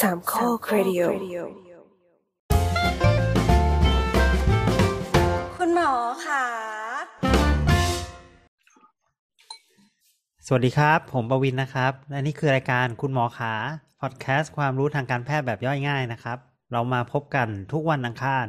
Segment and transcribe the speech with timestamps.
[0.00, 1.00] สามข้อครดิโอ
[5.56, 5.92] คุณหมอ
[6.26, 6.44] ค่ะ
[10.46, 13.54] สวัสดีครับ ผมประวินนะครับ และนี่คือรายการคุณหมอขา
[14.00, 16.38] พอดแคสต์ความรู้ทางการแพทย์แบบย่อยง่ายนะครับ
[16.72, 18.46] เรามาพบกันทุกวันอังคาร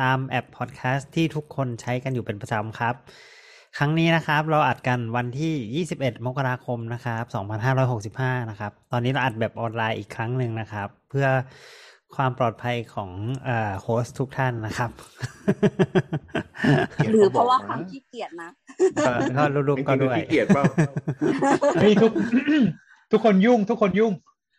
[0.00, 2.94] ตามแอปพอดแคสต์ที่ทุกคนใช้กันอยู่เป็นประจำครับ
[3.78, 7.24] ครั้งนี้นะครับ เราอัดกันวันที่ 21 มกราคมนะครับ
[8.02, 11.26] 2565 นะครับ ตอนนี้เราอัดแบบออนไลน์อีกครั้งหนึ่งนะครับ เพื่อ
[12.16, 13.10] ความปลอดภัยของ
[13.44, 14.90] เอ่อโฮสต์ทุกท่านนะครับ
[17.12, 18.50] หรือเพราะว่าความขี้เกียจนะ
[18.98, 20.64] ก็ก็รู้ๆก็ด้วยขี้เกียจเปล่า
[21.76, 22.12] เฮ้ยทุก
[23.12, 24.12] ทุกคนยุ่ง ทุกคนยุ่ง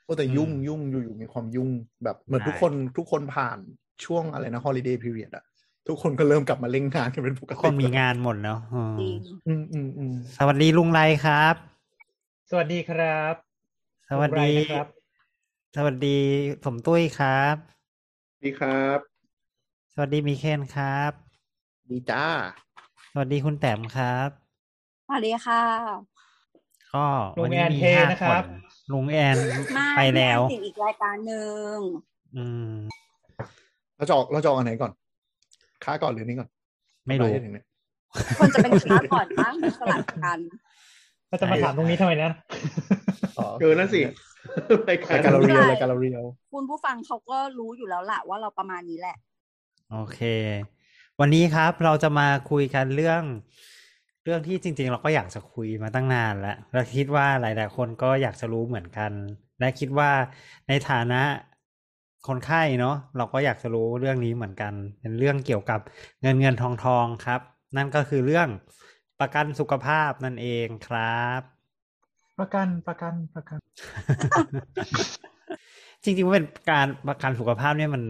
[0.06, 1.70] โอ้แต่ยุ่งอืมยุ่งอยู่อยู่มีความยุ่ง
[2.04, 3.58] แบบเหมือนใช่ทุกคนทุกคนผ่าน
[4.06, 5.46] ช่วงอะไรนะ holiday period อะ
[5.88, 9.16] ทุกคนก็เริ่มกลับมาเล่นงานกันเป็นปกทุกติคนมีงานหมดเนาะอืมจริง
[9.48, 11.56] อืมอืมอืมสวัสดีลุงไรครับ
[12.50, 13.34] สวัสดีครับ
[14.10, 14.88] สวัสดีลุงไรนะครับ
[15.76, 16.18] สวัสดี
[16.66, 17.56] สมตุ้ยครับ
[18.44, 19.00] ดีครับ
[19.94, 21.12] สวัสดีมีเคนครับ
[21.90, 22.26] ดีจ้า
[23.12, 24.30] สวัสดีคุณแต้มครับ
[25.08, 25.64] สวัสดีค่ะ
[26.94, 27.06] ก็
[27.38, 28.44] ลุงวันนี้แอนมีเทห้านะครับ
[28.90, 29.38] นลุงแอน
[29.78, 31.78] มาไปแล้วติดอีกรายการหนึ่ง
[32.36, 32.74] อืม
[33.96, 34.92] เราจะออกเราจะออกอันไหนก่อน
[35.84, 36.50] ค้าก่อนหรือนี่ก่อน
[37.08, 37.66] ไม่รู้ปถึงเนี่ย
[38.40, 40.40] คนจะเป็นค้าก่อนบ้างสลับกัน
[41.28, 42.32] เราจะมาถามตรงนี้ทำไมนะ
[43.38, 44.02] อ๋อเกินนั่นสิ
[44.90, 49.16] รายการรายการเราเรียวใช่รายการเราเรียวคุณผู้ฟังเขาก็รู้อยู่แล้วแหละว่าเราประมาณนี้แหละ
[49.92, 50.20] โอเค
[51.20, 53.22] วันนี้ครับเราจะมาคุยกันเรื่อง
[54.24, 59.12] เรื่องที่จริง ๆ เราก็อยากจะคุยมาตั้งนานแล้วและคิดว่าหลาย ๆ คนก็อยากจะรู้เหมือนกัน
[59.60, 60.12] และคิดว่า
[60.68, 61.22] ในฐานะ
[62.28, 65.80] คนไข้เนาะเราก็อยากจะรู้เรื่องนี้เหมือนกัน เป็นเรื่องเกี่ยวกับ
[66.22, 67.42] เงินเงินทองทองครับ
[67.78, 68.48] นั่นก็คือเรื่อง
[69.20, 71.42] ประกันสุขภาพนั่นเองครับ
[72.40, 73.60] ประกันประกันประกัน
[76.04, 78.04] จริงๆว่าเป็นการประกันสุขภาพเนี่ยมัน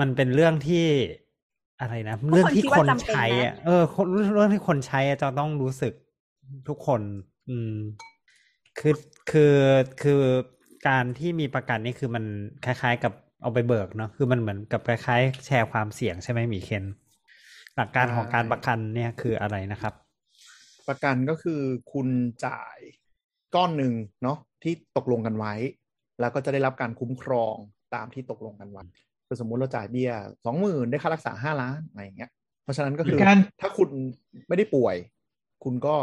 [0.00, 0.86] มันเป็นเรื่องที่
[1.80, 5.92] อะไรนะทุกคนเรื่องที่คิดคว่านจำเป็นใช้ไหมอะเออคนเรื่องที่คนใช้อะจะต้องรู้สึก
[6.68, 7.00] ทุกคน
[7.48, 7.74] อืม
[8.78, 8.94] คือ
[9.30, 9.54] คือ
[10.02, 10.20] คือ
[10.88, 12.24] การที่มีประกันนี่คือมัน
[12.64, 13.12] คล้าย ๆ กับ
[13.46, 16.84] เอาไปเบิกเนาะคือมันเหมือนกับคล้ายๆแชร์ความเสี่ยงใช่ไหมหมีเคน
[17.76, 19.94] หลักการของการประกันเนี่ยคืออะไรนะครับ
[20.88, 21.60] ประกันก็คือ
[21.92, 22.08] คุณ
[22.46, 22.78] จ่าย
[23.54, 23.92] ก้อนหนึ่ง
[24.22, 25.54] เนาะที่ตกลงกันไว้
[26.20, 27.54] แล้วก็จะได้รับการคุ้มครอง
[27.94, 28.84] ตามที่ตกลงกันไว้
[29.26, 30.12] คือสมมุติเราจ่ายเบี้ย
[30.44, 32.30] สองหมื่นได้ค่ารักษาห้าล้านอะไรอย่างเงี้ย
[32.62, 33.88] เพราะฉะนั้นก็คือมีการถ้าคุณ
[34.48, 34.96] ไม่ได้ป่วย
[35.64, 35.96] คุณก็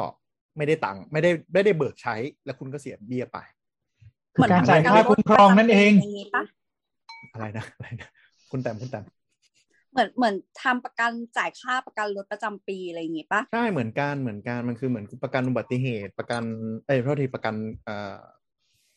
[0.58, 2.16] ไม่ได้ตังค์ไม่ได้ไม่ได้เบิกใช้
[2.46, 3.38] แล้วคุณก็เสียเบี้ยไป
[4.36, 6.44] คือการจ่ายค่าคุ้มครองนั่นเองย่างนี้ปะ
[7.34, 8.10] อะไรนะอะไรนะ
[8.52, 9.06] คุณแต้มคุณแต้ม
[9.92, 16.44] เหมือนเหมือนทำประกันจ่ายค่าประกันรถประจำปีอะไรอย่างงี้ปะใช่เหมือนกันเหมือนกันมันคือเหมือนประกันอุบัติเหตุประกัน
[16.86, 18.16] เอ้ยโทษทีประกันเอ่อ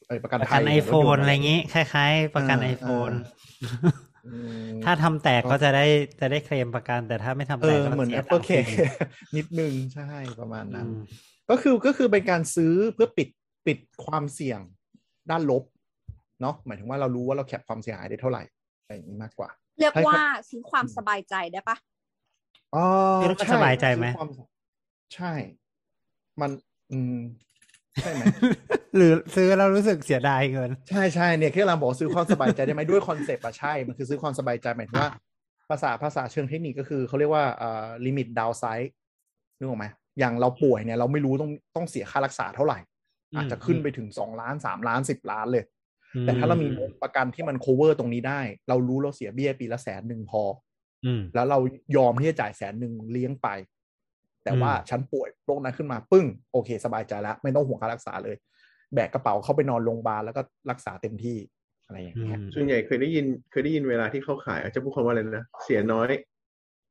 [0.07, 3.11] เอ้ยประกันประภักันยไอโฟนอะไรอย่างงี้ คล้าย ๆ ประกันอ่าไอโฟน
[4.27, 4.37] อื
[4.69, 5.87] มถ้าทำแตกก็จะได้
[6.21, 8.75] จะได้เคลมประกัน แต่ถ้าไม่ทำเอแตกอก็เหมือนเสีย Apple ตังค์ Care ฟรี
[9.37, 10.11] นิดนึงใช่
[10.41, 10.95] ประมาณอืนั้นม
[11.51, 13.29] ก็คือก็คือเป็นการซื้อเพื่อปิด
[13.67, 14.61] ปิดความเสี่ยง
[15.31, 15.63] ด้านลบ
[16.41, 18.43] เนาะหมายถึงว่าเรารู้ว่าเราแคปความเสียหายได้เท่าไหร่
[18.81, 20.21] อะไรอย่างนี้มากกว่า เรียกใช่ครับว่า
[20.51, 21.77] ซื้อความสบายใจได้ปะ
[22.75, 22.85] อ๋อ
[23.21, 24.29] ซื้อแล้วก็ช่สบายใจไหมซื้อความ
[25.15, 25.33] ใช่
[26.41, 26.51] มัน
[26.93, 27.19] อืม
[28.03, 28.25] ใช่ไหม
[28.97, 35.11] หรือซื้อแล้วรู้สึกเสียดายเงิน ใช่ใช่เนี่ยแค่เราบอกซื้อความสบายใจได้ไหมด้วยคอนเซปต์อะใช่ มันคือซื้อความสบายใจหมายถึงว่า
[35.71, 38.93] ภาษาภาษาเชิงเทคนิคก็คือเขาเรียกว่าเอ่อลิมิตดาวไซด์
[39.59, 39.87] นึกออกไหม
[40.19, 42.79] อย่างเราป่วยเนี่ย เราไม่รู้ต้องต้องเสียค่ารักษาเท่าไหร่
[43.33, 45.76] อืมอาจจะขึ้นไปถึงสองล้านสามล้านสิบล้านเลยอื
[46.23, 46.69] แต่ถ้าเรามี
[47.03, 50.43] ประกันที่มัน cover ตรงนี้ได้ เรารู้เราเสียเบี้ยปีละแสนหนึ่งพอ
[51.05, 51.59] อืมแล้วเรา
[51.97, 53.49] ยอมที่จะจ่ายแสนหนึ่งเลี้ยงไป
[54.45, 58.37] แต่ว่าอืมฉันป่วยโรคนั้นขึ้นมาปึ้ง โอเค สบายใจแล้ว ไม่ต้องห่วงค่ารักษาเลย
[58.95, 61.39] แบกกระเป๋าเข้าไปนอนโรงพยาบาลแล้วก็รักษาเต็มที่
[61.87, 66.11] อะไรอย่างอืเงี้ยมส่วนใหญ่เคยได้ยินเคยได้ยินเวลาที่เขาขายอาจจะพูดคำว่าอะไรนะเสียน้อย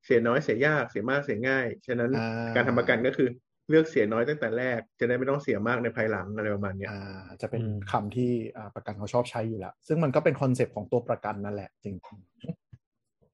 [0.05, 2.25] เสียน้อยเสียยากเสียมากเสียง่าย ฉะนั้นอ่า
[2.55, 3.29] การทำประกันก็คือ
[3.69, 11.95] เลือกเสียน้อยตั้งแต่แรก จะได้ไม่ต้องเสียมากในภายหลังอะไรประมาณเนี้ยอ่าจะเป็นอืมคำที่อ่าประกันเขาชอบใช้อยู่แล้ว ซึ่งมันก็เป็นคอนเซปต์ของตัวประกันนั่นแหละจริง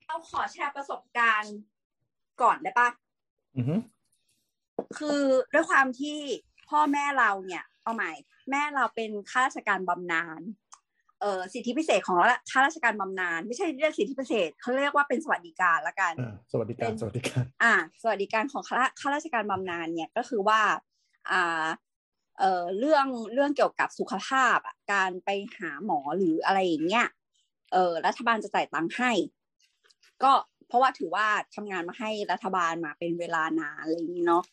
[0.07, 1.55] เราขอแชร์ประสบการณ์
[2.41, 3.75] ก่อนได้ปะๆอือฮึ
[4.99, 5.21] คือ
[5.53, 6.17] ด้วยความที่
[6.69, 8.11] พ่อแม่เราเนี่ย เอาใหม่
[8.51, 10.70] แม่เราเป็นข้าราชการบำนาญเออ
[11.53, 20.61] สิทธิพิเศษของเราละข้าราชการบำนาญไม่ใช่เรียกสิทธิพิเศษเขาเรียกว่าเป็นสวัสดิการละกันอ่าสวัสดิการเป็นสวัสดิการอ่า สวัสดิการของข้าราข้าราชการบำนาญเนี่ยก็คือว่า
[21.31, 21.65] อ่า
[22.39, 27.07] เอ่อเรื่องเรื่องเกี่ยวกับสุขภาพอะการไปหาหมอหรืออะไรอย่างเงี้ย
[27.73, 29.11] เออรัฐบาลจะจ่ายตังค์ให้
[30.23, 30.31] ก็
[30.67, 34.43] เพราะว่าถือว่าทำงานมาให้รัฐบาลมาเป็นเวลานานอะไรอย่างนี้เนาะ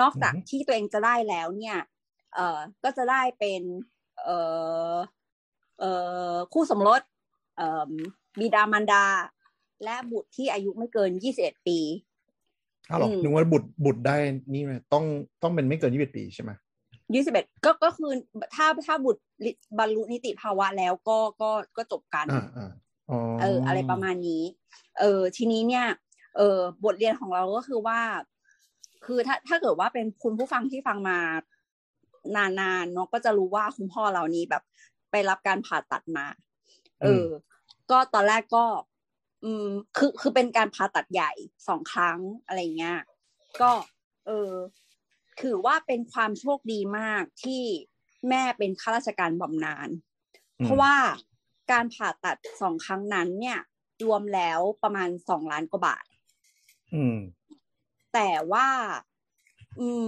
[0.00, 1.76] นอกจากอือฮึที่ตัวเองจะได้แล้วเนี่ย
[2.34, 3.62] เอ่อก็จะได้เป็น
[4.22, 4.38] เอ่
[4.92, 4.96] อเอ่อ
[6.52, 7.00] คู่สมรส
[7.56, 7.92] เอ่อ
[8.40, 9.04] บิดามารดา
[9.84, 11.78] และบุตรที่อายุไม่เกิน21ปี
[12.90, 14.16] อ้าวเหรออืมนึกว่าบุตรบุตรได้
[14.52, 15.04] นี่ไหมต้อง
[15.42, 16.50] ต้องเป็นไม่เกินยี่สิบปีใช่ไหม
[17.06, 18.12] 21ก็ก็คือ
[18.54, 19.20] ถ้าถ้าบุตร
[19.78, 22.70] บรรลุนิติภาวะแล้วก็ก็ก็จบกันอ่าอ่า
[23.10, 24.42] อ๋อเออ อะไรประมาณนี้
[25.00, 25.86] เออ ทีนี้เนี่ย
[26.36, 28.00] เออบทเรียนของเราก็คือว่า
[29.06, 31.18] คือถ้าถ้าเกิดว่าเป็นคุณผู้ฟังที่ฟังมา
[32.36, 34.62] นานๆเนาะก็จะรู้ว่าคุณพ่อเรานี้แบบ
[34.95, 34.95] ไป
[35.30, 36.26] รับการผ่าตัดมา
[37.02, 37.26] เออ
[37.90, 38.66] ก็ตอนแรกก็
[39.44, 41.32] อืม คือคือเป็นการผ่าตัดใหญ่
[41.68, 42.98] สองครั้งอะไรเงี้ย
[43.60, 43.70] ก็
[44.26, 44.52] เออ
[45.42, 47.62] ถือว่าเป็นความโชคดีมากที่
[48.28, 49.88] แม่เป็นข้าราชการบำนาญ
[50.60, 50.94] อืมเพราะว่า
[51.72, 53.58] การผ่าตัดสองครั้งนั้น เนี่ย
[54.04, 56.04] รวมแล้วประมาณสองล้านกว่าบาท
[56.94, 57.18] อืม
[58.14, 58.68] แต่ว่า
[59.78, 60.06] อืม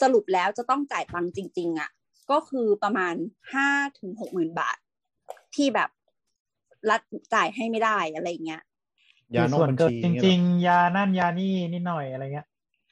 [0.00, 1.90] สรุปแล้วจะต้องจ่ายตังค์จริง ๆอะ
[2.30, 3.14] ก็คือประมาณ
[3.54, 3.68] ห้า
[3.98, 4.78] ถึงหกหมื่นบาท
[5.54, 5.90] ที่แบบ
[6.90, 7.00] รัฐ
[7.34, 8.62] จ่ายให้ไม่ได้อะไรเงี้ย
[9.36, 12.46] ยานอกส่วนบัญเกินชีจเงี้ยเหรริองๆ ยานั่นยานี่นิดหน่อยอะไรเงี้ย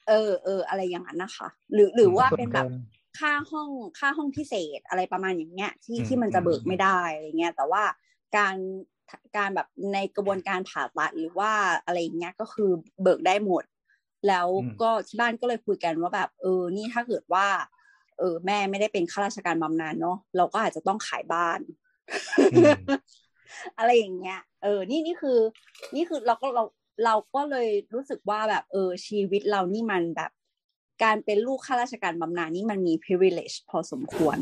[0.07, 2.73] เออเอออะไรอย่างนั้นนะคะ หรือหรือว่าส่วนเป็นแบบเกิน
[3.19, 3.69] ค่าห้อง
[3.99, 7.83] ค่าห้องพิเศษอะไรประมาณอย่างเงี้ย ที่อืมที่มันจะเบิกอืมไม่ได้อะไรเงี้ยแต่ว่า
[8.37, 8.55] การ
[9.37, 11.51] การแบบในกระบวนการผ่าตัดหรือว่า
[11.85, 12.69] อะไรอย่างเงี้ยก็คือ
[13.01, 13.63] เบิกได้หมด
[14.27, 14.47] แล้ว
[14.81, 21.59] ก็ที่บ้านก็เลยคุยกันว่าแบบ เออ นี่ถ้าเกิดว่าเออแม่ไม่ได้เป็นข้าราชการบำนาญเนาะเราก็อาจจะต้องขายบ้าน
[22.53, 22.79] อืม
[23.77, 25.39] อะไรอย่างเงี้ย เออ นี่นี่คือ
[25.95, 26.63] นี่คือเราก็เรา
[27.05, 30.31] เราก็เลยรู้สึกว่าแบบ เออ ชีวิตเรานี่มันแบบ
[31.03, 34.37] การเป็นลูกข้าราชการบำนาญนี่มันมี privilege พอสมควร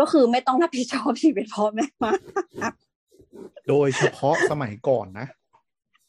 [0.00, 2.20] ก็คือไม่ต้องรับผิดชอบชีวิตพ่อแม่มาก
[3.68, 5.26] โดยเฉพาะสมัยก่อนนะ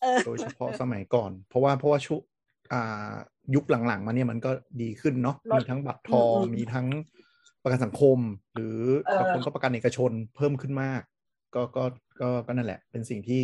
[0.02, 2.16] เออโดยเฉพาะสมัยก่อน เพราะว่าเพราะว่าชุ
[2.74, 3.14] อ่า
[3.56, 4.52] ยุคหลังๆ มาเนี่ยมันก็
[4.82, 6.88] ดีขึ้นเนาะลดมีทั้งบัตรทองอืมอืมมีทั้ง
[7.64, 8.18] ประกันสังคม
[8.54, 11.02] หรือเออบางคนก็ประกันเอกชนเพิ่มขึ้นมาก
[11.56, 11.84] ก็ก็
[12.22, 13.42] ก็ก็นั่นแหละ เป็นสิ่งที่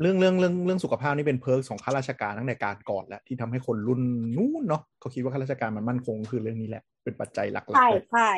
[0.00, 4.00] เรื่องเรื่องเรื่องเรื่องสุขภาพนี่เป็นเพิร์กของข้าราชการตั้งแต่การก่อนแล้วที่ทำให้คนรุ่น
[4.36, 8.32] นู้นเนาะเขาคิดว่าข้าราชการมันมั่นคงคือเรื่องนี้แหละ เป็นปัจจัยหลักๆใช่เลยใช่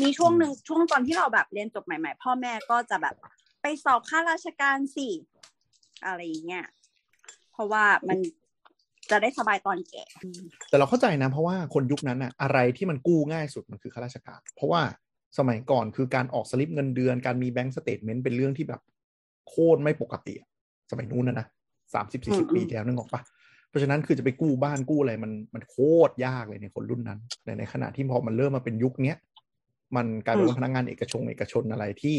[0.00, 3.14] มีช่วงหนึ่งช่วงตอนที่เราแบบเรียนจบใหม่ๆ พ่อแม่ก็จะแบบ
[3.62, 5.08] ไปสอบข้าราชการสิ
[6.04, 6.66] อะไรอย่างเงี้ย
[7.52, 8.18] เพราะว่ามัน
[9.12, 10.04] จะได้สบายตอนแก่
[10.68, 14.82] แต่เราเข้าใจนะ เพราะว่าคนยุคนั้นอะอะไรที่มันกู้ง่ายสุดมันคือข้าราชการ เพราะว่า
[15.38, 18.80] สมัยก่อนคือการออกสลิปเงินเดือน การมี bank statement เป็นเรื่องที่แบบ
[19.48, 20.48] โคตรไม่ปกติอะ
[20.90, 21.46] สมัยนู้นนะนะ
[21.94, 23.22] สามสิบสี่สิบอืมปีที่แล้วนึกออกปะ
[23.68, 25.76] เพราะฉะนั้นคือจะไปกู้บ้านกู้อะไรมันมันโค
[26.08, 29.16] ตรยากเลยในคนรุ่นนั้นแต่ในขณะที่พอมันเริ่มมาเป็นยุคเนี้ย
[29.96, 32.16] มันกลายเป็นว่าพนักงานเอกชนเอกชนอะไรที่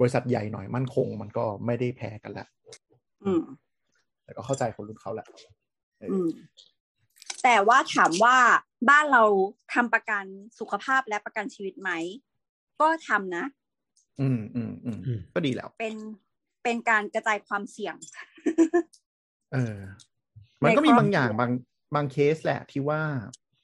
[0.00, 2.46] บริษัทใหญ่หน่อยมั่นคง มันก็ไม่ได้แพ้กันละ
[3.24, 3.42] อืม
[4.24, 5.65] แต่ก็เข้าใจคนรุ่นเขาแหละเอออืม
[7.42, 8.36] แต่ว่าถามว่า
[8.90, 9.24] บ้านเรา
[9.74, 10.24] ทำประกัน
[10.58, 11.90] สุขภาพและประกันชีวิตไหม
[12.80, 13.44] ก็ทำนะ
[14.20, 15.96] อืมอืมอืมอืมก็ดีแล้ว เป็น
[16.64, 17.94] เป็นการกระจายความเสี่ยง
[19.52, 19.76] เออ
[20.62, 21.50] มันก็มีในครอบบางอย่างครัวบาง
[21.94, 23.00] บางเคสแหละที่ว่า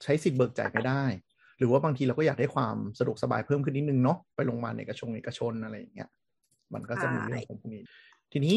[0.03, 1.05] ใช้สิทธิ์เบิกจ่ายไม่ได้
[1.59, 6.11] หรือว่าบางทีเราก็อยากได้ความสะดวกสบายเพิ่มขึ้นนิดนึงเนาะไปโรงพยาบาลเอกชนเอกชนอะไรอย่างเงี้ย
[6.75, 7.83] มันก็จะมีเรื่องของพวกนี้
[8.33, 8.57] ทีนี้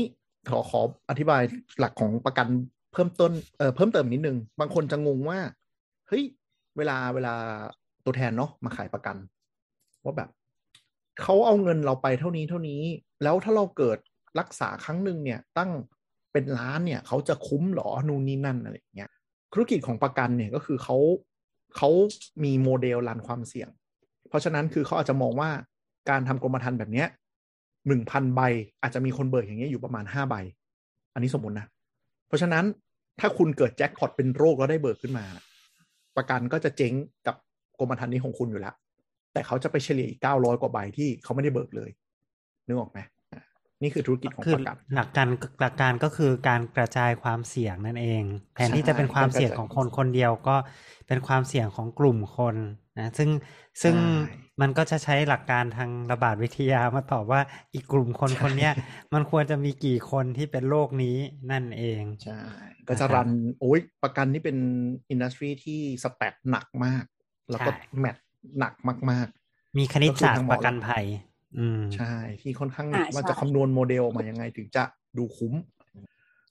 [0.50, 1.42] ขอขออธิบาย
[1.80, 2.48] หลักของประกัน
[2.96, 5.40] เพิ่มต้นเอ่อเพิ่มเติมนิดนึง บางคนจะงงว่า
[6.08, 6.24] เฮ้ย
[6.78, 7.34] เวลาเวลา
[8.06, 9.16] ตัวแทนเนาะมาขายประกัน
[10.04, 10.30] ว่าแบบ
[11.22, 12.82] เขาเอาเงินเราไปเท่านี้เท่านี้
[13.24, 13.98] แล้วถ้าเราเกิด
[14.40, 15.72] รักษาครั้งหนึ่งเนี่ย ตั้ง
[16.32, 19.12] เป็นล้านเนี่ยเขาจะคุ้มหรอนู่นนี่นั่นอะไรอย่างเงี้ย
[19.54, 20.98] ธุรกิจของประกันเนี่ยก็คือเขา
[21.78, 21.90] เขา
[22.44, 23.70] มีโมเดลรันความเสี่ยง
[24.30, 25.50] เพราะฉะนั้นคือเขาอาจจะมองว่า
[26.10, 27.08] การทำกรมธรรม์แบบเนี้ย
[27.88, 28.42] หนึ่งพันใบ
[28.82, 30.36] อาจจะมีคนเบิกอย่างเงี้ยอยู่ประมาณห้าใบ
[31.14, 31.66] อันนี้สมมตินะ
[32.28, 32.66] เพราะฉะนั้น
[33.20, 35.26] ถ้าคุณเกิดแจ็คพอตเป็นโรคแล้วได้เบิกขึ้นมา
[36.18, 36.94] ประกันก็จะเจ๊ง
[37.28, 37.36] กับ
[37.80, 38.76] กรมธรรม์นี้ของคุณอยู่แล้ว
[39.34, 41.90] แต่เขาจะไปเฉลี่ยอีกเก้าร้อยกว่าใบที่เขาไม่ได้เบิกเลย
[42.68, 43.00] นึกออกไหม
[43.34, 43.42] อะ
[43.82, 45.28] นี่คือธุรกิจของคือประกันหลักการ
[45.62, 48.24] หลักการก็คือการกระจายความเสี่ยงนั่นเอง
[48.56, 50.56] แทนที่จะเป็นความเสี่ยงของคนคนเดียวก็
[51.08, 52.56] เป็นความเสี่ยงของกลุ่มคน
[53.00, 53.30] นะซึ่ง
[53.82, 57.42] ซึ่งใช่ มันก็จะใช้หลักการทางระบาดวิทยามาตอบว่า
[57.74, 58.74] อีกกลุ่มคนคนเนี้ย
[59.14, 61.18] มันควรจะมีกี่คนที่เป็นโรคนี้
[61.52, 62.40] นั่นเองใช่
[62.88, 64.58] ก็จะรันโอ้ยประกันนี่เป็น
[65.10, 67.04] อินดัสทรีที่สแตทหนักมาก
[67.52, 68.18] แล้วก็ใช่แมท
[68.60, 68.74] หนัก
[69.12, 69.28] มาก
[69.78, 71.06] มีคณิตศาสตก็คือทางร์หมอประกันภัย
[71.58, 74.84] อืมๆใช่ ที่ค่อนข้างหนักอ่าว่าใช่จะคำนวณโมเดลออกมายังไงถึงจะ
[75.18, 75.54] ดูคุ้ม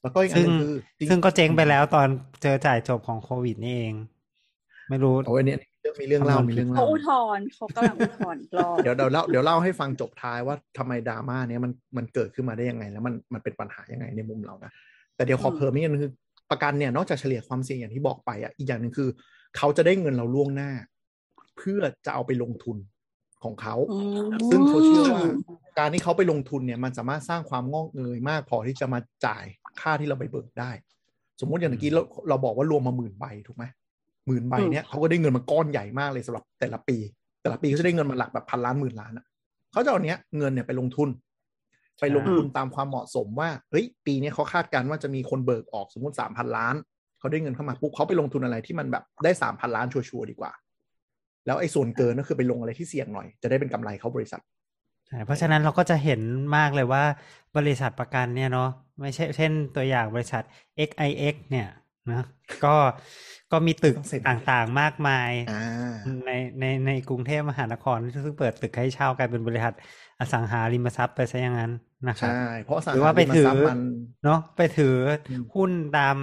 [0.03, 2.09] แล้วก็อีกอันซึ่หงนึงคือจริซึ่งก็เจ๊งไปแล้วตอน
[2.43, 3.95] เจอจ่ายจบของโควิดนี่เอง
[4.89, 5.59] ไม่รู้โอ้ยเนี่ย
[6.00, 14.73] มีเรื่องเล่ามีเรื่องเขาเล่าอุทธรณ์เขากำลังอุทธรณ์อีกรอบเดี๋ยวเดี๋ยวเล่าเดี๋ยวเล่าให้ฟังจบท้ายว่าทำไมดราม่าเนี้ยมันมันเกิดขึ้นมาได้ยังไง แล้วมันมันเป็นปัญหายังไงในมุมเรานะ
[15.17, 16.12] แต่เดี๋ยวขออืมเพิ่มนิดนึงคือ
[16.50, 19.09] ประกันเนี่ยนอกจากเฉลี่ยความเสี่ยงอย่างที่บอกไปอะอีกอย่างหนึ่งคือ
[19.57, 20.71] เขาจะได้เงินเราล่วงหน้า
[21.59, 22.76] เพื่อจะเอาไปลงทุน
[23.45, 25.25] ของเขาอืมซึ่งเขาเชื่อว่า
[25.79, 29.45] การที่เขาไปลงทุนเนี่ยมันสามารถสร้างความงอกเงยมากพอที่จะมาจ่าย
[29.81, 30.71] ค่าที่เราไปเบิกได้
[31.41, 33.64] สมมุติอย่างเมื่อกี้เราเราบอกว่ารวมมาหมื่นใบถูกไหม
[34.26, 36.97] หมื่นใบเนี่ยเขาก็ได้เงินมาก้อนใหญ่มากเลยสำหรับแต่ละปี
[37.43, 39.26] แต่ละปีเขาจะได้เงินมาหลักแบบพันล้านหมื่นล้านอะ
[39.73, 41.09] เขาจะเอาเนี้ยเงินเนี่ยไปลงทุน
[42.00, 46.75] ไปลงทุนตามความเหมาะสมว่าเฮ้ยปีนี้เขาคาดการณ์ว่าจะมีคนเบิกออกสมมติสามพันล้าน
[47.19, 50.52] เขาได้เงินเข้ามาปุ๊บเขาไปลงทุนอะไรที่มันแบบได้สามพันล้านชัวร์ๆดีกว่า
[51.47, 54.43] แล้วไอ้ส่วนเกินก็คือไปลงอะไรที่เสี่ยงหน่อย จะได้เป็นกำไรเขาบริษัท
[55.07, 56.21] ใช่เพราะฉะนั้นเราก็จะเห็น
[56.57, 57.04] มากเลยว่า
[57.57, 60.43] บริษัทประกันเนี่ยเนาะไม่ใช่เช่นตัวอย่างบริษัท
[60.78, 61.66] XIX เนี่ย
[62.11, 62.23] นะ
[62.65, 62.77] ก็
[63.53, 64.21] ก็มีตึกต้องเซ็น
[64.51, 65.95] ต่างๆมากมายอ่า
[66.27, 66.31] ใน
[66.61, 69.75] ในในกรุงเทพมหานครซึ่งเปิดตึกให้เช่ากลายเป็นบริษัท
[70.21, 71.73] อสังหาริมทรัพย์ไปซะอย่างนั้น
[72.09, 73.81] นะครับใช่เพราะสังหรือหาว่าไปริมถืทอรัพย์มัน
[74.25, 74.95] เนาะไปถือ
[75.31, 76.17] อมหุ้นตาม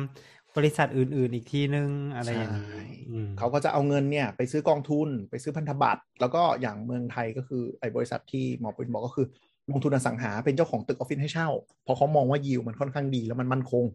[0.58, 9.28] บริษัทอื่น ๆ อีกทีนึงอะไรอย่างนี้ใช่อืมเขาก็จะเอาเงินเนี่ย ไปซื้อกองทุนไปซื้อพันธบัตร แล้วก็อย่างเมืองไทยก็คือไอ้บริษัทที่หมอปินบอกก็คือ
[9.72, 11.50] ลงทุนอสังหาเป็นเจ้าของตึกออฟฟิศให้เช่า
[11.84, 13.86] เพราะเขามองว่ายิวมันค่อนข้างดีแล้วมันมั่นคง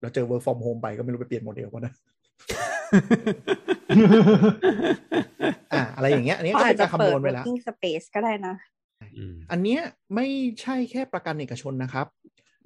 [0.00, 1.92] แล้วเจอ work from home ไปก็ไม่รู้ไปเปลี่ยนโมเดลก็นะ
[5.72, 8.54] อ่าอะไรอย่างเงี้ย อันนี้เขาก็อาเป็จนจะการคำเปินดวณไว้แล้ว working space ก็ได้นะ
[9.16, 9.80] อืมอันเนี้ย
[10.14, 10.26] ไม่
[10.60, 12.06] ใช่แค่ประกันเอกชนนะครับ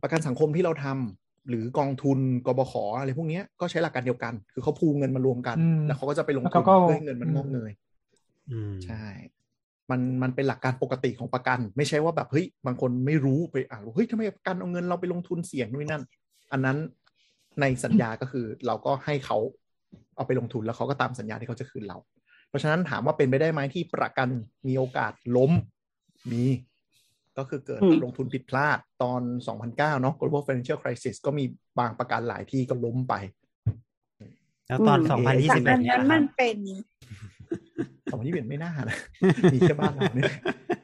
[0.03, 7.73] ประกันสังคมที่เราทำหรือกองทุนกบขอะไรพวกเนี้ยก็ใช้หลักการเดียวกัน คือเขาพูเงินมารวมกันอืมแล้วเขาก็จะไปลงแล้วทุเขานก็เพื่อให้เงินมันงอกเงย
[8.51, 9.05] อืมใช่
[9.91, 16.03] มันมันเป็นหลักการปกติของประกัน ไม่ใช่ว่าแบบเฮ้ยบางคนไม่รู้ไปอ่านว่าเฮ้ยทำไมประกันเอาเงินเราไปลงทุนเสี่ยงนู่นนนั่น
[16.53, 16.79] อันนั้น
[17.61, 19.39] ในสัญญาก็คือเราก็ให้เขา
[20.17, 21.99] เอาไปลงทุนแล้วเขาก็ตามสัญญาที่เขาจะคืนเรา
[22.49, 24.29] เพราะฉะนั้นถามว่าเป็นไปได้ไหมที่ประกัน
[24.69, 25.53] มีโอกาสล้ม
[26.33, 26.45] มี
[27.39, 29.23] ก็คือเกิดอืมลงทุนผิดพลาดตอน
[29.63, 31.45] 2009 เนาะ global financial crisis ก็มี
[31.79, 33.15] บางประกันหลายที่ก็ล้มไป
[34.69, 36.57] แล้วตอนอืมสองพันยี่แต่สิบเอ็อัดนเนี่ยนั้นนะคมัรับนเป็น
[38.15, 38.97] 2021ไม่น่านะ
[39.53, 40.33] มีแค่บ้านเราเนี่ย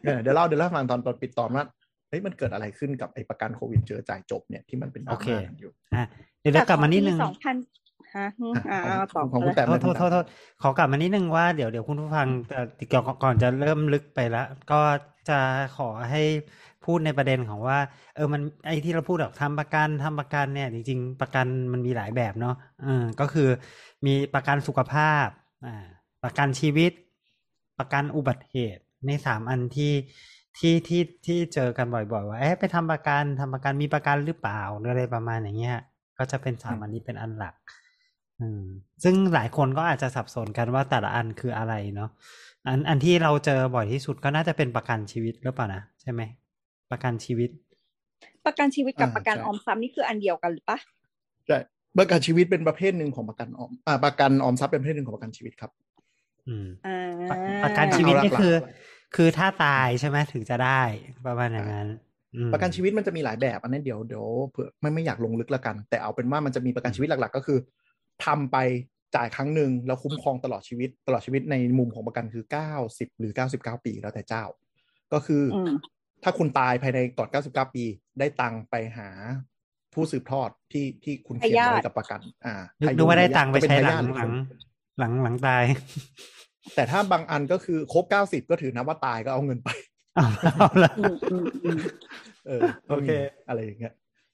[0.04, 1.64] เออเดี๋ยวเล่าเดี๋ยวเล่าให้ฟังตอนตอนปิดตอนว่า
[2.10, 6.04] เฮ้ยมันเกิดอะไรขึ้นกับไอ้ประกันโควิดเจอจ่ายจบเนี่ยที่มันเป็นดราโอเคม่ากันอยู่อะ
[6.40, 7.56] เดี๋ยวเดี๋ยวกลับมานิดนึงสองพัน
[8.16, 10.24] ฮะอืมอ่าอะเอาต่อของคุณเลยแต่โทษโทษโทษโทษ
[10.62, 14.80] ขอกลับมานิดนึงว่าเดี๋ยวเดี๋ยวคุณผู้ฟังเอ่อเกี่ยวกับก่อนจะเริ่มลึกไปแล้วก็
[15.28, 15.38] จะ
[15.76, 16.22] ขอให้
[16.84, 17.78] พูดในประเด็นของว่า
[18.16, 23.48] เออมันไอ้ที่เราพูดแบบทำประกันทำประกันเนี่ย จริง ๆ ประกันมันมีหลายแบบเนาะเออก็คือ
[24.06, 25.26] มีประกันสุขภาพ
[25.66, 25.86] อ่า
[26.24, 26.92] ประกันชีวิต
[27.78, 29.92] ประกันอุบัติเหตุในสามอันที่
[30.58, 35.78] ที่ที่ที่เจอกันบ่อยๆว่าเอ๊ะไปทำประกันทำประกันมีประกันหรือเปล่าหรืออะไรประมาณอย่างเงี้ย
[36.18, 37.54] ก็จะเป็นสามอันนี้เป็นอันหลัก
[38.40, 38.62] อืม
[39.04, 42.10] ซึ่งหลายคนก็อาจจะสับสนกันว่าแต่ละอันคืออะไรเนาะ
[42.66, 46.22] อันอันที่เราเจอบ่อยที่สุดก็น่าจะเป็นประกันชีวิตหรือเปล่านะใช่ไหม
[46.90, 47.50] ประกันชีวิต
[48.46, 50.78] ประกันชีวิตกับอ่าประกันใช่ออมทรัพย์นี่คืออันเดียวกันหรือปะ
[51.46, 51.58] ใช่
[51.98, 55.70] ประกันชีวิตเป็นประเภทหนึ่งของประกันออมอ่าประกันออมทรัพย์เป็นประเภทหนึ่งของประกันชีวิตครับ
[56.48, 56.96] อืมอ่า
[57.30, 58.54] ประประกันชีวิตนี่เอาหลักๆคือ
[59.16, 60.80] คือถ้าตายใช่ไหมถึงจะได้
[61.26, 61.88] ประมาณอย่างนั้น
[62.34, 67.58] อืมประกันชีวิตมันจะมีหลายแบบอันนี้นเดี๋ยวเดี๋ยวเผื่อไม่ไม่อยากลงลึกแล้วกัน แต่เอาเป็นว่ามันจะมีประกันชีวิตหลัก ๆ ก็คือ
[68.24, 68.56] ทำไป
[69.16, 72.44] จ่ายครั้งหนึ่งแล้วคุ้มครองตลอดชีวิต ตลอดชีวิตในมุมของประกันคือ
[72.82, 74.44] 90หรือ99ปีแล้วแต่เจ้า
[75.12, 75.74] ก็คืออม
[76.24, 77.84] ถ้าคุณตายภายในก่อน99ปี
[78.18, 79.08] ได้ตังค์ไปหา
[79.94, 84.30] ผู้สืบทอดที่ที่คุณเขียนทายาทไว้กับประกัน อ่านึกนึกว่าได้ตังค์ไปจะเป็นใช้หลัทายาทงหรือหลังคน
[84.98, 85.64] หลังหลังตาย
[86.74, 89.68] แต่ถ้าบางอันก็คือครบ90ก็ถือนะว่าตายก็เอาเงินไป
[90.16, 90.26] เอา
[90.58, 91.78] เอาละอืมอืมอืม
[92.46, 93.10] เออโอเค
[93.48, 93.92] อะไรอย่างเงี้ย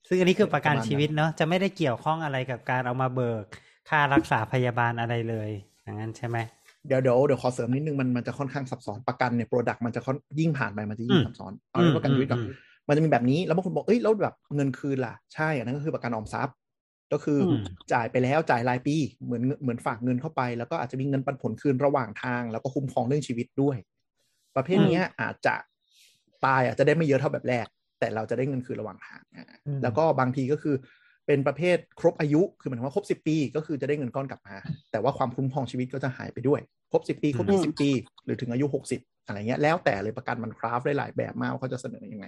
[0.09, 3.45] ซึ่งอันนี้คือประกันประมาณนั้นชีวิตเนาะจะไม่ได้เกี่ยวข้องอะไรกับการเอามาเบิก
[3.89, 5.51] ค่ารักษาพยาบาลอะไรเลย
[5.83, 6.39] อย่างนั้นใช่ไหม
[6.87, 12.53] เดี๋ยวเดี๋ยวเดี๋ยวขอเสริมนิดนึงมันมันจะค่อนข้างซับซ้อนประกันเนี่ยโปรดักต์มันจะค่อนยิ่งผ่านไปมันจะยิ่งอืมซับซ้อนเอาเรื่องประกันชีวิตก่อนอืม
[12.89, 16.55] มันจะมีแบบนี้แล้วบางคนบอกเอ้ยแล้วแบบเงินคืนล่ะใช่อันนั้นก็คือประกันออมทรัพย์
[17.13, 23.77] ก็คืออมจ่ายไปแล้วจ่ายรายปีเหมือนเหมือนฝากเงินเข้าไป แล้วก็อาจจะมีเงินปันผลคืนระหว่างทาง แล้วก็คุ้มครองเรื่องชีวิตด้วย
[24.57, 25.55] ประเภทเนี้ยอาจจะ
[26.45, 27.67] ตายอาจจะได้ไม่เยอะเท่าแบบแรก
[28.01, 30.75] แต่เราจะได้เงินคืนระหว่างทางอ่าอืมแล้วก็บางทีก็คือ
[31.27, 34.57] เป็นประเภทครบอายุคือหมายถึงว่าครบสิบปีก็คือจะได้เงินก้อนกลับมา
[34.93, 36.61] แต่ว่าความคุ้มครองชีวิตก็จะหายไปด้วย
[36.93, 37.91] ครบสิบปีครบอืมยี่สิบปี
[38.25, 42.27] หรือถึงอายุหกสิบอะไรเงี้ยแล้วแต่เลยประกันมันคราฟได้หลายแบบมากว่าเขาจะเสนอยังไง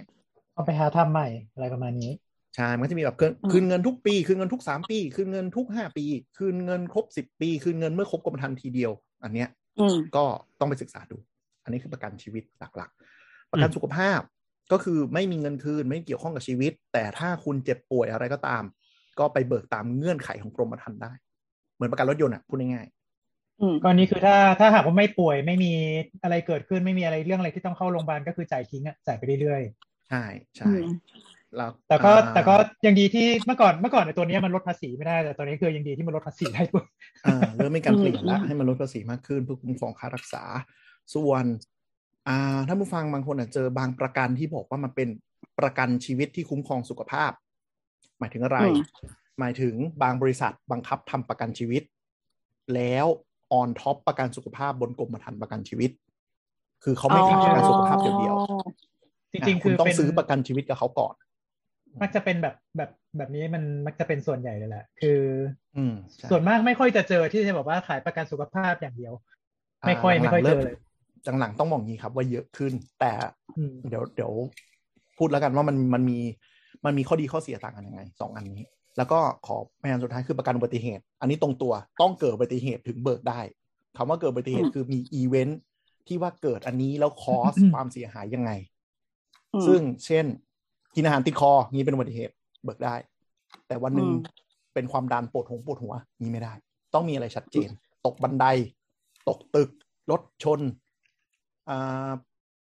[0.53, 2.11] เอาไปหาทำใหม่อะไรประมาณนี้
[2.55, 6.05] ใช่ มันก็จะมีแบบคืนคืนเงินทุกปี คืนเงินทุกสามปี คืนเงินทุกห้าปี
[6.37, 8.91] คืนเงินครบสิบปี คืนเงินเมื่อครบกรมธรรม์ทีเดียว
[9.23, 10.25] อันเนี้ยอืมก็
[10.59, 11.17] ต้องไปศึกษาดู
[11.63, 14.21] อันนี้คือประกันชีวิตหลักๆ ประกันสุขภาพ
[14.71, 18.63] ก็คือไม่มีเงินคืนไม่เกี่ยวข้องกับชีวิต แต่ถ้าคุณเจ็บป่วยอะไรก็ตาม
[19.19, 21.11] ก็ไปเบิกตามเงื่อนไขของกรมธรรม์ได้
[21.75, 22.87] เหมือนประกันรถยนต์อะพูดง่าย
[23.61, 25.71] อืมก็อันนี้คือถ้าถ้าหากว่าไม่ป่วยไม่มี
[26.23, 30.23] อะไรเกิดขึ้นไม่มีอะไรเรื่องอะไรที่ต้องเข้าโรงพยาบาลก็คือจ่ายทิ้งอะจ่ายไปเรื่อยๆใช่
[30.57, 30.89] ใช่อืม
[31.57, 36.85] แล้วๆแต่ก็อ่าแต่ก็ยังดีที่เมื่อก่อนเมื่อก่อนในตัวเนี้ยมันลดภาษีไม่ได้แต่ตอนนี้คือยังดีที่มันลดภาษีได้ด้วย
[37.25, 40.43] อ่าเริ่มมีการเปลี่ยนอืมแล้วให้มันลดภาษีมากขึ้นเพื่อคุ้มครองค่ารักษา
[41.15, 41.45] ส่วน
[42.27, 45.09] อ่าท่านผู้ฟังบางคนอาจเจอบางประกันที่บอกว่ามันเป็น
[45.59, 47.31] ประกันชีวิตที่คุ้มครองสุขภาพ
[48.19, 48.77] หมายถึงอะไรอืม
[49.39, 51.83] หมายถึงบางบริษัทบังคับทำประกันชีวิต
[52.75, 53.05] แล้ว
[53.51, 55.91] on top ประกันสุขภาพบนกรมธรรม์ประกันชีวิต
[56.83, 61.13] คือเขาไม่ขายประกันสุขภาพเดียวอ๋อๆจริงๆคุคืณอต้องเป็นซื้อประกันชีวิตกับเขาก่อน
[62.01, 65.19] มักจะเป็นแบบแบบแบบนี้มันมักจะเป็นส่วนใหญ่เลยแหละ คือ
[65.75, 69.13] อืมใช่ส่วนมากไม่ค่อยจะเจอที่จะบอกว่าขายประกันสุขภาพอย่างเดียว
[69.83, 70.75] อ่าไม่ค่อยหลังๆไม่ค่อยเจอเริ่มเลย
[71.39, 73.11] หลังๆต้องมองงี้ครับว่าเยอะขึ้น แต่
[73.57, 74.33] อืมเดี๋ยวเดี๋ยว
[75.17, 76.19] พูดแล้วกันว่ามันมันมี
[76.85, 78.59] มันมีข้อดีข้อเสียต่างกันยังไงสองอันนี้
[78.97, 83.41] แล้วก็ขอพยานสุดท้ายคือประกันอุบัติเหตุ อันนี้ตรงตัวต้องเกิดอุบัติเหตุถึงเบิกได้
[83.97, 85.59] คำว่าเกิดอุบัติเหตุคือมีอีเวนท์
[86.07, 88.51] ที่ว่าเกิดอันนี้แล้วคอสอืมความเสียหายยังไง
[89.53, 90.25] อืมซึ่งเช่น
[90.95, 92.95] กินอาหารติดคองี้เป็นอุบัติเหตุเบิกได้
[93.67, 94.37] แต่วันหนึ่งอืม
[94.73, 96.53] เป็นความดันปวดหัวปวดหัวงี้ไม่ได้
[96.93, 97.69] ต้องมีอะไรชัดเจน
[98.05, 98.45] ตกบันได
[99.29, 99.69] ตกตึก
[100.11, 100.59] รถชน
[101.69, 102.09] อ่า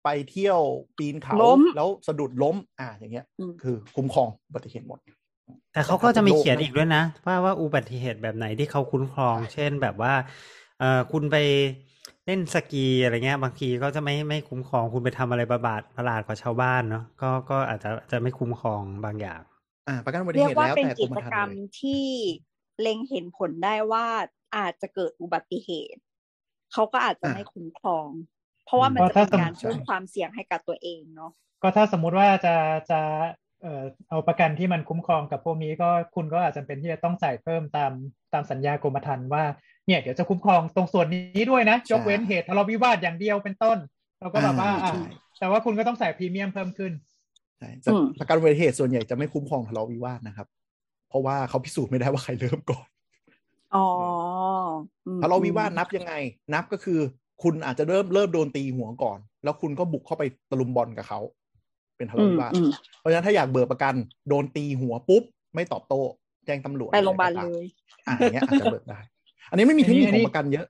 [0.04, 0.60] ไปเที่ยว
[0.98, 4.98] ปีนเขาล้มแล้วสะดุดล้ม อ่าอย่างเงี้ยอืมคือคุ้มครองอุบัติเหตุหมด
[5.72, 10.12] แต่เขาก็จะมีเขียนอีกด้วยนะว่าว่าอุบัติเหตุแบบไหนที่เขาคุ้มครอง เช่นแบบว่า
[10.78, 11.36] เออคุณไป
[12.28, 19.40] เล่นสกีอะไรเงี้ย บางทีก็จะไม่ไม่คุ้มครองคุณไปทำอะไรประบาดประหลาดกว่าชาวบ้านเนาะก็ก็อาจจะจะไม่คุ้มครองบางอย่าง
[19.88, 22.04] อ่าประกันอุบัติเรียเหกตุว่าแล้วเป็นแต่กรกิมจธรรกรรมม์เลยที่
[22.80, 24.06] เล็งเห็นผลได้ว่า
[24.56, 26.00] อาจจะเกิดอุบัติเหตุ
[26.72, 28.08] เขาก็อาจจะไม่คุ้มครอง
[28.64, 31.32] เพราะว่ามันเพราะจะเป็นถ้าการใช่เพิ่มความเสี่ยงให้กับตัวเองเนาะ
[31.62, 32.54] ก็ถ้าสมมุติว่าจะ
[32.90, 33.00] จะ
[33.62, 37.92] เอ่อเอาประกันที่มันคุ้มครองกับพวกนี้ก็คุณก็อาจจะเป็นที่จะต้องจ่ายเพิ่มตาม
[38.32, 39.44] ตามสัญญากรมธรรม์ว่า
[39.86, 43.78] เนี่ยเดี๋ยวจะคุ้มครองตรงส่วนนี้ด้วยนะยกเว้นเหตุทะเลาะวิวาทอย่างเดียวเป็นต้น
[44.20, 46.92] เราก็แบบว่าอ่าอะใช่แต่ว่าคุณก็ต้องใส่พรีเมียมเพิ่มขึ้น
[47.58, 50.46] ใช่แต่ประกันอุบัติเหตุส่วนใหญ่จะไม่คุ้มครองทะเลาะวิวาทนะครับ
[51.08, 52.86] เพราะว่าเขาพิสูจน์ไม่ได้ว่าใครเริ่มก่อน
[53.74, 53.86] อ๋อ
[55.06, 56.12] อืมทะเลาะวิวาทนับยังไง
[56.54, 56.98] นับก็คือ
[57.42, 61.20] คุณอาจจะเริ่มเริ่มโดนตีหัวก่อน แล้วคุณก็บุกเข้าไปตะลุมบอลกับเขา
[61.98, 62.68] เป็นทะอืเลาะมวิวาทอืม
[63.00, 63.94] เพราะฉะนั้นถ้าอยากเบิกประกัน
[64.28, 65.22] โดนตีหัวปุ๊บ
[65.54, 66.00] ไม่ตอบโต้
[66.46, 67.64] แจ้งตำรวจไปโรงพยาบาลอะเลไก็ตมย
[68.06, 68.98] อ่าอย่างเงี้ยอาจจะเบิกได้
[69.50, 70.66] อันนี้ไม่มีเทคนิคอันขนี้องประกันเยอะ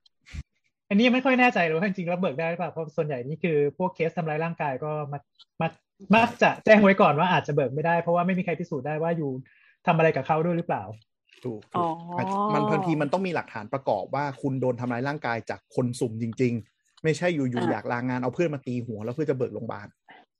[0.88, 5.22] อันนี้ไม่ค่อยแน่ใจเลยว่าจริงๆแล้วเบิกได้หรือเปล่าเพราะส่วนใหญ่นี่คือพวกเคสทำร้ายร่างกายก็มัก
[5.62, 5.72] มัก
[6.14, 9.30] มักจะแจ้งไว้ก่อนว่าอาจจะเบิกไม่ได้เพราะว่าไม่มีใครพิสูจน์ได้ว่าอยู่
[9.86, 10.84] ทำอะไรกับเขาด้วยหรือเปล่า
[11.44, 11.94] ถูกอ๋ถูอก
[12.54, 19.88] มันบางทีมันต้องมีหลักฐานประกอบว่าคุณโดนทำร้ายร่างกายจากคนสุ่มจริง ๆ ไม่ใช่อยู่ๆอ่าอยากลางานเอาเพื่อนมาตีหัวแล้วเพื่อจะเบิกโรงพยาบาล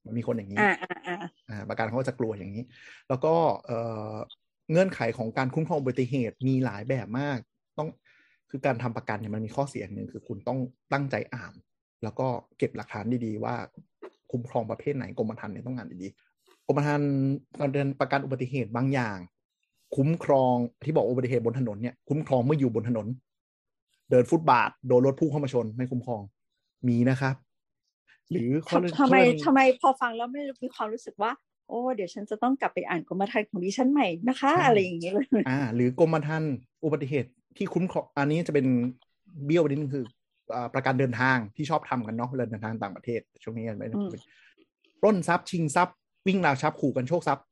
[0.09, 1.16] มันมีคนอย่างนี้อ่าอ่าอ่า
[1.49, 2.64] อ่าประกันเขาก็จะกลัวอย่างนี้
[3.09, 3.35] แล้วก็
[3.66, 3.79] เอ่
[4.12, 4.14] อ
[4.71, 7.38] เงื่อนไขของการคุ้มครองอุบัติเหตุมีหลายแบบมาก
[7.79, 7.88] ต้อง
[8.51, 10.59] คือการทำประกันเนี่ยมันมีข้อเสียอย่างหนึ่งคือคุณต้อง
[10.92, 11.53] ตั้งใจอ่าน
[12.03, 12.27] แล้วก็
[12.59, 13.55] เก็บหลักฐานดีๆ ว่า
[14.31, 17.11] คุ้มครองประเภทไหนกรมธรรม์เนี่ยต้องอ่านดีๆกรมธรรม์
[17.61, 19.18] การเดินประกันอุบัติเหตุบางอย่าง
[19.97, 23.07] คุ้มครองที่บอกอุบัติเหตุบนถนนเนี่ยคุ้มครองเมื่ออยู่บนถนน
[24.11, 26.23] เดินฟุตบาทโดนรถพุ่งเข้ามาชนไม่คุ้มครอง
[26.88, 27.35] มีนะครับ
[28.30, 31.30] หรือข้อทำทำไมข้อหนึ่งทำไมพอฟังแล้วไม่มีความรู้สึกว่า
[31.68, 36.52] โอ้เดี๋ยวฉันจะต้องกลับไปอ่านกรมธรรม์ของดิฉันใหม่นะคะใช่อะไรอย่างเงี้ยเลยอ่า หรือกรมธรรม์
[36.84, 38.66] อุบัติเหตุที่คุ้มครองอันนี้จะเป็น
[39.44, 40.04] เบี้ยวไปนิดนึงคือ
[40.54, 44.10] อ่าประกันเดินทางที่ชอบทำกันเนาะเวลาเดินทางต่างประเทศ ช่วงนี้ไม่ได้อืม
[45.00, 47.44] ปล้นทรัพย์ชิงทรัพย์ วิ่งราวทรัพย์ขู่กันโชคทรัพย์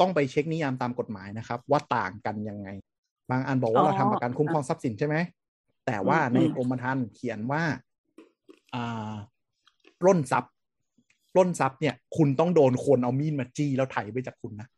[0.00, 2.68] ต้องไปเช็คนิยามตามกฎหมายนะครับ ว่าต่างกันยังไง
[3.30, 5.16] บางอันบอกว่าเราทำประกันคุ้มครองทรัพย์สินใช่ไหม
[5.86, 7.62] แต่ว่าในกรมธรรม์เขียนว่า
[8.74, 9.12] อ่า
[10.02, 10.50] ปล้นทรัพย์
[11.34, 14.68] ปล้นทรัพย์เนี่ย คุณต้องโดนคนเอามีดมาจี้แล้วไถไปจากคุณนะ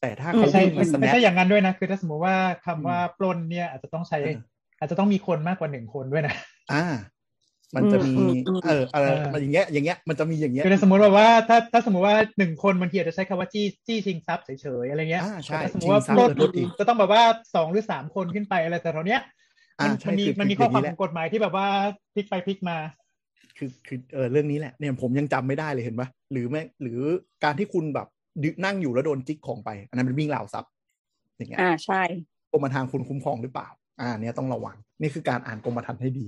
[0.00, 2.36] แต่ถ้าเขาไม่ใช่วิ่งไม่มาสแนไม่ปใช่อย่างนั้นด้วยนะ คือถ้าสมมติว่า
[2.66, 4.38] คำว่าอืมปล้นเนี่ย อาจจะต้องใช้เออ
[4.78, 6.34] อาจจะต้องมีคนมากกว่าหนึ่งคนด้วยนะ
[6.72, 6.84] อ่า
[7.76, 14.50] มันจะมีอืมอืมเออเออเออมันอย่างเงี้ย อย่างเงี้ยมันจะมีอย่างเงี้ยคือถ้าสมมติว่าว่าถ้าถ้าสมมติว่าหนึ่งคนบางทีอาจจะใช้คำว่าจี้จี้ชิงทรัพย์เฉ
[14.84, 17.22] ยๆอะไรเงี้ยอ่าใช่แต่ถ้าสมมติว่าชิงทรัพย์ปล้นเออโทษทีจะต้องแบบว่า
[17.54, 19.20] สองหรือสามคนขึ้นไปอะไรแต่ตอนเนี้ย
[19.80, 21.66] อ่ามันใช่มันมีคือมันมีคือข้อความอย่างนี้แหละของกฎหมายที่แบบว่า
[22.14, 22.76] พลิกไปพลิกมา
[23.56, 27.00] คือคือเออเรื่องนี้แหละเนี่ยผมยังจำไม่ได้เลยเห็นปะหรือไม่หรือ
[27.44, 28.08] การที่คุณแบบ
[28.44, 30.70] ดึนั่งอยู่แล้วโดนจิกของไป อันนั้นเป็นวิ่งราวทรัพย์
[31.36, 32.02] อย่างเงี้ยอ่าใช่
[32.52, 33.68] กรมธรรม์คุณคุ้มครองหรือเปล่า
[34.00, 36.26] อ่าเนี่ยต้องระวัง นี่คือการอ่านกรมธรรม์ให้ดี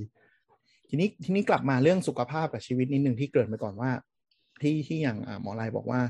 [0.88, 3.90] ทีนี้ทีนี้กลับมาเรื่องสุขภาพกับชีวิตนิดหนึ่งที่เกริดไปก่อนว่า
[4.62, 6.00] ที่ที่อย่างอ่าหมอลายบอกว่า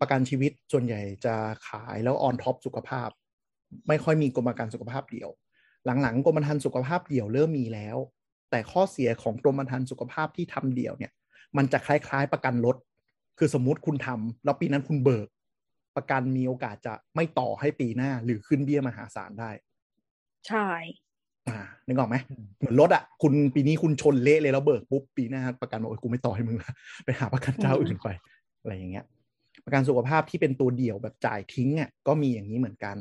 [0.00, 1.34] ประกันชีวิตส่วนใหญ่จะ
[1.68, 3.08] ขายแล้ว on top สุขภาพ
[3.88, 5.30] ไม่ค่อยมีกรมประกันสุขภาพเดี่ยว
[6.02, 7.96] หลังๆกรมธรรม์สุขภาพเดี่ยวเริ่มมีแล้ว
[8.50, 11.12] แต่ข้อเสียของกรมธรรม์สุขภาพที่ทำเดี่ยวเนี่ย
[11.56, 12.76] มันจะคล้ายๆประกันรถ
[13.38, 15.28] คือสมมุติคุณทำแล้วปีนั้นคุณเบิก
[15.96, 19.50] ประกันมีโอกาสจะไม่ต่อให้ปีหน้าหรือขึ้นเบี้ยมหาศาลได้
[20.48, 20.68] ใช่
[21.48, 26.72] อ่านึกออกไหมอืมเหมือนรถอะคุณปีนี้คุณชนเละเลยแล้วเบิกปุ๊บปีหน้าประกันบอกโอ้ยกูไม่ต่อให้มึงละ
[27.04, 28.08] ไปหาประกันเจ้าอื่นไป
[28.60, 29.04] อะไรอย่างเงี้ย
[29.64, 32.96] ประกันสุขภาพที่เป็นตัวเดี่ยวแบบจ่ายทิ้งอะก็มีอย่างนี้เหมือนกัน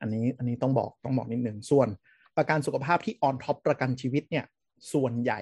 [0.00, 1.88] อันนี้อันนี้ต้องบอกต้องบอกนิดนึงส่วน
[2.38, 4.44] ประกันสุขภาพที่ on top ประกันชีวิตเนี่ย
[4.92, 5.40] ส่วนใหญ่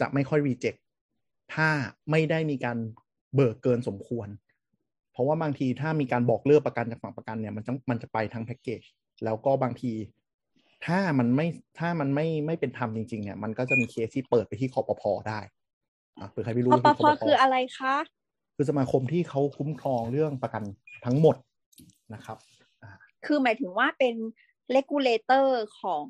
[0.00, 0.74] จะไม่ค่อย reject
[1.54, 1.68] ถ้า
[2.10, 2.78] ไม่ได้มีการ
[3.34, 4.28] เบิกเกินสมควร
[5.12, 8.82] เพราะว่าบางทีถ้ามีการบอกเลิกประกันจากฝั่งประกันเนี่ยมันจะมันจะไปทั้งแพ็กเกจ
[9.24, 9.92] แล้วก็บางที
[10.86, 11.46] ถ้ามันไม่
[11.78, 15.40] ถ้ามันไม่ไม่เป็นธรรมจริงๆเนี่ยมันก็จะมีเคสที่เปิดไปที่คอปพอได้
[16.18, 17.94] อะเผื่อใครไม่รู้ปก็ปคือพคอปพคืออะไรคะ
[18.56, 20.62] คือสมาคมที่เขาคุ้มครองเรื่องประกัน
[21.04, 21.36] ทั้งหมด
[22.14, 22.38] นะครับ
[23.26, 24.14] คือหมายถึงว่าเป็น
[24.76, 25.46] regulator
[25.80, 26.06] ของ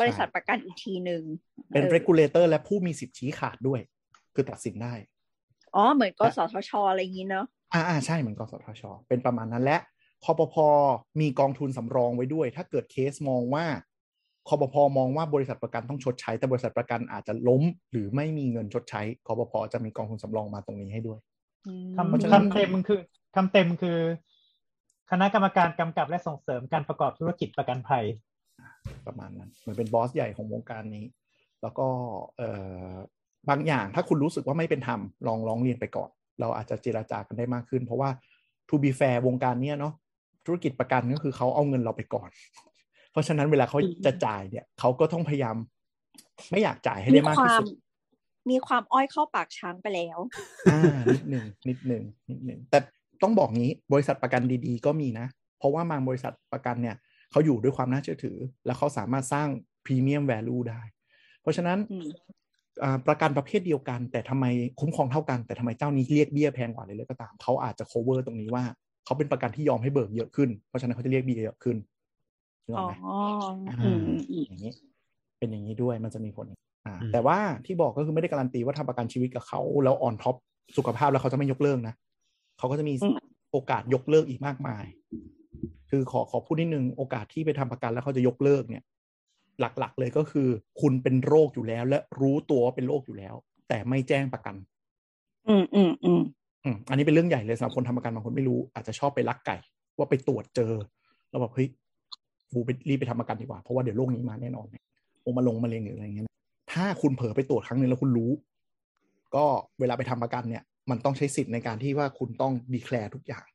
[0.00, 1.22] บริษัทประกันอีกทีหนึ่ง
[1.72, 3.80] เป็นออ regulator และผู้มีสิทธิ์ชี้ขาดด้วย
[4.34, 4.94] คือตัดสินได้
[5.76, 9.78] อ๋อ เหมือนกสทช อะไรอย่างนี้เนาะอ่าอ่าใช่เหมือนกสทช เป็นประมาณนั้นและ
[10.24, 10.56] คอปพ
[11.20, 13.66] มีกองทุนสำรองไว้ด้วย ถ้าเกิดเคสมองว่า
[14.48, 21.18] คอปพมองว่าบริษัทประกันต้องชดใช้ แต่บริษัทประกันอาจจะล้ม หรือไม่มีเงินชดใช้คอปพจะมีกองทุนสำรองมาตรงนี้ให้ด้วย
[21.66, 21.72] อื
[22.04, 23.00] มเพราะฉะคำนั้นคำเต็มคือ
[23.36, 23.98] คำเต็มคือ
[25.10, 28.04] คณะกรรมการกำกับและส่งเสริมการประกอบธุรกิจประกันภัย
[29.06, 31.04] ประมาณนั้นเหมือนเป็นบอสใหญ่ของวงการนี้
[31.62, 31.86] แล้วก็
[32.36, 32.50] เอ่
[32.90, 32.92] อ
[33.48, 38.10] บางอย่างถ้าคุณรู้สึกว่าไม่เป็นธรรมลองร้องเรียนไปก่อน เราอาจจะเจราจากันได้มากขึ้น เพราะว่า
[38.68, 39.94] to be fair วงการเนี้ยเนาะ
[40.46, 42.30] ธุรกิจประกันก็คือเขาเอาเงินเราไปก่อน
[43.10, 45.56] เพราะฉะนั้นเวลาเขาจะจ่ายเนี่ยเขาก็ต้องพยายาม
[46.50, 47.66] ไม่อยากจ่ายให้ได้มากที่สุด
[48.50, 50.18] มีความอ้อยเข้าปากช้างไปแล้ว
[50.68, 52.78] อ่า นิดหนึ่งนิดหนึ่งนิดหนึ่งแต่
[53.22, 55.26] ต้องบอกงี้บริษัทประกันดีๆ ก็มีนะ
[55.58, 56.96] เพราะว่าบางบริษัทประกันเนี่ย
[57.30, 59.48] เขาอยู่ด้วยความน่าเชื่อถือ แล้วเขาสามารถสร้าง
[59.84, 60.80] พรีเมียมแวลูได้
[61.42, 62.08] เพราะฉะนั้นอืม
[62.82, 64.44] อ่าประกันประเภทเดียวกัน แต่ทำไม
[64.80, 68.64] คุ้มครองเท่ากันแต่ทำไมเจ้านี้เรียกเบี้ยแพงกว่าเลยเลยก็ตามเขาอาจจะ cover ตรงนี้ว่า
[69.04, 71.76] เขาเป็นประกันที่ยอมให้เบิกเยอะขึ้น เพราะฉะนั้นเขาจะเรียกเบี้ยเยอะขึ้น
[72.64, 72.94] นึกออ๋ออกไหม
[73.82, 74.72] อืมอืมอืมอย่างนี้
[75.38, 76.46] เป็นอย่างนี้ด้วยมันจะมีผล
[76.86, 80.36] อ่าอืมแต่ว่าที่บอกก็คือไม่ได้การันตีว่าทำประกันชีวิตกับเขาแล้ว on top
[80.76, 81.94] สุขภาพแล้วเขาจะไม่ยกเลิกนะ
[82.58, 82.94] เขาก็จะมี
[83.52, 84.84] โอกาสยกเลิกอีกมากมาย
[85.90, 88.84] คือขอขอพูดนิดนึงโอกาสที่ไปทำประกันแล้วเขาจะยกเลิกเนี่ย
[89.60, 90.48] หลักๆเลยก็คือ
[90.80, 93.34] คุณเป็นโรคอยู่แล้ว และรู้ตัวว่าเป็นโรคอยู่แล้ว
[93.68, 94.54] แต่ไม่แจ้งประกัน
[95.48, 96.22] อืมอืมอืม
[96.64, 99.56] อืมอันนี้เป็นเรื่องใหญ่เลยสำหรับคนทำประกันบางคนไม่รู้ อาจจะชอบไปลักไก่
[99.98, 100.72] ว่าไปตรวจเจอ
[101.30, 101.68] แล้วแบบเฮ้ย
[102.52, 104.66] กูไปรีบไปทำประกันดีกว่าเพราะว่าเดี๋ยวโรคนี้มาแน่นอน
[105.22, 106.34] โอมาลงมาเร็งหรืออะไรเงี้ยนะ
[106.72, 108.30] ถ้าคุณเผลอไปตรวจครั้งหนึ่งแล้วคุณรู้
[109.34, 109.44] ก็
[109.80, 113.46] เวลาไปทำประกันเนี่ย มันต้องใช้สิทธิ์ในการที่ว่าคุณต้องดีแคลร์ทุกอย่าง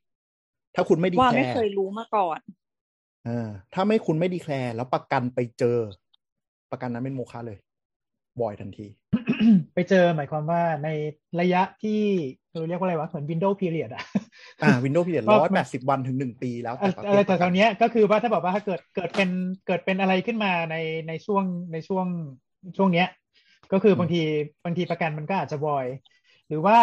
[0.74, 2.38] ถ้าคุณไม่ดีว่าแคลไม่ร์เคยรู้มาก่อน
[3.26, 5.78] เออถ้าไม่คุณไม่ดีแคลร์แล้วประกันไปเจอ
[6.70, 7.58] ประกันนั้นเป็นโมฆะเลย
[8.40, 8.86] บอยทันที
[9.74, 10.88] ไปเจอหมายความว่าใน
[11.40, 12.00] ระยะที่
[12.50, 14.02] เราเรียกว่าอะไรวะเหมือน Windows Period อะ
[14.62, 19.30] อ่าวินโดว์พีเรียดก็ร้อยแปดสิบวันถึงหนึ่งปีแล้วแต่ประอะไรเภทแต่ประตกัอนนเนี้ยก็คือว่าถ้าบอกว่าถ้าเกิดเกิดเป็น
[19.66, 20.76] เกิดเป็นอะไรขึ้นมาใน
[21.08, 22.06] ในช่วงในช่วง
[22.76, 23.08] ช่วงเนี้ย
[23.72, 24.22] ก็คือมบางที
[24.64, 25.86] บางทีประกันมันก็อาจจะวอย
[26.52, 26.78] หรือว่า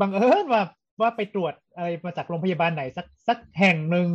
[0.00, 0.62] บังเอิญว่า
[1.00, 4.08] ว่าไปตรวจอะไรมาจากโรงพยาบาลไหนสักสักแห่งหนึ่ง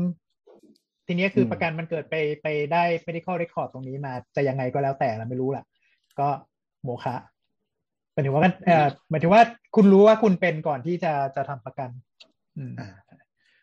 [1.07, 5.63] ทีเนี้ยคือประกันมันเกิดไปไปได้ medical record ตรงนี้มาจะยังไงก็แล้วแต่เราไม่รู้ล่ะ
[6.19, 6.27] ก็
[6.83, 7.15] โมฆะ
[8.13, 9.41] หมายถึงว่ามันเอ่อหมายถึงว่า
[9.75, 11.89] คุณรู้ว่าคุณเป็นก่อนที่จะจะทำประกัน
[12.57, 12.89] อืมอ่า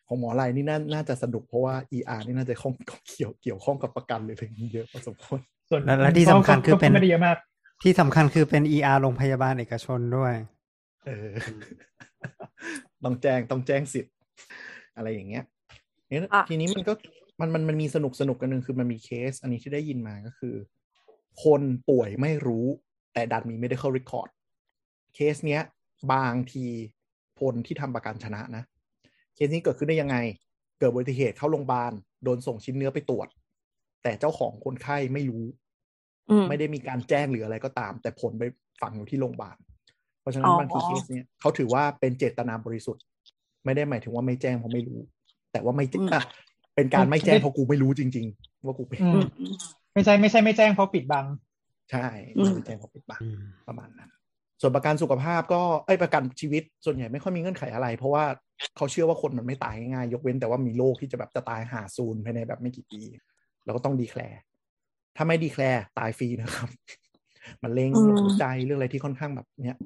[0.07, 2.75] ของหมอไรนี่น่าน่าจะสนุกเพราะว่า ER นี่น่าจะข้อง
[3.09, 7.37] เกี่ยวเกี่ยวข้องกับประกันเลยเป็นเยอะพอสมควรส่วนและและที่สำคัญคือเป็นก็ไม่ได้เยอะมาก
[7.83, 10.35] ที่สำคัญคือเป็น ER โรงพยาบาลเอกชนด้วย
[11.07, 11.31] เออ
[13.05, 14.15] ต้องแจ้งต้องแจ้งสิทธิ์
[14.97, 15.45] อะไรอย่างเงี้ย
[16.09, 16.93] เนี่ยอะทีนี้มันก็
[17.41, 20.55] มันมันมันมีสนุกสนุกกันหนึ่งคือมันมีเคส อันนี้ที่ได้ยินมาก็คือ
[21.45, 22.67] คนป่วยไม่รู้
[23.15, 24.29] แต่ดันมี medical record
[25.15, 25.63] เคสเนี้ย
[26.13, 26.67] บางที
[27.39, 28.63] พลที่ทำประกันชนะนะ
[29.35, 30.17] เคสนี้เกิดขึ้นได้ยังไง
[30.79, 31.93] เกิดอุบัติเหตุเข้าโรงพยาบาล
[32.25, 33.29] โดนส่งชิ้นเนื้อไปตรวจ
[34.03, 35.45] แต่เจ้าของคนไข้ไม่รู้
[36.31, 38.43] อืมไม่ได้มีการแจ้งหรืออะไรก็ตาม แต่ผลไป
[38.81, 39.66] ฝังอยู่ที่โรงพยาบาลเพ
[40.27, 43.03] ราะฉะนั้นอ๋อบางทีเคสเนี้ยเขาถือว่าเป็นเจตนาบริสุทธิ์
[43.65, 45.01] ไม่ได้หมายถึงว่าไม่แจ้งเพราะไม่รู้
[45.53, 46.23] แต่ว่าไม่แจ้งอะ
[46.75, 49.55] เป็นการไม่แจ้งเพราะกูไม่รู้จริง ๆ ว่ากูเป็นอือืมมอืม
[49.95, 51.27] ไม่ใช่ไม่ใช่ไม่แจ้งเพราะปิดบัง
[51.93, 52.07] ใช่
[52.39, 54.11] อืมไม่แจ้งเพราะปิดบังอืมประมาณนั้น
[54.61, 58.25] ส่วนประกันสุขภาพก็ไอ้ยประกันชีวิต ส่วนใหญ่ไม่ค่อยมีเงื่อนไขอะไร เพราะว่า
[58.77, 63.01] เขาเชื่อว่าคนมันไม่ตายง่ายๆยกเว้นแต่ว่ามีโรคที่จะแบบจะตายหาซูนภายในแบบไม่กี่ปี
[63.65, 64.41] เราก็ต้องดีแคลร์
[65.17, 66.69] ถ้าไม่ดีแคลร์ตายฟรีนะครับ
[67.63, 69.79] มันเล็งอืมโรคหัวใจเรื่องอะไรที่ค่อนข้างแบบเนี้ย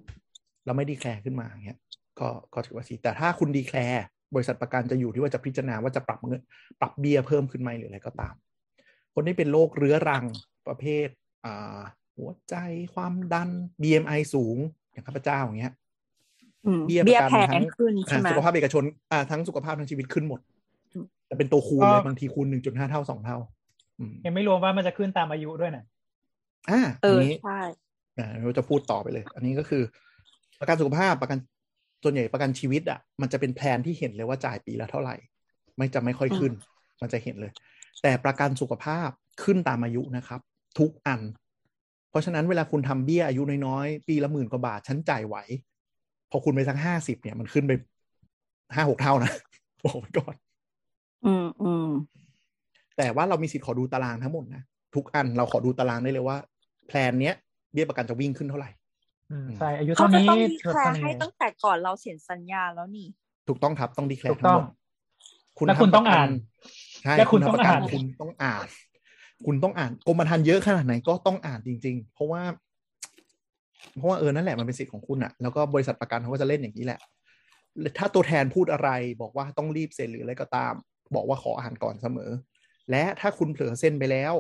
[0.71, 1.79] เราไม่ดีแคลร์ขึ้นมาเงี้ย
[2.21, 4.05] ก็ก็ถือว่าสีแต่ถ้าคุณดีแคลร์
[4.35, 6.41] บริษัทประกันจะอยู่ที่ว่าจะพิจารณาว่าจะปรับเงิน
[6.81, 8.35] ปรับเบี้ยเพิ่มขึ้นไหมหรืออะไรก็ตาม
[9.15, 10.25] คนที่เป็นโรคเรื้อรัง
[10.69, 11.09] ประเภท
[11.45, 11.79] อ่า
[12.17, 12.55] หัวใจ
[12.95, 13.49] ความดัน
[13.83, 14.57] BMI สูง
[14.93, 15.75] อย่างข้าพเจ้าอย่างเงี้ย
[16.67, 20.41] อืมเบี้ยเบี้ยประแพกันทั้งงขึ้นใช่ไหมอ่าสุขภาพเอกชนอ่าทั้งสุขภาพทั้งชีวิตขึ้นหมด
[20.95, 23.37] อืมแต่เป็นตัวคูณเลยก็บางทีคูณหนึ่งจุดห้าเท่าสองเท่า
[23.99, 25.85] อืมยังไม่รวมว่ามันจะขึ้นตามอายุด้วยนะ
[26.71, 27.61] อ่าเออันอนี้ใช่
[28.19, 29.83] อ่าเราจะพูดต่อไปเลย อันนี้ก็คือ
[30.61, 31.39] ประกันสุขภาพประกัน
[32.03, 35.17] ส่วนใหญ่ประกันชีวิตอะมันจะเป็นแพลนที่เห็นเลยว่าจ่ายปีละเท่าไหร่
[35.77, 36.53] ไม่จะไม่ค่อยขึ้น
[37.01, 37.53] มันจะเห็นเลย
[38.03, 39.09] แต่ประกันสุขภาพ
[39.43, 40.41] ขึ้นตามอายุนะครับ
[40.79, 41.21] ทุกอัน
[42.11, 45.37] เพราะฉะนั้นเวลาคุณทำเบี้ยอายุน้อยๆปีละหมื่นกว่าบาทฉันจ่ายไหว
[46.31, 47.73] พอคุณไปสักห้าสิบเนี่ยมันขึ้นไป
[48.75, 49.33] ห้าหกเท่านะ
[49.85, 50.35] บอกไว้ก่อน
[51.27, 51.89] อืมอืม
[52.97, 54.63] แต่ว่าเรามีสิทธิ์ขอดูตารางทั้งหมดนะ
[54.95, 56.37] ทุกอันเราขอดูตารางได้เลยว่า
[56.87, 57.35] แพลนเนี้ย
[57.73, 58.80] เบี้ยประกันจะวิ่งขึ้นเท่าไหร่อืม
[59.59, 63.07] ใช่อายุเขาเท่าจะนี้ต้องดีแคลเท่าร์นี้ให้ตั้งแต่ก่อนเราเซ็นสัญญาแล้วนี่
[63.49, 64.75] ถูกต้องครับต้องดีแคลถูร์กทั้ต้องงหมด
[65.59, 66.29] คุณและคุณทำต้องอ่าน
[67.03, 68.67] ใช่และคุณทำต้องประกันอ่านคุณต้องอ่าน
[69.47, 72.43] คุณต้องอ่านกรมธรรม์เยอะขนาดไหนก็ต้องอ่านจริง ๆ เพราะว่า
[73.97, 77.01] เพราะว่าเออนั่นแหละมันเป็นสิทธิ์ของคุณอะแล้วก็บริษัทประกันเขาก็จะเล่นอย่างนี้แหละ
[77.99, 78.91] ถ้าตัวแทนพูดอะไร
[79.23, 80.75] บอกว่าต้องรีบเซ็นหรืออะไรก็ตาม
[81.15, 82.31] บอกว่าขออ่านก่อนเสมอ
[82.91, 84.35] และถ้าคุณเผลอเซ็นไปแล้ว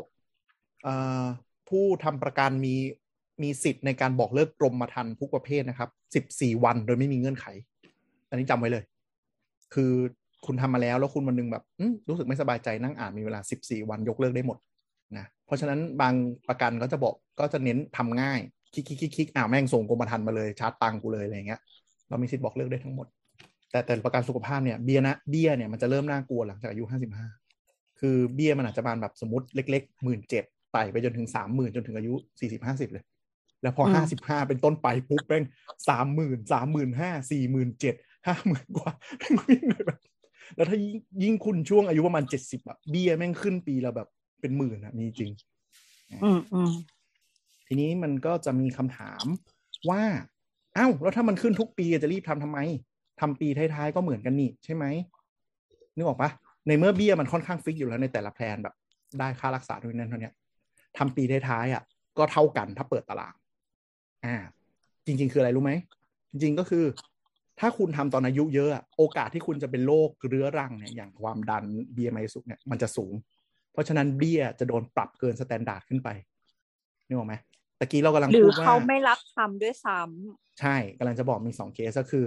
[0.85, 1.25] เอ่อ
[1.69, 2.75] ผู้ทำประกันมี
[3.43, 7.47] มีสิทธิ์ในการบอกเลิกกรมธรรม์ทุกประเภทนะครับสิบสี่วันโดยไม่มีเงื่อนไข
[8.29, 8.85] อันนี้จำไว้เลย
[9.75, 9.93] คือ
[10.47, 11.65] คุณทำมาแล้วแล้วคุณวันหนึงแบบ
[12.09, 14.59] รู้สึกไม่สบายใจนั่งอ่านมีเวลาสิบสี่วันยกเลิกได้หมด
[15.17, 16.15] นะเพราะฉะนั้นบาง
[16.49, 18.41] ประกันก็จะบอกก็จะเน้นทำง่าย
[18.75, 21.61] คลิกคลิกคลิกคลิกอ่าแม่งส่งกรมธรรม์มาเลยชาร์จตังกูเลยอะไรเงี้ย
[22.09, 23.07] เรามีสิทธิ์บอกเลิกได้ทั้งหมด
[23.71, 27.27] แต่แต่ประกันสุขภาพเนี่ยเบี้ยนะเบี้ยเนี่ยมันจะเริ่มน่ากลัวหลังจากอายุห้าสิบห้า
[28.01, 33.05] คือเบี้ยมันอาจจะบานแบบสมมติเล็กๆหมื่นเจ็ดไต่ไปจนถึงสามหมื่นจนถึงอายุสี่สิบห้าสิบเลย
[33.63, 35.45] แล้วพออืมห้าสิบห้าเป็นต้นไปปุ๊บแม่ง
[35.89, 37.95] สามหมื่นสามหมื่นห้าสี่หมื่นเจ็ด
[38.27, 40.01] ห้าหมื่นกว่าแม่งวิ่งเลยแบบ
[40.57, 44.09] แล้วถ้ายิ่งยิ่งคุณช่วงอายุประมาณเจ็ดสิบอะเบี้ยแม่งขึ้นปีละแบบ
[44.41, 45.31] เป็นหมื่นอะมีจริง
[46.25, 46.71] อืมอืม
[47.67, 49.25] ทีนี้มันก็จะมีคำถาม
[49.91, 50.03] ว่า
[50.75, 52.59] เอ้าแล้วถ้ามันขึ้นทุกปีจะรีบทำทำไม
[53.21, 54.85] ทำปีท้ายๆก็เหมือนกันนี่ใช่ไหม
[55.97, 56.31] นึกออกปะ
[56.67, 58.75] ในเมื่อเบี้ยมันค่อนข้าง fix อยู่แล้วในแต่ละ plan แบบ
[59.19, 60.35] ได้ค่ารักษาด้วยนั่นเท่าเนี้ย
[60.99, 61.83] ทำปีท้ายๆอะ
[62.19, 63.35] ก็เท่ากันถ้าเปิดตาราง
[64.25, 64.37] อ่า
[65.07, 65.73] จริง ๆ คืออะไรรู้ไหม
[66.31, 66.85] จริง ๆ ก็คือ
[67.61, 71.65] ถ้าคุณทำตอนอายุเยอะอะโอกาสที่คุณจะเป็นโรคเรื้อรังเนี่ยอย่างความดัน
[71.97, 73.13] BMI สูงเนี่ยมันจะสูง
[73.73, 76.09] เพราะฉะนั้นเบี้ยจะโดนปรับเกิน standard ขึ้นไป
[77.07, 77.35] นึกออกไหม
[77.79, 82.27] ตะกี้เรากำลังหรือพูดว่าเขาไม่รับทำด้วยซ้ำใช่กำลังจะบอกมีสองเคสก็คือ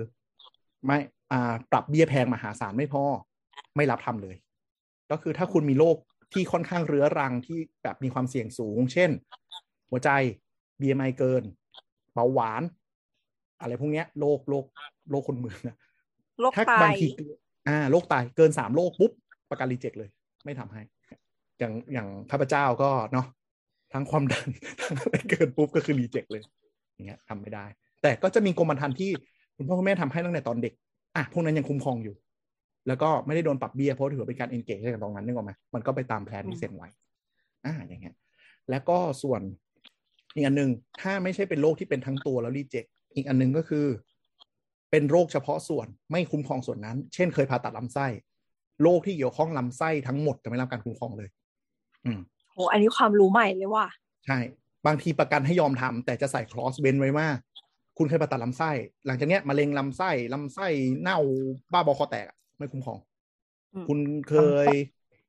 [0.86, 0.98] ไม่
[1.32, 3.06] อ่าปรับเบี้ยแพงมหาศาลไม่พอ
[3.76, 4.36] ไม่รับทำเลย
[5.12, 5.98] ก็คือถ้าคุณมีโรค
[6.34, 9.10] ที่ค่อนข้างเรื้อรังที่แบบมีความเสี่ยงสูง เช่น
[9.90, 10.10] หัวใจ
[10.82, 11.44] BMI เกิน
[12.14, 12.64] เบาหวาน
[13.62, 14.66] อะไรพวกเนี้ยโรคโรค
[15.12, 15.78] โรคคนเมืองอะ
[16.42, 17.08] โรคถ้าไตบางที
[17.68, 19.12] อ่าโรคไตเกินสามโรคปุ๊บ
[19.50, 20.10] ประกันรีเจ็คเลย
[20.46, 20.82] ไม่ทำให้
[21.60, 23.28] อย่างอย่างข้าพเจ้าก็เนาะ
[23.94, 24.48] ทั้งความดัน
[24.82, 26.44] ทั้งอะไรเกินปุ๊บก็คือรีเจ็คเลย
[26.94, 27.66] อย่างเงี้ยทำไม่ได้
[28.02, 29.10] แต่ก็จะมีกรมธรรม์ที่
[29.58, 30.74] คุณพ่อคุณแม่ทำให้ตั้งแต่ตอนเด็ก
[31.16, 32.16] อะพวกนั้นยังคุ้มครองอยู่
[32.88, 36.90] แล้วก็ไม่ได้โดนปรับเบี้ยเพราะถือว่าเป็นการ engage กับตรงนั้นนึกออกไหมมันก็ไปตามแผนที่เซ็นไว้
[37.66, 38.16] อ่าอย่างเงี้ย
[38.70, 39.42] แล้วก็ส่วน
[40.36, 43.86] อีกอันหนึ่งถ้าไม่ใช่เป็นโรคที่เป็นทั้งตัวแล้วรีเจ็คอีกอันหนึ่งก็คือ
[44.92, 48.08] เป็นโรคเฉพาะส่วนไม่คุ้มครองส่วนนั้น เช่นเคยผ่าตัดลำไส้
[48.84, 51.30] โรคที่เกี่ยวข้องลำไส้ทั้งหมดจะไม่รับการคุ้มครองเลย
[52.06, 52.20] อืม
[52.54, 53.88] โหอันนี้ความรู้ใหม่เลยว่ะ
[54.26, 54.40] ใช่
[54.86, 57.28] บางทีประกันให้ยอมทำแต่จะใส่คลอสเว้นไว้ว่า
[57.98, 58.72] คุณเคยผ่าตัดลำไส้
[59.06, 60.68] หลังจากเนี้ยมะเร็งลำไส้ลำไส้
[61.02, 61.20] เน่า
[61.72, 62.98] บ้าบอคอแตกอะไม่คุ้มครอง
[63.74, 64.70] อืมคุณเคย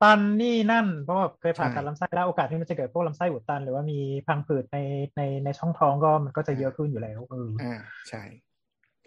[0.05, 4.79] ตันนี่นั่น เพราะว่าเคยผ่าตัดลำไส้แล้วโอกาสที่มันจะเกิดพวกลำไส้อุดตัน หรือว่ามีพังผืดใน
[5.17, 7.75] ในในช่องท้องก็มันก็จะเยอะขึ้นอยู่แล้วเอออ่า
[8.09, 8.23] ใช่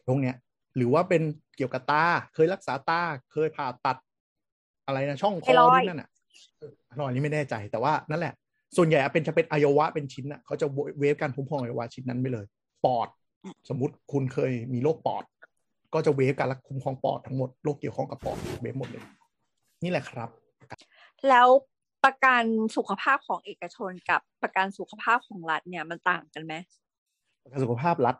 [0.07, 0.35] พวกเนี้ย
[0.75, 1.21] หรือว่าเป็น
[1.57, 3.97] เกี่ยวกับตา เคยรักษาตาเคยผ่าตัด
[4.87, 6.09] อะไรนะช่องคอที่นั่นอะ
[6.57, 6.63] เอ
[6.99, 8.33] รอยนี้ไม่แน่ใจแต่ว่านั่นแหละ
[8.77, 10.67] ส่วนใหญ่เป็นจะเป็นอวัยวะเป็นชิ้นอะเขาจะ
[10.99, 12.45] เวฟการคุ้มครองอวัยวะชิ้นนั้นไปเลย
[12.85, 13.07] ปอด
[13.69, 15.23] สมมติคุณเคยมีโรคปอด
[15.93, 19.03] ก็จะเวฟการคุ้มครองปอดทั้งหมดโรคเกี่ยวข้องกับปอดเวฟหมดเลย
[19.83, 20.29] นี่แหละครับ
[21.29, 21.47] แล้ว
[22.05, 22.43] ประกัน
[22.77, 26.53] สุขภาพของเอกชนกับประกันสุขภาพของรัฐเนี่ยมันต่างกันไหม
[27.43, 28.15] ประกันสุขภาพรัฐ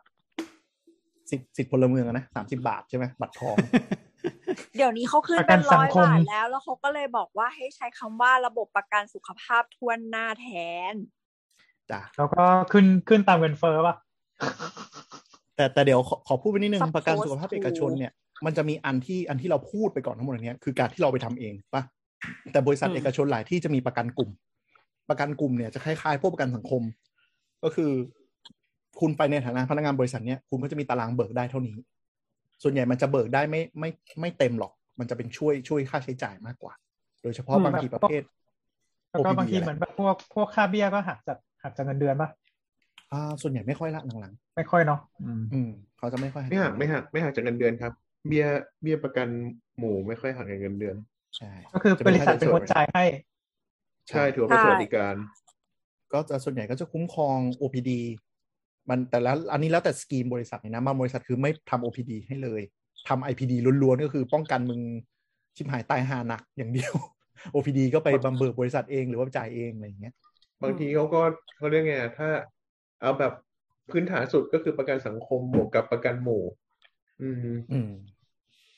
[1.30, 3.56] สิทธิสิทธิพลเมืองอะนะสามสิบาทใช่ไหมบัตรทอง
[4.76, 10.48] เดี๋ยวนี้เขาขึ้นประกัเป็นนสัร้งอยคมบาทแล้ว แล้วเขาก็เลยบอกว่าให้ใช้คำว่าระบบประกันสุขภาพทวนหน้าแท
[10.92, 10.94] น
[11.90, 13.96] จ้ะแล้วก็ขึ้นขึ้นตามเงินเฟ้อป่ะ
[15.56, 18.12] แต่แต่เดี๋ยวขอขอพูดไปนิดนึง Supposed ประกันสุขภาพ to เอกชนเนี่ย
[18.44, 21.82] มันจะมีอันที่อันที่เราพูดไปก่อนทั้งหมดอันเนี้ยคือการที่เราไปทำเองปะ
[22.52, 24.30] แต่บริษัทอืมเอกชนหลายที่จะมีประกันกลุ่ม
[25.08, 26.82] ประกันกลุ่มเนี่ยจะคล้ายๆพวกประกันสังคม
[27.64, 27.90] ก็คือ
[29.00, 31.76] คุณไปในฐานะพนักงานบริษัทเนี้ยคุณก็จะมีตารางเบิกได้เท่านี้
[32.62, 36.74] ส่วนใหญ่มันจะเบิกได้ไม่ไม่ไม่เต็มหรอก มันจะเป็นช่วยช่วยค่าใช้จ่ายมากกว่า
[37.22, 38.22] โดยเฉพาะอืมบางทีแบบประเภท
[39.10, 42.28] แล้วก็ OPD บางทีอะไรเหมือนแบบพวกพวกค่าเบี้ยก็หักจากหักจากเงินเดือนป่ะ
[43.12, 47.92] อ่า ส่วนใหญ่ไม่ค่อยละหลังไม่ค่อยเนาะอืมๆอืมเขาจะไม่ค่อยไม่หักไม่หักไม่หักจากเงินเดือนครับ
[48.28, 48.46] เบี้ย
[48.82, 49.28] เบี้ยประกัน
[49.78, 50.96] หมู่ไม่ค่อยหักจากเงินเดือน
[51.36, 53.04] ใช่ก็คือบริษัทเป็นคนจ่ายให้
[54.08, 55.14] ใช่ถือว่าเป็นใช่สวัสดิการ
[56.12, 57.90] ก็จะส่วนใหญ่ก็จะคุ้มครอง OPD
[58.88, 62.62] มันแต่ละอันนี้แล้วแต่สกีมบริษัทเลยนะบางบริษัทคือไม่ทำ OPD ให้เลย
[63.08, 64.80] ทำ IPD ล้วนๆ ก็คือป้องกันมึง
[65.56, 66.92] ชิบหายตายหาหนักอย่างเดียว
[67.54, 70.14] OPD ก็ไปบำเบิกบริษัทเองหรือว่าจ่ายเองอะไรอย่างเงี้ย
[70.62, 71.20] บางทีเขาก็
[71.56, 72.28] เขาเรียกไงอะถ้า
[73.00, 73.32] เอาแบบ
[73.90, 76.42] พื้นฐานสุดก็คือประกันสังคมบวกกับประกันหมู่
[77.22, 77.36] อืม
[77.72, 77.90] อืม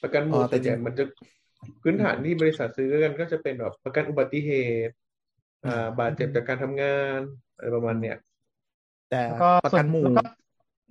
[0.02, 1.04] ประกันหมู่อ๋อแต่ส่วนใหญ่จริงมันจะ
[1.82, 4.50] พื้นฐานที่บริษัทซื้อกันก็จะเป็นแบบประกันอุบัติเห
[4.86, 4.94] ตุ
[5.66, 7.20] อ่าบาดเจ็บจากการทำงาน
[7.56, 8.18] อะไรประมาณเนี้ย
[9.10, 10.22] แต่แล้วก็ประส่วกันนหมู่แล้วก็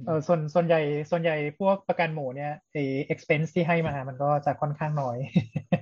[0.07, 2.77] เออส่วนส่วนใหญ่ส่วนใหญ่พวกประกันหมู่เนี่ยไอ
[3.13, 5.17] expense ที่ให้มามันก็จะค่อนข้างน้อย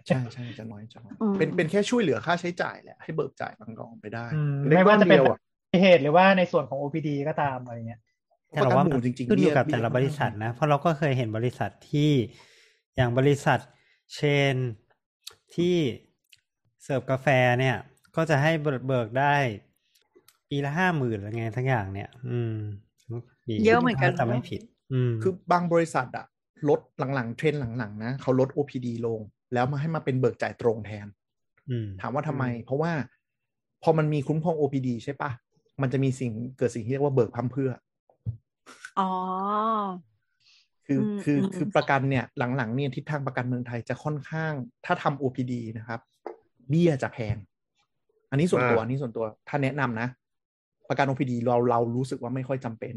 [0.08, 5.40] ใช่ใช่จะน้อยจะน้อยอืมเป็นเป็นแค่ช่วยเหลือค่าใช้จ่ายแหละให้เบิกจ่ายบางกองไปได้อืมได้ไม่ว่าจะเป็นก้อนเดียวอะ
[5.82, 8.00] เหตุหรือว่าในส่วนของ OPD ก็ตามอะไรเงี้ย
[8.50, 12.12] แต่เราว่าประกันหมู่จริงๆขึ้นอยู่กับเบี้ยแต่ละเบี้ยบริษัทนะ เพราะเราก็เคยเห็นบริษัทที่
[12.96, 13.60] อย่างบริษัท
[14.14, 14.20] เช
[14.54, 14.56] น
[15.56, 15.78] ที่
[16.84, 17.28] เสิร์ฟกาแฟ
[17.60, 17.78] เนี่ย
[18.16, 18.52] ก็จะให้
[18.88, 19.36] เบิกได้
[20.50, 22.58] ปีละห้าหมื่นอะไรไงทั้งอย่างเนี่ย อืม
[23.46, 24.62] ปีเยอะเหมือนกันถ้าจำไม่ผิด
[24.94, 26.26] อืมคือบางบริษัทอะ
[26.70, 26.80] ลด
[27.16, 29.20] หลังๆ เทรนด์หลังๆ นะเขาลด OPD ลง
[29.54, 31.08] แล้วมาให้มาเป็นเบิกจ่ายตรงแทน
[31.70, 32.92] อืมถามว่าทำไม เพราะว่า
[33.84, 35.32] พอมันมีคุ้มครอง OPD ใช่ปะ
[35.82, 37.72] มันจะมีสิ่งเกิดสิ่งที่เรียกว่าเบิกพัมเพื่อ
[39.00, 39.12] อ๋อ
[40.88, 44.54] คืออมคืออืมคือประกันเนี่ยหลังๆเนี่ยทิศทางประกันเมืองไทยจะค่อนข้าง
[44.86, 46.00] ถ้าทำ OPD นะครับ
[46.70, 47.36] เบี้ยจะแพง
[48.32, 50.08] อันนี้ส่วนตัวอ่าอันนี้ส่วนตัวถ้าแนะนำนะ
[50.90, 52.96] ประกัน OPD เราเรารู้สึกว่าไม่ค่อยจำเป็น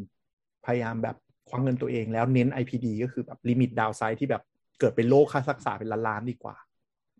[0.66, 1.16] พยายามแบบ
[1.48, 4.42] ควังเงินตัวเองแล้วเน้น IPD ก็คือแบบลิมิตดาวไซด์ที่แบบ
[4.80, 6.56] เกิดเป็นโรคค่ารักษาเป็นล้านๆดีกว่า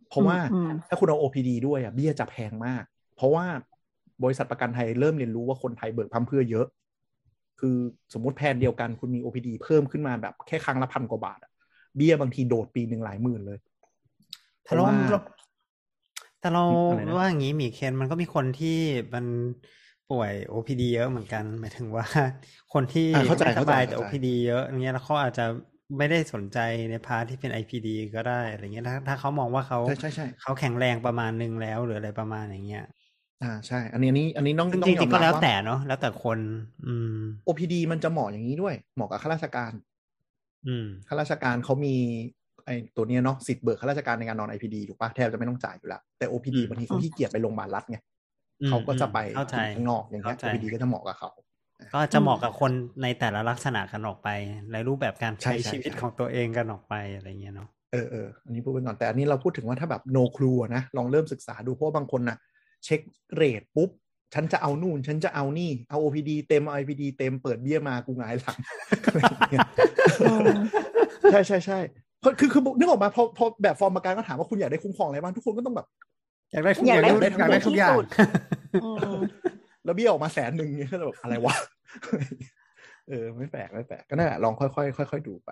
[0.09, 2.83] เพราะว่าอืมถ้าคุณเอา OPD ด้วยอะเบี้ยจะแพงมาก
[3.17, 3.47] เพราะว่า
[4.23, 6.67] บริษัทประกันไทยเริ่มเรียนรู้ว่าคนไทยเบิกพัมเพื่อเยอะ
[7.61, 7.77] คือ
[8.15, 11.53] สมมติแพนเดียวกันคุณมี OPD เพิ่มขึ้นมาแบบแค่ครั้งละพันกว่าบาทอะ
[11.97, 13.59] เบี้ยบางทีโดดปีหนึ่งหลายหมื่นเลย
[14.63, 15.19] แต่เราเพราะว่าเรา
[16.39, 18.69] แต่เราอะไรนะว่าอย่างนี้หมีเคนมันก็มีคนที่
[19.15, 19.25] มัน
[20.09, 22.07] ป่วย OPD เยอะเหมือนกันหมายถึงว่า
[22.71, 25.43] คนที่อ่าเข้าใจไม่สเข้าใจบายแต่เข้าใจ OPD เยอะอย่างเงี้ยแล้วเขาอาจจะ
[25.99, 26.59] ไม่ได้สนใจ
[26.91, 32.83] ในพาร์ทที่เป็น IPD ก็ได้อะไรเงี้ยถ้าถ้าเขามองว่าเขาใช่ใช่ใช่เขาแข็งแรงประมาณนึงแล้วหรืออะไรประมาณอย่างเงี้ย
[33.43, 36.39] อ่าใช่ อันนี้อันนี้อันนี้ต้องซึ่งต้จองยอริงมๆก็รับแล้วว่าแต่เนาะแล้วแต่คน
[36.87, 39.73] อืม OPD มันจะเหมาะอย่างนี้ด้วย เหมาะกับข้าราชการ
[40.67, 41.95] อืมข้าราชการเขามี
[42.67, 47.99] ไอ้ตัวเนี้ยเนาะสิทธิ์เบิกข้าราชการในการนอน IPD ถูกปะแทบจะไม่ต้องจ่ายอยู่แล้ว แต่ OPD อืมบางทีเขาขี้เกียจไปโรงพยาบาลรัฐไง
[48.63, 51.31] อืมเขาก็จะไปเข้าใจข้างนอกอย่างเงี้ยเข้าใจ OPD ก็จะเหมาะกับเขา
[51.95, 52.73] ก็จะเหมาะกับคน
[53.03, 54.29] ในแต่ละลักษณะกันออกไป
[54.73, 62.37] ในรูปแบบการใช่ใช้ใช่ชีวิตใช่ของตัวเองกันออกไปอะไรเงี้ยเนาะเออเอออันนี้พูดไปก่อนแต่อันนี้เราพูดถึงว่าถ้าแบบ no clue อะนะลองเริ่มศึกษาดูเพราะว่าบางคนนะ
[62.85, 63.01] เช็ค
[63.35, 63.91] เรทปุ๊บ
[64.35, 68.59] ฉันจะเอานู่น ฉันจะเอานี่ เอา OPD เต็ม เอา IPD เต็มเปิดเบี้ยมากูหงายหลัง
[69.05, 69.67] อะไรอย่างเงี้ย
[70.21, 70.47] อืม
[71.31, 71.79] ใช่ใช่ใช่
[72.21, 75.87] เพราะคือคือนึกออกมาพอพอแบบฟอร์มประกันก็ถามว่าคุณอยากได้คุ้มครองอะไรบ้างทุกคนก็ต้องแบบ
[76.53, 78.07] อยากได้ทุกอยากได้อยากได้ทุกอย่างที่สุด
[78.85, 79.21] อืม
[79.85, 81.55] แล้วเบี้ยออกมาแสนหนึ่งเนี่ยก็แบบอะไรวะ
[83.09, 84.69] เออไม่แปลกไม่แปลกก็นั่นแหละลองค่อ
[85.07, 85.51] ยๆค่อยๆดูไป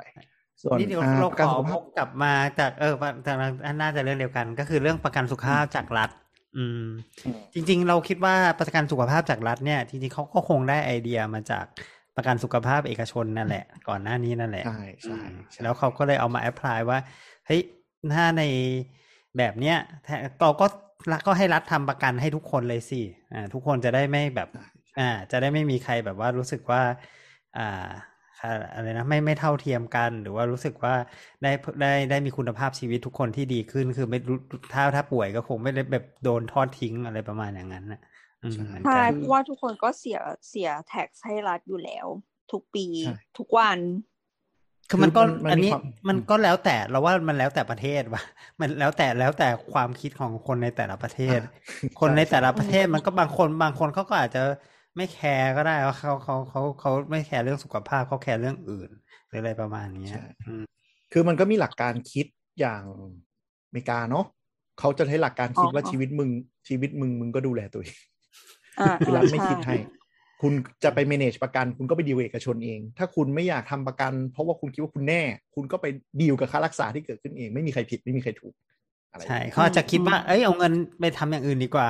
[0.63, 2.95] ส่วนนี่เดี๋ยวอ่าเราประกันขอสุขพภาพบกลับมาจากเออ
[3.27, 3.37] จาก
[3.81, 6.11] น่าจะเรื่องเดียวกัน ก็คือเรื่องประกันสุขภาพจากรัฐ
[6.57, 6.89] อืม
[7.25, 11.65] อืม จริง ๆ เราคิดว่าประกันสุขภาพจากรัฐเนี่ยจริงๆเขาก็คงได้ไอเดียมาจาก
[12.17, 16.99] ประกันสุขภาพเอกชนนั่นแหละ ก่อนหน้านี้นั่นแหละใช่ใช่อืมใช่แล้วเขาก็เลยเอามาแอพพลายว่า
[17.47, 17.61] เฮ้ย
[18.15, 18.43] ถ้าใน
[19.39, 20.67] แบบเนี้ยถ้าเราก็
[21.27, 23.01] ก็ให้รัฐทำประกันให้ทุกคนเลยสิ
[23.33, 24.49] อ่าทุกคนจะได้ไม่แบบ
[24.99, 26.83] อ่า จะได้ไม่มีใครแบบว่ารู้สึกว่า
[27.59, 28.08] อ่าค่ะ
[28.75, 30.95] อะไรนะไม่ไม่เท่าเทียมกันหรือว่ารู้สึกว่า
[31.43, 34.39] ได้ได้ได้มีคุณภาพชีวิตทุกคนที่ดีขึ้น คือไม่รู้
[34.73, 38.01] ถ้าถ้าป่วยก็คงไม่ได้แบบโดนทอดทิ้งอะไรประมาณอย่างนั้นนะ
[38.43, 42.07] อืมเหมือนใช่กันเพราะว่าทุกคนก็เสียเสียแท็กให้รัฐอยู่แล้ว
[42.53, 43.79] ทุกปีใช่ทุกวัน
[44.91, 48.23] คือมันก็คือมันมันอันนี้มีความมันก็แล้วแต่เราว่ามันแล้วแต่ประเทศว่ะ
[48.61, 51.43] มันแล้วแต่แล้วแต่ความคิดของคนในแต่ละประเทศอ่า
[52.01, 54.43] คนในใช่แต่ละประเทศมันก็บางคนบางคนเขาก็อาจจะ
[54.99, 58.91] ไม่แคร์ก็ได้ว่าเขาเขาเขาเขาไม่แคร์เรื่องสุขภาพเขาแคร์เรื่องอื่น
[59.29, 60.65] หรืออะไรประมาณเนี้ยใช่อืม
[61.13, 62.27] คือมันก็มีหลักการคิด
[62.61, 62.83] อย่าง
[63.67, 64.25] อเมริกาเนาะ
[64.79, 66.31] เขาจะใช้หลักการคิดอ๋อว่าชีวิตมึง
[66.69, 67.99] ชีวิตมึงมึงก็ดูแลตัวเอง
[68.81, 69.77] อ่าคือรัฐไม่ใช่คิดให้
[70.43, 70.53] คุณ
[70.85, 75.23] จะไป manage ประกัน คุณก็ไปดีลเอกชนเอง ถ้าคุณไม่อยากทำประกัน เพราะว่าคุณคิดว่าคุณแน่
[75.55, 75.87] คุณก็ไป
[76.21, 78.55] ดีลกับค่ารักษาที่เกิดขึ้นเอง ไม่มีใครผิดไม่มีใครถูก
[79.11, 81.89] อะไรใช่เขาอาจจะคิดว่า เอ้ยเอาเงินไปทำอย่างอื่นดีกว่า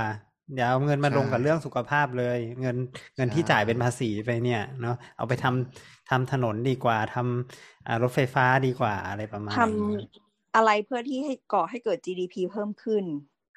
[0.56, 2.76] อย่าเอาเงินมาใช่ลงกับเรื่องสุขภาพเลย เงิน
[3.16, 13.04] เงินที่ใช่จ่ายเป็นภาษีไปเนี่ยเนาะเอาไปทำทำถนนดีกว่าทำอ่ารถไฟฟ้าดีกว่าอะไรประมาณทนี้ำอะไรเพื่อที่ให้ก่อให้เกิด GDP เพิ่มขึ้น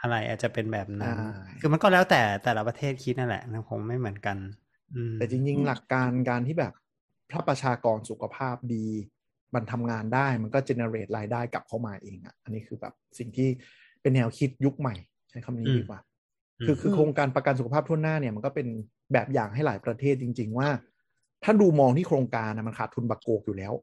[0.02, 4.38] อะไรอาจจะเป็นแบบนั้นใช่คือมันก็แล้วแต่แต่ละประเทศคิดนั่นแหละนะคงไม่เหมือนกัน
[4.96, 6.74] อืมแต่จริง ๆ หลักการการที่แบบ
[7.32, 8.86] ถ้าประชากรสุขภาพดี
[9.56, 13.50] มันทำงานได้มันก็ generate รายได้กลับเข้ามาเองอะ อันนี้คือแบบสิ่งที่
[14.02, 14.96] เป็นแนวคิดยุคใหม่
[15.30, 16.00] ใช้คำนี้อืมดีกว่า
[16.66, 18.68] คือคืออืมโครงการประกันสุขภาพทั่วหน้าเนี่ยมันก็เป็น
[19.14, 20.70] แบบอย่างให้หลายประเทศจริง ๆ ว่า
[21.43, 23.74] ถ้าดูมองที่โครงการนะมันขาดทุนบักโกกอยู่แล้ว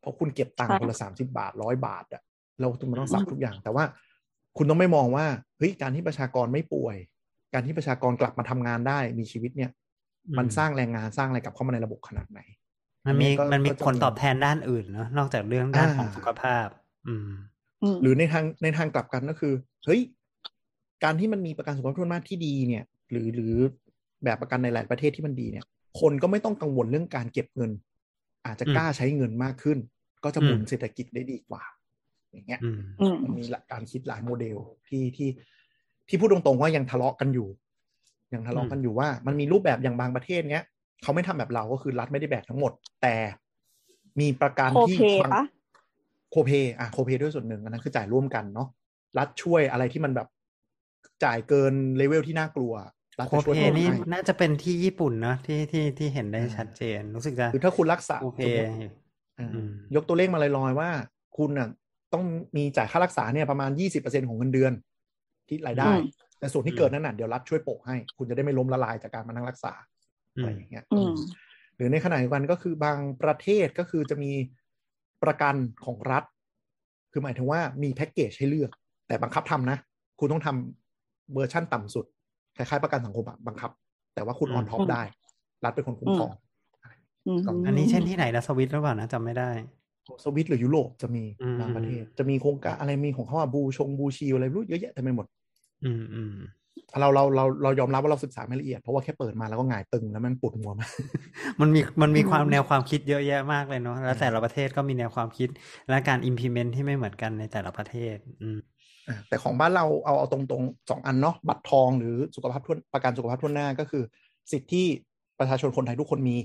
[0.00, 2.22] เพราะคุณเก็บตังค์คนละสามสิบาทร้อยบาทอะ
[2.60, 3.84] เราทุนมันต้องสับทุกอย่าง แต่ว่า
[4.56, 5.26] คุณต้องไม่มองว่า
[5.58, 6.96] เฮ้ยการที่ประชากรไม่ป่วย
[7.52, 9.70] การที่ประชากรกลับมาทำงานได้มีชีวิตเนี่ย
[10.38, 12.40] มันสร้างแรงงานสร้างอะไรกลับเข้ามาในระบบขนาดไหน
[13.06, 16.68] มันมีก็มันมีก็จะผลตอบแทนด้านอื่นเนาะนอกจากเรื่องด้านของอ่าสุขภาพ
[17.08, 17.30] อืม
[17.82, 20.00] อืมหรือในทางในทางกลับกันก็คือ เฮ้ย
[21.04, 23.54] การที่มันมีประกันสุขภาพทั่วหน้าที่ดีเนี่ย หรือหรือ
[24.24, 25.64] แบบประกันในหลายประเทศที่มันดีเนี่ย
[26.00, 27.70] คนก็ไม่ต้องกังวลเรื่องการเก็บเงิน
[28.46, 29.78] อาจจะอืมกล้าใช้เงินมากขึ้น
[30.24, 31.62] ก็จะหมุนอืมเศรษฐกิจได้ดีกว่า
[32.32, 34.56] อย่างเงี้ยอืมอืมมันมีหลักการคิดหลายโมเดล
[34.88, 35.28] ที่ที่
[36.08, 37.48] ที่พูดตรงๆว่ายังทะเลาะกันอยู่
[38.34, 40.64] ยังทะเลาะกันอยู่ว่ามันมีรูปแบบอย่างบางประเทศเนี้ย
[41.02, 42.72] เขาไม่ทำแบบเราก็คือรัฐไม่ได้แบกทั้งหมด
[43.02, 43.14] แต่
[44.20, 45.42] มีประกันโคที่เพบางปะ
[46.30, 48.68] โคเพอะโคเพด้วยส่วนหนึ่งอันนั้นคือจ่ายร่วมกันเนาะ
[49.18, 50.28] รัฐช่วยอะไรที่มันแบบ
[51.24, 52.72] จ่ายเกินเลเวลที่น่ากลัว
[53.20, 58.70] รัฐโคจะช่วยเพผ่อนนี่ให้น่าจะเป็นที่ญี่ปุ่นเนาะที่ที่ที่เห็นได้ชัดเจนรู้สึกจะคือถ้าคุณรักษาโคเพสมมุติ
[59.38, 60.90] อ่าอืม ยกตัวเลขมาลอยๆว่า
[61.36, 61.68] คุณน่ะ
[62.12, 62.24] ต้อง
[62.56, 63.70] มีจ่ายค่ารักษาเนี่ยประมาณ
[64.00, 64.72] 20%ของเงินเดือน
[65.48, 66.04] ที่รายได้ อืม
[66.38, 69.72] แต่ส่วนที่เกิดนั่นน่ะเดี๋ยวรัฐช่วยโปะให้ คุณจะได้ไม่ล้มละลายจากการมานั่งรักษา
[70.36, 71.14] อือะไรมอย่างเงี้ย อืม
[71.76, 74.32] หรือในขณะเดียวกันก็คือบางประเทศก็คือจะมี
[75.22, 76.24] ประกันของรัฐ
[77.12, 78.70] คือหมายถึงว่ามีแพ็กเกจให้เลือก
[79.08, 79.78] แต่บังคับทำนะ
[80.20, 80.87] คุณต้องทำ
[81.34, 82.04] เวอร์ชั่นต่ำสุด
[82.56, 83.70] คล้ายๆ ประกันสังคมอะบังคับ
[84.14, 85.02] แต่ว่าคุณอือม on top ได้
[85.64, 86.32] รัฐเป็นคนคุ้มครอง
[87.26, 89.50] อืมอันนี้เช่นที่ไหนนะสวิตหรือเปล่านะจำไม่ได้
[90.24, 95.26] สวิตหรือยุโรปจะมีอืมบางประเทศ จะมีโครงการอะไรมีของเขาอะบูชงบูชิวอะไรไม่รู้เยอะแยะเต็มไปหมด
[95.82, 96.34] อืมอืม
[97.00, 100.90] เราเราเราเรายอมรับว่าเราศึกษาไม่ละเอียด เพราะว่าแค่เปิดมาแล้วก็หงายตึงแล้วมันปวดหัวมาก
[101.60, 105.48] มันมีมันมีอืมความแนวความคิดเยอะแยะมากเลยเนาะแล้วแต่ละประเทศก็มีแนวความคิด
[105.88, 108.77] และการ implement ที่ไม่เหมือนกันในแต่ละประเทศ อืมอะ
[109.28, 114.02] แต่ของบ้านเราเอาเอาตรงๆสองอันเนาะบัตรทองหรือสุขภาพทั่วประกันสุขภาพทั่วหน้าก็คือ
[114.52, 114.86] สิทธิที่
[115.38, 116.36] ประชาชนคนไทยทุกคนมี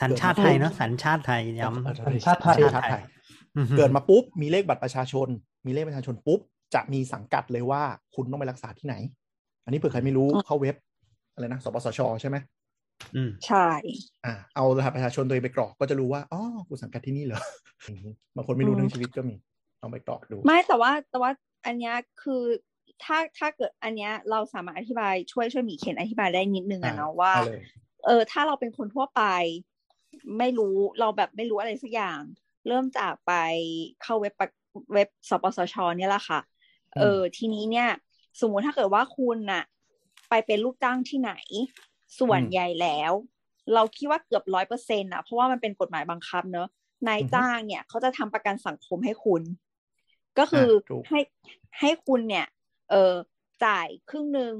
[0.00, 3.02] สัญชาติไทยเนาะสัญชาติไทยย้ำเออสัญชาติไทยสัญชาติไทย
[3.56, 5.28] อือฮึเกิดมาปุ๊บมีเลขบัตรประชาชน
[5.66, 6.40] มีเลขประชาชนปุ๊บ
[6.74, 7.82] จะมีสังกัดเลยว่า
[8.14, 8.94] คุณต้องไปรักษาที่ไหน
[9.64, 10.76] อันนี้เผื่อใครไม่รู้อืมเข้าเว็บ
[11.34, 12.36] อะไรนะสปสชใช่ไหม
[13.16, 13.66] อืมใช่
[14.24, 17.40] อ่าเอารหัสประชาชนตัวเองไปกรอกก็จะรู้ว่าอ๋อกูสังกัดที่นี่เหรอ
[18.36, 19.34] บางคนไม่รู้ทั้งชีวิตก็มี
[19.80, 21.30] ลองไปกรอกดู ไม่แต่ว่าแต่ว่า
[21.64, 22.42] อันเนี้ยคือ
[23.02, 27.60] ถ้าถ้าเกิดอันเนี้ยเราสามารถอธิบายช่วยช่วยหมีเคนอธิบายได้นิดนึงอะเนาะว่าเอาเลย
[28.06, 29.22] เออ ถ้าเราเป็นคนทั่วไป
[30.38, 32.20] ไม่รู้เราแบบไม่รู้อะไรสักอย่าง
[32.68, 33.32] เริ่มจากไป
[34.02, 34.48] เข้าเว็บปะ
[34.94, 36.40] เว็บสปสชเนี่ยแหละค่ะ
[36.98, 37.88] เออ ทีนี้เนี่ย
[38.40, 39.64] สมมุติถ้าเกิดว่าคุณน่ะ
[40.28, 41.32] ไปเป็นลูกจ้างที่ไหน
[42.18, 43.12] ส่วนอืมใหญ่แล้ว
[43.74, 46.68] เราคิดว่าเกือบร้อยเปอร์เซ็นต์อะเพราะว่ามันเป็นกฎหมายบังคับเนอะ
[47.08, 49.42] นายอือฮึจ้างเนี่ยเขาจะทำประกันสังคมให้คุณ
[50.40, 51.20] ก็คืออะถูกให้
[51.80, 52.46] ให้คุณเนี่ย
[52.90, 53.14] เออ
[53.64, 54.54] จ่ายครึ่งหนึ่ง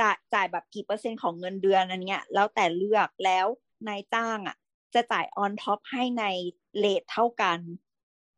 [0.00, 3.46] จ่ายจ่ายแบบกี่เปอร์เซ็นต์ของเงินเดือนอันเนี้ยแล้วแต่เลือกแล้ว
[3.88, 4.56] นายจ้างอะ
[4.94, 6.24] จะจ่าย on top ให้ใน
[6.78, 7.58] rate เท่ากัน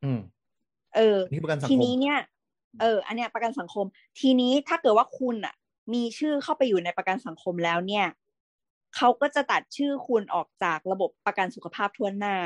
[0.05, 0.21] อืม
[0.97, 2.19] เออนี่ประกันสังทีคมนี้เนี่ย
[2.81, 3.87] เออ อันเนี้ยประกันสังคม
[4.21, 5.55] ทีนี้ถ้าเกิดว่าคุณอะ
[5.95, 8.07] มีชื่อเข้าไปอยู่ในประกันสังคมแล้วเนี่ย
[8.97, 12.37] เขาก็จะตัดชื่อคุณออกจากระบบประกันสุขภาพทั่วหน้า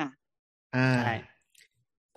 [0.75, 1.11] อ่าใช่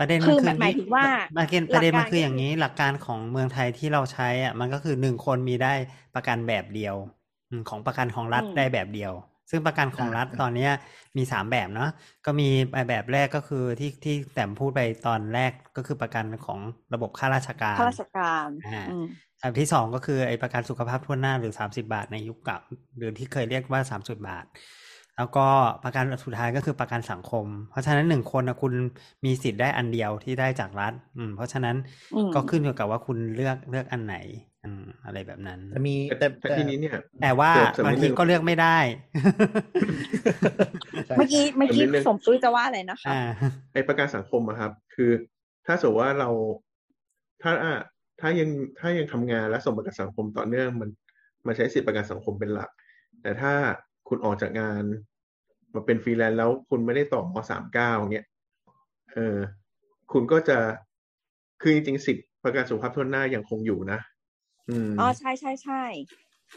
[0.03, 5.73] ประเด็นมันคือคือหมายถึงว่าประเด็นประเด็นหลัมันกการคือก็อย่างนี้หลักการของเมืองไทยที่เราใช้อะมันก็คือหนึ่งคนมีได้
[6.15, 6.95] ประกันแบบเดียว
[7.49, 9.13] อืมของประกันของรัฐอืมได้แบบเดียว
[9.51, 10.71] ซึ่งประกันของรัฐอ่าตอนเนี้ย
[11.17, 11.89] มีสามแบบเนาะ
[12.25, 12.49] ก็มี
[12.89, 16.59] แบบแรกก็คือที่ที่แต้มพูดไปตอนแรกก็คือประกันของ
[16.93, 19.05] ระบบข้าราชการข้าราชการอ่าอืม
[19.39, 22.59] แบบที่สองก็คือไอ้ประกันสุขภาพทั่วหน้าหรือสามสิบาทในยุคเก่า
[22.97, 24.45] หรือที่เคยเรียกว่าสามสิบาท
[25.17, 25.47] แล้วก็
[25.83, 28.73] ประกันสุดท้ายก็คือประกันสังคม เพราะฉะนั้นหนึ่งคนนะคุณ
[29.25, 31.75] มีสิทธิ์ได้อันเดียวที่ได้จากรัฐ อืม เพราะฉะนั้น
[32.15, 34.15] อืมก็ขึ้นอยู่กับว่าคุณเลือกเลือกอันไหน
[34.65, 38.77] อืมอะไรแบบนั้นแต่มีแต่แต่แต่ทีนี้เนี่ยแต่ว่าเสริมเสริมบางนิดทีนึงก็เลือกไม่ได้
[41.07, 43.21] ใช่เมื่อกี้เมื่อกี้นิดนึงสมตุ้ยจะว่าอะไรนะคะอ่า
[43.73, 45.11] ไอประกันสังคมอะครับ คือ
[45.65, 46.29] ถ้าสมมติว่าเรา
[47.41, 47.51] ถ้า
[48.21, 48.49] ถ้ายัง
[48.79, 50.89] ถ้ายังทำงานและส่งประกันสังคมต่อเนื่องมัน
[51.45, 52.69] มันใช้สิทธิประกันสังคมเป็นหลัก
[53.21, 53.53] แต่ถ้า
[54.07, 54.83] คุณออกจากงาน
[55.73, 58.27] มาเป็นฟรีแลนซ์แล้วคุณไม่ได้ต่อมสามเก้าเงี้ย
[59.13, 59.37] เออ
[60.11, 60.57] คุณก็จะ
[61.61, 63.99] คือจริงๆสิทธิประกันสุขภาพทั่วหน้ายังคงอยู่นะ
[64.69, 65.83] อืมอ๋อใช่ใช่ใช่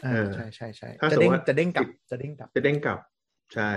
[0.05, 2.99] อ่าเออใช่ใช่ใช่ถ้าจะสมมุเด้งติว่าจะเด้งกลับ จะเด้งกลับ จะเด้งกลับ
[3.55, 3.71] ใช่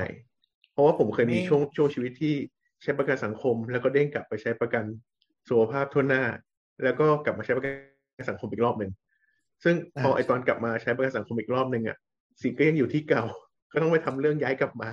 [0.73, 2.35] เพราะว่าผมเคยมีไม่ช่วงช่วงชีวิตที่
[2.83, 4.85] ใช้ประกันสังคม แล้วก็เด้งกลับไปใช้ประกัน
[5.49, 6.23] สุขภาพทั่วหน้า
[6.85, 8.93] แล้วก็กลับมาใช้ประกันสังคมอีกรอบหนึ่ง
[9.65, 11.97] ซึ่งพอไอตอนกลับมาใช้ประกันสังคมอีกรอบหนึ่งอะ
[12.43, 13.25] สิ่งก็ยังอยู่ที่เก่า
[13.73, 14.89] ก็ต้องไปทำเรื่องย้ายกลับมา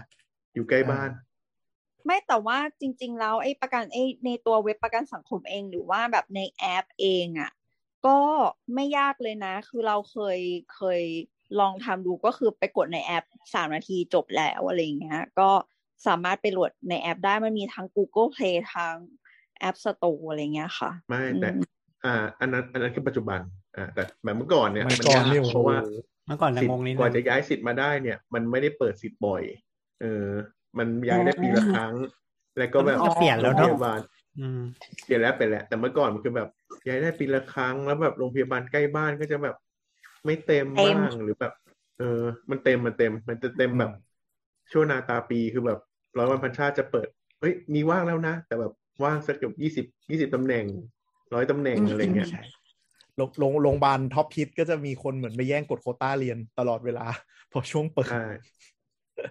[0.53, 1.09] อยู่ใกล้บ้าน
[2.05, 7.51] ไม่แต่ว่าจริง ๆ แล้วไอ้ประกันไอ้ในตัวเว็บประกันสังคมเองหรือว่าแบบในแอปเองอะ
[8.07, 8.19] ก็
[8.73, 10.39] ไม่ยากเลยนะ คือเราเคย
[10.75, 11.01] เคย
[11.59, 15.49] ลองทำดูก็คือไปกดในแอปสามนาทีจบแล้วอะไรอย่างเงี้ยก็
[16.07, 18.95] สามารถไปโหลดในแอปได้มันมีทั้ง Google Play ทั้ง
[19.67, 21.63] App Store อะไรเงี้ยค่ะ ไม่แต่อืม
[22.05, 23.39] อ่าอันนั้นอันนั้นคือปัจจุบัน
[23.75, 25.77] อ่าแต่แบบเมื่อก่อนเนี่ยเมื่อมันก่อนยากเนี่ยโอ้โหเพราะว่า
[26.27, 29.43] เมื่อก่อนจะสิทงงธิ์นิดกว่านึจะงย้ายสิทธิ์มาได้เนี่ย มันไม่ได้เปิดสิทธิ์บ่อย
[30.01, 30.27] เออ
[30.77, 31.93] มันย้ายได้ปีละครั้ง
[32.57, 33.99] แล้วก็แบบมันก็เปลี่ยนแล้วโรงเนาะพยาบาล
[34.39, 34.61] อืม
[35.03, 36.49] เปลี่ยนแล้วเป็นแล้วแต่เมื่อก่อนมันคือแบบ
[36.87, 39.55] ย้ายได้ปีละครั้งแล้วแบบโรงพยาบาลใกล้บ้านก็จะแบบ
[40.25, 41.53] ไม่เต็มเต็มบ้างหรือแบบ
[41.97, 43.91] เออ มันเต็มมันเต็ม มันจะเต็มแบบ
[44.71, 45.79] ช่วงนาตาปีคือแบบ
[46.17, 47.07] ร้อยวันพันชาติจะเปิด
[47.39, 48.73] เฮ้ยมีว่างแล้วนะ แต่แบบ
[49.03, 50.65] ว่างสักเกือบยี่สิบยี่สิบตำแหน่ง
[51.33, 52.41] ร้อยตำแหน่งอะไรเงี้ยใช่
[53.17, 57.05] โรงโรงโรงพยาบาลท็อปฮิตก็จะมีคนเหมือนไปแย่งกดโควต้าเรียนตลอดเวลา
[57.51, 58.25] พอช่วงเปิดใช่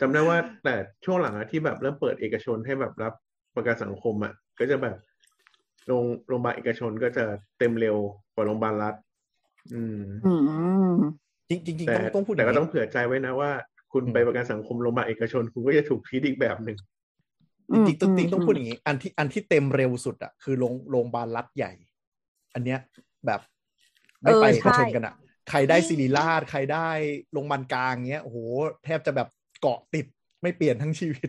[0.01, 0.75] จำได้ว่าแต่
[1.05, 3.13] ช่วงหลังอะที่แบบเริ่มเปิดเอกชนให้แบบรับ
[3.57, 4.97] ประกันสังคมอะก็จะแบบ
[5.87, 7.25] โรงโรงพยาบาลเอกชนก็จะ
[7.59, 7.97] เต็มเร็ว
[8.35, 8.95] กว่าโรงพยาบาลรัฐ
[9.75, 10.33] อืมอื
[10.93, 10.97] ม
[11.49, 13.51] จริงจริงๆแต่ต้องต้องพูดอแต่ย่างก็นี้ต้องเผื่อใจไว้นะว่า
[13.93, 16.79] คุณอืมไปประกันสังคมโรงพยาบาลเอกชน คุณก็จะถูกทีอีกแบบหนึ่ง
[17.73, 21.73] จริงๆต้องจริงๆต้องพูดอย่างนี้ อันที่อันที่เต็มเร็วสุดอะคือโรงโรงพยาบาลรัฐใหญ่
[22.55, 22.79] อันเนี้ย
[23.27, 23.41] แบบ
[24.27, 25.15] ไม่ไปเออเอกชนใช่กันอะ
[25.51, 26.89] ใครได้ศิริราชใครได้
[27.33, 28.39] โรงพยาบาลกลางเงี้ยโอ้โห
[28.85, 29.29] แทบจะแบบ
[29.61, 30.07] เกาะติด
[30.43, 31.29] ไม่เปลี่ยนทั้งชีวิต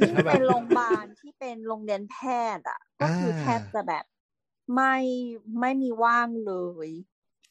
[0.00, 2.14] ยิ่งเป็นโรงพยาบาลที่เป็นโรงเรียนแพ
[2.58, 4.04] ทย์อะ ก็คือแทบจะแบบ
[4.74, 4.94] ไม่
[5.60, 6.52] ไม่มีว่างเล
[6.86, 6.88] ย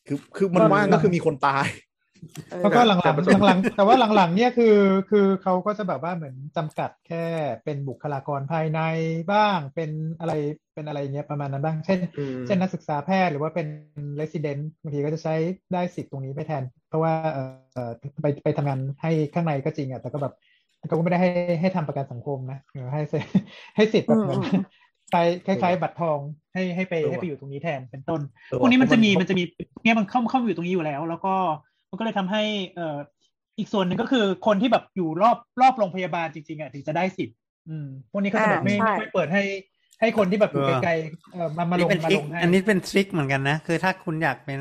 [0.08, 1.89] คือคือมันว่างก็คือมีคนตายเออ
[2.62, 4.78] แล้วก็หลังแต่ประสบๆหลังๆแต่ว่าหลังๆเนี่ยคือ
[5.12, 7.26] คือเขาก็จะแบบว่าเหมือนจำกัดแค่
[7.64, 8.80] เป็นบุคลากรภายใน
[9.32, 10.34] บ้างเป็นอะไร
[10.74, 13.68] เป็นอะไรอย่างเงี้ยประมาณนั้นบ้าง เช่นอืมเช่นนักศึกษาแพทย์หรือว่าเป็น
[14.20, 15.36] resident บางทีก็จะใช้
[15.74, 17.92] ได้สิทธิ์ตรงนี้ไปแทน เพราะว่าเออเอ่อ
[18.22, 20.34] ไปไปทำงานให้ข้างในก็จริงอะแต่ก็แบบ
[20.88, 21.30] เขาก็ไม่ได้ให้
[21.62, 23.14] ให้ทำประกันสังคมนะเออให้เส
[23.76, 24.64] ให้สิทธิ์แบบเหมือนอืม
[25.12, 25.18] ไป
[25.48, 26.20] คล้ายๆ บัตรทอง
[26.54, 29.44] ให้ให้ไปเออให้ไปว่ะอยู่ตรงนี้แทนเป็นต้นเออพวกนี้มันว่ะจะมีเพราะมันมันจะมี
[29.84, 31.34] เนี่ยมันเข้าเข้ามาอยู่ตรงนี้อยู่แล้ว แล้วก็
[31.90, 32.42] มันก็เลยทำให้
[32.76, 32.98] เอ่อ
[33.58, 37.38] อีกส่วนหนึ่งก็คือคนที่แบบอยู่รอบรอบโรงพยาบาลจริงๆอะถึงจะได้สิทธิ์
[37.70, 39.44] อืมพวกนี้ก็จะแบบไม่อ่าใช่ไม่ค่อยเปิดให้
[40.00, 44.60] ให้คนที่แบบอยู่เออไกลๆเอ่อมามาลนี่งเป็นมาทริลคงให้อันนี้เป็นทริคเหมือนกันนะ คือถ้าคุณอยากเป็น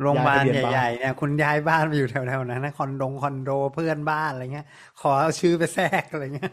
[0.00, 4.66] โรงพยาบาลย้ายทะเบียนบ้านใหญ่ๆเนี่ยคุณย้ายบ้านไปอยู่แถวๆนั้นนะคอนโดคอนโดเพื่อนบ้านอะไรเงี้ย
[5.00, 6.52] ขอเอาชื่อไปแทรกอะไรเงี้ย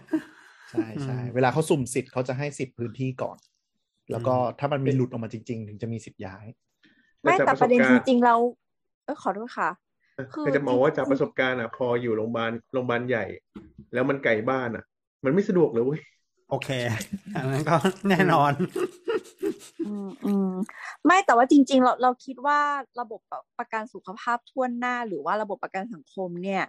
[0.72, 3.38] ใช่ใช่อืมเวลาเขาสุ่มสิทธิ์เขาจะให้สิทธิ์พื้นที่ก่อน
[4.12, 6.46] แล้วก็อืมถ้ามันมีหลุดออกมาจริง ๆ ถึงจะมีสิทธิ์ย้าย
[7.24, 8.40] ไม่จากแต่ประเด็นสบจการิงๆแล้ว
[9.06, 9.70] เออขอโทษค่ะ
[10.18, 13.26] คือคือจะมองว่าจากจริงๆประสบการณ์อะ พออยู่โรงพยาบาลโรงพยาบาลใหญ่
[13.94, 14.84] แล้วมันไกลบ้านอะ
[15.26, 16.02] มันไม่สะดวกเลยเว้ย
[16.50, 16.70] โอเค
[17.36, 17.76] อันนั้นก็
[18.10, 18.52] แน่นอน
[19.88, 20.52] อืมอืม
[21.06, 22.60] ไม่แต่ว่าจริง ๆ เราเราคิดว่า
[23.00, 23.22] ระบบ
[23.60, 26.64] ประกันสุขภาพทั่วหน้า หรือว่าระบบประกันสังคมเนี่ย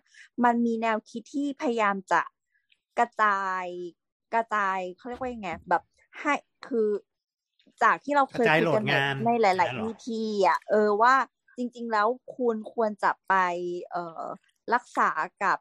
[0.44, 2.22] มันมีแนวคิดที่พยายามจะ
[2.98, 3.64] กระจาย
[4.34, 5.82] กระจายเขาเรียกว่ายังไงแบบ
[6.20, 6.34] ให้
[6.66, 6.88] คือ
[7.82, 10.04] จากที่เราเคยกระจายคุยโหลกัดนในงานในหลายได้หรอๆ EP
[10.46, 11.14] อะเออว่า
[11.58, 13.34] จริง ๆ แล้วคุณควรจะไป
[13.90, 14.24] เอ่อ
[14.74, 15.10] รักษา
[15.42, 15.58] กับ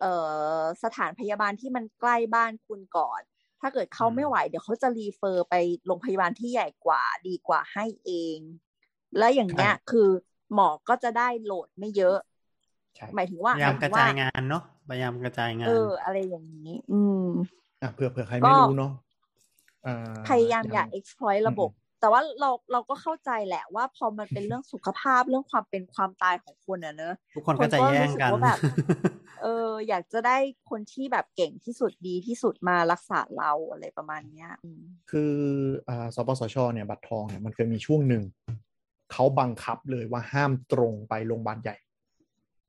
[0.00, 0.12] เอ่
[0.58, 3.20] อสถานพยาบาลที่มันใกล้บ้านคุณก่อน
[3.60, 5.54] ถ้าเกิดเขาไม่ไหว เดี๋ยวเขาจะรีเฟอร์ไป
[5.86, 8.38] โรงพยาบาลที่ใหญ่กว่าดีกว่าให้เอง
[9.18, 10.08] แล้วอย่างเงี้ยใช่คือ
[10.54, 12.18] หมอก็จะได้โหลดไม่เยอะ
[12.96, 17.28] ใช่หมายถึงว่าพยายามหกถึระงว่จายงานเนาะพยายามกระจายงาน เออ อะไรอย่างนี้ อืม
[17.82, 18.92] อะเผื่อเผื่อใครก็ไม่รู้เนาะ
[19.86, 19.92] อ่
[20.28, 21.70] พยายามอย่า exploit ระบบ
[22.00, 28.58] แต่ว่าเราเราก็เข้าใจแหละว่าพอมันเป็นเรื่องสุขภาพเรื่องความเป็นความตายของคนอะเนอะทุกคนก็จะแย่งกันคนก็รู้สึกว่าแบบ
[29.42, 30.36] เอออยากจะได้
[30.70, 35.34] คนที่แบบเก่งที่สุดดีที่สุดมารักษาเราอะไรประมาณเนี้ยอืมคือ
[35.88, 38.22] อ่าสปสชเนี่ยบัตรทองเนี่ยมันเคยมีช่วงหนึ่ง
[39.12, 41.76] เขาบังคับเลยว่าห้ามตรงไปโรงพยาบาลใหญ่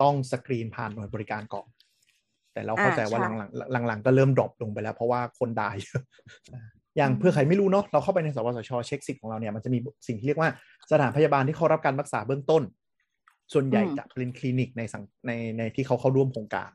[0.02, 1.68] ต้องสกรีนผ่านหน่วยบริการก่อน
[2.54, 6.02] แต่เราเข้าใจว่าอ่าหใช่ลังๆหลังๆก็เริ่ม drop ลงไปแล้ว เพราะว่าคนด่าเยอะ
[6.98, 10.50] อย่างเพื่อใครไม่รู้เนาะเราเข้าไปในสปสชเช็คสิทธิ์ของเราเนี่ยมันจะมีสิ่งที่เรียกว่า
[10.92, 12.64] สถานพยาบาลที่เขารับการรักษาเบื้องต้น
[13.54, 16.72] ส่วนใหญ่อืมจะเป็นคลินิกในสังในในที่เขาเข้าร่วมโครงการ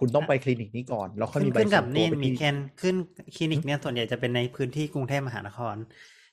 [0.00, 2.96] คุณต้องไปคลินิกนี้ก่อน แล้วค่อยขึ้นมีใบขึ้นกับส่งตัวนี่ไปมีที่เคนขึ้น
[3.36, 5.76] คลินิกเนี่ยส่วนใหญ่จะเป็นในพื้นที่กรุงเทพมหานคร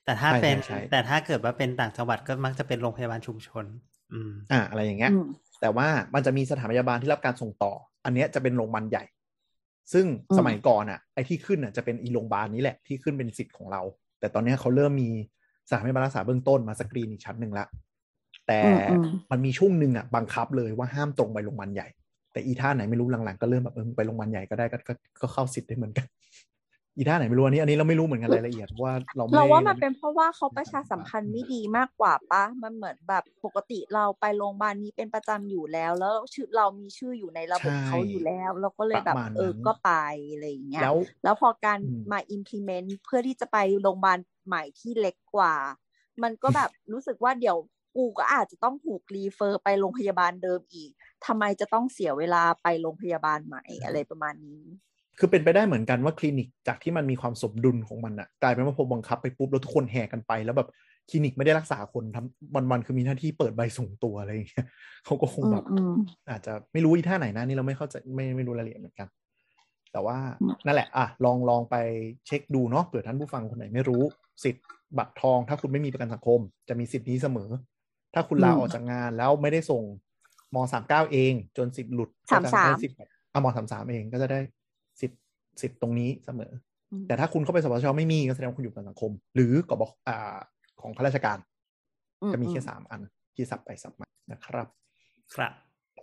[0.06, 3.66] แต่ถ้าใช่เป็นใช่ใช่แต่ถ้าเกิดว่าเป็นต่างจังหวัดก็มักจะเป็นโรงพยาบาลชุมชน
[4.14, 5.26] อืมอ่าอะไรอย่างเงี้ยอืม
[5.62, 7.74] แต่ว่ามันจะมีสถานพยาบาลที่รับการส่งต่อ
[8.06, 9.04] อันเนี้ยจะเป็นโรงพยาบาลใหญ่
[9.94, 13.82] ซึ่งอืมสมัยก่อนอะไอ้ที่ขึ้นอะจะเป็นอีโรงพยาบาลนี้แหละที่ขึ้นเป็นสิทธิ์ของเรา
[14.20, 15.10] แต่ตอนเนี้ยเขาเริ่มมี
[15.70, 17.66] สถานพยาบาลรักษาเบื้องต้นมาสกรีนอีกชั้นหนึ่งละ
[18.48, 21.88] แต่อืมอืมมันมีช่วงหนึ่งอะบังคับเลยว่าห้ามตรงไปโรงพยาบาลใหญ่
[22.32, 26.08] แต่อีท่าไหนไม่รู้หลังๆก็เริ่มแบบเออไปโรงพยาบาลใหญ่ก็ได้ก็ก็ก็เข้าสิทธิ์ได้เหมือนกัน
[26.96, 39.92] อีท่าไหนไม่รู้อันนี้ อันนี้เราไม่รู้เหมือนกันรายละเอียดเพราะว่าเราไม่เราว่าได้มันเป็นเพราะว่าเขาประชาสัมพันธ์ไม่ดีมากกว่าปะมันเหมือนแบบปกติเราไปโรงพยาบาลนี้เป็นประจำอยู่แล้ว แล้วชื่อเรามีชื่ออยู่ในระบบใช่เขาอยู่แล้ว เราก็เลยแบบประมาณเออนั้นก็ไป
[40.32, 44.18] อะไรอย่างเงี้ยแล้วแล้วพอการอืมมา implement เพื่อที่จะไปโรงพยาบาล
[44.48, 45.56] ใหม่ที่เล็กกว่า
[46.24, 47.58] มันก็แบบรู้สึกว่าเดี๋ยว
[47.96, 50.92] กูก็อาจจะต้องถูกรีเฟอร์ไปโรงพยาบาลเดิมอีก
[51.26, 54.64] ทำไมจะต้องเสียเวลาไปโรงพยาบาลใหม่อะไรประมาณนี้
[55.20, 60.70] คือเป็นไปได้เหมือนกันว่าคลินิกจากที่มันมีความสมดุลของมันอะกลายเป็นว่าพอบังคับไปปุ๊บแล้วทุกคนแห่กันไป แล้วแบบ
[61.10, 64.66] คลินิกไม่ได้รักษาคนทำวันๆคือมีหน้าที่เปิดใบส่งตัวอะไรอย่างเงี้ย
[65.06, 65.94] เขาก็คงอืแบมบอืม
[66.30, 69.08] อาจจะไม่รู้อีท่าไหนนะนี่เราไม่เข้าใจไม่ไม่รู้รายละเอียดเหมือนกัน
[69.92, 70.18] แต่ว่า
[70.66, 71.76] นั่นแหละอะลองลองไป
[72.28, 74.04] เช็คดูเนาะเผื่อท่านผู้ฟังคนไหนไม่รู้
[74.44, 74.64] สิทธิ์
[74.98, 76.40] บัตรทอง ถ้าคุณไม่มีประกันสังคม
[76.70, 77.50] จะมีสิทธิ์นี้เสมอ
[78.14, 79.84] ถ้าคุณลาออกจากงานแล้วไม่ได้ส่ง
[80.54, 82.98] มสามเก้าเอง จนสิทธิ์หลุดสามสามก็จะได้สิทธิ์
[83.34, 84.40] อะมสามสามเองก็จะได้
[85.62, 86.52] สิทธิ์สิทธิ์ตรงนี้เสมอ
[87.08, 90.38] แต่ถ้าคุณเข้าไปสปชไม่มีก็แสดงว่าคุณอยู่ประกันสังคม หรือกบอ่า
[90.82, 91.38] ของข้าราชการ
[92.34, 93.02] จะมีแค่สามอัน
[93.36, 94.68] ที่สับไปสับมานะครับ
[95.36, 95.52] ครับ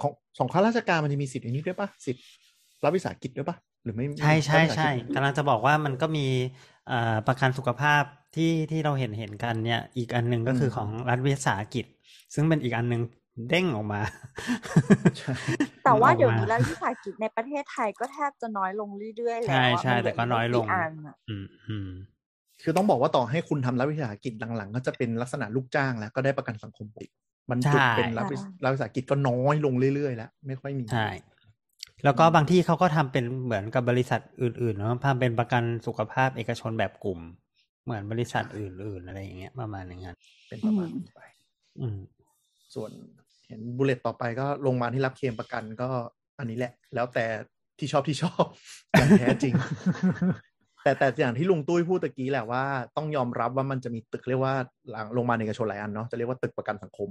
[0.01, 2.24] ของสองข้าราชการมันจะมีสิทธิ์อันนี้ด้วยปะสิทธิ์
[2.84, 6.26] รับวิสาหกิจด้วยปะหรือไม่ใช่ใช่รับวิสาหใช่กิจกำลังจะบอกว่ามันก็มี
[6.88, 8.03] เอ่อประกันสุขภาพ
[8.36, 11.84] ที่ที่เราเห็นเห็นกันเนี่ย อีกอันหนึ่งก็คือของรัฐวิสาหกิจ
[12.34, 13.03] ซึ่งเป็นอีกอันหนึ่ง
[13.49, 14.03] เด้งออกมา
[15.18, 15.35] ใช่
[15.85, 21.91] แต่ว่าออกมาเดี๋ยวนี้รัฐวิสาหกิจในประเทศไทยก็แทบจะน้อยลงเรื่อยๆแล้วใช่อะใช่มัเหแต่ก็น้อยลงไม่กี่อันอะอืมอืม
[22.62, 27.07] คือต้องบอกว่าต่อให้คุณทำรัฐวิสาหกิจหลังๆ ก็จะเป็นลักษณะลูกจ้างแล้วก็ได้ประกันสังคมปกติ
[27.51, 31.09] มันจุดใช่เป็นรัฐวิสรัฐวิสาหกิจก็น้อยลงเรื่อยๆ แล้ว ไม่ค่อยมีใช่
[32.05, 37.20] แล้วก็บางที่เขาก็ทำเป็นเหมือนกับบริษัทอื่นๆเนาะทำเป็นประกันสุขภาพเอกชนแบบกลุ่ม
[37.85, 40.16] เหมือนบริษัทอื่นๆ อะไรอย่างเงี้ยประมาณอย่างนั้น
[40.49, 41.20] เป็นประมาณนั้นไป
[41.81, 41.99] อืม
[42.74, 42.91] ส่วน
[43.51, 45.88] เห็นบุลเลตต่อไปก็ลงมาลที่รับเคลมประกันก็
[46.38, 47.24] อันนี้แหละ แล้วแต่
[47.78, 48.44] ที่ชอบที่ชอบ
[48.92, 49.55] อย่างแท้จริง
[50.82, 52.64] แต่แต่อย่างที่ลุงตุ้ยพูดตะกี้แหละว่า
[52.96, 54.55] ต้องยอมรับว่ามันจะมีตึกเรียกว่า
[54.90, 57.09] หลังโรงพยาบาลเอกชนหลายอันเนาะจะเรียกว่าตึกประกันสังคม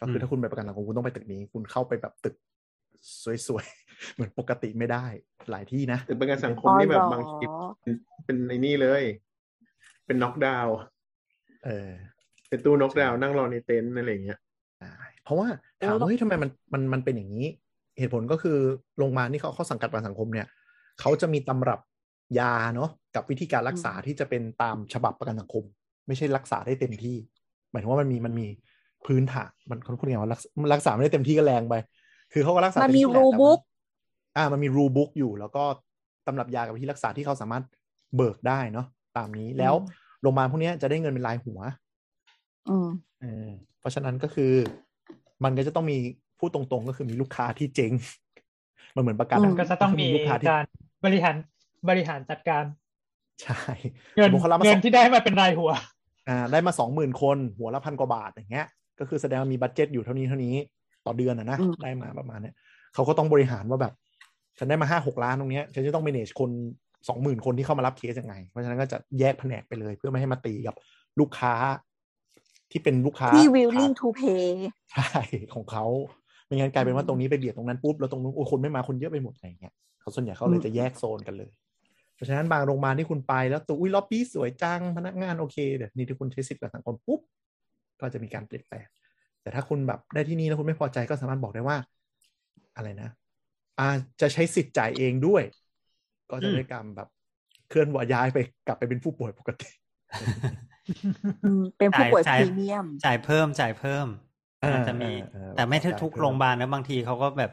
[0.00, 2.34] ก็คือมถ้าคุณไปประกันสังคมคุณต้องไปตึกนี้ คุณเข้าไปแบบตึก
[3.46, 5.04] สวยๆ เหมือนปกติไม่ได้
[5.50, 7.44] หลายที่นะแต่ประกันสังคมนี่แบบบางที
[8.24, 9.02] เป็นในนี่เลย
[10.06, 10.76] เป็นน็อกดาวน์
[11.64, 11.90] เออ
[12.48, 14.49] เป็นตู้น็อกดาวน์นั่งรอในเต็นท์อะไรอย่างเงี้ยใช่เพ
[15.30, 15.48] ราะว่า
[15.86, 17.46] ถามว่าเฮ้ยทำไมมันมันมันเป็นอย่างนี้
[17.98, 18.58] เหตุผลก็คือ
[18.98, 20.46] โรงพยาบาลที่เขาเข้าสังกัดประกันสังคมเนี่ย
[21.00, 21.80] เขาจะมีตำรับ
[22.38, 25.64] ยาเนาะกับวิธีการรักษาที่จะเป็นตามฉบับประกันสังคม
[26.06, 27.16] ไม่ใช่รักษาได้เต็มที่
[27.70, 28.46] หมายถึงว่ามันมีมันมี
[29.06, 31.74] พื้นฐานมันเขาพูดยังไงว่ารักษารักษาไม่ได้เต็มที่ก็แรงไป
[32.32, 33.60] คือเขาก็รักษามันเต็มีที่แหละรูแต่บุ๊ก
[34.36, 35.64] อ่ามันมีรูบุ๊กอยู่แล้วก็
[36.26, 37.64] ตำรับยากับวิธีรักษาที่เขาสามารถ
[38.16, 39.74] เบิกได้เนาะตามนี้แล้ว
[40.22, 41.60] โรงพยาบาลพวกเนี้ยจะได้เงินเป็นรายหัว
[42.68, 42.88] อืม
[43.20, 43.48] เออ
[43.80, 44.52] เพราะฉะนั้นก็คือ
[45.44, 45.98] มันก็จะต้องมี
[46.38, 47.92] พูดตรงๆ ก็คือมีลูกค้าที่เจ๊ง
[48.94, 50.64] มันเหมือนประกันอืมันก็จะต้องมีลูกค้าที่การ
[51.04, 51.36] บริหาร
[51.88, 52.64] บริหารจัดการ
[53.42, 53.62] ใช่
[54.16, 55.70] เงินสมมุติเขารับมาเงิสนองที่ได้มาเป็นรายหัว
[56.28, 58.66] อ่า ได้มาสองหมื่นคนหัวละพันกว่าบาทอย่างเงี้ย
[59.00, 60.54] ก็คือแสดงว่ามีบัตเจ็ตอยู่เท่านี้เท่านี้
[61.06, 62.54] ต่อเดือนอะนะอืมได้มาประมาณเนี้ย
[62.94, 63.92] เขาก็ต้องบริหารว่าแบบ
[64.58, 66.50] ฉันได้มาห้าหกล้านตรงเนี้ยฉันจะต้อง manage คน
[67.08, 70.74] สองหมื่นคนที่เข้ามารับเคสยังไง เพราะฉะนั้นก็จะแยกแผนกไปเลย เพื่อไม่ให้มาตีกับ
[71.20, 71.54] ลูกค้า
[72.70, 74.46] ที่เป็นลูกค้าที่ willing to pay
[74.92, 75.20] ใช่
[75.54, 75.86] ของเขา
[76.46, 81.50] ไม่งั้นกลายเป็นว่าตรงนี้ไปเบียดตรงนั้นปุ๊บแล้วตรงนู้นโอ้ยคนไม่มาคนเยอะไปหมดอะไรเงี้ยเขาส่วนใหญ่เขาเลยจะแยกโซนกันเลย
[82.14, 87.20] เพราะฉะนั้นบางโรงพยาบาลที่คุณไปแล้วตัวอุ้ยล็อบบี้สวยจังพนักงานโอเคเดี๋ยวนี้ที่คุณใช้สิทธิ์กับสังคมปุ๊บ
[88.00, 88.86] ก็จะมีการเปลี่ยนแปลง
[89.42, 91.76] แต่ถ้าคุณแบบได้ที่นี่แล้วคุณไม่พอใจก็สามารถบอกได้ว่า
[92.76, 93.10] อะไรนะ
[93.78, 93.88] อ่า
[94.20, 95.42] จะใช้สิทธิ์จ่ายเองด้วย
[96.30, 97.08] ก็จะได้การแบบ
[97.68, 99.68] เคลื่อนไหวย้ายไปกลับไปเป็นผู้ป่วยปกติ
[100.20, 100.32] อืม
[101.78, 104.06] เป็นผู้ป่วยจ่าพยรีเมียม จ่ายเพิ่มจ่ายเพิ่ม
[104.60, 107.52] เออมันจะมีเออเออแต่ไม่จ่ายทุกเพิ่มโรงพยาบาลนะบางทีเขาก็แบบ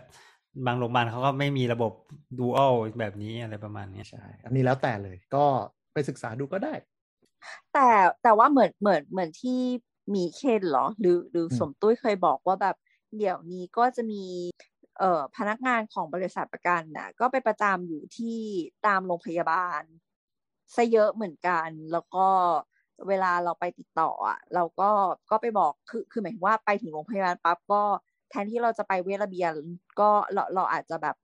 [0.65, 1.93] บางโรงพยาบาลเขาก็ไม่มีระบบ
[2.39, 5.45] ดูอัลแบบนี้อะไรประมาณเนี้ยใช่อันนี้แล้วแต่เลยก็
[5.93, 6.73] ไปศึกษาดูก็ได้
[7.73, 7.89] แต่
[8.23, 9.59] แต่ว่าเหมือนเหมือนเหมือนที่
[10.15, 12.75] มีเคนเหรอ หรือหรืออมสมตุ้ยเคยบอกว่าแบบ
[13.17, 14.23] เดี๋ยวนี้ก็จะมี
[14.99, 18.37] เอ่อพนักงานของบริษัทประกันน่ะก็ไปประจำอยู่ที่
[18.85, 19.83] ตามโรงพยาบาล
[20.75, 22.27] ซะเยอะเหมือนกัน แล้วก็
[23.07, 24.89] เวลาเราไปติดต่ออะเราก็
[25.31, 27.81] ก็ไปบอกคือคือหมายถึงว่าไปถึงโรงพยาบาลปั๊บก็
[28.29, 29.53] แทนที่เราจะไปเวชระเบียน
[29.99, 31.15] ก็เราเราอาจจะแบบ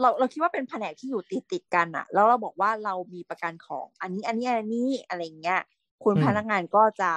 [0.00, 5.60] เราเราคิดว่าเป็นแผนกที่อยู่ติดติดกันอะแล้วเราบอกว่าเรามีประกันของอันนี้อันนี้อันนี้อะไรเงี้ย
[6.04, 7.12] คุณอืมพนักงานก็จะ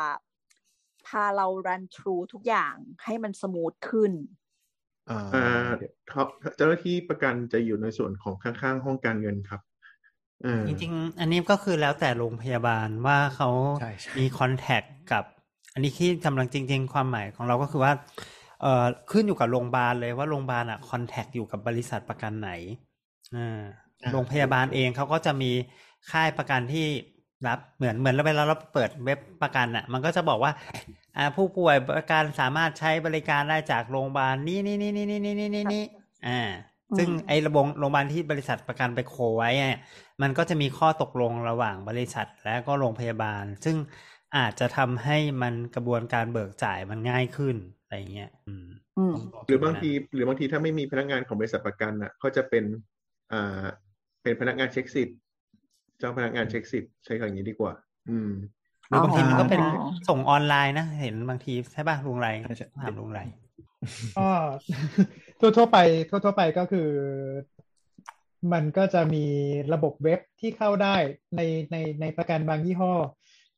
[1.08, 4.12] พาเรา run through ทุกอย่างให้มันสมูทขึ้น
[5.10, 5.40] อ่าอ่า
[5.78, 6.24] เดี๋ยวเขา
[6.58, 9.62] เจ้าหน้าที่ประกันจะอยู่ในส่วนของข้างๆห้องการเงินครับ
[10.46, 13.50] อ่าจริงๆ อันนี้ก็คือแล้วแต่โรงพยาบาลว่าเขา
[13.82, 15.24] ใช่ใช่มีคอนแทคกับ
[15.74, 17.94] อันนี้ที่กำลังจริง ๆ ความหมายของเราก็คือว่า
[18.62, 22.52] เอ่อขึ้นอยู่กับโรงพยาบาลเลยว่าโรงพยาบาลอะคอนแทคอยู่กับบริษัทประกันไหน
[23.36, 23.62] อ่า
[24.02, 25.52] อ่าโรงพยาบาลเองเขาก็จะมี
[26.12, 26.88] ค่ายประกันที่
[27.48, 30.52] รับเหมือนเหมือนเวลาเราเปิดเว็บประกันอะมันก็จะบอกว่า
[31.18, 35.84] อ่าผู้ป่วยประกันสามารถใช้บริการได้จากโรงพยาบาลนี้นี่นี่นี่นี่นี่นี่นี่
[36.28, 36.42] อ่า
[36.98, 39.80] ซึ่งอืมไอ้ระบบโรงพยาบาลที่บริษัทประกันไปโคไว้เนี่ย
[40.22, 43.78] มันก็จะมีข้อตกลงระหว่างบริษัทและก็โรงพยาบาล ซึ่ง
[44.38, 48.68] อาจจะทำให้มันกระบวนการเบิกจ่ายมันง่ายขึ้นอะไรเงี้ยอืม
[48.98, 52.64] อืมต้องหรือบางที หรือบางทีถ้าไม่มีพนักงานของบริษัทประกันอะก็จะเป็น
[53.32, 53.64] อ่า
[54.24, 55.18] เป็นพนักงานเช็คสิทธิ์
[56.00, 57.74] เจ้าพนักงานเช็คสิทธิ์ใช้คำอย่างนี้ดีกว่า
[58.10, 58.32] อืม
[58.88, 59.68] หรือบางทีมันก็เป็นอ๋อ
[60.10, 63.20] ส่งออนไลน์นะ เห็นบางทีใช่ป่ะลุงไรใช่ใช่ถามลุงไร
[64.18, 64.28] ก็
[65.40, 65.78] ทั่วทั่วๆไป
[66.10, 66.90] ทั่วทั่วๆไปก็คือ
[68.54, 69.26] มันก็จะมี
[69.74, 70.96] ระบบเว็บที่เข้าได้
[71.36, 72.94] ในในในประกันบางยี่ห้อ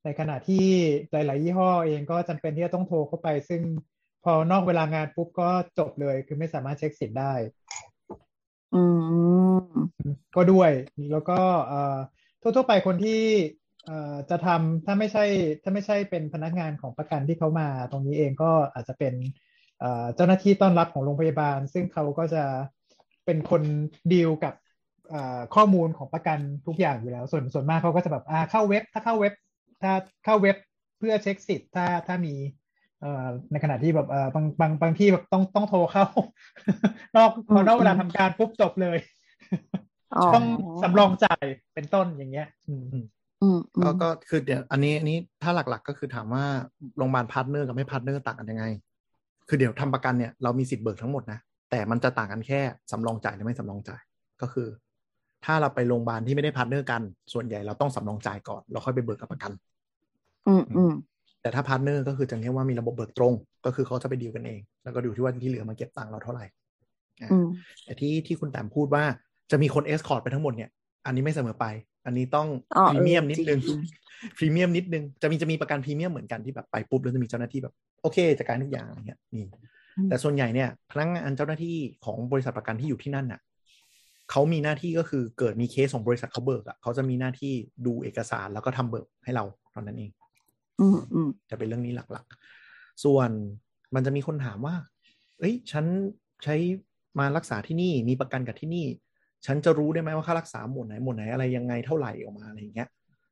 [0.03, 0.65] ในขณะที่
[1.11, 3.61] หลาย ๆ ยี่ห้อเองก็จำเป็นที่จะต้องโทรเข้าไป ซึ่ง
[4.23, 5.49] พอนอกเวลางานปุ๊บก็
[5.79, 7.33] จบเลย คือไม่สามารถเช็คสิทธิ์ได้
[8.75, 8.83] อื
[9.55, 9.57] ม
[10.35, 10.71] ก็ด้วย
[11.11, 11.97] แล้วก็เอ่อ
[12.41, 13.21] ทั่วๆไปคนที่
[13.85, 15.25] เอ่อจะทำถ้าไม่ใช่
[15.63, 19.13] ถ้าไม่ใช่เป็นพนักงานของประกันที่เขามาตรงนี้เองก็อาจจะเป็น
[19.79, 22.43] เอ่อเจ้าหน้าที่ต้อนรับของโรงพยาบาล ซึ่งเขาก็จะ
[23.25, 23.61] เป็นคน
[24.13, 24.53] ดีลกับ
[25.09, 29.33] เอ่อข้อมูลของประกันทุกอย่างอยู่แล้ว ส่วนส่วนมากเขาก็จะแบบอ่าเข้าเว็บ ถ้าเข้าเว็บ
[29.81, 29.91] ถ้า
[30.25, 30.55] เข้าเว็บ
[30.97, 32.33] เพื่อเช็คสิทธิ์ถ้าถ้ามี
[33.01, 36.05] เอ่อในขณะที่แบบเอ่อบางบางบางที่แบบต้องต้องโทรเข้า
[37.17, 38.97] นอกพอนอกเวลาทำการปุ๊บจบเลย
[40.17, 40.45] อ๋อต้อง
[40.83, 42.83] สำรองจ่ายเป็นต้นอย่างเงี้ย อืม
[43.41, 46.45] อืมอืก็มก็คือเดี๋ยวอันนี้อันนี้ถ้าหลักๆ ก็คือถามว่า
[46.97, 48.65] โรงพยาบาล partner กับไม่ partner ต่างกันยังไง
[49.47, 51.39] คือเดี๋ยวทำประกันเนี่ยเรามีสิทธิ์เบิกทั้งหมดนะ
[51.71, 52.59] แต่มันจะต่างกันแค่
[52.91, 54.01] สำรองจ่ายหรือไม่สำรองจ่าย
[54.41, 54.67] ก็คือ
[55.45, 57.01] ถ้าเราไปโรงพยาบาลที่ไม่ได้ partner กัน
[57.33, 59.51] ส่วนใหญ่เราต้องสำรองจ่ายก่อนเราค่อยไปเบิกกับประกัน
[60.47, 60.93] อืมอืม
[61.41, 63.33] แต่ถ้า partner ก็คือจะเรียกว่ามีระบบเบิกตรง
[63.65, 66.45] ก็คือเขาจะไปดีลกันเอง แล้วก็ดูที่ว่าที่เหลือมาเก็บตังค์เราเท่าไหร่
[67.21, 67.47] อ่าอืม
[67.83, 69.03] แต่ที่ที่คุณแต้มพูดว่า
[69.51, 70.69] จะมีคน escort ไปทั้งหมดเนี่ย
[71.05, 71.65] อันนี้ไม่เสมอไป
[72.07, 72.47] อันนี้ต้อง
[72.77, 73.79] อ๋อพรีเมียมเออนิดจริงนึงจริง
[74.37, 79.41] พรีเมียมนิดนึงจะมีจะมีประกันพรีเมียมเหมือนกันที่แบบไปปุ๊บแล้วจะมีเจ้าหน้าที่แบบโอเคจัดการทุกอย่างอะไรเงี้ยมี
[80.09, 83.41] แต่ส่วนใหญ่เนี่ยพนักงานเจ้าหน้าที่ของบริษัทประกันที่อยู่ที่นั่นน่ะ
[84.31, 87.53] เขามีหน้าที่ก็คือเกิดมีเคสของบริษัทเขาเบิกอะเขาจะมีหน้าที่
[87.85, 90.11] ดูเอกสารแล้วก็ทำเบิกให้เราเท่านั้นเอง
[90.81, 93.29] อืมอืมจะเป็นเรื่องนี้หลักๆ ส่วน
[93.95, 94.75] มันจะมีคนถามว่า
[95.39, 95.85] เอ้ย ฉัน
[96.43, 96.55] ใช้
[97.19, 98.85] มารักษาที่นี่มีประกันกับที่นี่
[99.45, 102.89] ฉันจะรู้ได้ไหมว่าค่ารักษาหมวดไหนหมวดไหนอะไรยังไงเท่าไหร่ออกมาอะไรอย่างเงี้ย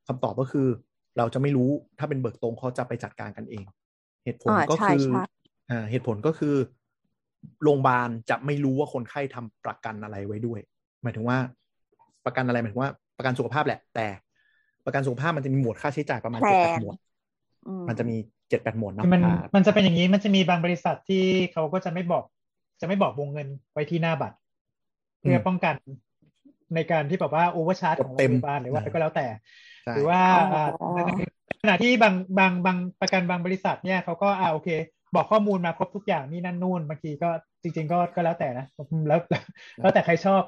[0.08, 0.68] คำตอบก็คือ
[1.18, 3.64] เราจะไม่รู้ถ้าเป็นเบิกตรงเขาจะไปจัดการกันเอง
[4.26, 5.24] เหตุผลอ่าก็ใช่คือใช่
[5.72, 6.56] อ่าเหตุผลก็คือ
[7.64, 10.60] โรงพยาบาลจะไม่รู้ว่าคนไข้ทำประกันอะไรไว้ด้วย
[11.04, 11.38] หมายถึงว่า
[12.26, 14.08] ประกันอะไรหมายถึงว่าประกันสุขภาพแหละ แต่
[14.86, 16.96] ประกันสุขภาพมันจะมีหมวดค่าใช้จ่ายประมาณแพเจ็ดงแปดหมวด
[17.68, 18.16] อืมมันจะมี
[18.50, 22.24] เจ็ดแปดหมวดเนาะคือมันอ่ามันจะเป็นอย่างนี้มันจะมีบางบริษัทที่เขาก็จะไม่บอก
[22.82, 24.38] จะไม่บอกวงเงินไว้ที่หน้าบัตร
[25.26, 25.76] เพื่อป้องกัน
[26.76, 29.28] ในการที่แบบว่าโอเวอร์ชาร์จของโรงพยาบาลหรือว่าอะไรก็แล้วแต่
[29.86, 30.70] ใช่หรือว่าอ๋ออ่า
[31.62, 34.70] ขณะที่บางบางบางประกันบางบริษัทเนี่ยเขาก็อ่าโอเค
[35.16, 37.30] บอกข้อมูลมาครบทุกอย่างนี่นั่นนู่นบางทีก็
[37.64, 38.66] จริง ๆ ก็ก็แล้วแต่นะ
[39.08, 39.20] แล้ว
[39.82, 40.44] แล้วแต่ใครชอบ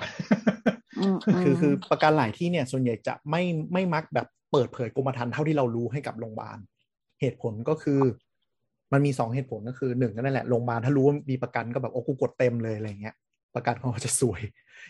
[0.99, 6.57] อืมคือคือประกันหลายที่เนี่ยส่วนใหญ่จะไม่ไม่มักแบบเปิดเผยกรมธรรม์เท่าที่เรารู้ให้กับโรงพยาบาล
[7.21, 8.01] เหตุผลก็คือ
[8.93, 13.15] มันมีสองเหตุผลก็คือหนึ่งก็นั่นแหละโรงพยาบาลถ้ารู้ว่ามีประกันก็แบบโอ้กูกดเต็มเลยอะไรเงี้ย
[13.57, 14.41] ประกันเขาก็จะสวย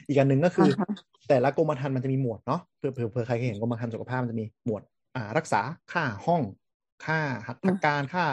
[0.07, 0.88] อีกอันหนึ่งก็คืออาฮะ
[1.30, 4.82] แต่ละกรมธรรม์มันจะมีหมวดเนาะเผื่อเผื่อเผื่อใครเคยเห็นกรมธรรม์สุขภาพมันจะมีหมวด
[5.15, 5.61] อ่ารักษา
[5.93, 6.41] ค่าห้อง
[7.05, 8.24] ค่าหัตถการค่า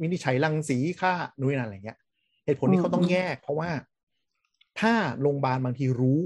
[0.00, 1.98] วินิจฉัยรังสีค่านู่นนนั่นอะไรเงี้ย
[2.44, 3.70] เหตุผลที่เขาต้องแยก เพราะว่า
[4.80, 6.18] ถ้าโรงพยาบาลบางทีรู้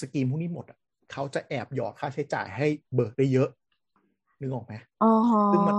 [0.00, 0.78] สกีมพวกนี้หมดอะ
[1.12, 3.48] เขาจะแอบหยอดค่าใช้จ่ายให้เบิกได้เยอะ
[4.40, 5.10] นึกออกไหมอ๋อ
[5.52, 5.76] ซึ่งมัน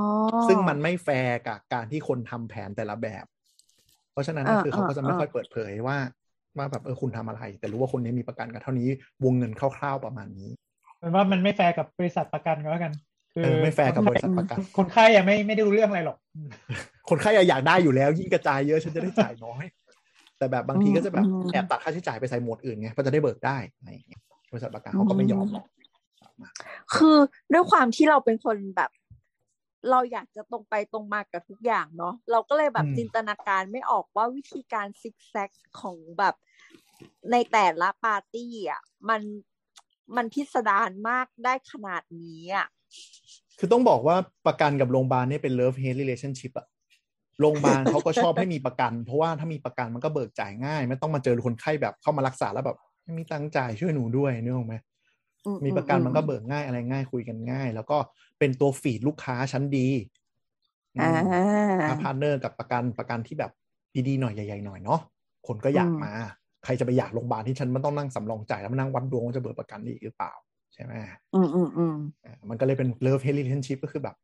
[0.47, 3.25] ซึ่งมันไม่แฟร์กับการที่คนทำแผนแต่ละแบบ
[4.11, 5.97] เพราะฉะนั้นก็อ่าคือเขาก็จะไม่อ่าค่อยเปิดเผยว่า
[6.57, 8.87] ว่าแบบเออคุณทำอะไร แต่รู้ว่าคนนี้มีประกันกันเท่านี้
[9.23, 10.49] วงเงินคร่าวๆประมาณนี้
[11.01, 12.93] มันว่ามันไม่แฟร์กับบริษัทประกันก็แล้วกัน
[13.35, 16.17] คืเออไม่แฟร์กับบริษัทประกัน คนไข้อะไม่ไม่ได้รู้เรื่องอะไรหรอก
[17.09, 19.63] คนไข้อยากได้อยู่แล้ว ยิ่งกระจายเยอะฉันจะได้จ่ายน้อย
[20.37, 25.65] แต่แบบบางทีก็จะแบบแอบตัดค่าใช้จ่ายไปใส่หมวดอื่นไงเพราะจะได้เบิกได้อะไรอย่างเงี้ยบริษัทประกันเขาก็ไม่ยอมหรอก
[26.95, 27.17] คือ
[27.53, 28.89] ด้วยความที่เราเป็นคนแบบ
[29.89, 36.35] เราอยากจะตรงไปตรงมากับทุกอย่างเนาะเราก็เลยแบบอืมจินตนาการไม่ออกว่าวิธีการซิกแซกของแบบ
[37.31, 39.21] ในแต่ละปาร์ตี้อะมัน
[40.15, 42.67] มันพิสดารมากได้ขนาดนี้อะ
[43.59, 44.15] คือต้องบอกว่า
[44.47, 46.67] ประกันกับโรงพยาบาลเนี่ยเป็น love hate relationship อะ
[47.39, 54.94] โรงพยาบาลเขาก็ชอบให้มีประกัน เพราะว่าถ้ามีประกันมันก็เบิกจ่ายง่าย ไม่ต้องมาเจอคนไข้แบบเข้ามารักษาแล้วแบบไม่มีตังค์จ่ายช่วยหนูด้วยนึกออกไหมอื
[55.65, 57.97] มีประกันอืมันก็เบิกง่ายอะไรง่ายคุยกันง่าย แล้วก็
[58.39, 59.87] เป็นตัวฟีดลูกค้าชั้นดี
[60.95, 61.19] อือ่าม
[61.87, 63.51] ถ้า partner กับประกันประกันที่แบบ
[64.07, 64.99] ดีๆหน่อยใหญ่ๆหน่อยเนาะ
[65.47, 66.11] คนก็อยากอืมมา
[66.63, 70.33] ใครจะไปอยากโรงพยาบาลที่ฉันมันต้องนั่งสำรองจ่ายแล้วมานั่งวัดดวงว่าจะเบิกประกันได้อีกหรือเปล่า
[70.73, 70.93] ใช่ไหม
[71.33, 74.15] อืมอืมอืมอ่ามันก็เลยเป็น love hate relationship ก็คือแบบ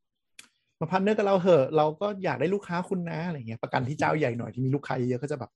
[0.79, 5.51] มา partner กับเราเหอะ เราก็อยากได้ลูกค้าคุณนะอะไรเงี้ยประกันที่เจ้าใหญ่หน่อยที่มีลูกค้าเยอะๆก็จะแบบ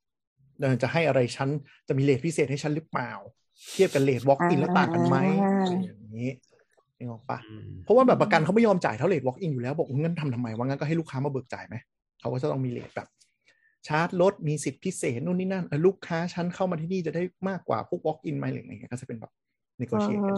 [0.60, 1.50] เออจะให้อะไรฉัน
[1.88, 3.12] จะมี rate พิเศษให้ฉันหรือเปล่า
[3.72, 5.18] เทียบกับ rate walk in แล้วต่างกันไหม
[5.62, 6.32] อะไรอย่างนี้
[6.98, 11.76] นึกออกปะอืมเพราะว่าแบบประกันเขาไม่ยอมจ่ายเท่าเลท walk in อยู่แล้ว บอกว่างั้นทำทำไมว่างั้นก็ให้ลูกค้ามาเบิกจ่ายไหม
[12.20, 13.08] เขาก็จะต้องมีเลทแบบ
[13.88, 19.32] ชาร์จลดมีสิทธิพิเศษนู่นนี่นั่นเออลูกค้าฉันเข้ามาที่นี่จะได้มากกว่าพวก walk in ไหมหรืออะไรเงี้ยก็จะเป็นแบบ
[19.82, 20.36] negotiate กัน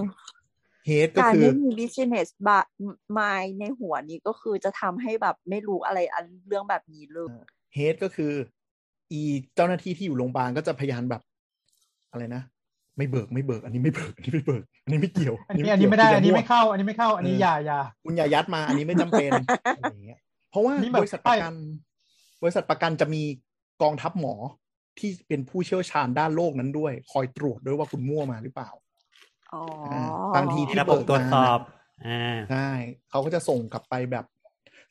[0.86, 2.60] เฮดก็การคือไม่มี business บะ
[3.18, 7.30] มายในหัวนี้ก็คือจะทำให้แบบไม่รู้อะไรอันเรื่องแบบนี้เลย
[7.76, 8.34] เฮดก็คือ
[9.12, 9.22] อี
[9.56, 11.22] เจ้าหน้าที่ที่อยู่โรงพยาบาลก็จะพยายามแบบ
[12.12, 12.44] อะไรนะ
[12.98, 19.32] ไม่เบิกไม่เบิก อันนี้ไม่เบิกอันนี้ไม่เบิก อันนี้ไม่เกี่ยว อันนี้อันนี้ไม่ได้เกี่ยวอันนี้วไม่เข้า อันนี้ไม่เข้าอันนี้อย่าอย่าคุณอย่ายัดมา อันนี้ไม่จำเป็น
[19.78, 20.20] อะไรอย่างเงี้ย
[20.52, 21.54] เพราะว่านี่แบบบริษัทประกัน
[22.44, 23.22] บริษัทประกันจะมี
[23.82, 24.36] กองทัพหมอ
[25.00, 28.70] ที่เป็นผู้เชี่ยวชาญด้านโรคนั้นด้วย คอยตรวจด้วยว่าคุณมั่วมาหรือเปล่า
[29.54, 29.64] อ๋อ
[30.36, 31.60] บางทีมีระบบตรวจสอบ
[32.06, 32.70] อ่าใช่
[33.10, 34.26] เขาก็จะส่งกลับไปแบบ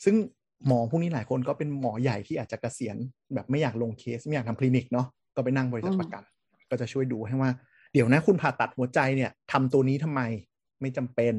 [0.05, 0.15] ซึ่ง
[0.67, 2.97] หมอพวกนี้หลายคนก็เป็นหมอใหญ่ที่อาจจะเกษียณ
[3.35, 6.23] แบบไม่อยากลงเคสไม่อยากทำคลินิกเนาะก็ไปนั่งบริษัทประกัน
[6.71, 7.51] ก็จะช่วยดูให้ว่า
[7.97, 10.21] เดี๋ยวนะคุณผ่าตัดหัวใจเนี่ยทำตัวนี้ทำไม
[10.81, 11.35] ไม่จำเป็น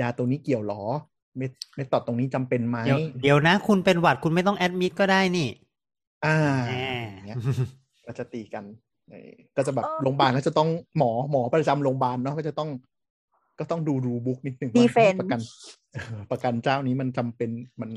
[0.00, 0.82] ยาตัวนี้เกี่ยวหรอ
[1.36, 5.48] เม็ดเม็ดตอดตรงนี้จำเป็นไหมเดี๋ยวเดี๋ยวนะ คุณเป็นหวัดคุณไม่ต้องแอดมิดก็ได้นี่
[6.26, 6.38] อ่า
[6.68, 6.74] แหม
[7.12, 7.36] อย่างเงี้ย
[8.06, 8.64] ก็จะตีกัน
[9.10, 10.68] เออก็จะแบบเออโรงพยาบาลก็จะต้อง
[10.98, 12.70] หมอหมอประจำโรงพยาบาลเนาะก็จะต้อง
[13.58, 15.40] ก็ต้องดูดูบุ๊กนิดนึงว่า Defense ประกัน
[15.92, 17.90] เออประกันเจ้านี้มันจำเป็นมัน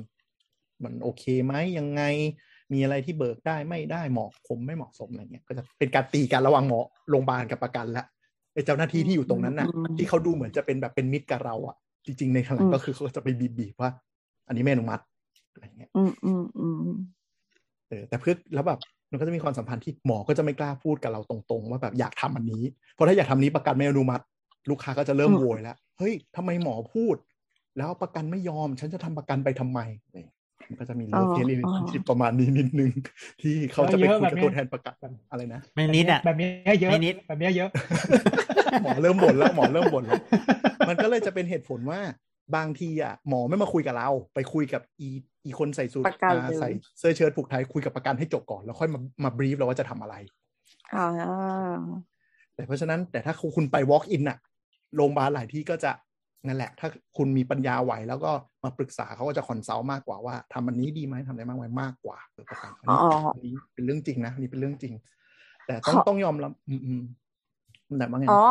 [0.84, 2.04] มันโอเคไหมยังไง
[2.74, 8.04] มีอะไรที่เบิกได้ไม่ได้เหมาะผมไม่เหมาะสมอะไรเงี้ยก็จะเป็นการตีกันระหว่างหมอโรงพยาบาลกับประกันละ
[8.54, 13.92] ไอ้เจ้าหน้าที่ที่อยู่ตรงนั้นน่ะอืมที่เขาดูเหมือนจะเป็นแบบเป็นมิตรกับเราอะ จริง ๆ ในขณะอืมก็คือเขาจะไปบีบบีบว่า
[14.48, 15.04] อันนี้ไม่อนุมัติ
[15.52, 16.98] อะไรเงี้ย อืมอืมอืม
[17.90, 18.80] เออแต่เพื่อแล้วแบบ
[19.12, 22.64] มันก็จะมีความสัมพันธ์ที่หมอก็จะไม่กล้าพูดกับเราตรงๆ ว่าแบบอยากทำอันนี้
[22.94, 24.24] เพราะถ้าอยากทำนี้ประกันไม่อนุมัติ
[24.70, 27.16] ลูกค้าก็จะเริ่มโวยแล้วเฮ้ยทำไมหมอพูด
[27.78, 29.80] แล้วประกันไม่ยอม ฉันจะทำประกันไปทำไม
[30.12, 30.30] เนี่ย
[30.70, 31.52] มันก็จะมีเรื่องเทเล
[31.92, 32.92] ชิพประมาณนี้นิดนึง
[33.42, 36.48] ที่เขาจะไปคุยกับตัวแทนประกันอะไรนะไม่นิดอะแบบนี้
[36.82, 37.70] เยอะไม่นิดแบบนี้เยอะ
[38.84, 40.22] หมอเริ่มบ่นแล้วหมอเริ่มบ่นแล้ว
[40.88, 42.00] มันก็เลยจะเป็นเหตุผลว่า
[42.56, 45.10] บางทีอะหมอไม่มาคุยกับเรา ไปคุยกับอี
[45.46, 50.16] อีคนใส่สูทประกันอ่าเลยใส่เสื้อเชิ้ตผูกไทยคุยกับประกันให้จบก่อน แล้วค่อยมามาบรีฟเราว่าจะทำอะไร
[50.96, 51.08] อ่า
[52.56, 54.38] แต่เพราะฉะนั้นแต่ถ้าคุณไป walk in น่ะ
[54.96, 55.92] โรงพยาบาลหลายที่ก็จะ
[56.46, 58.32] นั่นแหละ ถ้าคุณมีปัญญาไหวแล้วก็
[58.64, 64.94] มาปรึกษาเขาก็จะ consult มากกว่าว่าทำอันนี้ดีไหมทำอะไรมากไหมมากกว่าเออประกันอันนี้อ๋ออันนี้เป็นเรื่องจริงนะอันนี้เป็นเรื่องจริง
[65.66, 67.02] แต่ต้องขอต้องยอมรับอืมอืม
[67.98, 68.44] แต่ว่าไงอ๋อ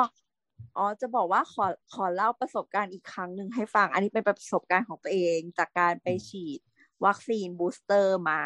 [0.76, 6.60] อ๋อจะบอกว่าขอขอเล่าประสบการณ์อีกครั้งหนึ่งให้ฟัง อันนี้เป็นประสบการณ์ของตัวเองจากการไปฉีด
[7.04, 8.40] วัคซีน booster มา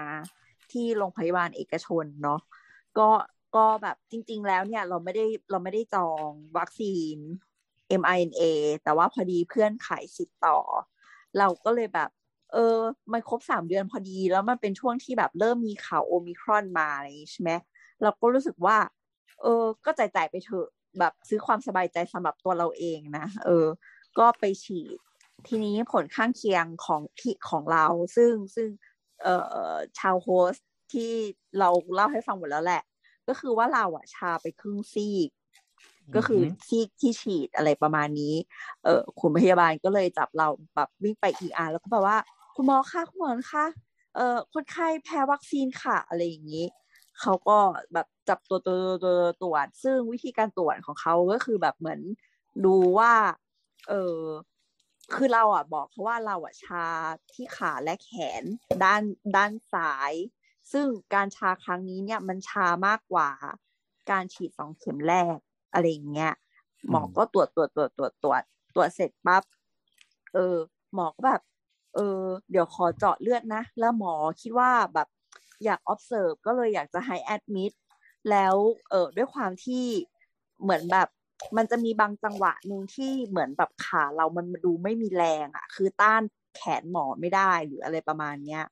[0.73, 2.41] ที่โรงพยาบาลเอกชนเนาะ
[2.99, 3.09] ก็
[3.57, 7.17] ก็แบบจริง ๆ แล้วเนี่ยเราไม่ได้เราไม่ได้จองวัคซีน
[8.01, 8.43] mRNA
[8.83, 10.59] แต่ว่าพอดีเพื่อนขายสิทธิ์ต่อ
[11.39, 12.11] เราก็เลยแบบ
[12.53, 12.79] เออ
[13.13, 17.51] มันครบสามเดือนพอดี แล้วมันเป็นช่วงที่แบบเริ่มมีข่าวโอมิครอนมาอะไรใช่ไหม
[18.03, 18.77] เราก็รู้สึกว่า
[19.43, 20.67] เออ ก็จ่ายๆไปเถอะ
[20.99, 23.67] แบบซื้อความสบายใจสำหรับตัวเราเองนะ เออ
[24.19, 24.99] ก็ไปฉีด
[25.47, 27.87] ทีนี้ผลข้างเคียงของที่ของเรา
[28.17, 28.69] ซึ่งซึ่ง
[29.23, 29.37] เอ่
[29.73, 30.55] อชาวโฮส
[30.93, 31.13] ที่
[31.59, 32.83] เราเล่าให้ฟังหมดแล้วแหละ
[33.29, 35.31] ก็คือว่าเราอะชาไปครึ่งซีก
[36.17, 38.35] ก็คือซีกที่ฉีดอะไรประมาณนี้
[38.85, 42.19] เออคุณพยาบาลก็เลยจับเราแบบวิ่งไปอีอาร์แล้วก็แบบว่า
[42.55, 43.67] คุณหมอคะคุณหมอคะ
[44.15, 46.67] เอ่อคนไข้แพ้วัคซีนค่ะอะไรอย่างนี้
[47.21, 47.59] เขาก็
[47.93, 52.01] แบบจับตัวตัวตัวตัวตรวจ ซึ่งวิธีการตรวจของเขาก็คือแบบเหมือน
[52.65, 53.13] ดูว่า
[53.89, 54.19] เออ
[55.15, 56.85] คือเราอะบอกเขาว่าเราอะชา
[57.33, 58.43] ที่ขาและแขน
[58.85, 59.03] ด้าน
[59.37, 60.13] ด้านซ้าย
[60.73, 63.31] ซึ่งการชาครั้งนี้เนี่ยมันชามากกว่า
[64.11, 65.39] การฉีดสองเข็มแรก
[65.73, 66.33] อะไรอย่างเงี้ย
[66.91, 68.43] หมอก็ตรวจตรวจตรวจตรวจตรวจ
[68.75, 69.43] ตรวจเสร็จปั๊บ
[70.35, 70.57] เออ
[70.95, 71.43] หมอก็แบบ
[71.95, 75.09] เออ เดี๋ยวขอเจาะเลือดนะ แล้วหมอคิดว่าแบบ
[75.65, 77.73] อยาก observe ก็เลยอยากจะให้ admit
[78.31, 78.55] แล้ว
[78.91, 79.85] เออด้วยความที่
[80.63, 81.09] เหมือนแบบ
[81.57, 86.23] มันจะมีบางจังหวะหนึ่งที่เหมือนแบบขาเรามันดูไม่มีแรงอะ คือต้าน
[86.57, 88.63] แขนหมอไม่ได้หรืออะไรประมาณเนี้ย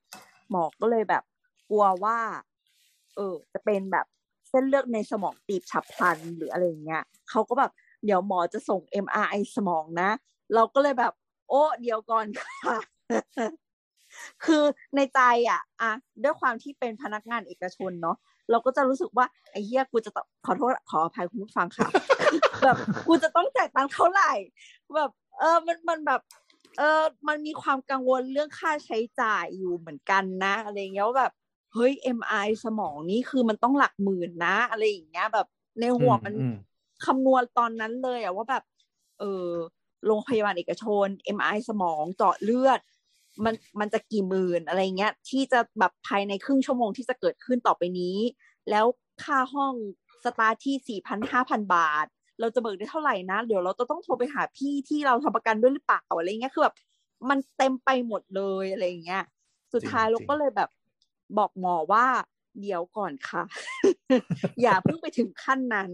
[0.50, 1.22] หมอก็เลยแบบ
[1.70, 2.18] กลัวว่า
[3.16, 4.06] เออ จะเป็นแบบ
[4.48, 7.70] เส้นเลือดในสมองตีบฉับพลันหรืออะไรอย่างเงี้ยเขาก็แบบ
[8.04, 10.10] เดี๋ยวหมอจะส่ง MRI สมองนะ
[10.54, 11.12] เราก็เลยแบบ
[11.48, 12.26] โอ้เดี๋ยวก่อน
[12.66, 12.78] ค่ะ
[14.44, 14.62] คือ
[14.96, 15.20] ในใจ
[15.50, 15.90] อะอะ
[16.22, 18.16] ด้วยความที่เป็นพนักงานเอกชนเนาะ
[18.50, 20.10] เราก็จะรู้สึกว่าไอ้เหี้ยกูจะ
[20.46, 21.88] ขอโทษขออภัยคุณผู้ฟังค่ะ
[22.64, 22.76] แบบ
[23.08, 24.32] กูจะต้องจ่ายตังค์เท่าไหร่
[24.96, 26.20] แบบ เออมันมันแบบ
[26.78, 31.32] เออมันมีความกังวลเรื่องค่าใช้จ่ายอยู่เหมือนกันนะอะไรเงี้ยว่าแบบ
[31.74, 35.46] เฮ้ย MI สมองนี่คือมันต้องหลักหมื่นนะ อะไรอย่างเงี้ย แบบ
[35.80, 36.54] ในหัวมันอืม
[37.04, 38.64] คำนวณตอนนั้นเลยอะว่าแบบ
[39.18, 39.48] เออ
[40.06, 41.06] โรงพยาบาลเอกชน
[41.36, 42.80] MI สมองเจาะเลือด
[43.44, 48.18] มันมันจะกี่หมื่นอะไรเงี้ย ที่จะแบบภายในครึ่งชั่วโมงที่จะเกิดขึ้นต่อไปนี้
[48.70, 48.86] แล้ว
[49.24, 49.74] ค่าห้อง
[50.24, 52.06] สตาร์ทที่สี่พันห้าพันบาท
[52.40, 56.74] เราจะเบิกได้เท่าไหร่นะ เดี๋ยวเราจะต้องโทรไปหาพี่ที่เราทำประกันด้วยหรือเปล่าอะไรเงี้ยคือแบบ
[57.30, 59.22] มันเต็มไปหมดเลยอะไรเงี้ย
[59.72, 60.68] สุดท้ายจริงๆเราก็เลยแบบ
[61.36, 62.06] บอกหมอว่า
[62.60, 63.42] เดี๋ยวก่อนค่ะ
[64.62, 65.92] อย่าเพิ่งไปถึงขั้นนั้น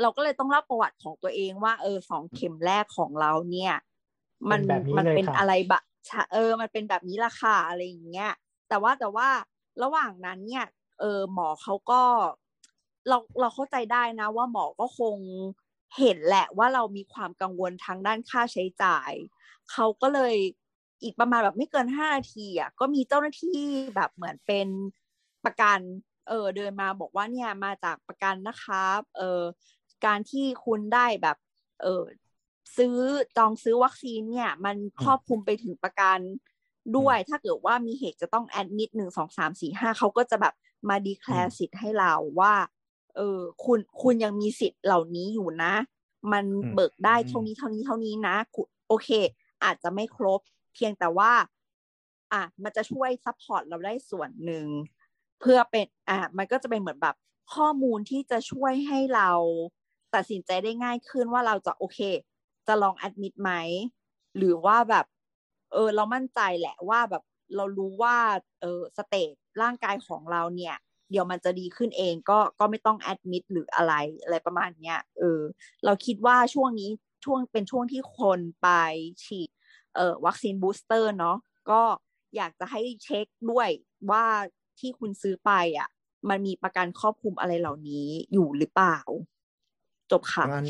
[0.00, 3.74] เราก็เลยต้องเล่าประวัติของตัวเองว่า เออสองเข็มแรกของเราเนี่ย
[4.50, 8.32] มันเป็นแบบนี้มันเลยเป็นค่ะอะไรบะชะเออ มันเป็นแบบนี้ละค่ะอะไรอย่างเงี้ย
[8.68, 9.28] แต่ว่าแต่ว่า
[9.82, 10.66] ระหว่างนั้นเนี่ย
[11.00, 12.02] เออหมอเขาก็
[13.08, 15.16] เราเราเข้าใจได้นะ ว่าหมอก็คง
[15.98, 19.12] เห็นแหละว่าเรามีความกังวลทางด้านค่าใช้จ่าย
[19.72, 20.34] เขาก็เลย
[21.02, 23.60] อีกประมาณแบบไม่เกินห้านาทีอะก็มีเจ้าหน้าที่
[23.96, 24.68] แบบเหมือนเป็น
[25.44, 25.80] ประกัน
[26.28, 29.42] เออเดินมาบอกว่าเนี่ยมาจากประกันนะครับเออ
[30.04, 31.36] การที่คุณได้แบบ
[31.82, 32.04] เออ
[32.76, 32.96] ซื้อ
[33.36, 36.18] จองซื้อวัคซีนเนี่ย มันครอบคลุมไปถึงประกัน
[36.96, 40.54] ด้วย ถ้าเกิดว่ามีเหตุจะต้อง admit หนึ่งสองสามสี่ห้าเขาก็จะแบบ
[40.88, 42.54] มา declare สิทธิ์ให้เราว่า
[43.16, 45.74] เออคุณคุณยังมีสิทธิ์เหล่านี้อยู่นะ
[46.32, 49.08] มันอืมเบิกได้เท่านี้เท่านี้เท่านี้นะคุณโอเค
[49.64, 50.40] อาจจะไม่ครบ
[50.76, 51.32] เพียงแต่ว่า
[52.32, 54.66] อะมันจะช่วย support เราได้ส่วนหนึ่ง
[55.40, 57.16] เพื่อเป็นอะมันก็จะเป็นเหมือนแบบ
[57.54, 59.30] ข้อมูลที่จะช่วยให้เรา
[60.14, 61.98] ตัดสินใจได้ง่ายขึ้นว่าเราจะโอเค
[62.66, 63.52] จะลอง admit ไหม
[64.36, 65.06] หรือว่าแบบ
[65.72, 67.22] เออ เรามั่นใจแหละว่าแบบ
[67.56, 68.16] เรารู้ว่า
[68.60, 70.76] เออ stage ร่างกายของเราเนี่ย
[71.10, 75.40] เดี๋ยวมันจะดีขึ้นเองก็ก็ไม่ต้อง admit หรืออะไรอะไรประมาณเนี้ยเออ
[75.84, 76.90] เราคิดว่าช่วงนี้
[77.24, 78.68] ช่วงเป็นช่วงที่คนไป
[79.24, 79.50] ฉีด
[79.96, 81.36] เอ่อวัคซีน booster เนาะ
[81.70, 81.80] ก็
[82.36, 83.68] อยากจะให้เช็คด้วย
[84.10, 84.24] ว่า
[84.78, 85.88] ที่คุณซื้อไปอะ
[86.28, 88.98] มันมีประกันครอบคลุมอะไรเหล่านี้อยู่หรือเปล่า
[90.12, 90.66] จบค่ะบางอัน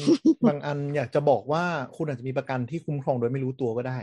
[0.49, 1.65] บางอันอยากจะบอกว่า
[1.97, 3.99] คุณอาจจะมีประกันที่คุ้มครองโดยไม่รู้ตัวก็ได้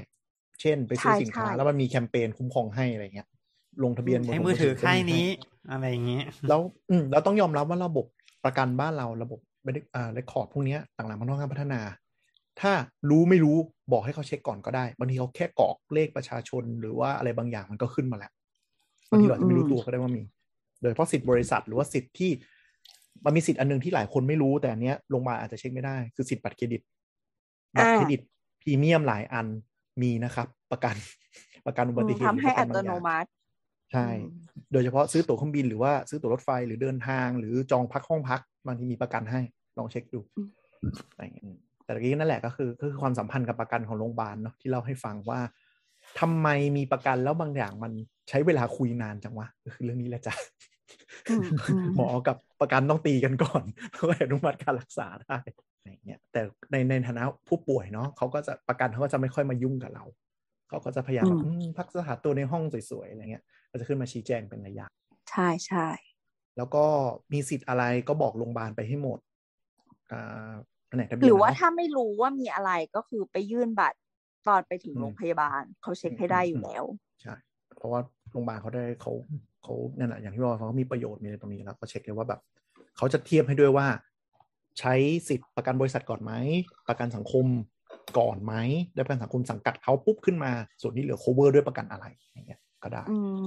[0.61, 3.27] เช่น ไปซื้อใช่สินค้าใช่แล้วมันมีแคมเปญคุ้มครองให้อะไรเงี้ย
[3.83, 5.27] ลงทะเบียนบนใช้หัวมือถือก็ค่ายมีให้นี้
[5.71, 8.05] อะไรอย่างเงี้ยแล้วอืมเราต้องยอมรับว่าระบบ
[8.45, 11.79] ประกันบ้านเราระบบไม่ได้อ่าเรคคอร์ดพวกเนี้ยต่างๆมันต้องการพัฒนา
[12.61, 12.73] ถ้า
[13.09, 13.57] รู้ไม่รู้
[13.91, 18.31] บอกให้เขาเช็คก่อนก็ได้บางทีเขาแค่กรอกเลขประชาชนหรือว่าอะไรบางอย่างมันก็ขึ้นมาแล้ว
[19.09, 20.23] บางทีเราอาจจะไม่รู้ตัวก็ได้ว่ามี
[20.81, 22.31] โดยเฉพาะสิทธิ์บริษัทหรือว่าสิทธิ์ที่
[23.25, 26.81] มันมีสิทธิ์อันหนึงที่หลายคนไม่รู้แต่อันเนี้ยโรงพยาบาลอาจจะเช็คไม่ได้ คือสิทธิ์บัตรเครดิต
[27.75, 28.21] บัตรเครดิต
[28.61, 29.47] พรีเมียมหลายอัน
[30.01, 30.95] มีนะครับ ประกัน
[31.65, 33.29] ประกันอุบัติเหตุทำให้รือปอัระกันตบางโนอย่างมัติ
[33.91, 34.07] ใช่
[34.71, 39.41] โดยเฉพาะซื้อตั๋วเครื่องบินหรือว่าซื้อตั๋วรถไฟหรือเดินทาง หรือจองพักห้องพักบางทีมีประกันให้
[39.77, 40.49] ลองเช็คดูอืม
[41.11, 41.45] อะไรอย่างเงี้ย
[41.83, 45.39] แต่เมื่อกี้นั่นแหละก็คือก็คือความสัมพันธ์กับประกันของโรงพยาบาลเนาะที่เล่าให้ฟังว่า
[46.19, 47.91] ทำไมมีประกันแล้วบางอย่างมัน
[48.29, 50.33] ใช้เวลาคุยนานจังวะก็คือเรื่องนี้แหละจ้ะ
[51.29, 53.63] อืมอืมหมอกับประกันต้องตีกันก่อน
[53.93, 55.37] เพื่ออนุมัติการรักษาได้
[55.77, 60.05] อะไรอย่างเงี้ยแต่ในในฐานะผู้ป่วยเนาะเขาก็จะประกันเขาก็จะไม่ค่อยมายุ่งกับเรา
[60.69, 64.85] เขาก็จะพยายามแบบอืมพักสถานตัวในห้องสวยๆอะไรเงี้ยก็จะขึ้นมาชี้แจงเป็นระยะ
[65.31, 65.87] ใช่ใช่
[66.57, 66.85] แล้วก็
[67.33, 69.19] มีสิทธิ์อะไรก็บอกโรงพยาบาลไปให้หมด
[70.93, 73.97] อ่าแผนกทะเบียนหรือว่าเนะถ้าไม่รู้ว่ามีอะไรก็คือไปยื่นบัตร
[74.47, 76.83] ตอนไปถึงอืมโรงพยาบาลเขาเช็คให้ได้อยู่แล้ว
[77.21, 77.33] ใช่
[77.77, 79.11] เพราะว่าโรงพยาบาลเขาได้เขา
[79.63, 82.39] เขานั่นแหละอย่างที่บอกเขามีประโยชน์มีอะไรตรงนี้แล้วก็เช็คเลยว่าแบบ
[82.97, 83.87] เขาจะเทียบให้ด้วยว่า
[84.79, 84.93] ใช้
[85.27, 86.31] สิทธิ์ประกันบริษัทก่อนไหม
[86.89, 87.45] ประกันสังคม
[88.19, 88.53] ก่อนไหม
[88.95, 93.43] ได้ประกันสังคมสังกัดเขาปุ๊บขึ้นมา ส่วนที่เหลือ cover ด้วยประกันอะไรอย่างเงี้ยก็ได้อืม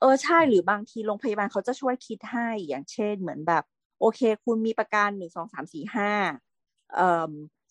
[0.00, 3.64] เออใช่หรือบางทีโรงพยาบาลเขาจะช่วยคิดให้อย่างเช่นเหมือนแบบ
[4.00, 6.45] โอเค คุณมีประกันหนึ่งสองสามสี่ห้าเอ่อ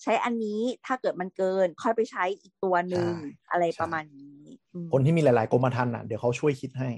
[0.02, 3.12] ใช้อันนี้ถ้าเกิดมันเกินค่อยไปใช้อีกตัวหนึ่งใช่
[3.52, 4.40] อะไรใช่ประมาณนี้
[4.74, 6.90] อืมคนที่มีหลาย ๆกรมธรรม์อะเดี๋ยวเขาช่วยคิดให้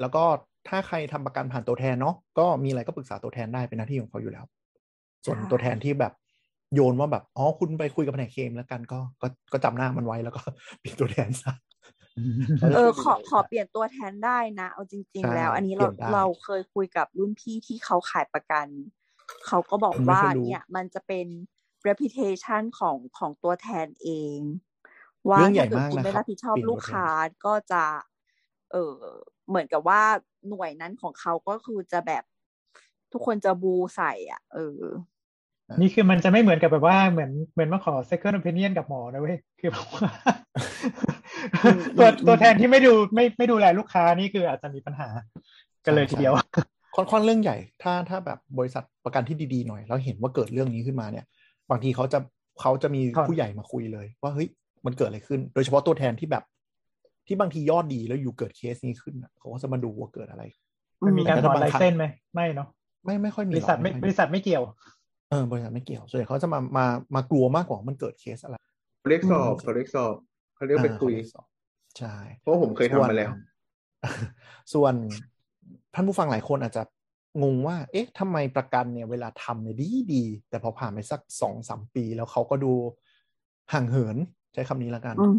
[0.00, 0.24] แล้วก็
[0.68, 4.44] ถ้าใครทำประกันผ่านตัวแทนเนาะก็มีอะไรก็ปรึกษาตัวแทนได้เป็นหน้าที่ของเขาอยู่แล้ว
[5.24, 6.12] ส่วนตัวแทนที่แบบ
[6.74, 10.42] โยนว่าแบบอ๋อคุณไปคุยกับแผนกเคลมแล้วกันก็ก็ก็จำหน้ามันไว้แล้วก็
[10.82, 11.52] เป็นตัวแทนซะ
[12.74, 18.66] เออขอขอเปลี่ยนตัวแทนได้นะ เอาจริงใช่ๆแล้ว อันนี้เราเปลี่ยนได้เราเคยคุยกับรุ่นพี่ที่เขาขายประกัน
[19.46, 21.26] เขาก็บอกผมไม่ว่าเคยรู้เนี่ยมันจะเป็น
[21.88, 24.08] reputation ของของตัวแทนเอ
[24.38, 24.40] ง
[25.30, 27.08] ว่าเรื่องใหญ่ถ้าเกิดมากคุณนะไม่ครัรับบผิดชอบเปลี่ยนลูกตัวแทนค้า
[27.44, 27.84] ก็จะ
[28.72, 28.96] เออ
[29.48, 30.02] เหมือนกับว่า
[30.48, 32.24] หน่วยนั้นของเขาก็คือจะแบบ
[33.12, 34.82] ทุกคนจะบูใส่อะ เออ
[35.80, 40.10] นี่คือมันจะไม่เหมือนกับแบบว่าเหมือนเหมือนมาขอ second opinion กับหมอนะเว้ยคือแบบว่า
[41.64, 45.08] อืมตัวอืมตัวแทนที่ไม่ดูไม่ไม่ดูแลลูกค้านี่คืออาจจะมีปัญหา
[45.84, 46.34] กันเลยทีเดียว
[46.96, 51.24] ค่อนข้างเรื่องใหญ่ ถ้าถ้าแบบบริษัทประกันที่ดีๆหน่อย แล้วเห็นว่าเกิดเรื่องนี้ขึ้นมาเนี่ย
[51.70, 52.18] บางทีเขาจะ
[52.60, 54.48] เขาจะมีครับผู้ใหญ่มาคุยเลย ว่าเฮ้ย
[54.86, 56.44] มันเกิดอะไรขึ้น โดยเฉพาะตัวแทนที่แบบ
[57.26, 60.42] ที่บางทียอดดีแล้วอยู่เกิดเคสนี้ขึ้นน่ะเขาก็จะมาดูว่าเกิดอะไร
[61.04, 62.68] มันมีการแต่ถถ้าอนบางลายครั้งเส้นไหมไม่เนาะ
[63.04, 64.62] ไม่ไม่ค่อยมีบหรริอกษัทไม่ค่อยบริษัทไม่เกี่ยว
[65.30, 68.56] เออบริษัทไม่เกี่ยวส่วนใหญ่เขาจะมามามากลัวมากกว่ามันเกิดเคสอะไร
[69.00, 70.14] เขาเรียกสอบเขาเรียกสอบ
[70.56, 71.46] เขาเรียกไปคุยอ่าเขาเรีสอบ
[71.98, 73.32] ใช่เพราะผมเคยทำมาแล้ว
[74.74, 74.94] ส่วน
[75.94, 76.82] ท่านผู้ฟังหลายคนอาจจะ
[77.42, 82.72] งงว่า เอ๊ะทำไมประกันเนี่ยเวลาทำเนี่ยดีดี แต่พอผ่านไปสักสองสามปี แล้วเขาก็ดู
[83.72, 84.16] ห่างเหิน
[84.52, 85.36] ใช้คำนี้แล้วกันอืม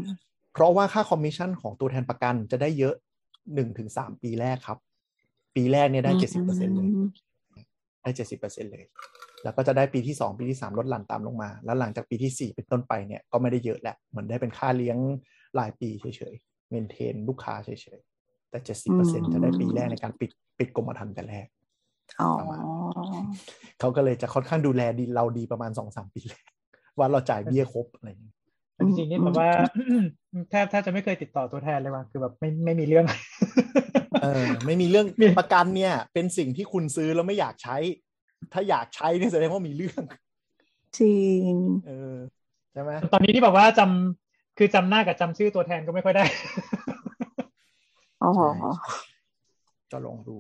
[0.54, 2.96] เพราะว่าค่าคอมมิชชั่นของตัวแทนประกันจะได้เยอะ
[3.54, 4.78] หนึ่งถึงสามปีแรกครับ
[5.56, 6.90] ปีแรกเนี่ยได้เจ็ดสิบเปอร์เซ็นเลย
[8.04, 8.84] ได้เจ็ดสิบเปอร์เซ็นเลย
[9.44, 14.98] แล้วก็จะได้ปีที่สองปีที่สามลดหลั่นตามลงมา แล้วหลังจากปีที่สี่เป็นต้นไปเนี่ยก็ไม่ได้เยอะแหละเหมือนได้เป็นค่าเลี้ยง
[15.60, 18.09] รายปีเฉยๆเมนเทนลูกค้าเฉยๆ
[18.50, 21.48] แต่เจ็ดสิบเปอร์เซ็นจะได้ปีแรกในการปิดปิดกรมธรรม์แต่แรก
[22.22, 22.64] อ๋อประมาณ
[23.80, 26.44] เขาก็เลยจะค่อนข้างดูแลดีเราดีประมาณสองสามปีแรก
[26.98, 28.36] ว่าเราจ่ายเบี้ยครบอะไรอย่างเงี้ย
[28.86, 29.50] จริงๆนี่แบบว่า
[30.50, 33.06] แทบแทบจะไม่เคยติดต่อตัวแทนเลยว่ะคือแบบไม่ไม่มีเรื่อง
[34.24, 37.78] เออ ไม่มีเรื่องมีประกันเนี่ย เป็นสิ่งที่คุณซื้อแล้วไม่อยากใช้
[38.54, 40.04] ถ้าอยากใช้เนี่ยแสดงว่ามีเรื่อง
[41.00, 41.20] จริ
[41.52, 41.54] ง
[41.88, 42.18] เออ
[42.74, 46.24] ใช่ไหมตอนนี้ที่แบบว่าจำคือจำหน้ากับจำชื่อตัวแทนก็ไม่ค่อยได้
[46.90, 46.99] อ๋อ
[49.92, 50.38] ก็ลองดู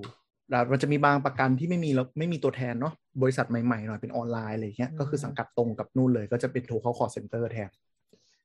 [0.49, 7.69] แล้วมันจะมีบางประกันที่ไม่มีแล้วไม่มีตัวแทนเนาะบริษัทใหม่ๆหน่อยเป็นออนไลน์อะไรเงี้ยอืมก็คือสังกัดตรงกับนู่นเลย ก็จะเป็นโทรเข้า call center แทน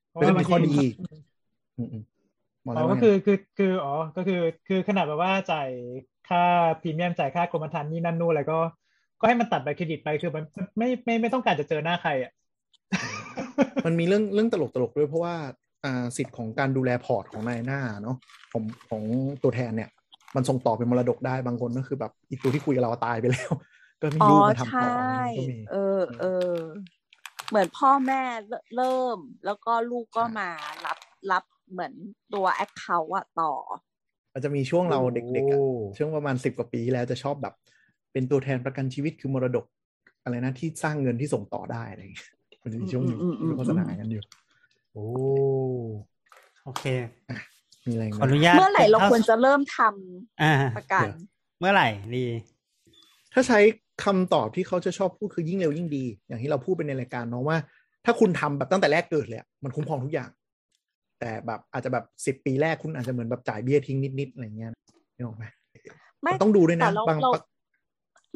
[0.09, 0.87] เพราะก็จะว่ามีบางข้อทีดี
[1.78, 5.68] อืมๆมองอ๋แล้อวก็ว่าไงคือคือคืออ๋อก็คือคือขนาดแบบว่าจ่าย
[6.28, 6.43] ค่า
[6.82, 8.59] พรีเมียมจ่ายค่ากรมธรรม์นี่นั่นนู่นอะไรก็
[9.20, 10.45] ก็ให้มันตัดบัตรเครดิตไปคือมัน
[10.78, 12.32] ไม่ไม่ไม่ต้องการจะเจอหน้าใครอะ
[13.87, 15.63] มันมีเรื่องเรื่องตลกตลกๆด้วยเพราะว่าอ่า
[16.16, 18.16] สิทธิ์ของการดูแลพอร์ตของนายหน้าเนาะ
[18.53, 19.03] ของของ
[19.43, 19.91] ตัวแทนเนี่ย
[20.37, 23.51] มันส่งต่อเป็นมรดกได้บางคนก็คือแบบอีกตัวที่คุยกับเราตายไปแล้ว
[24.03, 26.55] ก็มีอ๋อลูกมาทำใชต่ออ่ย่างเงี้ยก็มีเออเออ
[27.49, 28.22] เหมือนพ่อแม่
[28.76, 30.49] เริ่ม แล้วก็ลูกก็ใช่มา
[30.87, 30.99] รับ
[31.32, 31.93] รับเหมือน
[32.35, 33.53] ตัวแอคเคาท์อะต่อ
[34.35, 37.55] มันจะมีช่วงเราเด็กๆอะโอ้ช่วงประมาณสิบกว่าปีที่แล้วจะชอบแบบ
[38.12, 39.64] เป็นตัวแทนประกันชีวิตคือมรดก
[40.22, 42.28] อะไรนะที่สร้างเงินที่ส่งต่อได้อะไรอย่างเงี้ย
[42.62, 44.22] มันจะมีช่วงหนึ่งอืมอืมอืมที่โฆษณากันอยู่
[44.95, 45.07] โอ้
[46.64, 46.84] โอเค
[47.86, 51.09] มีอะไรไหมขออนุญาตเมื่อไหร่เราท่ควรจะเริ่มทำอ่าประกัน
[51.61, 52.26] เมื่อไหร่ดี
[53.32, 53.59] ถ้าใช้
[54.05, 57.57] คำตอบที่เขาจะชอบพูดคือยิ่งเร็วยิ่งดี อย่างที่เราพูดไปในรายการเนาะว่า
[58.05, 60.30] ถ้าคุณทำแบบตั้งแต่แรกเกิดเลยอะมันคุ้มครองทุกอย่าง
[61.20, 64.70] แต่แบบอาจจะแบบสิบปีแรกคุณอาจจะเหมือนแบบจ่ายเบี้ยทิ้งนิดๆอะไรเงี้ย
[65.16, 65.45] นึกออกไหม
[66.22, 67.42] ไม่ต้องดูด้วยนะแต่เราบางเราปะ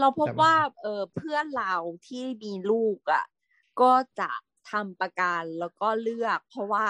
[0.01, 1.75] เราพบแต่ว่าว่าเออเพื่อนเรา
[2.07, 3.25] ที่มีลูกอะ
[3.81, 4.31] ก็จะ
[4.71, 6.89] ทำประกันแล้วก็เลือก เพราะว่า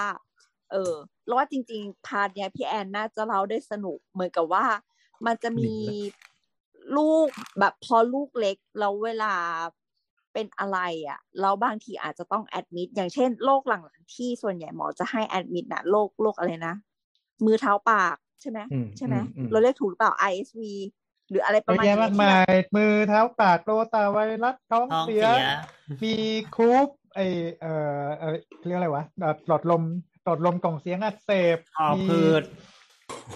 [0.73, 0.95] เออ
[1.27, 4.67] เราว่าจริง ๆ พาร์ทเนี้ยพี่แอนน่าจะเล่าได้สนุกเหมือนกับว่า
[5.27, 5.73] มันจะมี
[6.97, 9.35] ลูกแบบพอลูกเล็กแล้วเวลา
[10.33, 16.75] เป็นอะไรอะแล้วบางทีอาจจะต้องแอดมิดอย่างเช่นโรคหลังๆที่ส่วนใหญ่หมอจะให้แอดมิดนะโรคโรคอะไรนะ
[17.45, 20.61] มือเท้าปากใช่ไหมอืมใช่ไหมอืมอืมเราเรียกถูกหรือเปล่า ISV
[21.29, 25.41] หรืออะไรปเยระอะมาณแยะนี้มากที่มาแบบยมือเท้าปากโรตาไวรัสท้องท้องเสีเสียย
[26.03, 26.15] มี
[26.55, 26.89] คูป
[27.19, 27.25] ไอ
[27.61, 27.73] เอ่
[28.05, 28.35] อเอ่อ
[28.67, 29.83] เรียกอะไรวะเอ่อหลอดลม
[30.25, 32.43] หลอดลมกล่องเสียงอักเสบหอบมีพืช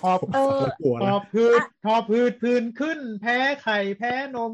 [0.03, 4.53] หอบเออกลัวหแล้อวบพืดหอบพืดพื้นขึ้น แพ้ไข่แพ้นม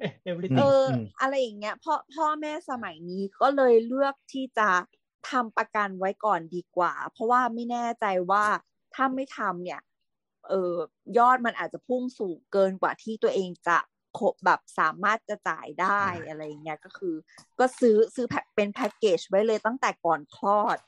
[0.00, 4.70] เอเวอร์เอติออืมอะไรอย่างเงี้ยพ่อพ่อแม่สมัยนี้ก็เลยเลือกที่จะ
[5.30, 8.44] ทำประกันไว้ก่อนดีกว่า เพราะว่าไม่แน่ใจว่า
[8.94, 9.80] ถ้าไม่ทำเนี่ย
[10.48, 10.74] เออ
[11.18, 13.99] ยอดมันอาจจะพุ่งสูงเกินกว่าที่ตัวเองจะโค
[14.44, 17.14] แบบสามารถจะจ่ายได้ใช่อะไรอย่างเงี้ยก็คือ
[17.60, 20.78] ก็ซื้อซื้อแพ็คเป็นแพ็กเกจไว้เลยตั้งแต่ก่อนคลอด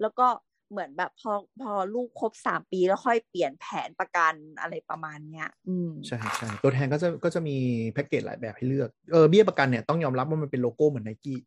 [0.00, 0.26] แล้วก็
[0.70, 1.32] เหมือนแบบพอ
[1.62, 7.56] พอลูกครบสามปีแล้วค่อยเปลี่ยนแผนประกันอะไรประมาณเนี้ย อืมใช่ใช่ตัวแทนก็จะก็จะมี
[7.92, 11.38] แพ็กเกจหลายแบบให้เลือกเออเบี้ยประกันเนี่ยต้องยอมรับว่ามันเป็นโลโก้เหมือนไนกี้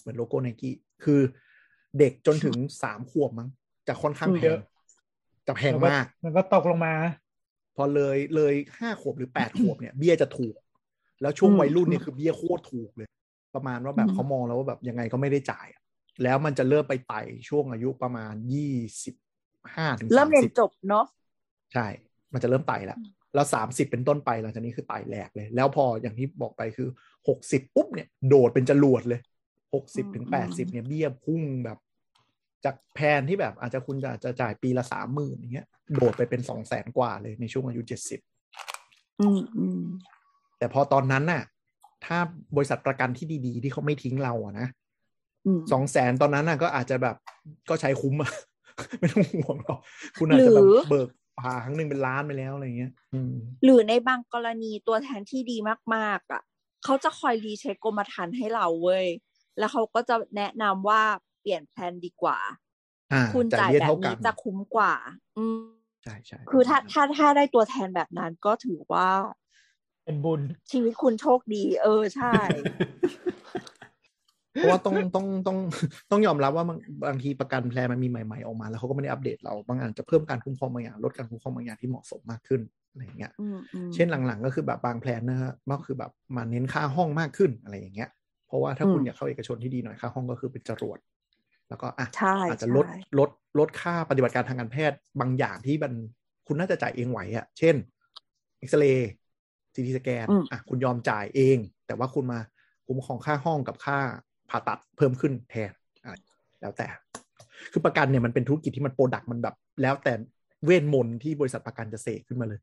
[0.00, 1.20] เหมือนโลโก้ไนกี้คือ
[1.98, 3.48] เด็กจนถึงสามขวบมั้ง
[3.88, 4.60] จะค่อนข้างแพเยงอะ
[5.46, 6.94] จะแพงมาก มันก็ตกลงมา
[7.76, 10.54] พอเลยเลยห้าขวบหรือแปดขวบเนี่ยเบี้ยจะถูก
[11.22, 13.08] แล้วช่วงอืมวัยรุ่นเนี่ยคือเบี้ยโคตรถูกเลย
[13.54, 15.82] ประมาณว่าแบบอืมเขามองแล้วว่าแบบยังไงก็ไม่ได้จ่ายอะ
[16.22, 19.14] แล้วมันจะเริ่มไปไต่ช่วงอายุประมาณยี่สิบ
[19.74, 21.06] ห้าถึงเริ่สามมเรียนสิบจบเนาะ
[21.72, 21.86] ใช่
[22.32, 22.98] มันจะเริ่มไต่แล้ว
[23.34, 26.88] แล้วสามสิบเป็นต้นไปหลังจากนี้คือไต่แหลกเลย แล้วพออย่างที่บอกไปคือ
[27.28, 29.20] หกสิบปุ๊บเนี่ยโดดเป็นจรวดเลย
[29.74, 31.78] หกสิบถึงแปดสิบเนี่ยเบี้ยพุ่งแบบ
[32.64, 38.20] จากแพนที่แบบอาจจะคุณจะจะจ่ายปีละสามหมื่นอย่างเงี้ย โดดไปเป็นสองแสนกว่าเลยในช่วงอายุเจ็ดสิบ
[39.20, 39.82] อืมอืม
[40.62, 41.42] แต่พอตอนนั้นน่ะ
[42.04, 42.18] ถ้า
[42.56, 44.66] บริษัทประกันที่ดีๆ ที่เขาไม่ทิ้งเราอะนะ
[45.46, 47.16] อืมสองแสนตอนนั้นน่ะ ก็อาจจะแบบ
[47.68, 48.30] ก็ใช้คุ้มอะ
[48.98, 49.78] ไม่ต้องห่วงหรอก
[50.18, 51.08] คุณอาจจะแบบหรือเบิก
[51.40, 53.32] ผ่าครั้งหนึ่งเป็นล้านไปแล้วอะไรเงี้ยอืม
[53.64, 55.56] หรือในบางกรณีตัวแทนที่ดี
[55.94, 56.42] มากๆอะ
[56.84, 59.06] เขาจะคอยรีเช็คกรมธรรม์ให้เราเว้ย
[59.58, 61.02] แล้วเขาก็จะแนะนำว่า
[61.40, 62.38] เปลี่ยนแพลนดีกว่า
[63.12, 64.94] อ่าคุณจ่ายเบี้แบบเท่ากันี้จะคุ้มกว่า
[65.36, 65.58] อืม
[66.04, 69.08] ใช่ใช่คือถ้าถ้าถ้าได้ตัวแทนแบบนั้นก็ถือว่า
[70.04, 72.36] เป็นบุญชีวิตคุณโชคดี เออใช่
[74.52, 75.58] เพราะว่าต้องต้องต้อง
[76.10, 82.60] ต้องยอมรับว่าบางบางทีประกันแพลนมันมีใหม่ๆออกมา แล้วเขาก็ไม่ได้อัปเดตเราบางอันจะเพิ่มการคุ้มครองบางอย่างลดการคุ้มครองบางอย่างที่เหมาะสมมากขึ้น
[82.90, 88.08] อะไรอย่างเงี้ยอืมอืมเช่นหลังๆ ก็คือแบบบางแพลนนะฮะก็คือแบบมาเน้นค่าห้องมากขึ้นอะไรอย่างเงี้ย
[88.46, 90.98] เพราะว่าถ้าคุณอืมอยากเข้าเอกชนที่ดีหน่อยค่าห้องก็คือเป็นจรวด
[91.68, 92.86] แล้วก็อะใช่อาจจะใช่ลด
[93.18, 95.92] ลดลดค่าปฏิบัติการทางการแพทย์บางอย่างที่มัน
[96.46, 97.74] คุณน่าจะจ่ายเองไหวอะเช่น
[98.58, 99.10] เอ็กซเรย์
[99.74, 102.40] CT scan อืมอะคุณยอมจ่ายเอง แต่ว่าคุณมา
[102.86, 103.98] คุ้มครองค่าห้องกับค่า
[104.50, 105.70] ผ่าตัดเพิ่มขึ้นแทน
[106.02, 106.14] อะไร
[106.60, 106.86] แล้วแต่
[107.72, 110.12] คือประกันเนี่ยมันเป็นธุรกิจที่มัน product มันแบบ แล้วแต่
[110.64, 112.60] เวทมนต์ที่บริษัทประกันจะเสกขึ้นมาเลย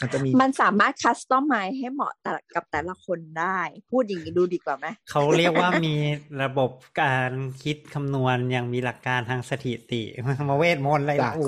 [0.00, 3.58] อาจจะมีมันสามารถ customize ให้เหมาะแต่กับแต่ละคนได้
[3.90, 5.94] พูดอย่างนี้ดูดีกว่าไหมเขาเรียกว่ามี
[6.42, 6.70] ระบบ
[7.02, 7.32] การ
[7.64, 10.02] คิดคำนวณอย่างมีหลักการทางสถิติ
[10.50, 11.46] มาเวทมนต์อะไรจ้ะนะอู๋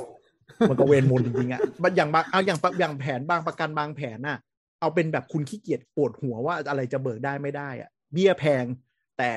[0.70, 4.38] มันก็เวรมนต์จริงๆอะมันอย่างบางเอาอย่างอย่างแผนบางประกันบางแผนน่ะ
[4.86, 8.64] เอาเป็นแบบคุณขี้เกียจปวดหัวว่าอะไรจะเบิกได้ไม่ได้อะเบี้ยแพง
[9.18, 9.32] แต่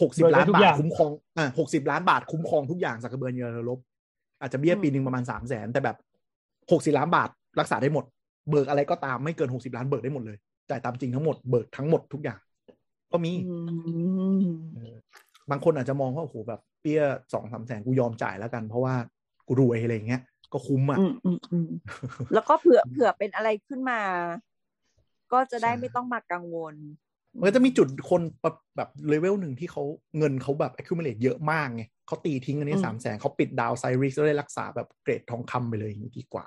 [0.00, 3.78] หกสิบเบิกได้ล้านทุกบาอทย่างคุ้มครองอ่าหกสิบล้านบาทคุ้มครองทุกอย่างสักกระเบือเงินลบ
[4.40, 5.96] อาจจะเบี้ยปีหนึ่งประมาณสามแสนแต่แบบ
[6.72, 7.28] หกสิบล้านบาท
[7.60, 8.04] รักษาได้หมด
[8.50, 10.36] เบิกอะไรก็ตามไม่เกินหกสิบล้านเบิกได้หมดเลย
[10.70, 12.38] จ่ายตามจริงทั้งหมดเบิกทั้งหมดทุกอย่าง
[13.12, 13.56] ก็มีอื
[14.42, 14.94] มเออ
[15.50, 17.02] บางคนอาจจะมองว่าโอ้โหแบบเบี้ย
[17.32, 18.94] สองสามแสนกูยอมจ่ายแล้วกัน เพราะว่า
[19.46, 21.68] กูรวยอะไรอย่างเงี้ย ก็คุ้มอะอืมอืมอืม
[22.34, 24.00] แล้วก็เผื่อเผื่อเป็นอะไรขึ้นมา
[25.32, 26.74] ก็จะได้ใช่ไม่ต้องมากังวล
[27.38, 29.82] มันก็จะมีจุดคนแบบแบบเลเวลหนึ่งที่เขา
[30.18, 36.46] เงินเขาแบบ accumulate เยอะมากไงเขาตีทิ้งอันนี้อืมสามแสนเขาปิด downside risk แล้วได้รักษาแบบเกรดทองคำไปเลยอย่างนี้ดีกว่า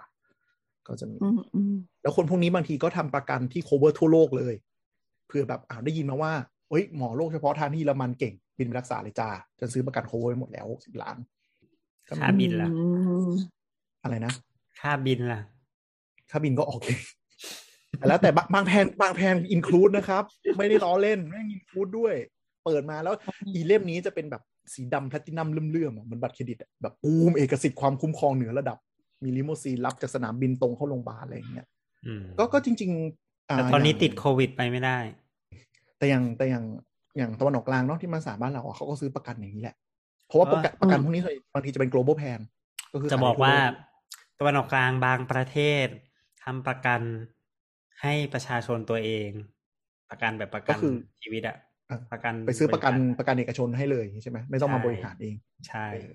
[0.87, 4.55] ก็จะมีอืมอืมแล้วคนพวกนี้บางทีก็ทำประกันที่ cover ทั่วโลกเลย
[5.27, 6.33] เผื่อแบบอ้าวได้ยินมาว่า
[6.69, 9.29] เฮ้ยหมอโรคเฉพาะทางที่เยอรมันเก่งบินไปรักษาเลยจ้า
[9.59, 11.17] จะซื้อประกัน cover ไว้หมดแล้วสิบล้าน
[12.07, 12.83] ก็มีค่าบินล่ะอื
[13.29, 13.31] ม
[14.03, 14.33] อะไรนะ
[14.79, 15.39] ค่าบินล่ะ
[16.29, 17.01] ค่าบินก็ออกเอง
[17.97, 20.23] แต่แล้วแต่บางบาง plan บาง plan include นะครับ
[20.57, 22.13] ไม่ได้ล้อเล่นแม่ง include ด้วย
[22.65, 23.13] เปิดมาแล้ว
[23.53, 24.41] อีเล่มนี้จะเป็นแบบ
[24.73, 28.77] สีดำแพลตินัมเลื่อมๆอะเหมือนบัตรเครดิตอะแบบปูมเอกสิทธิ์ความคุ้มครองเหนือระดับ
[29.23, 31.67] มีลิโมซีนรับจากสนามบินตรงเข้าโรงพยาบาลอะไรอย่างเงี้ย
[32.05, 34.97] อืมก็ก็จริงๆาแต่ตอนนี้ย่างติดโควิดไปไม่ได้
[35.97, 36.65] แต่อย่างแต่อย่าง
[37.17, 39.75] อย่างตะวันออกกลางเนาะที่มาสามบ้านเราอะเขาก็ซื้อประกันอย่างนี้แหละ
[40.27, 42.39] เพราะว่าประกันประกันพวกนี้ส่วนใหญ่บางทีจะเป็น global plan
[42.93, 43.55] ก็คือจะขยบอกว่า
[44.37, 45.87] ทั่โลตะวันออกกลางบางประเทศ
[46.43, 47.01] ทำประกัน
[48.01, 49.29] ให้ประชาชนตัวเอง
[50.09, 50.79] ประกันแบบประกัน
[51.23, 51.57] ชีวิตอะ
[51.89, 55.35] อะประกันไปซื้อประกันบษัทประกันเอกชนให้เลยใช่ไหมไม่ต้องมาใช่บริหารเอง
[55.67, 56.11] ใช่เออ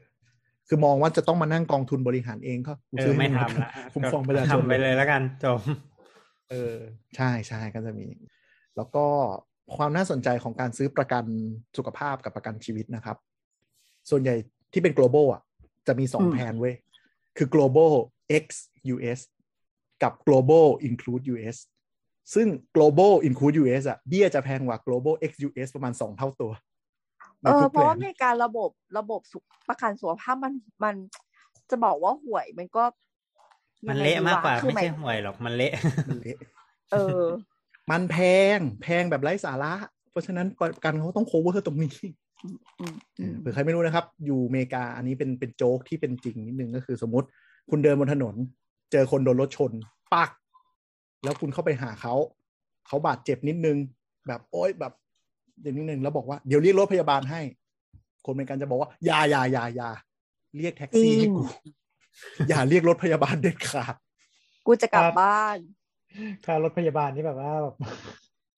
[0.68, 5.60] คือมองว่าจะต้องมานั่งกองทุนบริหารเองก็กูเอซื้ออไม่ให้งทำละคุ้มครองประชาชนทำไปเลยแล้วกันจบ
[6.50, 6.76] เออ
[7.16, 8.06] ใช่ใช่ก็จะมี
[8.76, 9.06] แล้วก็
[9.76, 11.24] ความน่าสนใจของการซื้อประกัน
[11.76, 13.16] สุขภาพกับประกันชีวิตนะครับ
[14.10, 14.34] ส่วนใหญ่
[14.72, 15.42] ที่เป็น global อะ
[15.86, 16.74] จะมีสองอืมแผนเว้ย
[17.36, 17.92] คือ global
[18.44, 18.46] x
[18.94, 19.20] US
[20.02, 21.56] กับ global include US
[22.34, 22.46] ซึ่ง
[22.76, 26.52] global include US อะเบี้ยจะแพงกว่า global x US ประมาณสองเท่าตัว
[27.42, 30.54] ในเออทุกเพราะว่าแผนอเมริการระบบระบบสุขประกันสุขภาพมัน
[30.84, 30.94] มัน
[31.70, 32.84] จะบอกว่าห่วยมันก็
[33.88, 35.72] มันยังไงเละดีมากกว่าคือไม่หใช่ห่วยหรอกมันเละ
[36.08, 36.36] มันเละ
[36.92, 37.24] เออ
[37.90, 38.16] มันแพ
[38.56, 39.72] งแพงแบบไร้สาระ
[40.10, 41.92] เพราะฉะนั้นประกันเขาต้อง cover ตรงนี้
[42.80, 47.26] อืมอืมเผื่อใครไม่รู้นะครับ อยู่อเมริกาอันนี้เป็นเป็นโจ๊กที่เป็นจริงนิดนึงก็คือสมมติ
[47.70, 48.34] คุณเดินบนถนน
[48.92, 49.72] เจอคนโดนรถชน
[50.14, 50.30] ปัก
[51.24, 52.14] แล้วคุณเข้าไปหาเขา
[52.86, 53.76] เขาบาดเจ็บนิดนึง
[54.26, 54.92] แบบโอ๊ยแบบ
[55.60, 57.40] เดี๋ยวนิดนึงแล้วบอกว่าเดี๋ยวเรียกรถพยาบาลให้
[58.24, 59.90] คนอเมริกันจะบอกว่าอย่าอย่าอย่าอย่า
[60.56, 61.42] เรียกแท็กซี่จริให้งกู
[62.48, 63.94] อย่าเรียกรถพยาบาลเด็ดขาด
[64.66, 65.58] กูจะกลับครับบ้าน
[66.44, 67.76] ค่ารถพยาบาลนี่แบบว่าแบบ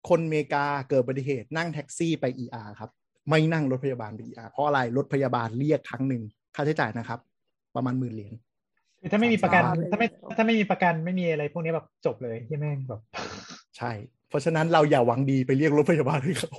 [0.09, 2.91] คนอเมริกาเกิดอุบัติเหตุนั่งแท็กซี่ไป ER ครับ
[3.29, 6.23] ไม่นั่งรถพยาบาลไป ER เพราะอะไรรถพยาบาลเรียกครั้งหนึ่ง
[6.55, 7.21] ค่าใช้จ่ายนะครับ
[7.77, 8.41] ประมาณหมื่นเหรียญคือ
[9.13, 13.01] ถ้าไม่มีประกันสามสิบถ้าไม่ถ้าไม่มีประกันไม่มีอะไรพวกนี้แบบจบเลยที่แม่งแบบ
[13.77, 13.91] ใช่
[14.29, 16.53] เพราะฉะนั้นเราอย่าหวังดีไปเรียกรถพยาบาลให้เขา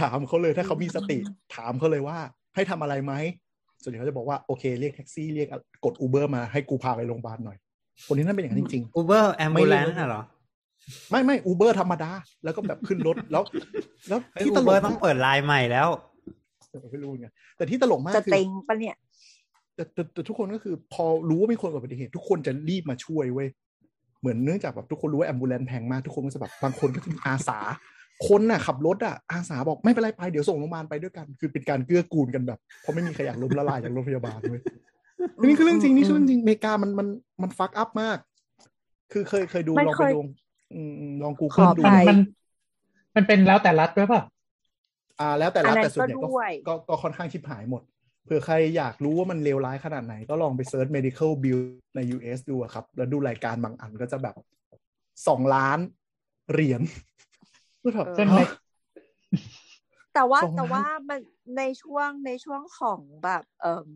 [0.00, 1.18] ถามเขาเลยถ้าเขามีสติ
[1.56, 2.18] ถามเขาเลยว่า
[2.54, 3.14] ให้ทำอะไรไหม
[3.82, 5.48] ส่วนใหญ่เขาจะบอกว่าโอเคเรียกแท็กซี่เรียก
[5.84, 7.58] กดอูเบอร์มาให้กูพาไปโรงพยาบาลหน่อย
[8.06, 12.10] คนนี้นั่นเป็นอย่างนั้นจริงอูเบอร์แอมบูเลนไม่ซ์รู้เหรอๆไม่ไม่อูเบอร์ธรรมดา
[12.44, 13.42] แล้วก็แบบขึ้นรถแล้ว
[14.08, 15.88] แล้วเฮ้ยที่อูตลเบอกร์ต้มาอกงเปิดไลน์ใหม่แล้ว
[16.70, 17.26] เออไม่รู้ไง
[17.56, 18.94] แต่ที่ตลกมากจะคือเต็งปะเนี่ย
[19.80, 23.48] แต่แต่แต่ทุกคนก็คือพอรู้ว่ามีคนเกิดอุบัติเหตุทุกคนจะรีบมาช่วยเว้ย
[24.20, 27.58] เหมือนเนื่องจากแบบทุกคนรู้ว่าแอมบูเลนแพงมากทุกคนก็จะแบบบางคนก็คืออาสา
[28.28, 34.60] คนน่ะขับรถอะอาสาบอกไม่เป็นไรไปเดี๋ยวส่งโรงพยาบาลไปด้วยกัน คือเป็นการเกื้อกูลกันแบบเพราะไม่มีใครอยากล้มละลายจากโรงพยาบาลเว้ย
[35.48, 37.08] นี่คือเรื่องจริงนี่คือเรื่องจริงอเมริกามันมัน
[37.42, 38.18] มันฟักอัพมาก
[39.12, 40.20] คือเคยเคยดูมันลองเคไปยดู
[40.74, 42.18] อืมอืมลองกูขเกิลอดูไปมันมัน
[43.16, 44.22] มันเป็นแล้วแต่รัฐด้วยป่ะ
[45.20, 47.82] อ่า แล้วแต่อัละนนั้นแต่ส่วนใหญ่ก็ก็ด้วยก็ก็ค่อนข้างชิบหายหมด
[48.24, 51.60] เผื่อใครอยากรู้ว่ามันเลวร้ายขนาดไหน ก็ลองไป search medical bill
[51.96, 54.34] ใน US ดูอะครับ แล้วดูรายการบางอันก็จะแบบ
[55.28, 55.78] สองล้าน
[56.50, 56.82] เหรียญ
[57.82, 58.48] ก็แบบเออเส้นเล็ก
[60.14, 61.20] แต่ว่าสองล้านแต่ว่ามัน
[61.58, 63.88] ในช่วงในช่วงของแบบเอ่ม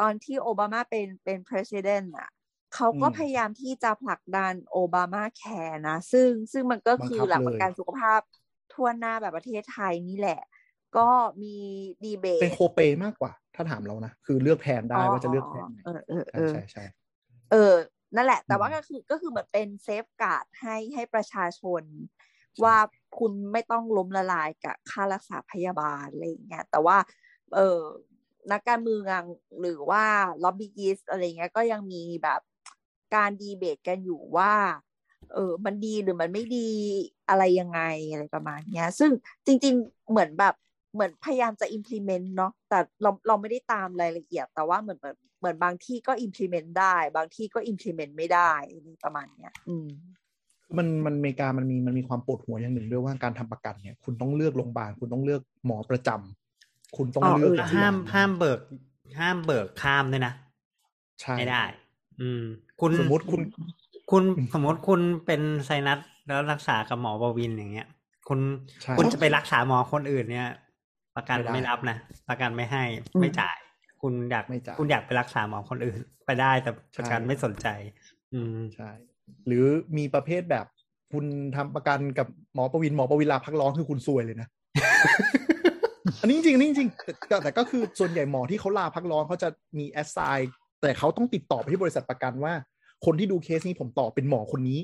[0.00, 2.30] ตอนที่โอบามาเป็นเป็น president อะ
[2.74, 8.20] เขาก็พยายามที่จะผลักดันโอบามาแคร์นะ ซึ่งซึ่งมันก็คือหลักประกันสุขภาพ
[8.72, 10.40] ทั่วหน้าแบบประเทศไทยนี่แหละ
[10.96, 11.08] ก็
[11.42, 11.54] มี
[12.04, 16.84] ดีเบตเป็นโคเปมากกว่า ถ้าถามเรานะคือเลือกแผนได้ว่าจะเลือกแผนไหนเออเออเอใช่อใช่ใช่
[17.50, 17.74] เออ
[18.16, 21.82] นั่นแหละ แต่ว่าอืมก็คือก็คือเหมือนเป็น safeguard ให้ให้ประชาชน
[22.64, 22.76] ว่า
[23.18, 26.96] คุณไม่ต้องล้มละลายกับค่ารักษาพยาบาลอะไรอย่างเงี้ยแต่ว่า
[27.54, 27.80] เออ
[28.52, 29.20] นักการเมือง
[29.60, 30.04] หรือว่า
[30.44, 32.40] lobbyist อะไรเงี้ยก็ยังมีแบบ
[33.14, 34.52] การดีเบตกันอยู่ว่า
[35.34, 36.68] เออ มันดีหรือมันไม่ดี
[37.28, 39.10] อะไรยังไงอะไรประมาณเนี้ย ซึ่ง
[39.46, 40.54] จริง ๆ เหมือนแบบ
[40.94, 48.52] เหมือนพยายามจะ implement เนาะแต่เราเราไม่ได้ตามรายละเอียด แต่ว่าเหมือนเหมือนเหมือนบางที่ก็ implement ได้ บางที่ก็ implement ไม่ได้
[49.04, 49.88] ประมาณเนี้ย อืม
[50.76, 58.60] มันมันอเมริกามันมีมันมีความปวดหัวอย่างหนึ่งด้วยว่าการทำประกันเนี่ย คุณต้องเลือกโรงพยาบาลคุณต้องเลือกหมอประจำคุณต้องอ๋อเลือกเออแล้วห้ามห้ามเบิก
[59.20, 60.32] ห้ามเบิกข้ามด้วยนะ
[61.20, 61.64] ใช่ไม่ได้
[62.20, 62.42] อืม
[62.80, 63.40] คุณสมมติคุณ
[64.10, 64.22] คุณ
[64.54, 67.88] สมมติคุณเป็นไซนัสแล้วรักษากับหมอบวินอย่างเงี้ย
[68.28, 68.38] คุณ
[68.82, 70.48] ใช่คุณจะไปรักษาหมอคนอื่นเนี่ย
[71.16, 71.96] ประกันไม่ได้ไม่รับนะ
[72.28, 72.84] ประกันไม่ให้
[73.14, 73.56] อืมไม่จ่าย
[74.02, 77.66] คุณอยากไม่จ่ายคุณอยากไปรักษาหมอคนอื่น ไปได้แต่ประกันใช่ไม่สนใจ
[78.34, 78.90] อืมใช่
[79.46, 79.64] หรือ
[79.96, 80.66] มีประเภทแบบ
[81.12, 81.24] คุณ
[81.56, 84.48] ทำประกันกับหมอประวินหมอประวินลาพักร้อนคือคุณซวยเลยนะ
[86.20, 89.48] อันนี้จริงๆอันนี้จริงๆแต่แต่แต่ก็คือส่วนใหญ่หมอที่เขาลาพักร้อนเขาจะ
[89.78, 90.50] มี assign
[90.82, 92.52] แต่เขาต้องติดต่อไปที่บริษัทประกันว่า
[93.04, 94.80] คนที่ดูเคสนี้ผมต่อเป็นหมอคนนี้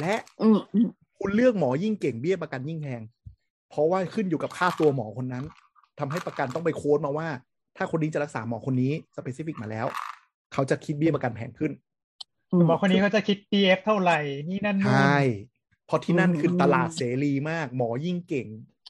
[0.00, 0.88] และอืมอืม
[1.20, 3.02] คุณเลือกหมอยิ่งเก่งเบี้ยประกันยิ่งแพง
[3.72, 5.44] เพราะว่าขึ้นอยู่กับค่าตัวหมอคนนั้น
[5.98, 7.28] ทำให้ประกันต้องไป quote มาว่า
[7.76, 9.86] ถ้าคนนี้จะรักษาหมอคนนี้ specific มาแล้ว
[10.52, 11.72] เขาจะคิดเบี้ยประกันแพงขึ้น
[12.66, 14.18] หมอคนนี้เขาจะคิด PF เท่าไหร่
[14.48, 15.20] นี่นั่นนู่นใช่
[15.86, 18.46] เพราะที่นั่นอืมคือตลาดเสรีมาก หมอยิ่งเก่ง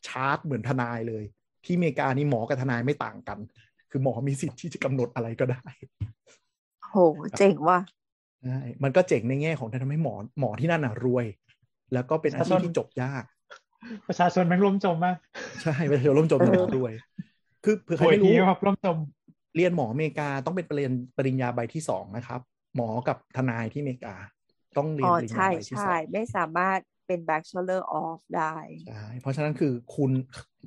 [0.07, 1.25] ชาร์จเหมือนทนายเลย
[1.65, 3.39] ที่อเมริกานี่หมอกับทนายไม่ต่างกัน
[3.91, 5.65] คือหมอมีสิทธิ์ที่จะกำหนดอะไรก็ได้
[6.91, 6.97] โห
[7.39, 7.79] เจ๋งว่ะ
[8.45, 11.27] ใช่มันก็เจ๋งในแง่ของทำให้หมอหมอที่นั่นน่ะรวย
[11.93, 13.23] แล้วก็เป็นอาชีพที่จบยาก
[14.09, 15.17] ประชาชนแมันร่วมจมมาก
[15.63, 16.95] ใช่ประชาชนร่วมจมเออหมอรวย
[17.65, 18.99] คือเผื่อใครป่วยไม่ทีรู้ครับร่วมจม
[19.57, 22.41] เรียนหมออเมริกาต้องเป็นปริญปริญญาใบที่สองนะครับ
[22.77, 24.15] หมอกับทนายที่อเมริกา
[24.77, 30.11] ต้องเรียนอ๋อปริญญาใช่ใบที่สใช่องไม่สามารถเป็น bachelor of ได้ใช่เพราะฉะนั้นคือคุณ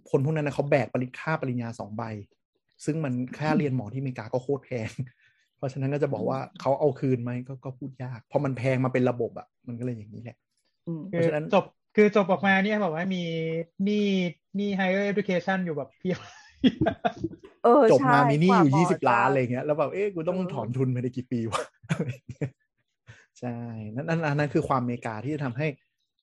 [0.09, 2.03] คนพวกนั้นนะเขาแบกปริญค่าปริญญาสองใบ
[2.85, 4.89] ซึ่งมันค่าเรียนหมอที่อเมริกาก็โคตรแพง
[5.57, 10.37] เพราะฉะนั้นก็จะบอกว่าเขาเอาคืนไหมก็ก็พูดยากเพราะมันแพงมาเป็นระบบอะมันก็เลยอย่างนี้แหละ
[10.85, 11.65] อืมเพคือราะฉะนั้นจบ
[11.95, 13.23] คือจบออกมาเนี่ยบอกว่ามี
[13.83, 14.05] หนี่
[14.59, 16.19] นี่ higher education อยู่แบบเพียบ
[17.63, 22.51] เออจบมาใช่มีหนี้อยู่กว่ายี่สิบหมอจะล้านอะไรเงี้ยแล้วแบบเอ๊ะกูต้องเออถอนทุนไปได้กี่ปีวะอะไรเงี้ย
[23.39, 23.57] ใช่
[23.95, 25.67] นั่นนั่นนั่นนั่นคือความอเมริกาที่จะทำให้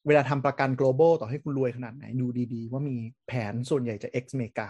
[0.07, 2.97] เวลาทำประกัน global ต่อให้คุณรวยขนาดไหนดูดีๆ ว่ามี
[3.27, 4.69] แผนส่วนใหญ่จะ ex อเมริกา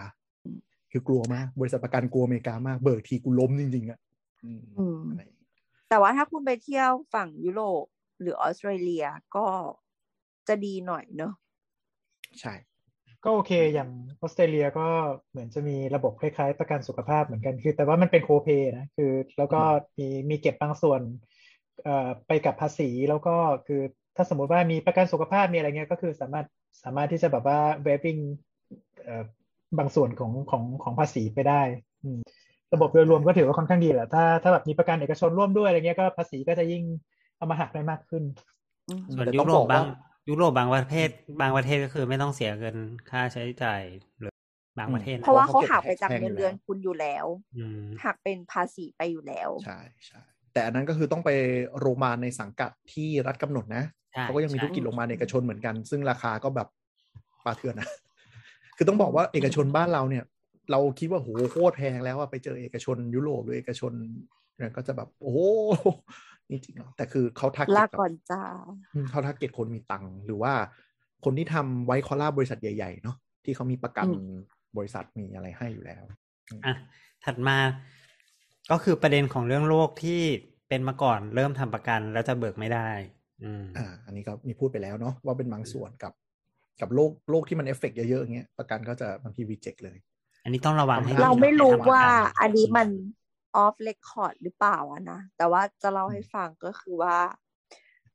[0.91, 3.99] คือกลัวมาก บริษัทประกันกลัวอเมริกามาก เบิกทีกูล้มจริงๆอะ
[4.43, 5.21] อืมอืมอะไร
[5.89, 7.85] แต่ว่าถ้าคุณไปเที่ยวฝั่งยุโรป
[8.21, 9.05] หรือออสเตรเลีย
[9.35, 9.45] ก็
[10.47, 11.33] จะดีหน่อยเนอะ
[12.39, 12.53] ใช่
[13.23, 13.89] ก็โอเคอย่าง
[14.21, 14.87] ออสเตรเลียก็
[15.31, 18.47] เหมือนจะมีระบบคล้ายๆ ประกันสุขภาพเหมือนกันคือ แต่ว่ามันเป็นโคเพ
[18.77, 19.61] นะคือ แล้วก็
[19.97, 21.01] มีมีเก็บบางส่วน
[21.83, 23.35] เอ่อไปกับภาษีแล้วก็
[23.67, 23.81] คือ
[24.15, 26.45] ถ้าสมมุติว่ามีประกันสุขภาพมีอะไรเงี้ยก็คือสามารถ
[26.83, 28.21] สามารถที่จะแบบว่า waiving
[29.03, 29.23] เอ่อ
[29.77, 31.61] บางส่วนของของของภาษีไปได้
[32.03, 32.19] อืม
[32.73, 36.83] ระบบโดยรวมก็ถือว่าค่อนข้างดีแหละถ้าถ้าแบบมีประกันเอกชนร่วมด้วยอะไรเงี้ยก็ภาษีก็จะยิ่ง
[37.37, 38.23] เอามาหักได้มากขึ้น
[38.89, 39.85] อืมส่วนแต่ยุต้องโรบปอกว่าบาง
[40.29, 41.09] ยุโรปบางประเทศ
[41.41, 42.75] บางประเทศก็คือไม่ต้องเสียเงิน
[43.09, 43.81] ค่าใช้จ่าย
[44.19, 44.33] หรือ
[44.77, 47.25] บางประเทศ เพราะว่าเพราะเขาเขาหักเก็บไปจากแพงอยู่เงินเดือนแล้วคุณอยู่แล้ว
[47.57, 50.21] อืมหักเป็นภาษีไปอยู่แล้ว ใช่ใช่
[50.53, 51.29] แต่อันนั้นก็คือต้องไป
[51.79, 53.83] โรงพยาบาลในสังกัดที่รัฐกำหนดนะ
[54.13, 56.67] ใช่เขาก็ยังมีใช่ธุรกิจโรงพยาบาลเอกชนเหมือนกัน ซึ่งราคาก็แบบ
[57.45, 57.89] ปลาเถื่อนนะ
[58.77, 60.23] คือต้องบอกว่าเอกชนบ้านเราเนี่ย
[60.71, 63.91] เราคิดว่าโหโคตรแพงแล้วอะไปเจอเอกชนยุโรปหรือเอกชน
[64.57, 65.39] เนี่ยก็จะแบบโอ้โห
[66.53, 68.41] นี่จริงเหรอแต่คือเขาทักลาก่อนจ้า
[69.11, 70.53] เขาทักเก็ตคนมีตังค์หรือว่า
[71.25, 73.15] คนที่ทำไว้คอล่าบริษัทใหญ่ ๆ เนาะ
[73.45, 74.33] ที่เขามีประกันอืม
[74.77, 76.03] บริษัทมีอะไรให้อยู่แล้ว
[76.65, 76.73] อะ
[77.25, 77.57] ถัดมา
[78.71, 80.21] ก็คือประเด็นของเรื่องโรคที่
[80.69, 82.89] เป็นมาก่อนเริ่มทำประกันแล้วจะเบิกไม่ได้
[83.43, 86.13] อืมอ่า อันนี้ก็มีพูดไปแล้วเนาะว่าเป็นบางส่วนกับ
[86.81, 89.97] กับโรคโรคที่มันเอฟเฟกต์เยอะๆอย่างเงี้ยประกันก็จะบางทีรีเจ็คเลย
[90.43, 92.09] อันนี้ต้องระวังให้เราเราดีไม่รู้ใทำประกั
[93.53, 97.17] นว่าอันนี้มัน off record หรือเปล่าอะนะ แต่ว่าจะเล่าให้ฟังก็คือว่า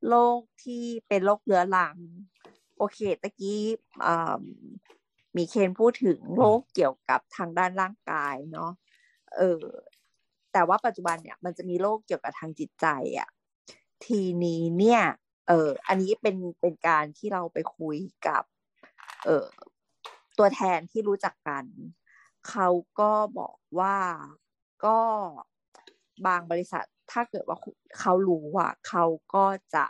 [0.08, 1.96] โรคที่เป็นโรคเรื้อรัง
[2.78, 3.62] โอเคตะกี้
[4.06, 4.42] อ่า
[5.36, 8.70] มีเคนพูดถึงโรคเกี่ยวกับทางด้านร่างกายเนาะ
[9.36, 9.64] เออ
[10.52, 12.86] แต่ว่าปัจจุบันเนี่ยมันจะมีโรคเกี่ยวกับทางจิตใจ
[13.18, 13.28] อะ
[14.04, 15.02] ทีนี้เนี่ย
[15.48, 18.42] เอออันนี้เป็นเป็นการที่เราไปคุยกับ
[19.24, 19.46] เออ
[20.38, 21.64] ตัวแทนที่รู้จักกัน
[22.48, 22.68] เขา
[23.00, 23.96] ก็บอกว่า
[24.84, 24.98] ก็
[26.26, 27.58] บางบริษัทถ้าเกิดว่า
[27.98, 29.84] เขารู้ว่าเขาก็จะ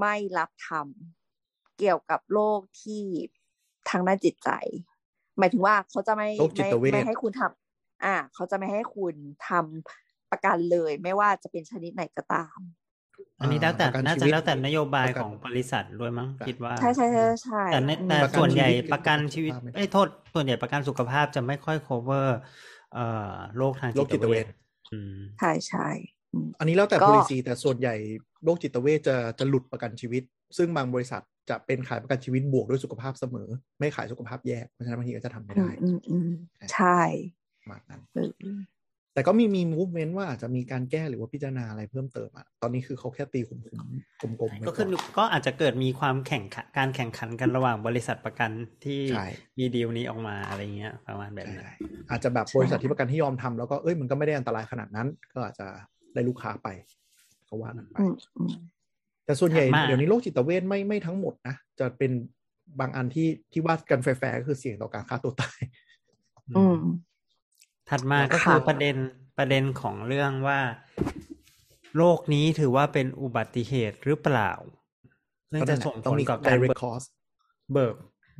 [0.00, 3.04] ไม่รับทำเกี่ยวกับโรคที่
[3.90, 4.50] ทางด้านจิตใจ
[5.38, 9.14] หมายถึงว่าเขาจะไม่โรคจิตไม่เวชไม่ให้คุณทำอ่า เขาจะไม่ให้คุณ
[9.48, 12.58] ทำประกันเลย ไม่ว่าจะเป็นชนิดไหนก็ตาม
[13.40, 22.40] อันนี้แล้วแต่ประกันน่าชีจะวิตแล้วแต่นโยบายประกันของบริษัทด้วยมั้งคิดว่า ใช่ใช่ใช่ใช่แต่ในอืมแต่ประกันส่วนใหญ่ชีวิตประกันชีวิตสุขภาพไม่ได้ไอ้ยโทษส่วนใหญ่ประกันสุขภาพจะไม่ค่อย cover เอ่อ
[23.56, 24.46] โรคทางโรคจิตเวช
[24.92, 25.88] อืมใช่ใช่
[26.46, 27.94] มอันนี้แล้วแต่ก็ policy แต่ส่วนใหญ่
[28.44, 30.22] โรคจิตเวชจะจะหลุดประกันชีวิต
[30.58, 33.48] ซึ่งบางบริษัทจะเป็นขายประกันชีวิตบวกด้วยสุขภาพเสมอ
[33.78, 36.30] ไม่ขายสุขภาพแยกเพราะฉะนั้นบางทีก็จะทำไม่อืได้มอืมอืม
[36.72, 37.00] ใช่
[37.60, 38.30] ประมาณนั้นเออ
[39.14, 48.50] แต่ก็มีมี movement ว่าอาจจะมีการแก้หรือว่าพิจารณาอะไรเพิ่มเติมอะตอนนี้คือเขาแค่ตีขุมๆกลมๆไว้ก็ขึ้นอยู่ก็อาจจะเกิดมีความแข่งขันการแข่งขันกันระหว่างบริษัทประกัน
[48.84, 49.26] ที่ใช่
[49.58, 51.72] มีดีลนี้ออกมาอะไรเงี้ยประมาณแบบใช่นั้นใช่
[52.10, 55.66] อาจจะแบบบริษัทที่ประกันที่ยอมทำแล้วก็เอ้ยมันก็ไม่ได้อันตรายขนาดนั้น ก็อาจจะ
[56.14, 56.68] ได้ลูกค้าไป
[57.48, 58.52] ก็ว่ากันไปอืมอืม
[59.24, 62.12] แต่ส่วนใหญ่ถัดมาเดี๋ยวนี้โรคจิตเวชไม่ไม่ทั้งหมดนะจะเป็น
[62.80, 65.58] บางอันที่ที่ว่ากันแฟร์ๆก็คือเสี่ยงต่อการฆ่าตัวตาย
[66.58, 66.78] อืม
[67.90, 68.96] ถัดมาก็คือค่ะประเด็น
[69.38, 70.60] ประเด็นของเรื่องว่า
[71.96, 74.52] โรคนี้ถือว่าเป็นอุบัติเหตุหรือเปล่า
[75.52, 77.06] ซึ่งจะส่งผต้องลมีกับการ direct cost
[77.72, 77.94] เบิก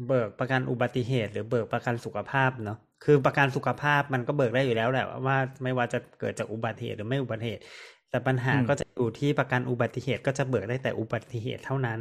[0.09, 7.63] เบิกประกันอุบัติเหตุ หรือเบิกประกันสุขภาพเนาะคือประกันสุขภาพมันก็เบิกได้อยู่แล้วแหละว่าไม่ว่าจะเกิดจากอุบัติเหตุหรือไม่อุบัติเหตุ
[8.11, 12.01] แต่ปัญหาอืมก็จะอยู่ที่ประกันอุบัติเหตุก็จะเบิกได้แต่อุบัติเหตุเท่านั้น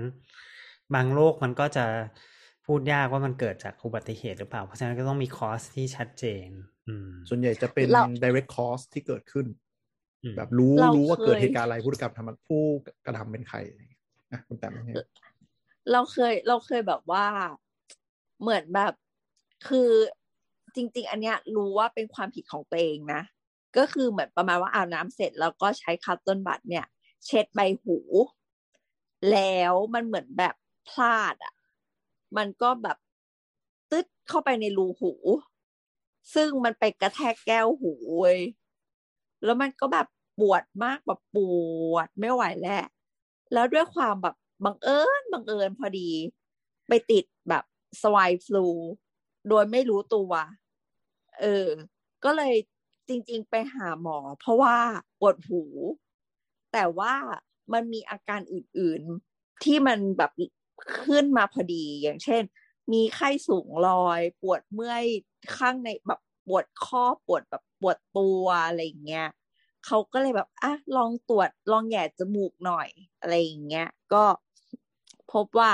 [0.93, 1.85] บางโรคมันก็จะ
[2.65, 6.72] พูดยากว่ามันเกิดจากอุบัติเหตุหรือเปล่า เพราะฉะนั้นก็ต้องมีคอสที่ชัดเจนอืม
[7.29, 9.47] ส่วนใหญ่จะเป็นเรา direct cost ที่เกิดขึ้น
[10.23, 12.63] อืมแบบรู้เรารู้ว่าเกิดเคยเหตุการณ์อะไรผู้กระทำทำผู้
[13.05, 14.91] กระทำเป็นใครอะไรอย่างเงี้ยอะคุณแต้มว่าไง
[15.91, 17.25] เราเคยเราเคยแบบว่า
[18.41, 18.93] เหมือนแบบ
[19.67, 19.89] คือ
[20.75, 23.21] จริง ๆ อันเนี้ยรู้ว่าเป็นความผิดของตัวเองนะ
[23.77, 26.85] ก็คือเหมือนประมาณว่าอาบน้ำเสร็จแล้วก็ใช้คัตเติ้ลบัตเนี่ย
[27.25, 27.97] เช็ดใบหู
[29.31, 30.55] แล้วมันเหมือนแบบ
[30.89, 31.53] พลาดอะ
[32.37, 32.97] มันก็แบบ
[33.91, 35.11] ตึ๊ดเข้าไปในรูหู
[36.33, 38.39] ซึ่งมันไปกระแทกแก้วหูเว้ย
[39.43, 40.07] แล้วมันก็แบบ
[40.39, 41.37] ปวดมากแบบป
[41.93, 42.83] วดไม่ไหวแล้ว
[43.53, 44.35] แล้วด้วยความแบบ
[44.65, 46.09] บังเอิญบังเอิญพอดี
[46.87, 47.63] ไปติดแบบ
[48.01, 48.65] สวายฟลู
[49.49, 50.31] โดยไม่รู้ตัว
[51.39, 51.69] เออ
[52.23, 52.53] ก็เลย
[53.09, 54.77] จริง ๆ ไปหาหมอ เพราะว่า
[55.19, 55.63] ปวดหู
[56.73, 57.13] แต่ว่า
[57.73, 59.01] มันมีอาการอื่น
[59.33, 60.31] ๆ ที่มันแบบ
[61.03, 62.43] ขึ้นมาพอดีอย่างเช่น
[62.91, 65.05] มีไข้สูงลอย ปวดเมื่อย
[65.57, 69.27] ข้างในแบบปวดข้อปวดแบบปวดตัวอะไรอย่างเงี้ย
[69.85, 72.89] เขาก็เลยแบบอะลองตรวจลองแหย่จมูกหน่อย
[73.21, 74.23] อะไรอย่างเงี้ย ก็
[75.33, 75.71] พบว่า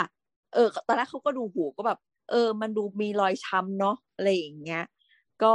[0.54, 2.00] เออ ตอนแรกเขาก็ดูหูก็แบบ
[2.30, 4.84] เออ มันดูมีรอยช้ำเนาะอะไรอย่างเงี้ย
[5.44, 5.54] ก็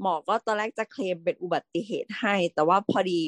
[0.00, 3.20] หมอก็ตอนแรกจะเคลมเป็นอุบัติเหตุให้ แต่ว่าพอดี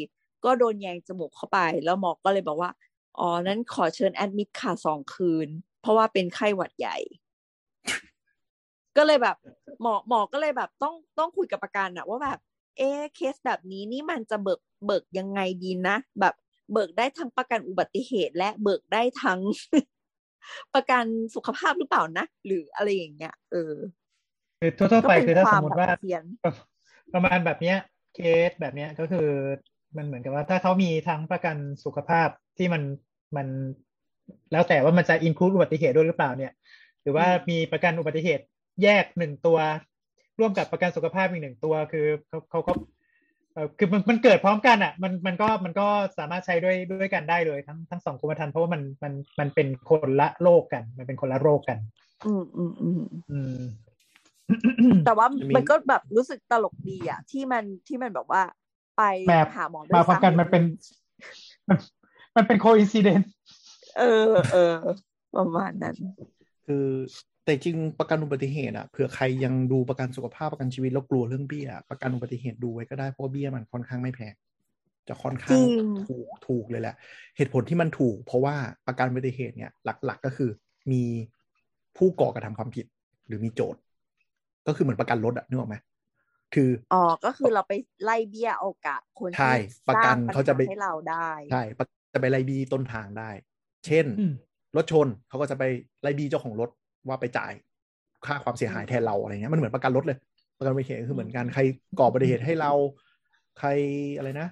[0.45, 2.71] ก็โดนแยงจมูกเข้าไป แล้วหมอก็เลยบอกว่า
[3.19, 5.49] อ๋อ นั้นขอเชิญแอดมิดค่ะสองคืน
[5.81, 6.97] เพราะว่าเป็นไข้หวัดใหญ่
[8.97, 9.37] ก็เลยแบบ
[9.83, 12.39] หมอหมอก็เลยแบบต้องต้องคุยกับประกันอะว่าแบบ
[12.79, 16.35] เอ๊ะเคสแบบนี้นี่มันจะเบิกเบิกยังไงดีนะ แบบ
[16.73, 19.41] เบิกได้ทั้งประกันอุบัติเหตุ และเบิกได้ทั้ง
[20.75, 21.05] ประกัน
[21.35, 23.75] สุขภาพหรือเปล่านะหรืออะไรอย่างเงี้ยเออ
[24.61, 26.25] คือทั่วๆไปคือถ้าสมมติว่าก็เป็นความแบบเพี้ยน
[27.15, 27.77] ประมาณแบบเนี้ย
[28.15, 29.29] เคสแบบเนี้ยก็คือ
[29.97, 32.29] มันเหมือนกับว่าถ้าเขามีทั้งประกันสุขภาพ
[32.59, 32.83] ที่มัน
[33.37, 33.47] มัน
[34.53, 36.53] แล้วแต่ว่ามันจะอินคลูดอุบัติเหตุด้วยหรือเปล่าเนี่ย
[37.03, 38.45] หรือว่าอืมมีประกันอุบัติเหตุ
[38.83, 39.59] แยกหนึ่งตัว
[40.39, 42.73] ร่วมกับประกันสุขภาพอีกหนึ่งตัวคือเขาเขาก็
[43.55, 45.87] เออคือมันมันเกิดพร้อมกันอะ มันมันก็มันก็
[46.19, 51.79] สามารถใช้ด้วยด้วยกันได้เลยทั้งทั้งสองกรมธรรม์เพราะว่ามันมันมันเป็นคนละโรคกัน มันเป็นคนละโรคกัน
[52.27, 53.63] อืมอืมอืมอืม
[55.07, 58.43] แต่ว่าจะมีมันก็แบบรู้สึกตลกดีอะที่มันที่มันแบบว่า
[58.97, 60.63] ไปแบบหาหมอด้วยมาพร้อมกันสาหตุมันเป็น
[61.69, 61.79] มัน
[62.37, 63.21] มันเป็นโคอินซิเดน
[63.99, 64.75] เออเออ
[65.37, 65.97] ประมาณนั้น
[66.67, 66.87] คือ
[67.45, 74.35] แต่จริงประกันอุบัติเหตุอะเผื่อใครยังดูประกันสุขภาพประกันชีวิตแล้วกลัวเรื่องเบี้ยประกันอุบัติเหตุดูไว้ก็ได้เพราะว่าเบี้ยมันค่อนข้างไม่แพง
[75.09, 75.69] จะค่อนข้างจริง
[76.09, 76.95] ถูกถูกเลยแหละ
[77.37, 78.55] เหตุผลที่มันถูก เพราะว่า
[78.87, 80.51] ประกันอุบัติเหตุเนี่ย หลัก ๆ ก็คือ
[80.93, 81.03] มี
[81.97, 82.87] ผู้ก่อกระทำความผิด
[83.27, 83.81] หรือมีโจทย์
[84.67, 85.77] ก็คือเหมือนประกันรถอะนึกออกไหม
[86.55, 87.73] คืออ๋อก็คือเราไป
[88.05, 93.31] ไล่เบี้ยเอากับคนใช่ที่ประกันสงเขาจะไปปัญหให้เราได้ใช่ประจะไปไล่บี้ต้นทางได้
[93.87, 94.33] เช่นอืม
[94.77, 95.65] รถชนเขาก็จะไป
[96.03, 96.71] ไล่บี้เจ้าของรถ
[97.09, 97.53] ว่าไปจ่าย
[98.27, 100.17] ค่าความเสียหายแทนเราอะไรเงี้ยมันเหมือนประกันรถเลย
[100.59, 101.63] ประกันอุบัติเหตุคือเหมือนกันใคร
[101.99, 102.73] ก่ออุบัติเหตุให้เรา
[103.59, 103.69] ใคร
[104.17, 104.47] อะไรนะ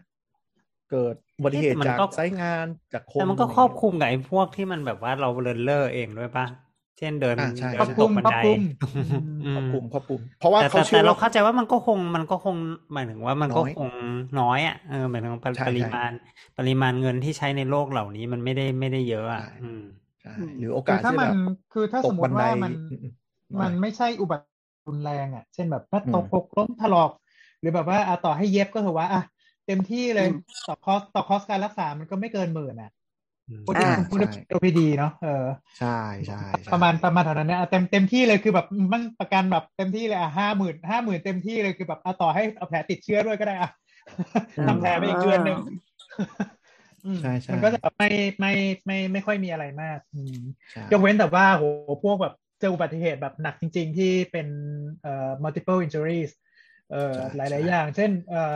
[0.90, 6.46] เกิดอุบัติเหตุแต่มันจากก็ไซต์งานจากคนแต่มันก็ครอบคลุมกับไอ้พวกที่มันแบบว่าเราเลินเลอร์เองด้วยปะ
[6.98, 8.60] เช่นเดินอ่าใช่เดิครอบนคลุตกมบันครอบไดคลุม
[8.94, 8.98] อื
[9.52, 12.56] ครอบมคลุมครอบคลุมเพราะว่าแต่เขาแต่เชื่แต่อเราว่าเข้าใจว่ามันก็คงมันก็คง
[12.94, 13.88] หมายถึงว่ามันก็น้อยคง
[14.38, 16.10] น้อยอะเออหมายถึงปริใช่ปริใช่มาณ
[16.56, 19.42] ปริมาณเงินที่ใช้ในโลกเหล่านี้มันไม่ได้ไม่ได้เยอะอะ
[20.22, 21.34] ใช่อืมใช่อืมหรือโอคืกาอสถ้าที่มัแบนบ
[21.72, 22.98] คือถ้าตสกมมบันติไดว่ามันอืม
[23.50, 27.10] อืมมันไม่ใช่อุบัติเหตุรุนแรงอะ เช่นแบบถ้าอืมตกหกล้มถลอก
[27.60, 29.20] หรือแบบว่าอะต่อให้เย็บก็ถือว่าอะ
[29.66, 32.90] เต็มที่เลยอืมต่อคอสต่อคอสการรักษา มันก็ไม่เกินหมื่นอะ
[33.48, 35.28] อืมพูดถึงอ่าคุณพูดถึงใช่ LPD เนาะเออ
[35.78, 35.88] ใช่
[36.26, 36.36] ใช่
[36.66, 43.70] ใช่ประมาณประมาณเท่านั้นเนี่ยอะเต็มเต็มที่เลยคือแบบมันประกันแบบเต็มที่เลยอะห้าหมื่นห้าหมื่นเต็มที่เลยคือแบบเอาต่อให้เอาแผลติดเชื้อด้วยก็ได้อะ
[44.66, 45.76] ทำแผลไปอีกเดือนหนึ่งอืม
[47.22, 48.10] ใช่ใช่มันก็จะแบบไม่
[48.40, 48.52] ไม่
[48.86, 50.38] ไม่ไม่ค่อยมีอะไรมากอืม
[50.70, 51.64] ใช่ยกเว้นแต่ว่าโห
[52.04, 54.48] พวกแบบเจออุบัติเหตุแบบหนักจริง ๆ ที่เป็น
[55.02, 56.30] เอ่อ multiple injuries
[56.90, 58.54] เอ่อใช่หลายใช่ๆอย่าง เช่นเอ่อ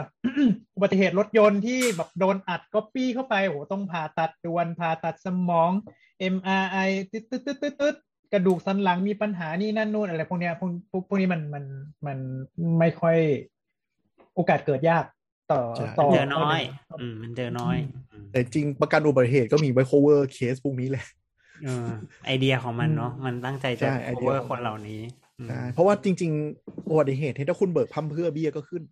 [0.77, 5.71] อุบัติเหตุรถยนต์ที่แบบโดนอัดก๊อปปี้เข้าไปโหต้องผ่าตัดด่วนผ่าตัดสมอง
[6.35, 7.97] MRI ตึ๊ดตึ๊ดตึ๊ดตึ๊ดตึ๊ด
[8.33, 11.65] กระดูกสันหลังมีปัญหานี่นั่นนู่นอะไรพวกเนี้ยพวกพวกพวกนี้มันมัน
[12.07, 12.19] มัน
[12.79, 13.19] ไม่ค่อย
[14.35, 15.05] โอกาสเกิดยาก
[15.53, 16.61] ต่อใช่ต่อเจอน้อย
[17.01, 17.77] อืมมันเจอน้อย
[18.12, 21.07] อืมแต่จริงประกันอุบัติเหตุก็มีไว้ cover เคสพวกนี้แหละ
[21.65, 21.89] เออ
[22.27, 25.01] ไอเดียของมันเนาะมันตั้งใจจะใช่ไอเดีย cover ของมันคนเหล่านี้
[25.39, 28.83] อืมใช่เพราะว่าจริงๆอุบัติเหตุถ้าคุณเบิกพัมเพื่อเบี้ยก็ขึ้น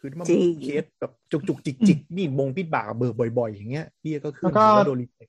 [0.00, 5.28] คือถ้ามันจริงเคสแบบจุกจุกจิกจิกมีดบงปิดบากเบิกบ่อยๆ อย่างเงี้ยเบี้ยก็ขึ้นแล้วก็หรือว่าโดนรีเจ็ค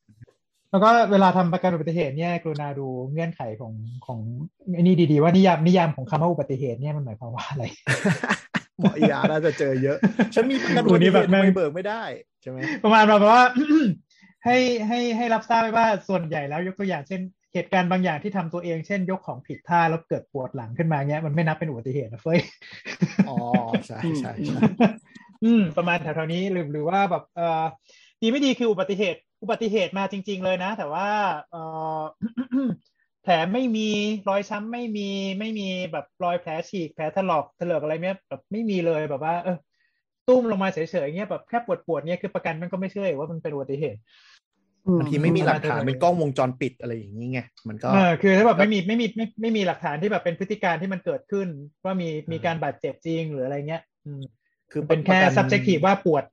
[0.72, 3.74] แล้วก็เวลาทำประกันอุบัติเหตุเนี่ยกรุณาดูเงื่อนไขของ
[4.06, 4.20] ของ
[4.74, 7.64] ไอ้นี่ดีๆ ว่านิยามนิยามของคำว่าอุบัติเหตุเนี่ยมันหมายความว่าอะไร
[8.80, 9.98] หมอเอียน่าจะเจอเยอะ
[10.36, 12.04] ฉันมีประกันอุตับัวนี้ติเหแบบตุแม่ทำงไมเบิกไม่ได้
[12.42, 13.44] ใช่ไหมประมาณแบบว่า
[14.46, 17.22] ให้ให้ให้รับทราบไว้ว่าส่วนใหญ่แล้วยกตัวอย่างเช่น
[17.54, 22.40] เหตุการณ์บางอย่างที่ทำตัวเองเช่น ยกของผิดท่าแล้วเกิดปวดหลังขึ้นมาเงี้ยมันไม่นับเป็นอุบัติเหตุนะเฟ้ย
[23.30, 23.38] อ๋อ
[23.88, 24.60] ใช่ใช่ใช่
[25.44, 27.64] อืม ประมาณแถวๆนี้หรือหรือว่าแบบเอ่อ
[28.22, 31.08] ดีไม่ดีคืออุบัติเหตุ อุบัติเหตุมาจริง ๆ เลยนะ แต่ว่า
[31.52, 31.62] เอ่
[31.98, 32.02] อ
[33.24, 33.90] แผลไม่มี
[34.30, 35.10] รอยช้ำไม่มี
[35.40, 39.58] ไม่มีแบบรอยแผลฉีกแผลถลอกถลอกอะไรเนี้ยแบบไม่มีเลยแบบว่า เออ
[40.28, 44.00] ตุ้มลงมาเฉยๆเงี้ยแบบแค่ปวดปวดๆเงี้ยคือประกันมันก็ไม่เชื่อว่ามันเป็นอุบัติเหตุ
[45.00, 47.40] บางทีไม่มีหลักฐานเป็นกล้องวงจรปิดอะไรอย่างนี้ไง
[47.70, 51.48] มันก็เออคือถ้าแบบไม่มีไม่มีไม่ไม่มีหลักฐานที่แบบเป็นพฤติการณ์ที่มันเกิดขึ้น
[51.84, 54.24] ว่ามีมีการบาดเจ็บจริงหรืออะไรเงี้ย อืม
[54.72, 56.24] คือเป็นแค่ประกัน subjective ว่าปวด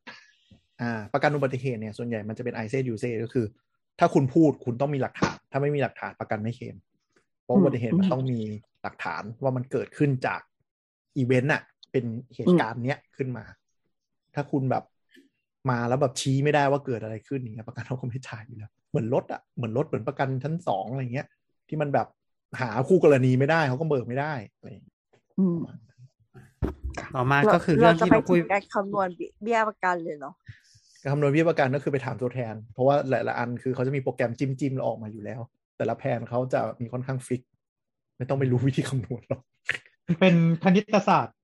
[0.82, 3.46] อ่า ประกันอุบัติเหตุเนี่ยส่วนใหญ่มันจะเป็น I say you say ก็คือ
[4.00, 6.76] ถ้าคุณพูดคุณต้องมีหลักฐาน ถ้าไม่มีหลักฐานประกันไม่เคลม
[7.42, 8.40] เพราะอุบัติเหตุมันต้องมี
[8.82, 10.40] หลักฐานว่ามันเกิดขึ้นจาก
[11.16, 11.62] อีเวนต์อะ
[11.92, 12.04] เป็น
[12.34, 13.44] เหตุการณ์เนี้ยขึ้นมา
[14.34, 14.84] ถ้าคุณแบบ
[15.70, 21.26] มาแล้วแบบชี้ไม่ได้ว่าเกิดอะไรขึ้นอย่างเงี้ยประกันเขาก็ไม่จ่ายอยู่แล้วเหมือนรถอะเหมือนรถเหมือนประกันชั้นสองอะไรเงี้ย
[21.68, 22.06] ที่มันแบบ
[22.60, 24.98] หาคู่กรณีไม่ได้เขาก็เบิกไม่ได้อะไรอย่างเงี้ย
[25.38, 25.58] อืม
[27.14, 29.08] ต่อมาก็คือเรื่องจะที่ไปเราคุถึยงการคำนวณ
[29.42, 30.34] เบี้ยประกันเลยเนาะ
[31.02, 35.40] การคำนวณเบี้ยประกันก็คือไปถามตัวแทน เพราะว่าหลายๆอันคือเขาจะมีโปรแกรมจิ้มจิ้มๆแล้วออกมาอยู่แล้ว
[35.76, 37.42] แต่ละแผนเขาจะมีค่อนข้างฟิก
[38.16, 39.40] ไม่ต้องไปรู้วิธีคำนวณหรอก
[40.20, 41.36] เป็นคณิตศาสตร์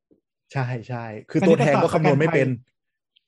[0.52, 2.48] ใช่ใช่คือตัวแทนก็คำนวณไม่เป็น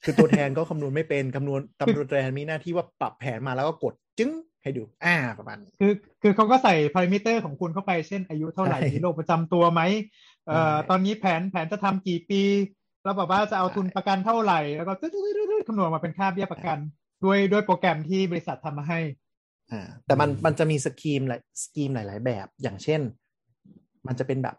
[0.04, 4.32] คือตัวแทนก็คำนวณไม่เป็นคำนวณตำรวจแทนมีหน้าที่ว่าปรับแผนมาแล้วก็กดจึ้ง
[4.62, 5.92] ให้ดู อ่าประมาณนี้คือ
[6.22, 9.80] คือเขาก็ใส่พารามิเตอร์ของคุณเข้าไปเช่นอายุเท่าไหร่ใช่มีโรคประจำตัวไหม
[10.46, 12.40] เอ่อใช่ตอนนี้แผนแผนจะทำกี่ปี
[13.08, 16.78] แล้วแบบว่าจะเอาใช่ทุนประกันเท่าไหร่ แล้วก็ตึ๊ดๆๆๆคำนวณมาเป็นค่าเบี้ยประกัน
[17.24, 19.00] ด้วยด้วยโปรแกรมที่บริษัททำมาให้
[19.72, 23.00] อ่าแต่มันมันจะมีสกีมหลายสกีมหลาย ๆ แบบ อย่างเช่น
[24.06, 24.56] มันจะเป็นแบบ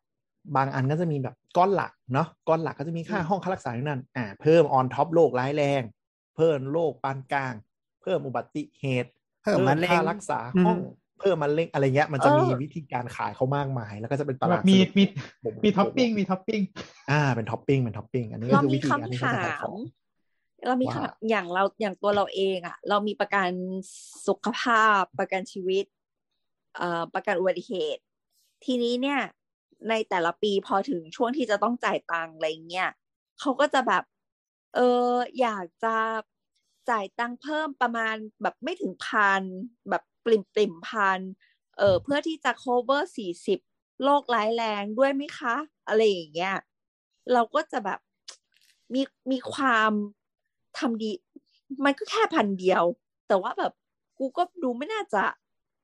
[0.56, 5.82] บางอันก็จะมีแบบก้อนหลักเนาะก้อนหลักก็จะมีค่าห้องค่ารักษาอยู่นั่นอ่าเพิ่มออนท็อปโรคร้ายแรง
[6.36, 7.54] เพิ่มโรคปานกลาง
[8.02, 9.10] เพิ่มอุบัติเหตุ
[9.44, 15.04] เพิ่มมะเร็งค่ารักษาห้องอืม เพิ่มมะเร็งอะไรเงี้ย มันจะเออมีวิธีการขายเขามากมาย แล้วก็จะเป็นตแบลาดบมีสนุกมี
[15.44, 16.62] บ่มมีท็อปปิ้งมีท็อปปิ้ง
[17.12, 19.78] อ่าเป็นท็อปปิ้งเป็นท็อปปิ้งอันนี้ก็เราคือมีวิธีการที่คำเขาถาจะขายขอมง
[20.68, 23.50] เรามีว่าคำถามอย่างเราอย่างตัวเราเองอะเรามีประกัน
[24.28, 25.86] สุขภาพประกันชีวิต
[26.78, 28.02] เอ่อประกันอุบัติเหตุ
[28.66, 29.20] ทีนี้เนี่ย
[29.90, 32.90] ในแต่ละปีพอถึงช่วงที่จะต้องจ่ายตังค์อะไรเงี้ย
[33.40, 34.04] เขาก็จะแบบ
[34.76, 34.80] เอ
[35.10, 35.96] ออยากจะ
[36.90, 39.44] จ่ายตังค์เพิ่มประมาณแบบไม่ถึงพัน
[39.90, 41.20] แบบ ปริมปริมพัน
[41.78, 43.60] เออเพื่อที่จะ cover สี่สิบ
[44.04, 45.56] โรคร้ายแรงด้วยไหมคะ
[45.88, 46.56] อะไรอย่างเงี้ย
[47.34, 48.00] เราก็จะแบบ
[48.94, 49.02] มี
[49.32, 49.92] มีความ
[50.78, 51.12] ทำดี
[51.86, 52.84] มันก็แค่พันเดียว
[53.28, 53.74] แต่ว่าแบบ
[54.20, 55.24] กูก็ดูไม่น่าจะ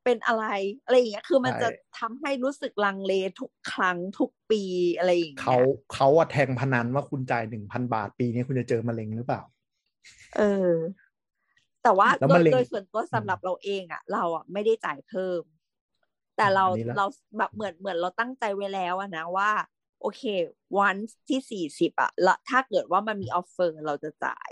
[0.03, 0.45] เป็นอะไร
[0.83, 4.61] อะไรอย่างเงี้ย คือมันใช่จะทำให้รู้สึกลังเลทุกครั้งทุกปี
[4.97, 9.41] อะไรอย่างเขาเงี้ยเขาอะแทงพนันว่าคุณจ่ายหนึ่งพันบาทปีนี้คุณจะเจอมะเร็งหรือเปล่า
[10.37, 10.71] เออ
[11.85, 15.41] แต่ว่าแล้วโดมะยเร็งโดยส่วนตัวสำหรับเราเองอะ เราอะไม่ได้จ่ายเพิ่ม
[16.37, 17.05] แต่เราอันนี้ละเรา
[17.37, 19.51] แบบเหมือนเหมือนเราตั้งใจไว้แล้วอะนะว่า
[20.01, 20.23] โอเค
[20.79, 20.95] วัน
[21.29, 24.51] ที่สี่สิบอะละถ้าเกิดว่ามันมี offer เราจะจ่าย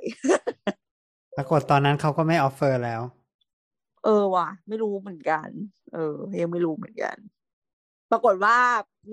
[1.35, 3.01] ปรากฏตอนนั้นเขาก็ไม่ offer แล้ว
[4.03, 5.49] เออว่ะ ไม่รู้เหมือนกัน
[5.91, 5.99] เออ
[6.39, 7.17] ยังไม่รู้เหมือนกัน
[8.11, 8.57] ปรากฏว่า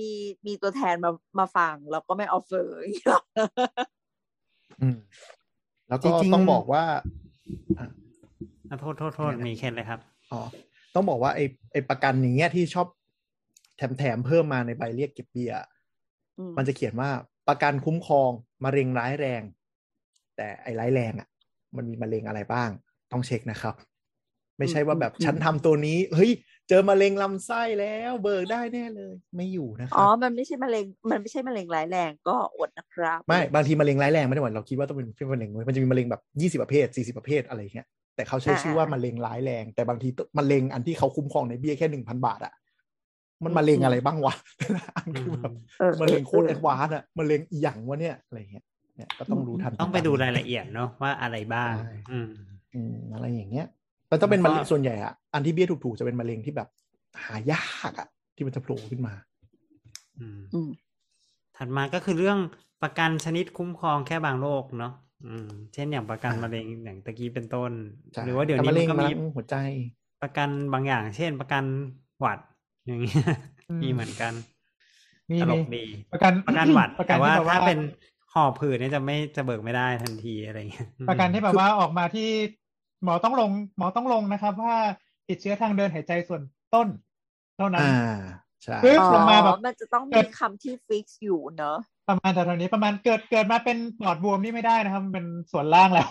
[0.01, 0.05] มี
[0.47, 3.07] มีตัวแทนมามาฟังแล้วก็ไม่ offer อย่างเงี้ย
[4.81, 4.97] อืม
[5.89, 7.01] แล้วก็จริงๆต้องบอกว่าอะ
[7.79, 7.87] อะ
[8.81, 10.01] โทษโทษโทษเนี่ยนะมีเคนเลยครับ
[10.33, 10.41] อ๋อ
[10.95, 12.87] ต้องบอกว่าไอ้ไอ้ประกันอย่างเงี้ยที่ชอบ
[13.77, 15.53] แถมแถมเพิ่มมาในใบเรียกเก็บเบี้ย
[16.39, 17.11] อืมมันจะเขียนว่า
[17.49, 18.31] ประกันคุ้มครอง
[18.65, 19.43] มะเร็งร้ายแรง
[20.37, 21.29] แต่ไอ้ร้ายแรงอะ
[21.77, 22.71] มันมีมะเร็งอะไรบ้าง
[23.13, 23.75] ต้องเช็คนะครับ
[24.59, 26.31] ไม่ใช่ว่าแบบฉันทำตัวนี้ เฮ้ย
[26.69, 37.89] เจอมะเร็งลำไส้แล้วเบิกได้แน่เลย ไม่อยู่นะคอ๋รัอบมันไม่ใช่มะเร็งมันไม่ใช่มะเร็งร้ายแรง ก็อดนะครับ ไม่บางทีมะเร็งร้ายแรงไม่ได้หมายเราคิดว่าต้องเป็นมะเร็งเว้ยมันจะมีมะเร็งแบบยี่สิบประเภทสี่สิบประเภทอะไรอย่างเงี้ย
[38.21, 42.53] แต่เขาใช้ชื่อว่ามะเร็งร้ายแรง แต่บางทีมะเร็งอันที่เขาคุ้มครองในเบี้ยแค่หนึ่งพันบาทอะ
[43.45, 44.35] มันมะเร็งอะไรบ้างวะ
[44.97, 48.65] อันคือแบบเออมะเร็งโคตร advance อะมะเร็งอีหยังวะเนี่ยอะไรอย่างเงี้ย
[48.97, 52.31] เนี่ยก็ต้องรู้ทันต้องไปดูรายละเอียดเนาะว่าอะไรบ้างใช่อืม
[52.75, 53.67] อืมอะไรอย่างเงี้ย
[54.11, 56.69] มันต้องเป็นมะเร็งแล้วก็ส่วนใหญ่อะอันที่เบี้ยถูกๆจะเป็นมะเร็งที่แบบ
[57.25, 59.15] หายากอะที่มันจะโผล่ขึ้นมา
[60.19, 60.71] อืมอืม
[61.57, 62.39] ถัดมาก็คือเรื่อง
[62.83, 64.93] ประกันชนิดคุ้มครองแค่บางโรคเนาะ
[65.23, 67.73] อืมเช่นอย่างประกันอ่ามะเร็งอย่างตะกี้เป็นต้น
[68.15, 69.55] ใช่หรือว่าเดี๋ยวแต่นี้มะมัเร็งนก็มะมีเร็งหัวใจ
[70.21, 71.65] ประกันบางอย่าง เช่น ประกัน
[72.19, 72.39] หวัด
[72.87, 73.23] อย่างเงี้ย
[73.69, 74.33] อืมมีเหมือนกัน
[75.31, 77.79] มีตลมีกดีประกันประกันหวัดประกัแต่นว่าที่แบบถ้าว่าเป็น
[78.33, 82.29] หอบผืดเนี่ยจะไม่จะเบิกไม่ได้ทันทีอะไรเงี้ยประกันที่แบบว่าออกมาที่
[83.05, 84.77] หมอต้องลง หมอต้องลงนะครับ ว่า
[85.29, 86.43] ติดเชื้อทางเดินหายใจส่วน
[86.75, 86.89] ต้น
[87.57, 87.93] เท่านั้นอ่า
[88.65, 91.79] ใช่ปึ๊บอ๋อลงมาแบบมันจะต้องเกิมีดคำที่ฟิกซ์อยู่เนอะ
[92.11, 96.09] ประมาณแต่เท่านี้ประมาณเกิดเกิดมาเป็นปอดบวมนี่ไม่ได้นะครับมันเป็นส่วนล่างแล้ว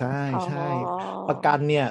[0.00, 0.96] ใช่ใช่อ๋อ
[1.28, 1.86] ประกันเนี่ย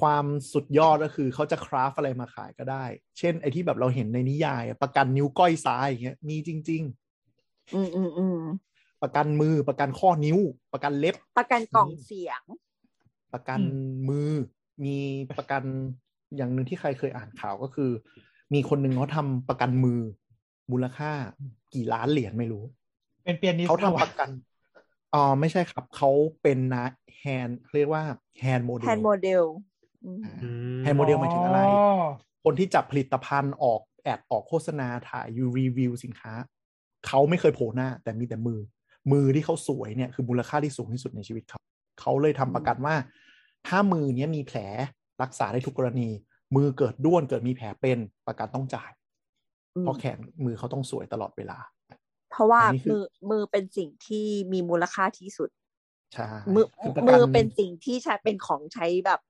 [0.00, 2.84] ความสุดยอดก็คือเขาจะคราฟอะไรมาขายก็ได้
[3.18, 6.82] เช่น ไอ้ที่แบบเราเห็นในนิยายอะประกันนิ้วก้อยซ้ายอย่างเงี้ยมีจริง
[7.74, 10.38] อืมอืมอืมๆประกันมือประกันข้อนิ้ว
[10.72, 12.42] ประกันเล็บ ประกันกล่องเสียง
[13.34, 14.32] ประกันอืมมือ
[14.84, 14.96] มี
[15.38, 15.62] ประกัน
[16.36, 17.90] อย่างหนึ่งที่ใครเคยอ่านข่าวก็คือ
[18.54, 20.00] มีคนหนึ่งเขาทำประกันมือ
[20.70, 21.12] มูลค่า
[21.74, 22.64] กี่ล้านเหรียญไม่รู้
[23.24, 24.28] เป็น pianist เขาทำประกัน
[25.14, 26.10] อ๋อไม่ใช่ครับเขา
[26.42, 26.84] เป็นนะ
[27.18, 28.02] hand เรียกว่า
[28.38, 29.44] hand model hand model
[30.04, 30.48] อืมอื
[30.78, 31.60] ม hand model หมายถึงอะไร
[32.44, 36.32] คนที่จับผลิตภัณฑ์ออก ad ออกโฆษณาถ่ายยูรีวิวสินค้า
[37.06, 38.60] เขาไม่เคยโผล่หน้า แต่มีแต่มือ
[39.12, 41.60] มือที่เขาสวยเนี่ยคือมูลค่าที่สูงที่สุดในชีวิตเขา
[42.00, 42.94] เขาเลยทำประกันว่า
[43.66, 44.58] ถ้ามือเนี้ยมีแผล
[45.22, 46.08] รักษาได้ทุกกรณี
[46.56, 48.90] มือเกิดด้วนเกิดมีแผลเป็นประกันต้องจ่าย
[49.76, 51.58] อืมเพราะแขนมือเขาต้องสวยตลอดเวลา
[52.34, 55.50] เพราะว่าอันนี้คือมือมือเป็นสิ่งที่มีมูลค่าที่สุด
[56.12, 56.24] ใช่
[56.54, 59.20] มือคือประกัมือเป็นสิ่งที่ใช้เป็นของใช้แบบ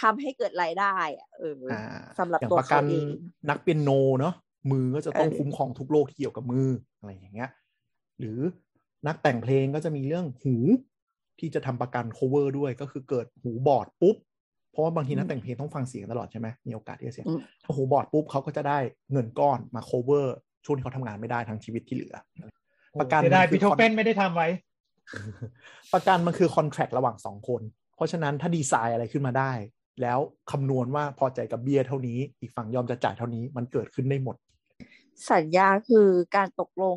[0.00, 1.80] ทำให้เกิดรายได้อะเออออ่า
[2.18, 3.06] สำหรับอย่างตัวประกัเขานเอง
[3.48, 4.34] นักเปียโนเนาะ
[4.70, 6.68] มือก็จะต้องเออคุ้มครองทุกโรคที่เกี่ยวกับมือ
[6.98, 7.50] อะไรอย่างเงี้ย
[8.20, 8.38] หรือ
[9.06, 10.56] นักแต่งเพลงก็จะมีเรื่องหู
[11.38, 14.16] ที่จะทำประกัน cover ด้วยก็คือเกิดหูบอดปุ๊บ
[14.70, 18.78] เพราะว่าบางทีนักแต่งเพลงต้องฟังเสียงตลอดใช่ไหมมีโอกาสที่จะเสียงอืมถ้าหูบอดปุ๊บเขาก็จะได้
[19.12, 20.26] เงินก้อนมา cover
[20.64, 22.16] ช่วงที่เขาทำงานไม่ได้ทั้งชีวิตที่เหลือ
[23.00, 24.48] ประกันเสียดายมันคือบีโธเฟนไม่ได้ทำไว้
[25.94, 27.62] ประกันมันคือคอนแท c t ระหว่างสองคน
[27.96, 29.52] เพราะฉะนั้นถ้าดีไซน์อะไรขึ้นมาได้
[30.02, 30.18] แล้ว
[30.50, 34.36] คำนวณว่าพอใจกับเบี้ยเท่านี้ อีกฝั่งยอมจะจ่ายเท่านี้มันเกิดขึ้นได้หมด
[35.32, 36.96] สัญญาคือการตกลง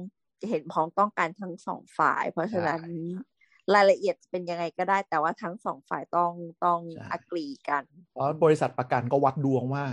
[0.49, 2.81] เห็นพ้องต้องการทั้งสองฝ่าย เพราะฉะนั้น
[3.75, 6.31] รายละเอียดเป็นยังไงก็ได้แต่ว่าทั้งสองฝ่ายต้อง
[6.65, 7.83] ต้องใช่อักรีกัน
[8.13, 9.85] เพราะบริษัทประกันก็วัดดวงว่า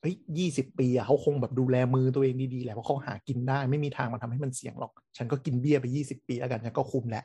[0.00, 7.24] เฮ้ยยี่สิบปีอะเขาคงแบบดูแลมือตัวเองดีๆแหละเพราะเขาหากินได้ไม่มีทางมาทำให้มันเสี่ยงหรอก ฉันก็กินเบี้ยไปยี่สิบปีแล้วกันฉันก็คุมแหละ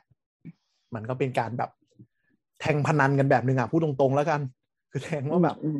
[0.94, 1.70] มันก็เป็นการแบบ
[2.60, 4.40] แทงพนันกันแบบหนึ่งอะพูดตรงๆแล้วกัน
[4.92, 5.78] คือแทงว่าแบบอืม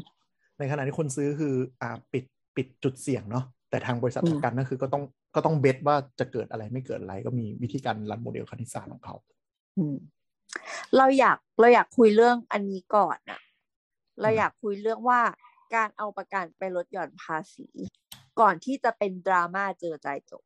[0.59, 2.25] ในขณะที่คนซื้อคือ อ่าปิด
[2.57, 5.03] ปิดจุดเสี่ยงเนาะแต่ทางบริษัทอืมประกันก็คือก็ต้อง
[5.35, 9.15] ก็ต้องเบสว่าจะเกิดอะไรไม่เกิดอะไรก็มีวิธีการรันโมเดลคณิตศาสตร์ของเขา
[9.77, 9.97] อืม
[10.97, 13.41] เราอยากเราอยากคุยเรื่องอันนี้ก่อนอะ
[14.21, 15.21] เราอืมอยากคุยเรื่องว่า
[15.75, 17.69] การเอาประกันไปลดหย่อนภาษี
[18.41, 20.43] ก่อนที่จะเป็นดราม่าเจอใจจบ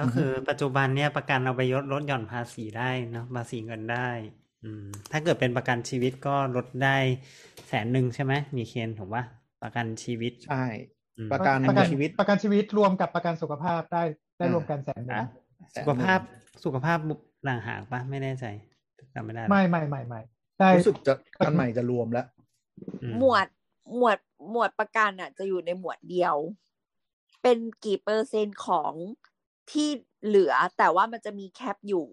[0.00, 4.08] ก็คือปัจจุบันเนี่ยประกันเอาไปลดลดหย่อนภาษีได้เนาะภาษีเงินได้
[4.64, 6.96] อืมถ้าเกิดเป็นประกันชีวิตก็ลดได้
[7.68, 9.24] แสนหนึ่งใช่ไหมมีเคนถูกปะ
[9.62, 10.64] ประกันชีวิตใช่
[11.18, 14.02] อืมประกันประกันชีวิตประกันชีวิตรวมกับประกันสุขภาพได้
[14.38, 15.26] ได้อ่ารวมกันแสนหนึ่งอะ
[15.76, 16.20] สุขภาพ
[16.64, 16.98] สุขภาพ
[17.48, 18.44] ต่างหากปะไม่แน่ใจ
[19.14, 20.20] จำไม่ได้ละไม่ไม่ไม่ไม่
[20.60, 22.26] ได้รู้สึกจะอันใหม่จะรวมแล้ว
[23.02, 23.46] อืหมวด
[23.96, 24.18] หมวด
[24.50, 26.36] หมวดประกันอะ จะอยู่ในหมวดเดียว
[27.42, 28.92] เป็นกี่เปอร์เซ็นต์ของ
[29.70, 29.88] ที่
[30.24, 32.06] เหลือแต่ว่ามันจะมีแคปอยู่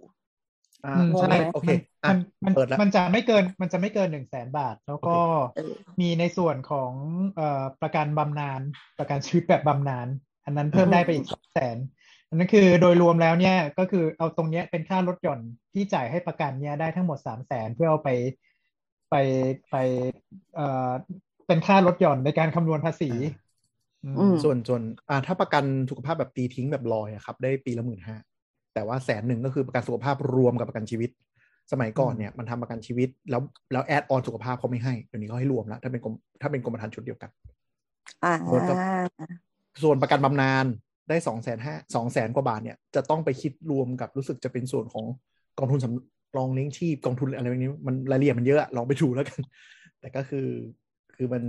[0.83, 1.69] อ่าอืมงงใช่ไหมโอเค
[2.03, 5.17] อะมันมันเปิดแล้วมันจะไม่เกิน มันจะไม่เกินหนึ่งแสนบาท แล้วก็
[5.55, 6.93] เออมีในส่วนของ
[7.35, 8.61] เอ่อประกันบำนาญ
[8.99, 10.07] ประกันชีวิตแบบบำนาญ
[10.45, 11.77] อันนั้นเพิ่มได้ไปอีกสองแสน
[12.29, 15.41] อันนั้นคือโดยรวมแล้วเนี่ยก็คือเอาตรงเนี้ยเป็นค่าลดหย่อน
[15.73, 18.09] ที่จ่ายให้ประกันเนี่ยได้ทั้งหมดสามแสนเพื่อเอาไป
[19.09, 19.15] ไป
[19.69, 19.75] ไป
[20.55, 20.91] เอ่อ
[21.47, 23.09] เป็นค่าลดหย่อนในการคำนวณภาษี
[24.03, 28.15] อืมอืมส่วนส่วนอ่าถ้าประกันสุขภาพแบบตีทิ้งแบบลอยอะครับ ได้ปีละหมื่นห้า
[28.73, 31.09] แต่ว่าแสนหนึ่งก็คือประกันสุขภาพรวมกับประกันชีวิต
[31.71, 33.41] สมัยก่อนเนี่ยมันทำประกันชีวิต แล้ว
[33.71, 37.29] แล้วแอดออนสุขภาพเขาไม่ให้เดี๋ยวนี้เขาให้รวมแล้วถ้าเป็นกรมถ้าเป็นกรมธรรม์ชุดเดียวกัน
[38.23, 38.77] อ่ารถกับ
[39.83, 40.65] ส่วนประกันบำนาญ
[41.09, 45.05] ได้สองแสนห้าสองแสนกว่าบาทเนี่ยจะต้องไปคิดรวมกับรู้สึกจะเป็นส่วนของ
[45.59, 49.39] กองทุนสำรองเลี้ยงชีพกองทุนอะไรแบบนี้มันรายละเอียดมันเยอะอะลองไปดูแล้วกัน
[49.99, 50.47] แต่ก็คือ
[51.17, 51.43] คือมัน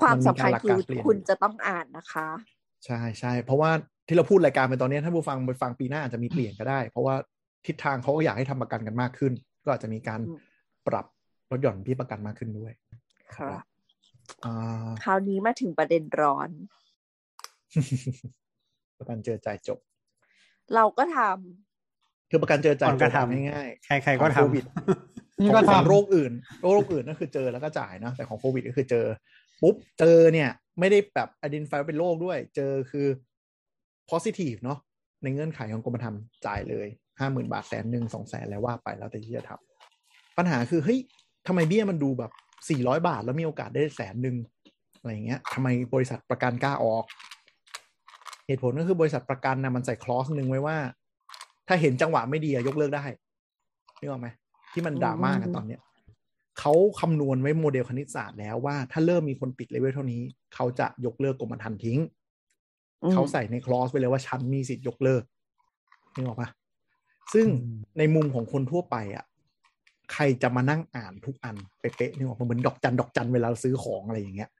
[0.00, 2.28] ความมันมีสำคัญการหลักคืการอเปลี่ยนคุณจะต้องอ่านนะคะ
[2.86, 3.70] ใช่ใช่เพราะว่า
[4.08, 7.14] ที่เราพูดรายการไปตอนนี้ท่านผู้ฟังไปฟังปีหน้าอาจจะมีเปลี่ยนก็ได้ เพราะว่า
[7.66, 9.32] ทิศทางเขาก็อยากให้ทำประกันกันมากขึ้น
[9.64, 10.40] ก็อาจจะมีการอืม
[10.88, 11.06] ปรับ
[11.50, 12.72] ลดหย่อนเบี้ยประกันมากขึ้นด้วย
[13.36, 13.60] ครับ
[14.44, 16.50] อ่าคราวนี้มาถึงประเด็นร้อน
[18.98, 19.78] ประกันเจอจ่ายจบ
[20.74, 21.18] เราก็ท
[22.30, 24.64] คือประกันเจอจ่ายคนจก็บทำง่ายใครๆก็ของทำโควิด
[25.40, 26.32] นี่ก็ของทำโรคอื่น
[26.62, 29.06] โรคอื่นก็คือเจอแล้วก็จ่ายนะแต่ของโควิดก็คือเจอ
[29.62, 30.50] ปุ๊บเจอเนี่ย
[30.80, 33.06] ไม่ได้แบบ identify ว่าเป็นโรคด้วย เจอคือ
[34.10, 34.78] positive เนาะ
[35.22, 36.86] ในเงื่อนไขของกรมธรรม์จ่ายเลย
[37.18, 40.98] ห้าหมื่นบาทแสนหนึ่งสองแสนแล้วว่าไปแล้วแต่ที่จะทำปัญหาคือเฮ้ย
[41.46, 42.32] ทำไมเบี้ยมันดูแบบ
[42.68, 44.36] สี่ร้อยบาทแล้วมีโอกาสได้แสนหนึ่ง
[44.98, 47.04] อะไรอย่างเงี้ยทำไมบริษัทประกันกล้าออก
[48.46, 50.76] เหตุผลก็คือบริษัทประกันนะมันใส่คลอสหนึ่งไว้ว่า
[51.68, 53.04] ถ้าเห็นจังหวะไม่ดีอะยกเลิกได้
[54.00, 54.28] นึกออกไหม
[54.78, 55.80] ที่มันดราม่ากันตอนเนี้ย
[56.58, 60.22] เขาคำนวณไว้โมเดลคณิตศาสตร์แล้วว่าถ้าเริ่มมีคนปิดเลเวลเท่านี้
[60.54, 65.22] เขาจะยกเลิกกรมธรรม์ทิ้งำอืมเขาใส่ในคลอสไปเลยว่าฉันมีสิทธิ์ยกเลิก
[66.14, 66.48] นึกออกปะ
[67.32, 69.24] ซึ่งอืมในมุมของคนทั่วไปอะ
[70.12, 74.50] ใครจะมานั่งอ่านทุกอันเป๊ะๆนึกออกปะเหมือนดอกจันดอกจันเวลาเราซื้อของอะไรอย่างเงี้ย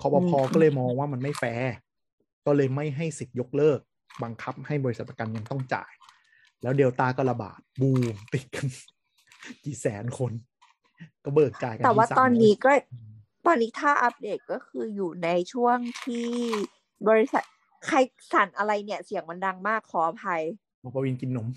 [0.00, 1.72] คปภ ก็เลยมองว่ามันไม่แฟร์
[2.46, 3.78] ก็เลยไม่ให้สิทธิ์ยกเลิก
[4.22, 5.92] บังคับให้บริษัทประกันยังต้องจ่าย
[6.62, 8.66] แล้วเดลต้าก็ระบาดบูมติดกัน
[9.64, 10.32] กี่แสนคน
[11.24, 12.72] ก็เบิกจ่ายกันแต่ว่าที่ตอนนี้300ก็
[13.46, 16.28] ตอนนี้ถ้าอัปเดตก็คืออยู่ในช่วงที่
[17.08, 17.44] บริษัท
[17.86, 17.98] ใคร
[18.32, 20.42] สั่นอะไรเนี่ยเสียงมันดังมากขออภัย
[20.84, 21.48] บอกว่าวินกินนม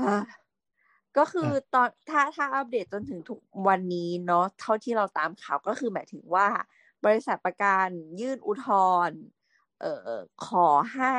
[0.00, 0.16] อ่า
[1.16, 3.38] ก็คือตอนถ้าถ้าอัปเดตจนถึงทุก
[3.68, 6.48] วันนี้เนาะเท่าที่เราตามข่าวก็คือหมายถึงว่า
[7.04, 7.88] บริษัทประกัน
[8.20, 8.68] ยื่นอุทธ
[9.08, 9.20] รณ์
[9.80, 11.16] เอ่อขอให้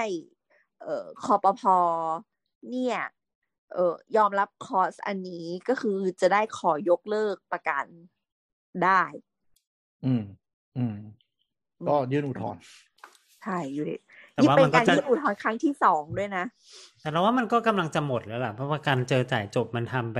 [0.81, 1.61] เอ่อคอปพ
[2.69, 2.99] เนี่ย
[3.73, 7.85] เอ่อยอมรับคอสอันนี้ก็คือจะได้ขอยกเลิกประกัน
[8.83, 9.03] ได้
[10.05, 10.23] อืม
[10.77, 10.95] อืม
[11.87, 12.61] ก็ยื่นอุทธรณ์
[13.43, 13.95] ใช่อยู่ดิ
[14.33, 16.45] แต่นี่ว่าเป็มันนก็การจะยื่นอุทธรณ์ครั้งที่สองด้วยนะ
[17.01, 20.19] แต่เราว่ามันก็กำลังจะหมดแล้วล่ะ เพราะว่าการเจอจ่ายจบมันทำไป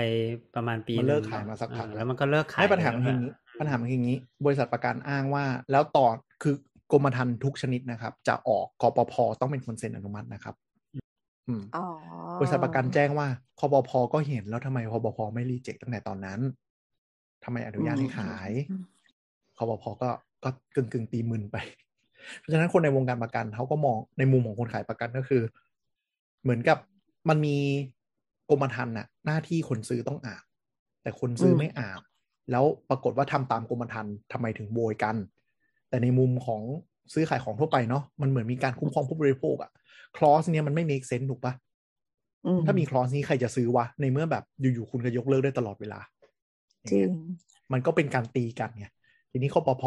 [0.56, 6.08] ประมาณปีมันเลิกหงขายมาสักพักเออแล้วมันก็เลิกขายไม่ปัญหาไปมันแล้คือวอย่างนี้ปัญหามันคืออย่างนี้ บริษัทประกันอ้างว่า แล้วต่อ
[6.44, 6.56] คือ
[6.92, 10.63] กรมธรรม์ทุกชนิดนะครับ จะออกกปพต้องเป็นคนเซ็นอนุมัตินะครับอืมอ๋อ
[12.40, 13.28] บริษัทประกันแจ้งว่า
[13.60, 16.40] คปพก็เห็นแล้วทำไมคปพไม่รีเจ็คตั้งแต่ตอนนั้น
[17.44, 18.84] ทำไมอนุญาตให้ขายอืม
[19.58, 20.10] คปพก็
[20.44, 21.58] ก็กึ่งกึ่งๆตีมึนไป
[22.38, 25.42] เพราะฉะนั้นคนในวงการประกันเขาก็มองในมุมของคนขายประกันก็คือ
[26.44, 26.78] เหมือนกับ
[27.30, 27.58] มันมี
[28.50, 30.44] กรมธรรม์น่ะ หน้าที่คนซื้อต้องอ่าน
[31.02, 32.00] แต่คนซื้อไม่อ่าน
[32.52, 35.16] แล้วปรากฏว่าทำตามกรมธรรม์ทำไมถึงโวยกัน
[35.90, 36.62] แต่ในมุมของ
[37.14, 39.72] ซื้อขายของทั่วไปเนาะมันเหมือนมีการคุ้มครองผู้บริโภคอะ
[40.18, 41.54] คลอสเนี้ยมันไม่ make sense ถูกปะ
[42.46, 46.00] อืมถ้ามีคลอสนี้ใครจะซื้อวะ ในเมื่อแบบอยู่ๆคุณก็ยกเลิกได้ตลอดเวลา
[46.92, 47.10] จริง
[47.74, 48.86] มันก็เป็นการตีกันไง
[49.32, 49.84] ทีนี้คอปพ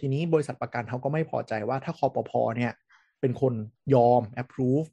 [0.00, 2.72] ทีนี้บริษัทประกันเขาก็ไม่พอใจว่าถ้าคอปพเนี่ย
[3.20, 3.52] เป็นคน
[3.94, 4.88] ยอม approve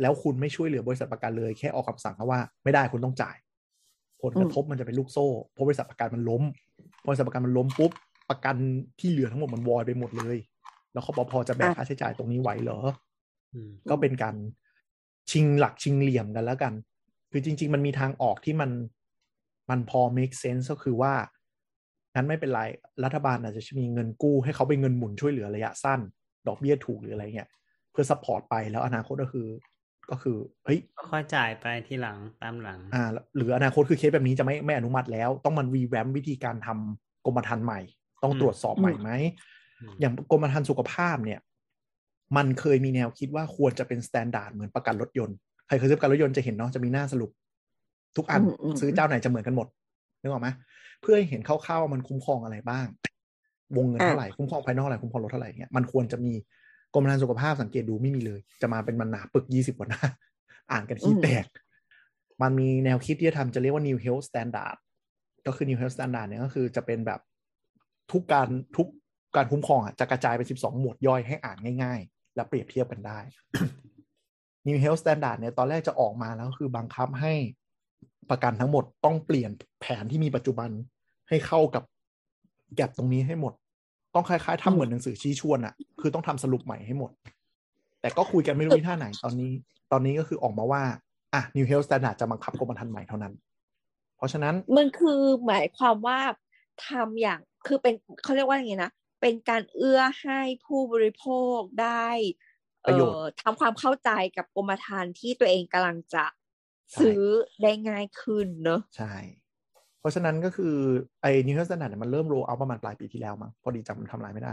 [0.00, 3.36] แล้วคุณไม่ช่วยเหลือบริษัทประกันเลย แค่ออกคำสั่งเขาว่า ไม่ได้คุณต้องจ่าย
[4.22, 6.42] ผลกระทบมันจะเป็นลูกโซ่เพราะบริษัทประกันมันล้ม
[7.06, 7.92] บริษัทประกันมันล้มปุ๊บ
[8.30, 8.56] ประกัน
[9.00, 10.36] ที่เหลือทั้งหมดมันวอยไปหมดเลย
[10.92, 13.05] แล้วคอปพจะแบกอะค่าใช้จ่ายตรงนี้ไหวเหรออืม
[13.90, 14.36] ก็เป็นการ
[15.30, 16.72] ชิงหลักชิงเหลี่ยมกันแล้วกัน
[17.30, 18.70] คือจริง ๆ มันมีทางออกที่มัน
[19.70, 21.14] มันพอ make sense ก็คือว่า
[22.14, 22.60] งั้นไม่เป็นไร
[23.04, 26.00] รัฐบาลอาจจะมีเงินกู้ให้เขาเป็นเงินหมุนช่วยเหลือระยะสั้น
[26.46, 27.48] ดอกเบี้ยถูกหรืออะไรเงี้ย
[27.92, 29.46] เพื่อ support ไปแล้วอนาคตก็คือ
[30.10, 30.78] ก็คือเฮ้ย
[31.10, 33.04] ค่อยจ่ายไปทีหลังตามหลังอ่า
[33.36, 37.80] หรืออนาคตคือเคสแบบนี้จะไม่ไม่อนุมัติแล้ว ต้องมัน revamp วิธีการทำกรมธรรม์ใหม่
[38.22, 39.10] ต้องอืมตรวจสอบใหม่ไหม
[39.80, 41.40] อืมอย่างกรมธรรม์สุขภาพเนี่ย
[42.36, 45.36] มันเคยมีแนวคิดว่าควรจะเป็น standard เหมือนประกันรถยนต์
[45.66, 47.30] ใครเคยซื้อประกันรถยนต์จะเห็นเนาะจะมีหน้าสรุป
[48.16, 49.66] ทุกอันอืมอืมซื้อเจ้าไหนจะเหมือนกันหมด
[50.20, 50.48] นึกออกไหม
[51.00, 52.86] เพื่อให้เห็นคร่าวๆว่ามันคุ้มครองอะไรบ้าง
[53.76, 56.32] วงเงินเท่าไหร่คุ้มครองภายนอกอะไรคุ้มครองรถเท่าไหร่เนี่ยมันควรจะมี
[56.94, 60.02] กรมธรรม์สุขภาพสังเกตดูไม่มีเลย จะมาเป็นมันหนาปึกยี่สิบกว่าหน้า
[60.72, 61.44] อ่านกันขี้แตก
[62.42, 64.76] มันมีแนวคิดที่จะทำจะเรียกว่า New Health Standard
[65.46, 67.20] ก็คือ New Health Standard เนี่ยก็คือจะเป็นแบบ
[68.12, 68.88] ทุกการทุก
[69.36, 73.18] การคุ้มครองอะจะกระจายเป็น12 หมวดย่อยให้อ่านง่ายๆ และเปรียบเทียบกันได้
[74.66, 77.32] New Health Standard เนี่ยตอนแรกจะออกมาแล้วคือบังคับให้
[78.30, 79.50] ประกันทั้งหมดต้องเปลี่ยน
[79.80, 80.70] แผนที่มีปัจจุบัน
[81.28, 81.82] ให้เข้ากับ
[82.76, 83.52] แกลบตรงนี้ให้หมด
[84.14, 87.10] ต้องคล้ายๆทำเหมือนหนังสือชี้ชวนอะคือต้องทำสรุปใหม่ให้หมด
[88.00, 89.50] แต่ก็คุยกันไม่รู้ท่าไหนตอนนี้
[89.92, 90.82] ตอนนี้ก็คือออกมาว่า
[91.34, 93.32] อะ New Health Standard จะบังคับกรมธรรม์ใหม่เท่านั้น
[94.16, 96.18] เพราะฉะนั้นมันคือหมายความว่า
[96.88, 98.90] ทำอย่างคือเป็นเขาเรียกว่าอย่างไงนะ
[99.20, 101.24] เป็นการเอื้อให้ผู้บริโภ
[101.58, 102.08] คได้
[102.86, 106.24] ประโยชน์เอ่อทำความเข้าใจกับกรมธรรม์ที่ตัวเองกำลังจะ
[106.92, 107.22] ใช่ซื้อ
[107.62, 109.14] ได้ง่ายขึ้นเนอะใช่
[109.98, 110.74] เพราะราะฉะนั้นก็คือ
[111.22, 114.52] ไอ้ New Health Standard มันเริ่ม roll out ประมาณปลายปีที่แล้วมั้งพอดีจำมันทำลายไม่ได้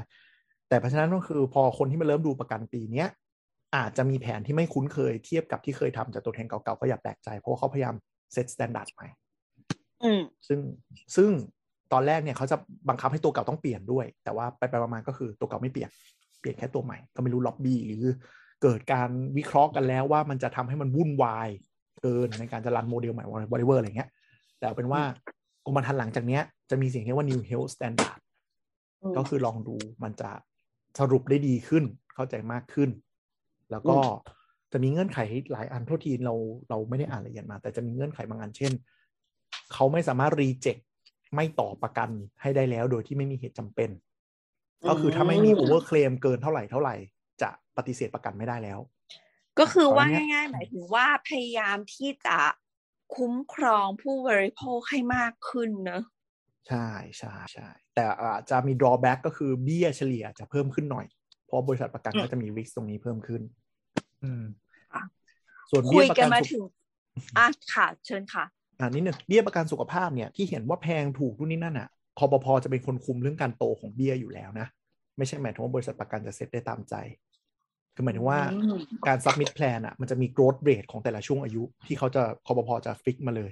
[0.69, 3.07] แต่เพราะฉะนั้นก็คือพอคนที่มาเริ่มดูประกันปีเนี้ย
[3.75, 7.95] อาจจะมีแผนที่ไม่คุ้นเคยเทียบกับที่เคยทำจากตัวแทนเก่าๆก็อย่าแปลกใจ เพราะว่าเขาพยายาม
[8.33, 9.07] set standard ใหม่
[10.03, 10.59] อืมซึ่ง
[11.15, 11.29] ซึ่ง
[11.91, 12.57] ตอนแรกเนี่ยเขาจะ
[12.89, 15.89] บังคับให้ตัวเก่าต้องเปลี่ยนด้วย แต่ว่าไปไปๆมาๆก็คือตัวเก่าไม่เปลี่ยน
[16.39, 18.03] เปลี่ยนแค่ตัวใหม่ ก็ไม่รู้ล็อบบี้หรือ
[18.63, 21.49] เกิดการวิเคราะห์กันแล้วว่ามันจะทำให้มันวุ่นวาย
[22.01, 24.09] เกินในการจะ run model ใหม่ whatever อะไรเงี้ย
[24.57, 25.01] แต่เอาเป็นว่า
[25.65, 28.19] กรมธรรม์หลังจากเนี้ยจะมีสิ่งที่เรียกว่า New Health Standard
[29.01, 30.31] อืมก็คือลองดูมันจะ
[30.99, 31.83] สรุปได้ดีขึ้น
[32.15, 32.89] เข้าใจมากขึ้น
[33.71, 33.97] แล้วก็
[34.71, 35.19] จะมีเงื่อนไข
[35.51, 36.35] หลายอันโทษทีเรา
[36.69, 38.71] เราไม่ได้อ่านละเอียดมา แต่จะมีเงื่อนไขบางอันเช่น
[39.73, 40.77] เขาไม่สามารถรีเจ็ค
[41.35, 42.09] ไม่ต่อประกัน
[42.41, 43.89] ให้ได้แล้วโดยที่ไม่มีเหตุจำเป็น
[44.89, 46.95] ก็คือถ้าไม่มีโอเวอร์เคลมเกินเท่าไหร่เท่าไหร่
[47.41, 48.79] จะปฏิเสธประกันไม่ได้แล้ว
[49.59, 52.37] ก็คือว่าตอนเนี้ยง่าย ๆ หมายถึงว่าพยายามที่จะ
[53.15, 56.03] คุ้มครองผู้บริโภคให้มากขึ้นเนอะ
[56.69, 61.05] ใช่ใช่ใช่แต่อาจจะมี drawback ก็คือเบี้ยเฉลี่ยจะเพิ่มขึ้นหน่อย
[61.45, 63.41] เพราะบริษัทประกันอืมก็จะมี risk ตรงนี้เพิ่มขึ้น
[64.23, 64.43] อืม
[64.93, 65.03] อะ
[65.71, 66.63] ส่วนคุเบี้ยยประกักันนมาสุถึง
[67.37, 68.45] อะค่ะ เชิญค่ะ
[68.79, 71.89] อ่านิดหนึ่งเบี้ยประกันสุขภาพเนี่ยที่เห็นว่าแพงถูกนู่นนี่นั่นอะ
[72.19, 74.67] คอปพจะเป็นคนคุมเรื่องการโตของเบี้ยอยู่แล้วนะ
[75.17, 76.95] ไม่ใช่หมายถึงว่าบริษัทประกันจะเซ็ตได้ตามใจ
[77.95, 78.77] คือหมายถึงว่าอืม
[79.07, 83.51] การ submit plan อะมันจะมี growth rate ของแต่ละช่วงอายุ ที่เขาจะคอปพจะฟิกมาเลย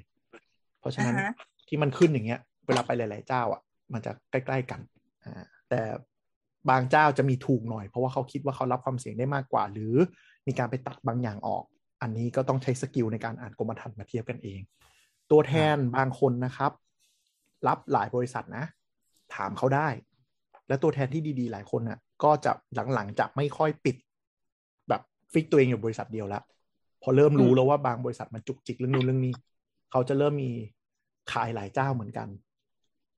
[0.79, 1.31] เพราะฉะนั้นอ่าฮะ
[1.67, 3.61] ที่มันขึ้นอย่างเงี้ย เวลาไปหลาย ๆ เจ้าอะ
[3.93, 4.81] มันจะใกล้ ๆ กัน
[5.25, 5.81] อ่าแต่
[6.69, 9.95] บางเจ้าจะมีถูกหน่อย เพราะว่าเขาคิดว่าเขารับความเสี่ยงได้มากกว่า หรือ
[10.47, 11.63] มีการไปตัดบางอย่างออก
[12.01, 14.61] อันนี้ก็ต้องใช้ skill ในการอ่านกรมธรรม์มาเทียบกันเอง
[15.31, 16.71] ตัวแทนบางคนนะครับ
[17.67, 18.65] รับหลายบริษัทนะ
[19.35, 19.87] ถามเขาได้
[20.67, 22.51] และตัวแทนที่ดีๆ หลายคนน่ะ ก็จะ
[22.93, 23.95] หลังๆจะไม่ค่อยปิด
[24.89, 25.01] แบบ
[25.33, 26.43] fix ตัวเองอยู่บริษัทเดียวแล้ว
[27.01, 29.33] พอเริ่มรู้แล้วว่าบางบริษัทมันจุกจิกเรื่องนู้นเรื่องนี้
[29.91, 30.51] เขาจะเริ่มมี
[31.31, 32.27] ขายหลายเจ้าเหมือนกัน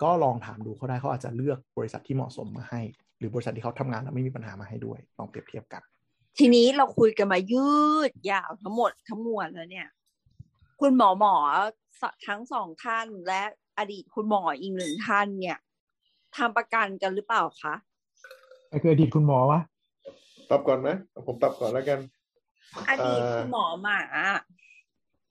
[0.04, 2.82] ก็ลองถามดูเขาได้เขาอาจจะเลือกบริษัทที่เหมาะสมมาให้
[3.18, 5.82] หรือบริษัทที่เขาทำงานแล้วไม่มีปัญหามาให้ด้วยลองเปรียบเทียบกัน
[6.38, 7.74] ทีนี้เราคุยกันมายื
[8.10, 9.88] ดยาวทั้งหมดทั้งมวลแล้วเนี่ย
[10.84, 11.36] คุณหมอหมอ
[12.28, 13.44] ทั้งสองท่านและ
[13.78, 15.58] อดีตคุณหมออีกหนึ่งท่านเนี่ย
[16.38, 17.74] ทำประกันกันหรือเปล่าคะ
[18.68, 19.62] ใครคืออดีตคุณหมอวะ
[20.50, 20.90] ตอบก่อนไหม
[21.28, 22.00] ผมตอบก่อนแล้วกัน
[22.90, 24.00] อดีตเอ่อคุณหมอหมา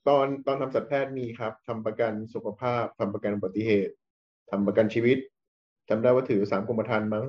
[0.08, 3.94] ตอนตอนทำสัตวแพทย์มีครับทำประกันสุขภาพทำประกันอุบัติเหตุ
[4.50, 5.18] ทำประกันชีวิต
[5.88, 7.24] จำได้ว่าถือสามกรมธรรม์มั้ง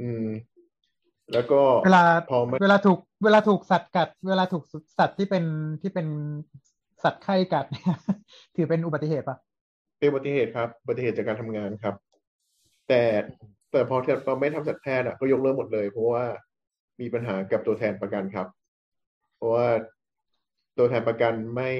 [0.00, 0.26] อืม
[1.32, 4.64] แล้วก็เวลาพอมาเวลาถูก เวลาถูกสัตว์กัด เวลาถูก
[4.98, 5.44] สัตว์ที่เป็น
[5.82, 6.08] ที่เป็น
[7.02, 7.96] สัตว์ไข้กัดเนี่ย
[8.56, 9.36] ถือเป็นอุบัติเหตุปะ
[9.98, 11.94] เป็นอุบัติเหตุครับอุบัติเหตุจากการทำงานครับ
[12.88, 13.02] แต่
[13.70, 13.96] แต่พอ
[14.26, 16.24] เราไม่ทำสัตวแพทย์อะก็ยกเลิกหมดเลย เพราะว่า
[17.00, 18.46] มีปัญหากับตัวแทนประกันครับ
[19.36, 19.68] เพราะว่า
[20.78, 21.70] ตัวแทนประกันไม่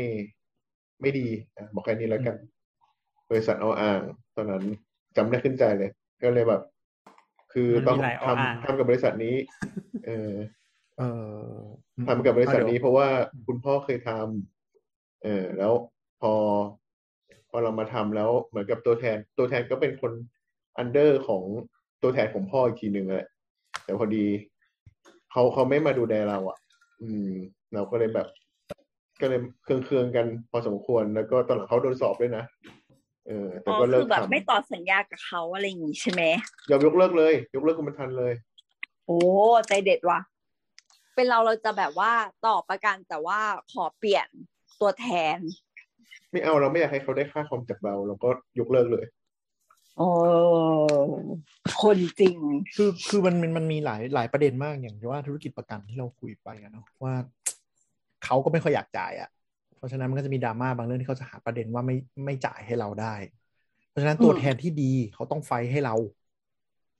[1.01, 2.36] ไม่ดีอะบอกแค่นี้แล้วกัน
[3.31, 4.01] บริษัทเอาอ่าง
[4.36, 4.65] ตอนนั้น
[5.16, 5.90] จำได้ขึ้นใจเลย
[6.23, 6.62] ก็เลยแบบ
[7.53, 9.35] คือมันต้องมีหลายทเอาอ่างำทำกับบริษัทนี้
[10.07, 10.32] เออ
[10.99, 11.03] เอ
[11.51, 11.57] อ
[12.09, 13.09] ทำกับบริษัทนี้อะเพราะว่า
[13.47, 14.57] คุณพ่อเคยทำ
[15.24, 15.73] เออแล้ว
[16.20, 16.32] พอ
[17.51, 20.12] พอเรามาทำแล้วเหมือนกับตัวแทน ตัวแทนก็เป็นคน
[20.78, 21.43] อันเดอร์ของ
[22.03, 23.28] ตัวแทนของพ่ออีกทีหนึ่งแหละ
[23.85, 24.27] แต่พอดี
[25.31, 26.59] เขาเขาไม่มาดูแลเราอะ
[27.03, 27.28] อืม
[27.74, 28.28] เราก็เลยแบบ
[29.20, 32.45] ก็เลยเคืองเคืองๆกันพอสมควรแล้วก็ตอนหลังเขาโดนสอบด้วยนะ
[33.27, 36.23] เออแต่อ๋อก็เลิคืกอแบบทำไม่ต่อสัญญากับเขาอะไรอย่างงี้ใช่ไหม
[36.70, 38.32] ยอมยกเลิกเลย ยกเลิกกรมธรรม์เลย
[39.07, 39.20] โอ้
[39.69, 40.20] ใจเด็ดว่ะ
[41.15, 42.12] เป็นเราเราจะแบบว่า
[42.47, 43.39] ต่อประกันแต่ว่า
[43.73, 44.28] ขอเปลี่ยน
[44.81, 45.07] ตัวแท
[45.37, 45.39] น
[46.31, 48.29] ไม่เอาเราไม่อยากให้เขาได้ค่าคอมจากเรา เราก็
[48.59, 49.05] ยกเลิกเลย
[49.97, 50.09] โอ้
[51.83, 52.37] คนจริง
[52.75, 57.15] คือคือมันมันมันมีหลายหลายประเด็นมากอย่างที่ว่าธุรกิจประกันที่เราคุยไปอะเนาะว่า
[58.25, 59.29] เขาก็ไม่ค่อยอยากจ่ายอะ
[59.77, 63.15] เพราะฉะนั้นมันก็จะมีดราม่าบางเรื่องที่เขาจะหาประเด็นว่าไม่ไม่จ่ายให้เราได้
[63.89, 65.95] เพราะฉะนั้นตัวอืมแทนที่ดีเขาต้องไฟท์ให้เรา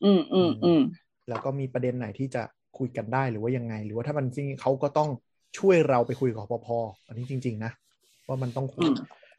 [0.03, 0.81] อืมอืมอืม
[1.29, 2.43] แล้วก็มีประเด็นไหนที่จะ
[2.79, 5.09] คุยกันได้หรือว่ายังไง หรือว่าถ้ามันจริงเขาก็ต้อง
[5.59, 6.69] ช่วยเราไปคุยกับ คปภ
[7.07, 7.73] อันนี้จริง ๆ นะ
[8.29, 8.95] ว่ามันต้องคุยอืม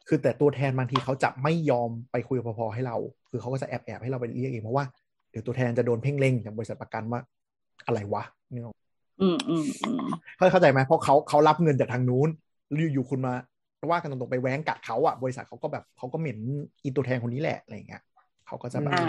[0.08, 2.96] คือแต่ตัวแทนบางทีเขาจะไม่ยอมไปคุยกับ คปภ ให้เรา
[3.30, 4.84] คือเขาก็จะแอบแอบให้เราไปเรียกเองเพราะว่า
[5.30, 7.20] เดี๋ยวตัวแทนจะโดนเพ่งเล็งจากบริษัทประกันว่า
[7.86, 8.22] อะไรวะ
[8.52, 8.64] เนี่ย
[9.20, 10.00] อืมอืมอืม
[10.36, 12.28] เข้าเข้าใจไหมเพราะเขาเขารับเงินจากทางนู้น
[12.68, 13.34] แล้วอยู่ๆคุณมา
[13.90, 16.38] ว่ากันตรงๆไปแว้งกัดเขาอะบริษัทเขาก็แบบเขาก็เหม็น
[16.82, 18.02] อีตัวแทนคนนี้แหละอะไรอย่างเงี้ย
[18.46, 19.04] เขาก็จะแบบอ่า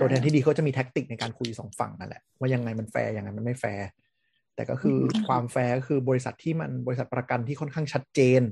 [0.00, 3.86] ตัวแทนที่ดีเขาจะมี tactic ในการคุยสองฝั่งนั่นแหละว่ายังไงมันแฟร์ยังไงมันไม่แฟร์
[4.54, 8.42] แต่ก็คืออมความแฟร์ก็คือบริษัทที่มันบริษัทประกันที่ค่อนข้างชัดเจน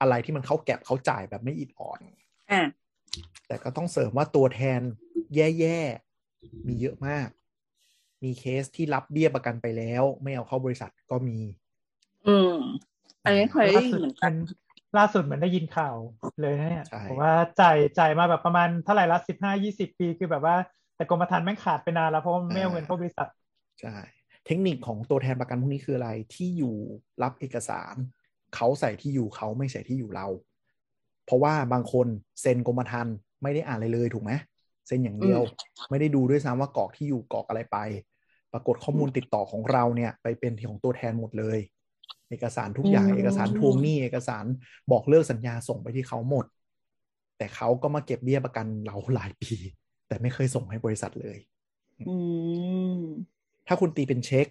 [0.00, 1.98] อะไรที่มันเข้า gap เขาจ่ายแบบไม่อิดออด
[2.50, 2.66] อ่า
[3.48, 4.80] แต่ก็ต้องเสริมว่าตัวแทน
[5.34, 7.28] แย่ๆ มีเยอะมาก
[8.24, 11.38] มีเคสที่รับเบี้ยประกันไปแล้ว ไม่เอาเข้าบริษัทก็มี
[12.26, 12.54] อืม
[13.24, 14.32] อันนี้เคยได้ยินเหมือนกัน
[14.98, 15.96] ล่าสุดเหมือนได้ยินข่าว
[16.40, 20.56] เลยนะเนี่ยใช่ผมว่าจ่ายจ่ายมาแบบประมาณเท่าไหร่ละสิบห้ายี่สิบปี คือแบบว่า
[20.96, 23.28] แต่กรมธรรม์แม่งขาดไปนานแล้วเพราะว่ามันไม่เอาเงินเข้าบริษัท
[23.80, 23.94] ใช่
[24.48, 26.76] เทคนิคของตัวแทนประกันพวกนี้คืออะไรที่อยู่
[27.22, 27.94] รับเอกสาร
[28.54, 30.26] เขาใส่ที่อยู่เขาไม่ใส่ที่อยู่เรา
[31.24, 32.06] เพราะว่าบางคน
[32.40, 34.32] เซ็นกรมธรรม์ไม่ได้อ่านอะไรเลยถูกไหม
[34.86, 35.40] เซ็นอย่างเดียว
[35.90, 37.78] ไม่ได้ดูด้วยซ้ำว่ากรอกที่อยู่กรอกอะไรไป
[38.52, 41.58] ปรากฏข้อมูลติดต่อของเราเนี่ย ไปเป็นที่ของตัวแทนหมดเลย
[42.30, 44.44] เอกสารทุกอย่างอืมเอกสารทวงหนี้เอกสาร
[44.92, 46.46] บอกเลิกสัญญาส่งไปที่เขาหมด
[47.38, 49.52] แต่เขาก็มาเก็บเบี้ยประกันเราหลายปี
[50.08, 51.38] แต่ไม่เคยส่งให้บริษัทเลย
[52.08, 52.16] อื
[52.98, 53.02] ม
[53.68, 54.46] ถ้าคุณตีเป็นเช็ค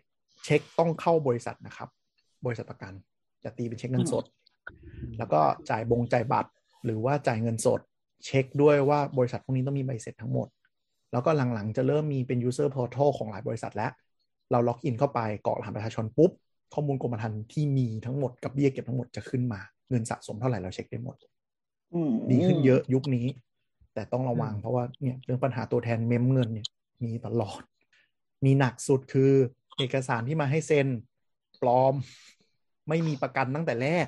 [0.46, 1.90] เช็คต้องเข้าบริษัทนะครับ
[2.46, 2.94] บริษัทประกัน
[3.44, 4.24] จะตีเป็นเช็คเงินสด
[5.18, 6.50] แล้วก็จ่ายบงจ่ายบัตร
[6.86, 7.80] หรือว่าจ่ายเงินสด
[8.26, 10.48] เช็คด้วยว่าบริษัทพวกนี้ต้องมีใบเสร็จทั้งหมด
[11.12, 13.92] แล้วก็หลังๆ จะเริ่มมีเป็น user portal ของหลายบริษัทแล้ว
[14.52, 16.32] เราล็อกอินเข้าไปกรอกรหัสประชาชนปุ๊บ
[16.74, 21.16] ข้อมูลกรมธรรม์ที่มีทั้งหมดกับเบี้ยเก็บทั้งหมดจะขึ้นมา เงินสะสมเท่าไหร่เราเช็คได้หมด
[21.94, 23.26] อืมดีขึ้นเยอะยุคนี้
[23.94, 26.68] แต่ต้องระวังอืมเพราะว่าเนี่ยเรื่องปัญหาตัวแทนเมมเงินเนี่ย
[27.04, 27.62] มีตลอด
[28.46, 29.34] มีหนักสุดคือ
[29.78, 30.88] เอกสารที่มาให้เซ็น
[31.62, 31.94] ปลอม
[32.90, 34.08] ไม่มีประกันตั้งแต่แรก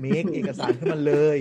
[0.00, 1.38] เมคเอกสารขึ้นมาเลย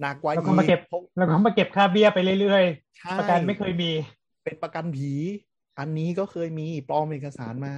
[0.00, 2.64] หนักกว่าแล้วอีก็มาเก็บพราะแล้วก็มาเก็บค่าเบี้ยไปเรื่อย
[2.98, 3.90] ใช่ๆประกันไม่เคยมี
[4.44, 5.10] เป็นประกันผี
[5.78, 7.74] อันนี้ก็เคยมีปลอมเอกสารมา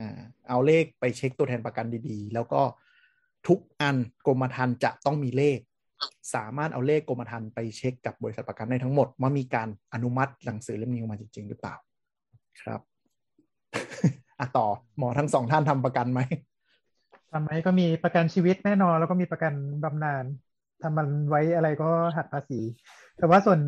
[0.00, 2.62] อ่าเอาเลขไปเช็คตัวแทนประกันดีๆ แล้วก็
[3.48, 3.96] ทุกอัน
[4.26, 5.58] กรมธรรม์จะต้องมีเลข
[6.34, 11.74] สามารถเอาเลขกรมธรรม์ไปเช็คกับบริษัทประกันได้ทั้งหมดว่ามีการอนุมัติหนังสือเล่มนี้ออกมาจริง ๆ หรือเปล่า
[12.60, 12.80] ครับ
[14.38, 14.66] อะต่อ
[14.98, 16.20] หมอทั้งสองท่านทำประกันไหม
[17.32, 19.52] ทำไหมก็มีประกันชีวิตแน่นอน แล้วก็มีประกัน
[19.84, 20.24] บำนาญ
[20.82, 22.60] ทำมันไว้อะไรก็หักภาษี
[23.18, 23.58] แต่ว่าส่วน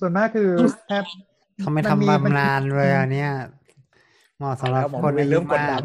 [0.00, 0.50] ส่วนมากคือ
[0.88, 1.04] แทบ
[1.64, 3.32] ทำไมนทำมีบำนาญเลยอันเนี้ย
[4.38, 5.84] เหมาะสำหรับแล้วหมอคนเป็นอาเริ่ยุมกดมาดักน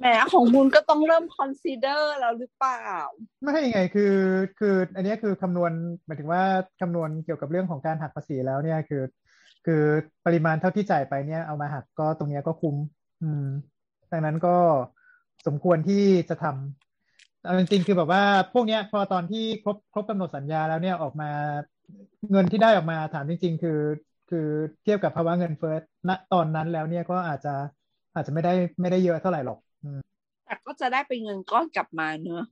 [0.00, 2.86] แหมของบุญก็ต้องเริ่ม consider แล้วหรือเปล่า
[3.42, 4.14] ไม่ไงคือ
[4.58, 5.72] คือ อันเนี้ยคือคำนวณ
[6.06, 6.42] หมายถึงว่า
[6.80, 9.02] คำนวณเกี่ยวกับเรื่องของการหักภาษีแล้วเนี่ยคือ
[9.66, 9.82] คือ
[10.26, 12.76] ปริมาณเท่าที่จ่ายไปเนี่ยเอามาหักก็ตรงเนี้ยก็คุ้ม
[13.22, 13.46] อืม
[14.12, 14.56] ดังนั้นก็
[15.46, 18.22] สมควรที่จะทำเอาจริงๆคือแบบว่า
[18.52, 21.30] พวกเนี้ยพอตอนที่ครบครบกำหนดสัญญาแล้วเนี่ยออกมา
[22.30, 23.80] เงินที่ได้ออกมาถามจริง ๆ คือ
[24.30, 24.46] คือ
[24.82, 25.76] เทียบกับภาวะเงินเฟ้อ
[26.08, 27.54] ณตอนนั้นแล้วเนี่ยก็อาจจะ
[28.14, 30.00] อาจจะไม่ได้ไม่ได้เยอะเท่าไหร่หรอกอืม
[30.46, 32.44] แต่ก็จะได้เป็นเงินก้อนกลับมาเนอะ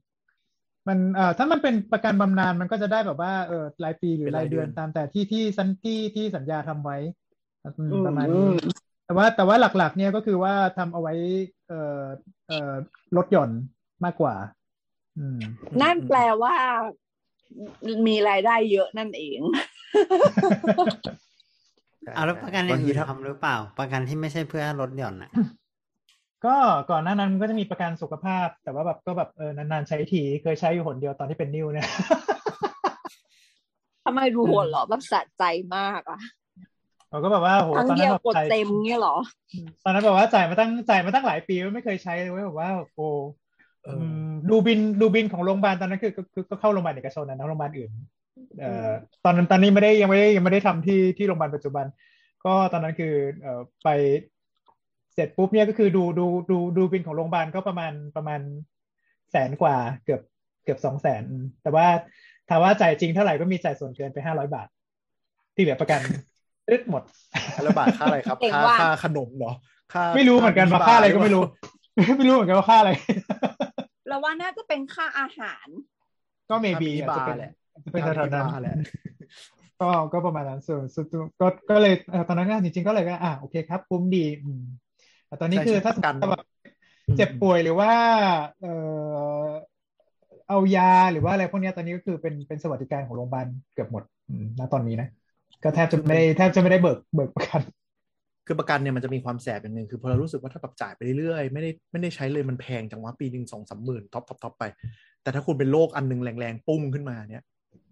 [0.87, 6.97] มันเอ่อถ้ามันเป็นประกันบำนาญมันก็จะได้แบบว่าเออรายปีหรือเป็นายยรารเดือนเดือนตามแต่ที่ที่สัญที่ที่สัญญาทำไว้
[7.63, 8.49] อืมอืมประมาณนี้
[9.05, 11.13] แต่ว่าแต่ว่าหลักๆ เนี่ยก็คือว่าทำเอาไว้
[11.67, 12.01] เอ่อ
[12.47, 12.71] เอ่อ
[13.17, 13.51] ลดหย่อน
[14.05, 14.35] มากกว่า
[15.17, 15.39] อืม
[15.81, 16.55] นั่นแปลว่า
[18.07, 19.39] มีรายได้เยอะนั่นเอง
[22.13, 25.31] เอาแล้วประกันอย่าบางงทีอื่นถ้าทำหรือเปล่า ประกันที่ไม่ใช่เพื่อลดหย่อนอะ
[26.45, 26.55] ก็
[26.91, 31.87] ก่อนหน้านั้นมันก็จะมีประกันสุขภาพ แต่ว่าแบบก็แบบเออนานๆใช้ทีเคยใช้อยู่หนเดียวตอนที่เป็นนิ้วเนี่ย
[34.05, 35.43] ทำไมดูหัวเราะแบบสะใจ
[35.75, 36.19] มากอะ
[37.09, 39.15] เราก็แบบว่าโหครั้งตอนเดีนั้ยนวแบบกดจ่ายเต็มเงี้ยเหรอ
[39.83, 43.07] ตอนนั้นแบบว่าจ่ายมาตั้งจ่ายมาตั้งหลายปีไม่เคยใช้เลยเว้ยแบบว่าโอ้
[43.83, 47.91] เออือมดูบินดูบินของโรงพยาบาลตอนนั้นคือก็คือก็เข้าโรงพยาบาลเอกชนนะนะโรงพยาบาลอื่น
[48.59, 48.89] เอ่อ
[49.25, 51.85] ตอนนั้นตอนนี้ไม่ได้ยังไม่ได้ยังไม่ได้ทำที่ที่โรงพยาบาลปัจจุบัน
[52.45, 53.89] ก็ตอนนั้นคือเอ่อไป
[55.13, 58.41] เสร็จปุ๊บเนี่ยก็คือดูดูดูดูบินของโรงพยาบาลก็ประมาณประมาณ
[59.31, 60.21] แสนกว่าเกือบ
[60.63, 61.23] เกือบสองแสน
[61.63, 61.87] แต่ว่า
[62.49, 64.67] ถามว่าจ่ายจริงเท่าไหร่ก็มีจ่ายส่วนเกินไปห้าร้อยบาท
[65.55, 66.01] ที่เหลือประกัน
[66.71, 67.03] รึดหมด
[67.63, 69.53] แล้วบาทค่าอะไรครับเก่งค่าว่ะค่าขนมเหรอ
[69.93, 71.43] ค่าไม่รู้เหมือนกันว่าค่าอะไรก็ไม่รู้
[72.17, 72.91] ไม่รู้เหมือนกันว่าค่าอะไร
[74.07, 75.67] แล้วว่าน่าจะเป็นค่าอาหาร
[76.49, 78.75] ก็เมค่าบีมินิอาจบาจะเป็นร์แหละอาจจะเป็นค่าแถวๆนั้นมินิบาร์แหละ
[79.81, 86.47] ก็ก็ประมาณนั้นส่วนส่วนตัวก็ก็เลยเอ่อตอนนั้นก็จริงๆก็เลยก็อะโอเคครับคุ้มดีอืมแต่ตอนนี้ใช่คือใช่ถ้าประกันสมมุติว่าแบบ
[87.17, 87.91] เจ็บป่วยหรือว่า
[88.61, 88.73] เอ่
[89.45, 89.47] อ
[90.49, 95.07] เอายาหรือว่าอะไรพวกเนี้ยตอนนี้ก็คือเป็นเป็นสวัสดิการของโรงพยาบาลเกือบหมดอืมณตอนนี้นะ
[95.63, 97.61] ก็แทบจะไม่ได้แทบจะไม่ได้เบิกเบิกประกัน
[98.47, 104.63] คือประกันเนี่ยมันจะมีความแสบอย่างหนึ่งคือพอเรารู้สึกว่าถ้าแบบจ่ายไปเรื่อยๆไม่ได้ไม่ได้ใช้เลยมันแพงจังวะปีหนึ่งสองสามหมื่นท็อปท็อปท็อปไป
[105.21, 107.43] แต่ถ้าคุณเป็นโรคอันหนึ่งแรงๆปุ้งขึ้นมาเนี่ย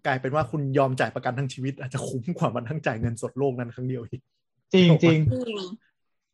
[0.06, 4.20] กลายเป็นว่าคุณยอมจ่ายประกันทั้งชีวิต อาจจะคุ้มกว่ามันทั้งจ่ายเงินสดโรคนั้นครั้งเดียวอีก
[4.74, 5.58] จริงจริงจริง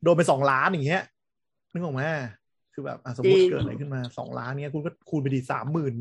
[0.02, 1.02] โดนไปสองล้านอย่างเงี้ย
[1.72, 2.02] นึกออกไหม
[2.72, 5.94] คือแบบอะสมมติจริงเกิดอะไรขึ้นมาสองล้านเนี้ยคุณก็คูณไปดีสามหมื่น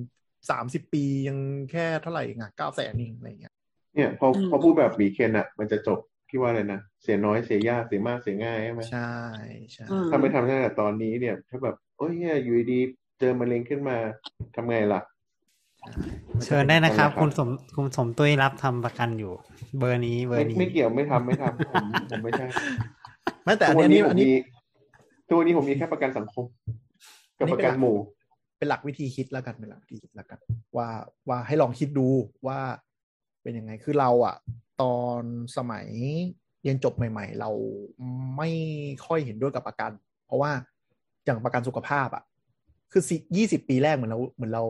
[0.49, 1.37] สามสิบปียัง
[1.71, 3.53] แค่เท่าไหร่เองอะเก้าแสนเองอะไรอย่างเงี้ย
[3.95, 5.99] เนี่ยพอพอพูดแบบบีเคนอะ มันจะจบ
[6.29, 9.13] ที่ว่าอะไรนะเสียน้อยเสียยากเสียมากเสียง่ายใช่ไหมใช่
[9.71, 13.97] ใช่อืมถ้าไม่ทำตั้งแต่ตอนนี้เนี่ยถ้าแบบโอ้ยเนี่ยอยู่ดีๆเจอมะเร็งขึ้นมา
[14.55, 15.01] ทำไงล่ะ
[16.45, 19.33] เชิญได้นะครับเอาละครับ คุณสมคุณสมตุ้ยรับทำประกันอยู่
[19.79, 22.45] เบอร์นี้เบอไม่ร์นี้ไม่เกี่ยวไม่ทำไม่ทำผมผมไม่ใช่
[23.45, 24.35] ไม่แต่อันทุกวัเนี้ยนี้นี่ผมอันนี้มี
[25.27, 26.45] ทุกวันนี้ผมมีแค่ประกันสังคม
[27.39, 27.97] กับประกันหมู่
[28.57, 30.39] เป็นหลักวิธีคิดแล้วกันเป็นหลักวิธีคิดแล้วกัน
[30.77, 30.89] ว่า
[31.29, 32.07] ว่าให้ลองคิดดู
[32.47, 32.59] ว่า
[33.43, 34.35] เป็นยังไงคือเราอะ
[34.81, 35.21] ตอน
[35.57, 35.87] สมัย
[36.63, 37.51] เรียนจบใหม่ ๆ เรา
[38.37, 38.49] ไม่
[39.05, 39.91] ค่อยเห็นด้วยกับประกัน
[40.25, 40.51] เพราะว่า
[41.25, 42.23] อย่างประกันสุขภาพอะ
[42.91, 43.03] คือ
[43.37, 44.65] ยี่สิบปีแรกเหมือนเราเหมือนเรา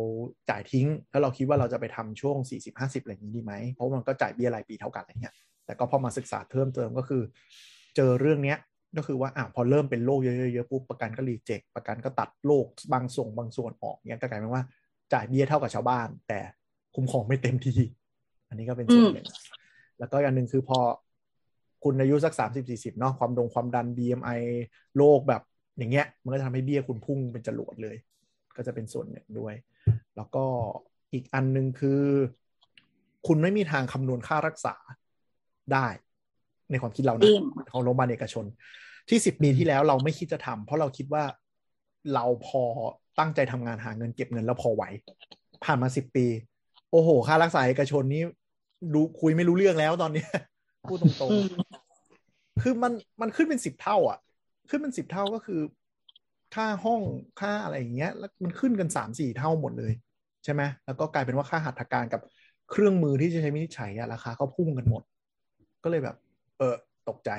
[0.50, 5.36] จ่ายทิ้ง แล้วเราคิดว่าเราจะไปทำช่วงสี่สิบห้าสิบอะไรอย่างนี้ดีไหมเพราะมันก็จ่ายเบี้ยรายปีเท่ากันอะไรเงี้ย
[5.66, 7.22] แต่ก็พอมาศึกษาเพิ่มเติมก็คือ
[7.96, 8.58] เจอเรื่องเนี้ย
[8.98, 14.64] ก็คือว่าอ่าพอเริ่มเป็นโรคเยอะๆปุ๊บประกันก็รีเจ็คประกันก็ตัดโรคบางส่วนบางส่วนออกเนี้ยก็กลายเป็นว่า
[15.14, 16.40] จ่ายเบี้ยเท่ากับชาวบ้าน แต่
[16.96, 17.80] คุ้มครองไม่เต็มที่
[18.50, 19.28] อันนี้ก็เป็นส่วนหนึ่ง
[20.00, 20.80] แล้วก็อย่างหนึ่งคือพอ
[21.84, 24.40] คุณอายุสักสามสิบสี่สิบเนาะความดงความดัน BMI
[24.98, 25.42] โรคแบบ
[25.78, 27.96] อย่างเงี้ย มันก็จะทำให้เบี้ยคุณพุ่งเป็นจรวดเลย
[28.56, 29.54] ก็จะเป็นส่วนหนึ่งด้วย
[30.16, 30.46] แล้วก็
[31.14, 32.04] อีกอันหนึ่งคือ
[33.28, 34.76] คุณไม่มีทางคำนวณค่ารักษา
[35.74, 35.88] ได้
[36.72, 37.30] ในความคิดเรานะ
[37.74, 38.46] ของโรงพยาบาลเอกชน
[39.10, 41.24] ที่สิบปีที่แล้วเราไม่คิดจะทำเพราะเราคิดว่า
[42.14, 42.64] เราพอ
[43.20, 44.84] ตั้งใจทำงานหาเงินเก็บเงินแล้วพอไหว
[45.64, 46.26] ผ่านมาสิบปี
[46.92, 48.22] โอ้โห ค่ารักษาเอกชนนี้
[48.94, 50.24] ดูคุยไม่รู้เรื่องแล้วตอนนี้
[50.90, 54.20] พูดตรงๆ คือมันมันขึ้นเป็นสิบเท่า อะ
[54.70, 55.62] ขึ้นเป็นสิบเท่าก็คือ
[56.56, 57.02] ค่าห้อง
[57.42, 59.94] ค่าอะไรอย่างเงี้ย แล้วมันขึ้นกันสามสี่เท่าหมดเลย
[60.44, 62.22] ใช่ไหมแล้วก็กลายเป็นว่าค่าหัตถการกับ
[62.72, 65.04] เครื่องมือที่จะใช้วินิจฉัยอะราคาก็พุ่งกันหมด
[65.84, 66.16] ก็เลยแบบ
[66.58, 66.76] เออ
[67.10, 67.30] ตกใจ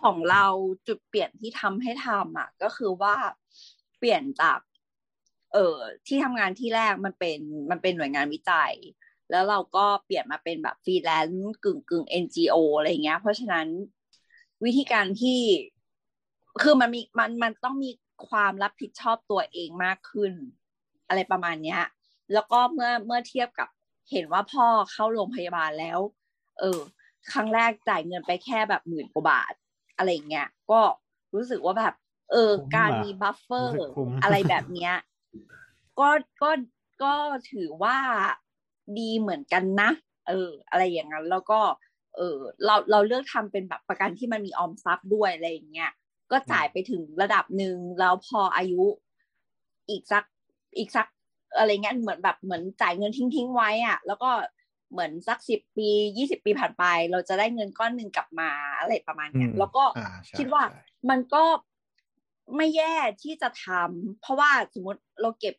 [0.00, 0.44] ของเรา
[0.88, 3.14] จุดเปลี่ยนที่ทำให้ทำอะ ก็คือว่า
[3.98, 4.58] เปลี่ยนจาก
[5.52, 5.76] เออ
[6.06, 7.38] ที่ทำงานที่แรกมันเป็น
[7.70, 8.74] มันเป็นหน่วยงานวิจัย
[9.30, 13.66] แล้วเราก็เปลี่ยนมาเป็นแบบฟรีแลนซ์กึ่งกึ่ง NGO อะไรเงี้ย เพราะฉะนั้น
[14.64, 15.40] วิธีการที่
[16.62, 17.90] คือมันมีมันมันต้องมี
[18.28, 20.32] ความรับผิดชอบตัวเองมากขึ้น
[21.08, 21.80] อะไรประมาณเนี้ย
[22.32, 23.68] แล้วก็เมื่อเมื่อเทียบกับ
[24.10, 25.98] เห็นว่าพ่อเข้าโรงพยาบาลแล้ว
[26.60, 26.80] เออ
[27.32, 29.52] ครั้งแรกจ่ายเงินไปแค่แบบหมื่นกว่าบาท
[29.96, 30.80] อะไรเงี้ยก็
[31.34, 31.94] รู้สึกว่าแบบ
[32.30, 33.74] เออ การมี buffer
[34.22, 34.94] อะไรแบบเนี้ย
[35.98, 36.08] ก็
[36.42, 36.50] ก็
[37.02, 37.14] ก็
[37.52, 37.98] ถือว่า
[38.98, 39.90] ดีเหมือนกันนะ
[40.28, 41.60] เออ อะไรอย่างนั้น แล้วก็
[42.16, 45.90] เออ เราเราเลือกทำเป็นแบบประกันที่มันมีออมทรัพย์ด้วยอะไรอย่างเงี้ย
[46.30, 48.82] ก็จ่ายไปถึงระดับหนึ่งแล้วพออายุ
[49.88, 50.24] อีกสัก
[50.78, 51.06] อีกสัก
[51.58, 54.30] อะไรเงี้ยเหมือนแบบเหมือนจ่ายเงินทิ้งทิ้งไว้อะแล้วก็
[54.90, 59.84] เหมือนสักสิบปียี่สิบปีผ่านไป เราจะได้เงินก้อนหนึ่งกลับมาอะไรประมาณเนี้ยแล้วก็
[60.38, 60.62] คิดว่า
[61.10, 61.44] มันก็
[62.56, 65.54] ไม่แย่ที่จะทำเพราะว่าสมมติเราเก็บ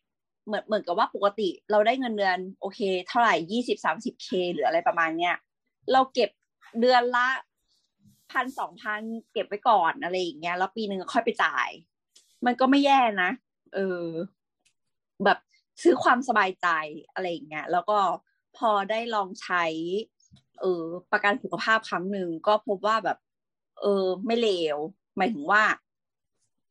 [0.46, 5.36] เหมือนเหมือนกับว่าปกติ เราได้เงินเดือนโอเค เท่าไหร่ยี่สิบสามสิบเคหรืออะไรประมาณเนี้ย
[5.92, 6.30] เราเก็บ
[6.80, 7.28] เดือนละ
[8.32, 9.00] พันสองพัน
[9.32, 11.68] เก็บไว้ก่อนอะไรอย่างเงี้ยแล้วปีหนึ่งค่อยไปจ่าย
[12.46, 13.30] มันก็ไม่แย่นะ
[13.74, 14.04] เออ
[15.24, 15.38] แบบ
[15.82, 16.68] ซื้อความสบายใจ
[17.12, 17.98] อะไรอย่างเงี้ยแล้วก็
[18.58, 19.64] พอได้ลองใช้
[20.60, 23.18] เออประกันสุขภาพครั้งหนึ่งก็พบว่าแบบ
[23.80, 24.78] เออไม่เลว
[25.16, 25.62] หมายถึงว่า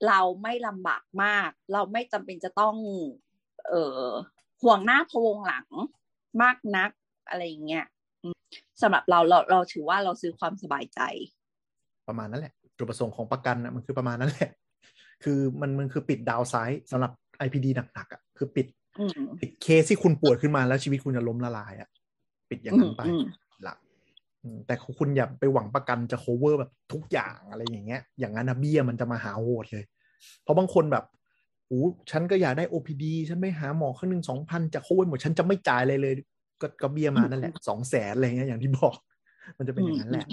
[0.08, 2.76] เราไม่ลำบากมาก เราไม่จำเป็นจะต้อง
[3.68, 4.08] เออ
[4.62, 5.68] ห่วงหน้าพวงหลัง
[6.42, 6.90] มากนัก
[7.30, 7.86] อะไรอย่างเงี้ย
[8.82, 11.00] สำหรับเราเราเราถือว่าเราซื้อความสบายใจ
[12.08, 14.52] ประมาณนั้นแหละจุดประสงค์ของประกันนะมันคือประมาณนั้นแหละ
[15.24, 17.12] คือมันมันคือปิดดาวไซด์สำหรับ
[17.46, 18.68] IPD หนักๆอะคือปิด
[19.62, 21.90] เคสที่คุณป่วยขึ้นมาแล้วชีวิตคุณจะล้มละลายอะ
[22.50, 23.02] ปิดอย่างนั้นไป
[23.64, 23.78] หลัก
[24.68, 29.84] แต่คุณอย่าไปหวังประกันจะ cover แบบทุกอย่างอะไรอย่างเงี้ย อย่างนั้นนะเบี้ยมันจะมาหาโหดเลย
[30.44, 31.06] เพราะบางคนแบบ
[31.70, 36.14] อู้ฉันก็อยากได้ OPD ฉันไม่หาหมอครั้งหนึ่งสองพันจะโค้ดหมดฉันจะไม่จ่ายเลยเลย
[36.62, 38.96] ก็ก็เบี้ยมานั่นแหละสองแสนอะไรเงี้ยอย่างที่บอก
[39.58, 40.26] มันจะเป็นอย่างนั้นแหละ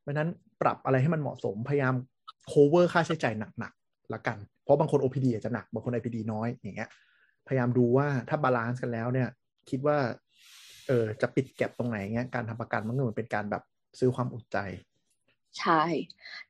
[0.00, 0.28] เพราะนั้น
[0.62, 1.94] ปรับอะไรให้มันเหมาะสมพยายาม
[2.52, 6.88] cover ค่าใช้จ่ายหนักๆละกัน เพราะบางคน OPD อาจจะหนักบางคน IPD น้อยอย่างเงี้ย
[7.46, 9.28] พยายามดูว่าถ้า balance กันแล้วเนี่ย
[9.70, 9.98] คิดว่า
[10.88, 13.62] เออจะปิด gap ตรงไหนเงี้ยการทำประกันมันก็เหมือนเป็นการแบบ
[13.98, 14.58] ซื้อความอุ่นใจ
[15.58, 15.82] ใช่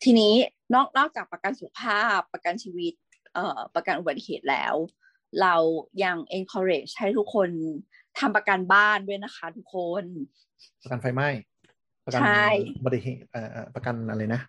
[0.03, 0.35] ทีนี้
[0.75, 2.95] นอกนอกจากประกันสุขภาพประกันชีวิต
[3.35, 4.75] เอ่อประกันอุบัติเหตุแล้ว
[5.43, 5.55] เรา
[6.05, 7.49] ยัง encourage ให้ทุกคน
[8.19, 10.05] ทำประกันบ้านด้วยนะคะ ทุกคน
[10.83, 11.29] ประกันไฟไหม้
[12.05, 12.21] ประกัน
[12.79, 14.43] อุบัติเหตุเอ่อประกันอะไรนะ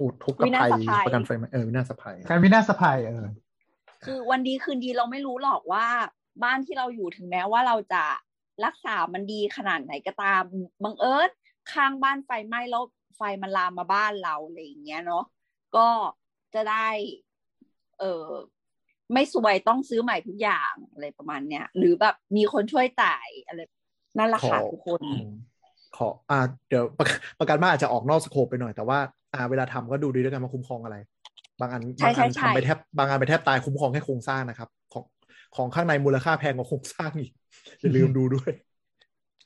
[0.00, 0.70] อุทกภัย
[1.06, 3.26] ประกันไฟไหม้เออวินาศภัยการวินาศภัยเออ
[4.04, 5.86] คือวันดีคืนดีเราไม่รู้หรอกว่า
[6.44, 8.04] บ้านที่เราอยู่ถึงแม้ว่าเราจะ
[8.64, 10.42] รักษามันดีขนาดไหนก็ตาม
[10.84, 11.30] บังเอิญ
[11.72, 12.84] ข้างบ้านไฟไหม้แล้ว
[13.16, 15.24] ไฟมันลามมาบ้านเราอะไรอย่างเงี้ยเนาะ
[15.76, 15.88] ก็
[16.54, 16.88] จะได้
[17.98, 18.28] เออ
[19.12, 23.60] ไม่สวยต้องซื้อใหม่ทุกอย่างอะไรประมาณเนี้ยหรือแบบมีคนช่วยจ่ายอะไร
[24.18, 25.00] นั่นแหละค่ะทุกคน
[25.96, 26.84] ขอ อ่า เดี๋ยว
[27.38, 28.98] ประกันบ้านอาจจะออกนอกสโคปไปหน่อยแต่ว่า
[29.34, 30.96] อ่า เวลาทำก็ดูดีด้วยกันมาคุ้มครองอะไร
[31.60, 35.04] บางอันบางอันทำไปแทบบางอันไปแทบตายคุ้มครองแค่โครงสร้างนะครับ ของ
[35.56, 37.32] ของข้างในมูลค่าแพงกว่าโครงสร้างอีก
[37.80, 38.50] อย่าลืมดูด้วย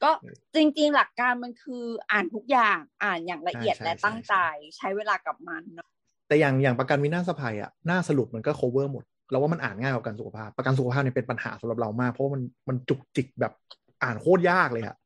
[0.02, 0.10] ก็
[0.54, 4.34] จริง ๆ หลักการมันคืออ่านทุกอย่างอ่านอย่างละเอียดและตั้งใจ
[4.76, 5.88] ใช้เวลากับมันเนาะ
[6.28, 13.52] แต่อย่างอย่างประกันวินาศภัยอะหน้าสรุปมันก็ cover หมดเราว่ามันอ่านง่ายกว่าประกันสุขภาพ ประกันสุขภาพเนี่ยเป็นปัญหาสำหรับเรามาก เพราะว่ามันมันจุกจิกแบบ
[14.02, 14.96] อ่านโคตรยากเลยอะ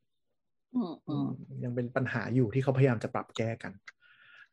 [0.75, 1.27] อืมอืม
[1.63, 3.71] ยังเป็นปัญหาอยู่ที่เขาพยายามจะปรับแก้กัน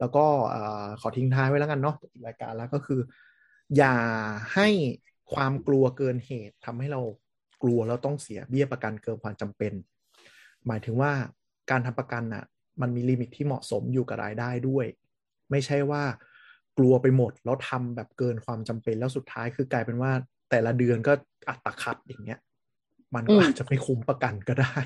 [0.01, 1.97] แล้วก็เอ่อขอทิ้งท้ายไว้แล้วกันเนาะ
[2.27, 3.01] รายการแล้วก็คือ
[3.77, 3.97] อย่า
[4.55, 4.68] ให้
[5.35, 7.01] ความกลัวเกินเหตุทำให้เรา
[7.62, 9.72] กลัวแล้วต้องเสียเบี้ยประกันเกินความจำเป็น
[10.66, 11.12] หมายถึงว่า
[11.70, 12.44] การทำประกันน่ะ
[12.81, 14.86] มันมีลิมิตที่เหมาะสมอยู่กับรายได้ด้วย
[15.51, 16.02] ไม่ใช่ว่า
[16.78, 20.12] กลัวไปหมดแล้วทำแบบเกินความจำเป็นแล้วสุดท้ายคือกลายเป็นว่า
[20.51, 21.12] แต่ละเดือนก็
[21.48, 22.39] อัตคัดอย่างเงี้ย
[23.14, 24.77] มันก็อาจจะไม่คุ้มประกันก็ได้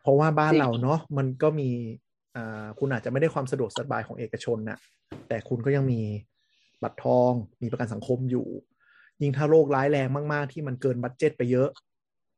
[0.00, 2.11] เพราะว่าบ้านเราเนาะมันก็มีอ่า
[2.78, 4.78] คุณอาจจะไม่ได้ความสะดวกสบายของเอกชนน่ะ
[5.28, 6.00] แต่คุณก็ยังมี
[6.82, 7.32] บัตรทอง
[7.62, 8.46] มีประกันสังคมอยู่
[9.22, 11.68] ยิ่งถ้าโรคร้ายแรงมากๆ ที่มันเกินบัตเจ็ตไปเยอะ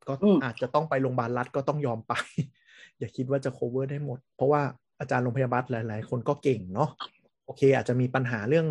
[0.09, 2.13] ก็อืมอาจจะต้องไปโรงพยาบาลรัฐก็ต้องยอมไป
[2.99, 4.63] อย่าคิดว่าจะ cover ได้หมด เพราะว่า
[5.01, 6.91] อาจารย์โรงพยาบาลหลาย ๆ คนก็เก่งเนาะ
[7.45, 8.67] โอเค อาจจะมีปัญหาเรื่อง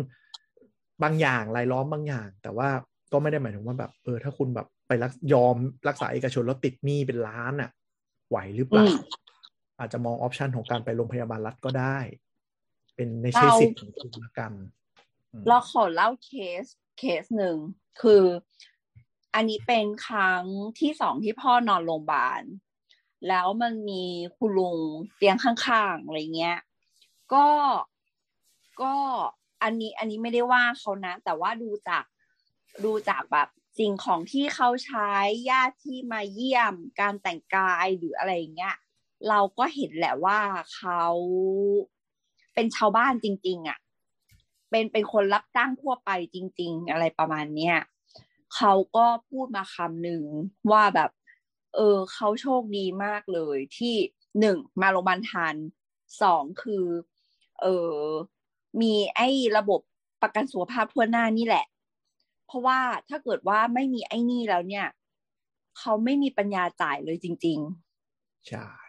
[1.02, 2.68] บางอย่างรายล้อมบางอย่าง แต่ว่า
[3.12, 5.56] ก็ไม่ได้หมายถึงว่าแบบเออถ้าคุณแบบไปรักยอม
[5.88, 7.70] รักษาเอกชนแล้วติดหนี้เป็นล้านอะ่ะ
[8.28, 8.84] ไหวหรือเปล่า
[9.76, 11.98] อืมอาจจะมอง option ของการไปโรงพยาบาลรัฐก็ได้
[12.94, 14.52] เป็นในใช้เราสิทธิ์ของคุณละกัน
[15.32, 16.30] อืมเราขอเล่าเค
[16.62, 16.64] ส
[16.98, 17.56] เคสหนึ่ง
[18.00, 18.24] คือ
[19.34, 20.42] อันนี้เป็นครั้ง
[20.80, 22.42] ที่สองที่พ่อนอนโรงพยาบาล
[23.28, 24.04] แล้วมันมี
[24.36, 24.78] คุณลุง
[25.16, 26.58] เตียงข้างๆอะไรเงี้ย
[27.34, 27.48] ก็
[28.82, 28.94] ก็
[29.62, 32.04] อันนี้อันนี้ไม่ได้ว่าเขานะ แต่ว่าดูจาก
[32.84, 33.48] ดูจากแบบ
[33.78, 35.10] สิ่งของที่เขาใช้
[35.50, 38.76] ญาติที่มาเยี่ยมการแต่งกายหรืออะไรอย่างเงี้ย
[39.28, 40.40] เราก็เห็นแหละว่า
[40.74, 41.02] เขา
[42.54, 43.78] เป็นชาวบ้านจริง ๆอะ
[44.70, 47.76] เป็นเป็นคนรับจ้างทั่วไปจริง ๆ อะไรประมาณเนี้ย
[48.54, 50.22] เขาก็พูดมาคำหนึ่ง
[50.72, 51.10] ว่าแบบ
[51.74, 53.94] เออเขาโชคดีมากเลยที่
[54.40, 55.54] หนึ่งมาโรงพยาบาลทัน
[56.22, 56.84] สองคือ
[57.60, 57.98] เออ
[58.80, 59.80] มีไอ้ระบบ
[60.22, 61.64] ประกันสุขภาพทั่วหน้านี่แหละ
[62.46, 64.86] เพราะว่าถ้าเกิดว่าไม่มีไอ้นี่แล้วเนี่ย
[65.78, 67.58] เขาไม่มีปัญญาจ่ายเลยจริง
[68.04, 68.83] ๆ ใช่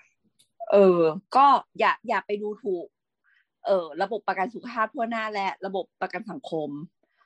[0.72, 1.00] เออ
[1.36, 1.46] ก็
[1.80, 2.88] อย่าอย่าไปดูถูก
[3.66, 6.70] เออ ระบบประกันสุขภาพทั่วหน้าและระบบประกันสังคม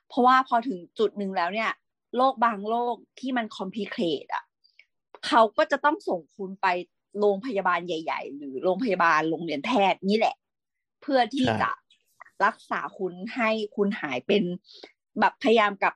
[0.08, 1.70] เพราะว่าพอถึงจุดหนึ่งแล้วเนี่ย
[2.16, 4.44] โรคบางโรคที่มันคอมพลีเคทอะ
[5.26, 6.66] เขาก็จะต้องส่งคุณไป
[7.20, 10.36] โรงพยาบาลใหญ่ ๆ หรือโรงพยาบาลโรงเรียนแพทย์นี่แหละ
[11.02, 11.70] เพื่อที่จะ
[12.44, 14.42] รักษาคุณให้คุณหายเป็น
[15.20, 15.94] แบบพยายามกับ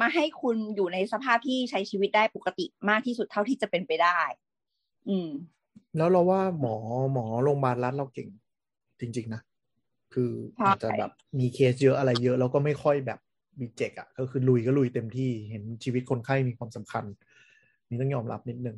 [0.00, 4.20] มาให้คุณอยู่ในสภาพที่ใช้ชีวิตได้ปกติมากที่สุดเท่าที่จะเป็นไปได้
[5.08, 5.30] อืม
[5.96, 6.76] แล้วเราว่าหมอ
[7.12, 8.28] หมอโรงพยาบาลรัฐเราเก่ง
[9.00, 9.42] จริง ๆ นะ
[10.14, 13.18] คือใช่อาจจะแบบมีเคสเยอะอะไรเยอะ แล้วก็ไม่ค่อยแบบ
[13.60, 17.04] มีเจกอะก็คือลุยก็ลุยเต็มที่เห็นชีวิตคนไข้มีความสำคัญ
[17.88, 18.76] นี่ต้องยอมรับนิดนึง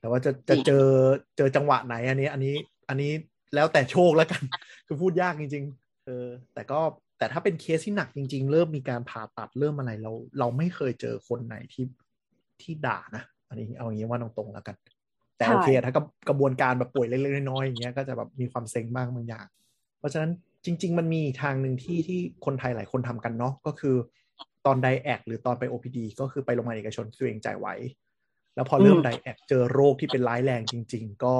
[0.00, 0.86] แต่ว่าจะจะเจอ
[1.36, 2.54] เจอจังหวะไหนอันนี้ อันนี้
[2.88, 3.12] อันนี้
[3.54, 4.42] แล้วแต่โชคแล้วกัน
[4.86, 6.80] คือพูดยากจริง ๆ เออ แต่ก็
[7.18, 11.84] แต่ถ้าเป็นเคสที่หนักจริง ๆ เริ่มมีการผ่าตัดเริ่มอะไรเรา เราไม่เคยเจอคนไหนที่
[12.62, 14.76] ที่ด่านะ อันนี้เอาอย่างนี้ว่าตรงๆแล้วกัน
[15.36, 19.46] แต่ใช่โอเคถ้ากระกระบวนการแบบป่วยเล็กๆน้อยๆอย่างเงี้ยก็จะแบบมีความเซ็งบ้างบางอย่าง
[19.98, 20.30] เพราะฉะนั้น
[20.64, 23.96] จริง ๆ มันมีทางหนึ่งที่ที่คนไทยหลายคนทำกันเนาะก็คือ
[24.66, 27.74] ตอน diag หรือตอนไป OPD ก็คือไปโรงพยาบาลเอกชนที่ตัวเองจ่ายไว้
[28.54, 31.36] แล้วพอเริ่มอืม diag เจอโรคที่เป็นร้ายแรงจริง ๆ ก็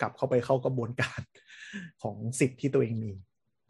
[0.00, 1.20] กลับเข้าไปเข้ากระบวนการ
[2.02, 3.12] ของสิทธิ์ที่ตัวเองมี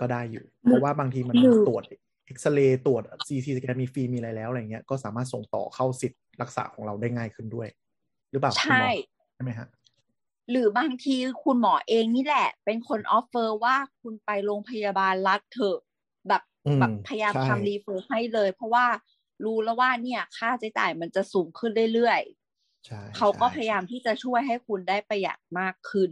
[0.01, 1.83] ก็ได้อยู่ เพราะว่าบางทีมันหรือตรวจ
[2.27, 7.69] เอ็กซเรย์ตรวจ CT scan มีฟรีมีอะไรแล้วอะไรเงี้ยก็สามารถส่งต่อเข้าสิทธิ์รักษาของเราได้ง่ายขึ้นด้วย
[8.31, 9.69] หรือเปล่าคุณหมอใช่ใช่ไหมฮะ
[10.51, 15.79] หรือบางทีคุณหมอเองนี่แหละ เป็นคน offer ว่าคุณไปโรงพยาบาลรัฐเถอะ
[16.29, 18.87] แบบอืมแบบพยายามใช่ทำ refer ให้เลย เพราะว่า
[19.45, 22.21] รู้แล้วว่าเนี่ยค่าใช้จ่ายมันจะสูงขึ้นเรื่อย
[22.87, 26.11] ใช่ๆเขาก็ใช่พยายามที่จะช่วยให้คุณได้ประหยัดมากขึ้น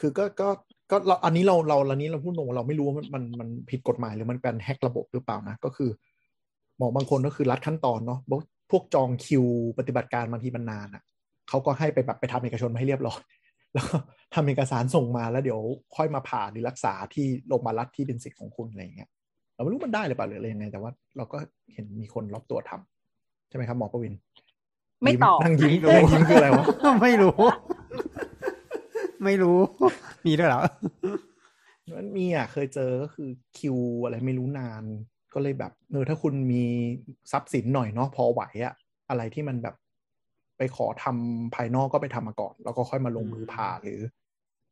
[0.00, 0.48] คือก็ก็
[0.90, 5.90] ก็เราอันนี้เราเราอันนี้เราพูดตรงว่าเราไม่รู้ว่ามันมันมันผิดกฎหมายหรือมันเป็น hack ระบบหรือเปล่านะก็คือ
[6.78, 9.44] หมอบางคนก็คือลัดขั้นตอนเนาะพวกพวกจองคิว
[9.78, 11.02] ปฏิบัติการบางทีมันนานอะ
[11.50, 13.20] เขาก็ให้ไปแบบไปทำเอกชนมาให้เรียบร้อย
[13.74, 13.96] แล้วก็
[14.34, 15.60] ทำเอกสารส่งมาแล้วเดี๋ยว
[15.96, 19.10] ค่อยมาผ่าหรือรักษาที่โรงพยาบาลรัฐที่เป็นสิทธิ์ของคุณอะไรอย่างเงี้ย
[19.54, 21.38] เราไม่รู้มันได้หรือเปล่าหรืออะไรยังไงแต่ว่าเราก็
[21.74, 24.14] เห็นมีคนรอบตัวทำใช่ไหมครับหมอประวิน
[25.02, 26.64] ไม่ยิ้ตอบนั่งยิ้มไม่รู้นั่งยิ้มคืออะไรวะ
[27.02, 27.36] ไม่รู้
[29.24, 29.58] ไม่รู้
[30.26, 30.60] มีด้วยเหรอ
[31.96, 33.28] มันมีอะเคยเจอก็คือ
[33.58, 34.84] คิวอะไรไม่รู้นาน
[35.34, 36.64] ก็เลยแบบเออถ้าคุณมี
[37.32, 38.74] ทรัพย์สินหน่อยเนาะพอไหวอะ
[39.10, 39.74] อะไรที่มันแบบ
[40.60, 44.00] ไปขอทำภายนอกก็ไปทำมาก่อน แล้วก็ค่อยมาลงมือผ่าหรือ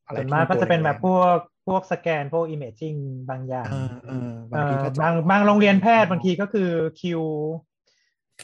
[0.06, 2.98] อะไรส่วนที่มากก็จะเป็นแบบตัพววกพวกสแกนพวก imaging
[3.30, 6.70] บางอย่างแรงๆเออเออบางเอ่ทีอถ้าบางบางโรงเรียนแพทย์บางทีก็คือ
[7.00, 7.22] คิว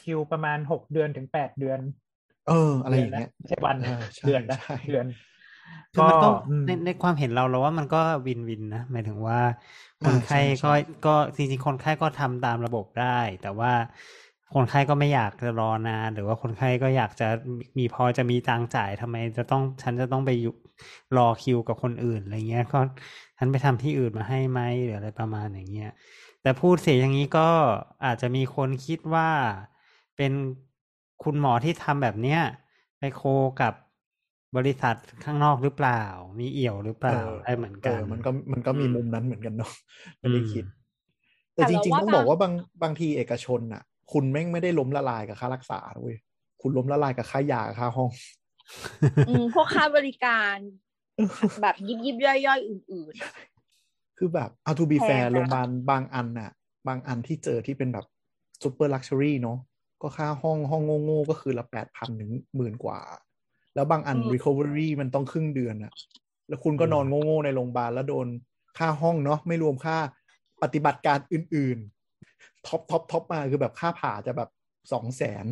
[0.00, 1.80] คิวประมาณหกเดือนถึงแปดเดือน
[2.48, 5.06] เออ อะไรอย่างเงี้ยไม่ใช่วันนะเออใช่เดือนนะใช่เดือน
[5.92, 9.40] คือมันต้องอืมในในความเห็นเราเราว่ามันก็วินวินนะหมายถึงว่า
[10.04, 10.74] คนอ่าไข้ใช่ก็ใช่
[11.06, 13.72] ก็จริงๆคนไข้ก็ทำตามระบบได้ แต่ว่า
[14.54, 17.28] คนไข้ก็ไม่อยากจะรอนาน หรือว่าคนไข้ก็อยากจะ
[17.78, 20.54] มีพอจะมีตังค์จ่ายทำไม จะต้องฉันจะต้องไปอยู่
[21.16, 22.78] รอคิวกับคนอื่นอะไรเงี้ยก็
[23.38, 25.90] ฉันไปทำที่อื่นมาให้ไหมหรืออะไรประมาณอย่างเงี้ย
[26.42, 27.48] แต่พูดเสียอย่างนี้ก็
[28.04, 29.28] อาจจะมีคนคิดว่า
[30.16, 30.32] เป็น
[31.22, 32.40] คุณหมอที่ทำแบบเนี้ย
[32.98, 33.22] ไปโค
[33.60, 33.74] กับ
[34.56, 36.02] บริษัทข้างนอกหรือเปล่า
[36.38, 39.70] มีเอี่ยวหรือเปล่าเออได้เหมือนเอกันอมันก็มันก็มีอืมมุมนั้นเหมือนกันเนาะ
[40.20, 40.66] ไม่ได้คิดอืม
[41.54, 42.52] แต่แต่จเราริงว่าๆต้องบอกบางว่าบาง
[42.82, 46.16] บางทีเอกชนอะ คุณแม่งไม่ได้ล้มละลายกับค่ารักษาเว้ย
[46.62, 48.10] คุณล้มละลายกับค่ายากับค่าห้อง
[49.28, 50.56] อืมพวกค่าบริการ
[51.62, 53.32] แบบยิบยิบย่อยย่อยๆอื่นๆอะ
[54.18, 56.50] คือแบบเอาทูบีแพงแฟร์นะโรงพยาบาลบางอันน่ะ
[56.86, 58.06] บางอันที่เจอที่เป็นแบบ
[58.62, 59.58] super luxury เนาะ
[60.02, 62.98] ก็ค่าห้องห้องโง่ๆก็คือละแปดพันถึงหมื่นกว่า
[63.74, 65.92] แล้วบางอัน recovery มันต้องครึ่งเดือนอะ
[66.48, 68.26] แล้วคุณก็นอนโง่ๆในโรงพยาบาลแล้วโดน
[68.78, 69.98] ค่าห้องเนาะไม่รวมค่า
[70.62, 71.93] ปฏิบัติการอื่นๆ
[72.66, 74.48] ท็อปท็อปท็อปมาคือแบบค่าผ่าจะแบบ
[74.92, 75.46] สองแสน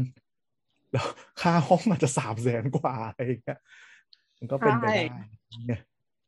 [0.92, 1.06] แล้ว
[1.42, 3.58] ค่าห้องอาจจะสามแสนกว่าอะไรอย่างเงี้ย
[4.38, 5.06] มันก็เป็นไปได้
[5.66, 5.80] เนี่ย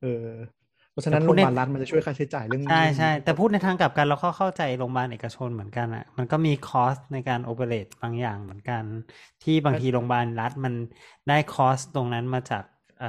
[0.03, 0.27] เออ
[0.91, 8.85] เพราะฉะนั้นแต่โรพูดงพในยาบาลรัฐมันจะช่วยค่าใช้จ่ายเรื่องใช่เรื่องใช่แต่พูดในทางกลับกันเราก็เข้าใจโรงพยาบาลเอกชนเหมือนกันอะ มันก็มี cost ในการ operate บางอย่างเหมือนกัน
[9.43, 10.75] ที่บางทีโรงพยาบาลรัฐมัน
[11.29, 12.65] ได้ cost ตรงนั้นมาจาก
[12.99, 13.09] เอ่อ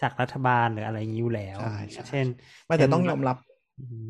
[0.00, 2.26] จากรัฐบาลหรืออะไรอย่างนี้อยู่แล้วใช่ใช่เช่น
[2.66, 3.53] ไม่แต่ต้องยอมรับอืม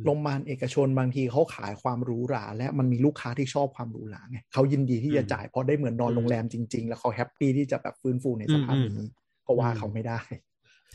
[0.04, 9.08] โรงพยาบาลเอกชนบางทีเขาขายความหรูหรา และมันมีลูกค้าที่ชอบความหรูหราไงเขายินดีที่จะจ่ายเพราะได้เหมือนนอนโรงแรมจริง ๆ แล้วเขา happy ที่จะแบบฟื้นฟูในสภาพนี้
[9.46, 10.20] ก็ว่าเขาไม่ได้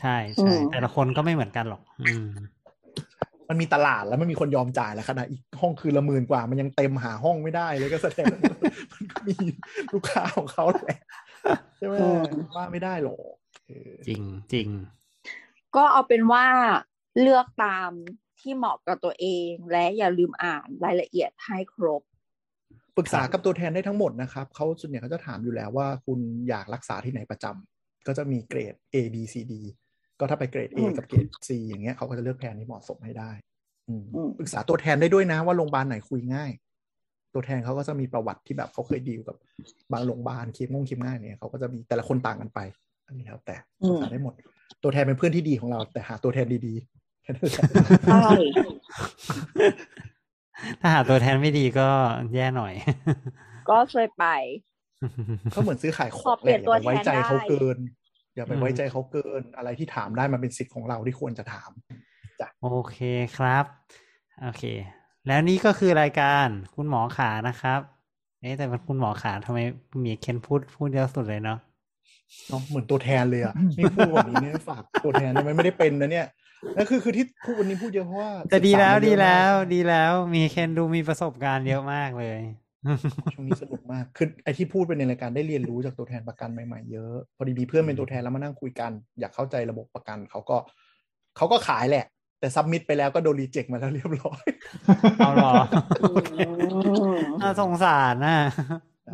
[0.00, 2.28] ใช่ใช่แต่ละคนก็ไม่เหมือนกันหรอก อืม
[3.48, 8.40] มันมีตลาดแล้วมันมีคนยอมจ่ายแล้วขนาดอีกห้องคืนละหมื่นกว่า มันยังเต็มหาห้องไม่ได้เลยก็แสดงว่า
[8.92, 9.34] มันก็มี
[9.92, 10.98] ลูกค้าของเขาแหละ
[11.76, 11.94] ใช่ไหม
[12.56, 13.34] ว่าไม่ได้หรอก
[13.68, 14.22] เออจริง
[14.52, 14.68] จริง
[15.76, 16.44] ก็เอาเป็นว่า
[17.20, 17.90] เลือกตาม
[18.40, 22.02] ที่เหมาะกับตัวเอง และอย่าลืมอ่านรายละเอียดให้ครบ
[22.96, 26.18] ปรึกษากับตัวแทนได้ทั้งหมดนะครับเขาส่วนใหญ่เขาจะถามอยู่แล้วว่าคุณ
[26.48, 29.54] อยากรักษาที่ไหนประจำก็จะมีเกรด A B C D
[30.18, 33.30] ก็ถ้าไปเกรด A อืมกับเกรด C อย่างเงี้ยเขาก็จะเลือกแผนที่เหมาะสมให้ได้
[33.88, 36.50] อืมอืมปรึกษาตัวแทนได้ด้วยนะว่าโรงพยาบาลไหนคุยง่าย
[37.34, 39.36] ตัวแทนเขาก็จะมีประวัติที่แบบเขาเคยดีลกับ
[39.92, 42.60] บางโรงพยาบาลเคมงงเคมง่ายเนี่ยเขาก็จะมีแต่ละคนต่างกันไป
[43.06, 43.56] อันนี้แล้วแต่
[43.86, 44.34] ปรึกษาได้หมด
[44.82, 46.74] ตัวแทนเป็นเพื่อนที่ดีของเรา แต่หาตัวแทนดี
[47.36, 47.66] ๆแค่นั้นแหละ
[48.06, 48.30] ใช่
[50.80, 51.88] ถ้าหาตัวแทนไม่ดีก็
[52.34, 52.74] แย่หน่อย
[53.70, 54.26] ก็เคยไป
[55.54, 57.76] ก็เหมือนซื้อขายขขอองเปลี่ยนแหละตัวอย่าไปไว้ใจแทนได้เขาเกิน
[58.34, 61.70] อย่าไปอืมไว้ใจเขาเกิน อะไรที่ถามได้มันเป็นสิทธิ์ของเราที่ควรจะถาม
[62.62, 62.98] โอเค
[63.36, 63.64] ครับ
[64.42, 64.64] โอเค
[65.26, 67.80] แล้วนี่ก็คือรายการคุณหมอขานะครับ
[68.40, 69.58] เอ๊ะแต่เป็นคุณหมอขาทำไม
[70.04, 71.58] มีเคนพูดพูดเยอะสุดเลยเนาะ
[72.48, 76.26] เนาะเหมือนตัวแทนเลยอะนี่พูดวันนี้เนี่ยฝากตัวแทนได้ไหมไม่ได้เป็นนะเนี่ย
[76.76, 82.40] นั่นคือคือที่พูดวันนี้พูดเยอะเพราะว่าแต่ดีแล้วศึกษามาเยดีอะแล้วมากดีแล้ว มีเคนดูมีประสบการณ์เยอะมากเลย
[83.34, 90.56] ช่วงนี้สนุกมากคือไอที่พูดไปในรายการได้เรียนรู้จากตัวแทนประกันใหม่ๆเยอะพอดีมีเพื่อนเป็นตัวแทนแล้วมานั่งคุยกัน อยากเข้าใจระบบประกันเขาก็
[91.36, 92.06] เขาก็ขายแหละ
[92.40, 94.44] แต่ซับมิดไปแล้วก็โดนรีเจ็คมาแล้วเรียบร้อย
[95.16, 95.52] เอาเหรอ
[96.12, 96.32] โอเค
[96.74, 96.80] อื
[97.16, 98.38] มน่าสงสารน่ะ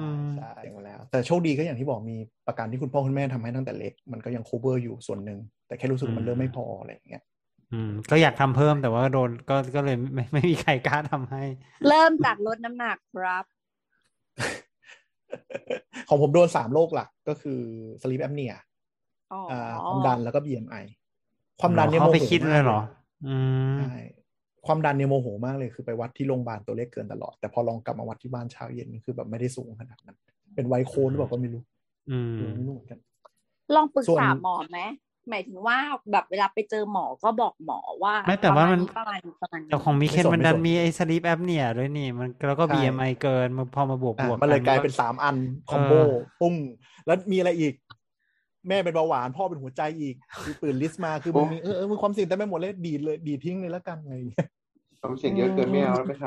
[0.01, 2.17] อืมใช่มาแล้วแต่โชคดีก็อย่างที่บอกมี
[2.47, 7.23] ประกันที่คุณพ่อคุณแม่ทำให้ตั้งแต่เล็ก มันก็ยัง cover อยู่ส่วนหนึ่งแต่แค่รู้สึกมันเริ่มไม่พออะไรอย่างเงี้ย
[7.73, 11.43] อืม ก็อยากทำเพิ่มแต่ว่าโดนก็ก็เลยไม่ไม่มีใครกล้าทำให้
[11.89, 13.45] เริ่มจากลดน้ำหนักครับ
[16.09, 17.61] ของผมโดนสามโรคหลักก็คือ
[18.03, 18.55] sleep apnea
[19.33, 20.85] อ๋อออ่าความดันแล้วก็ BMI
[21.61, 22.81] ความดันเนี่ยเขาโมไปโหคิดมากเลยเหรอ
[23.27, 23.37] อื
[23.75, 23.97] มใช่
[24.67, 30.17] ความดันเนี่ยโมโหมากเลยคือไปวัดที่โรงพยาบาลตัวเลขเกินตลอด แต่พอลองกลับมาวัดที่บ้านเช้าเย็นคือแบบไม่ได้สูงขนาดนั้น
[30.55, 31.63] เป็นไวโคนหรือเปล่าก็ไม่รู้
[32.11, 32.99] อืมไม่รู้เหมือนกัน
[33.75, 34.79] ลองปรึกส่วนษาหมอไหม
[35.31, 35.77] หมายถึงว่า
[36.13, 45.37] แบบเวลาไปเจอหมอก็บอกหมอว่าไม่แต่ว่ามันประมาณนี้ประมาณนี้แต่ของมิเคนมันดันมีไอ้สลีปแอปเนี่ยด้วยนี่มันแล้วก็ใช่ BMI เกินมาพอมาบวกบอะวกมันเลยกลายเป็นก็สามอัน
[45.71, 46.55] คอมโบเออปุ้ง
[47.07, 47.75] แล้วมีอะไรอีก
[48.69, 54.47] แม่เป็นเบาหวานพ่อเป็นหัวใจอีกคือปืนลิสต์มาคือมันมีเออเออมีความเสี่ยงแต่ไม่หมดเลยดีดเลยดีดทิ้งเลยแล้วกันอะไรอย่างเงี้ย
[55.03, 56.27] ความเสี่ยงเยอะเกินไม่เอาแล้วไม่ท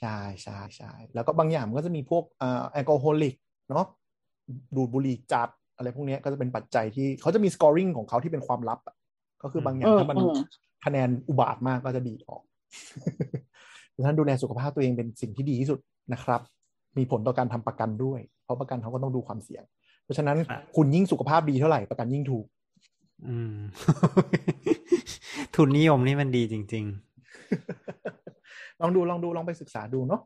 [0.00, 3.34] ใช่ใช่ใช่แล้วก็บางอย่างมันก็จะมีพวกอ่าแอลกอฮอลิก
[3.70, 3.86] เนาะ
[4.76, 5.48] ดูดบุหรี่จัด
[5.80, 8.96] อะไรพวกเนี้ยก็จะเป็นปัจจัยที่เขาจะมีสกอริงของเขาที่เป็นความลับอะ
[9.42, 10.34] ก็คือบางอย่างถ้ามันอืม
[10.84, 12.42] คะแนนอุบาทมากก็จะดีดออก
[13.96, 15.78] ดังนั้นดูแลสุขภาพตัวเองเป็นสิ่งที่ดีที่สุด
[16.12, 16.40] นะครับ
[16.98, 19.62] มีผลต่อการทำประกันด้วย เพราะประกันเขาก็ต้องดูความเสี่ยง
[20.04, 20.36] เพราะฉะนั้น
[20.76, 22.46] คุณยิ่งสุขภาพดีเท่าไหร่ประกันยิ่งถูก
[23.26, 23.54] อืม
[25.54, 26.86] ทุนนิยมนี่มันดีจริง
[28.80, 30.20] ลองดูลองดูลองไปศึกษาดูเนาะ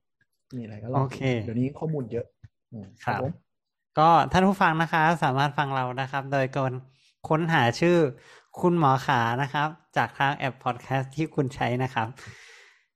[0.56, 2.26] มีอะไรก็ลองโอเคเดี๋ยวนี้ข้อมูลเยอะ
[2.72, 3.53] อืมครับผมๆ
[3.98, 6.72] ก็ท่านผู้ฟังนะคะ สามารถฟังเรานะครับ โดยการ
[7.28, 7.96] ค้นหาชื่อ
[8.60, 12.08] คุณหมอขานะครับ จากทางแอปพอดแคสต์ที่คุณใช้นะครับ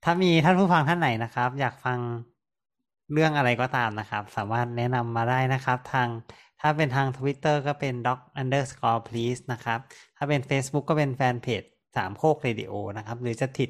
[0.03, 1.97] ถ้ามีท่านผู้ฟังท่านไหนนะครับ อยากฟัง
[3.13, 6.07] เรื่องอะไรก็ตามนะครับ สามารถแนะนำมาได้นะครับ ทาง
[6.61, 9.79] ถ้าเป็นทาง Twitter ก็เป็น doc underscore please นะครับ
[10.17, 11.63] ถ้าเป็น Facebook ก็เป็นแฟนเพจ
[11.95, 13.69] สามโคกเรดิโอนะครับ หรือจะติด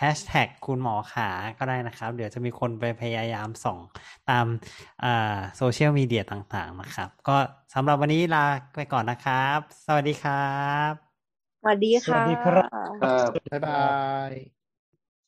[0.00, 1.24] hashtag คุณหมอขา
[1.58, 3.78] ก็ได้นะครับ เดี๋ยวจะมีคนไปพยายามส่อง
[4.26, 4.46] ตาม
[5.56, 7.32] โซเชียลมีเดียต่างๆนะครับ ก็
[7.74, 8.38] สำหรับวันนี้ลา
[8.74, 10.34] ไปก่อนนะครับ สวัสดีครั
[10.90, 11.18] บ
[11.60, 12.64] สวัสดีสวัค่ะสดีครับ
[12.98, 13.74] ครับ บ๊ายบา
[14.32, 14.57] ย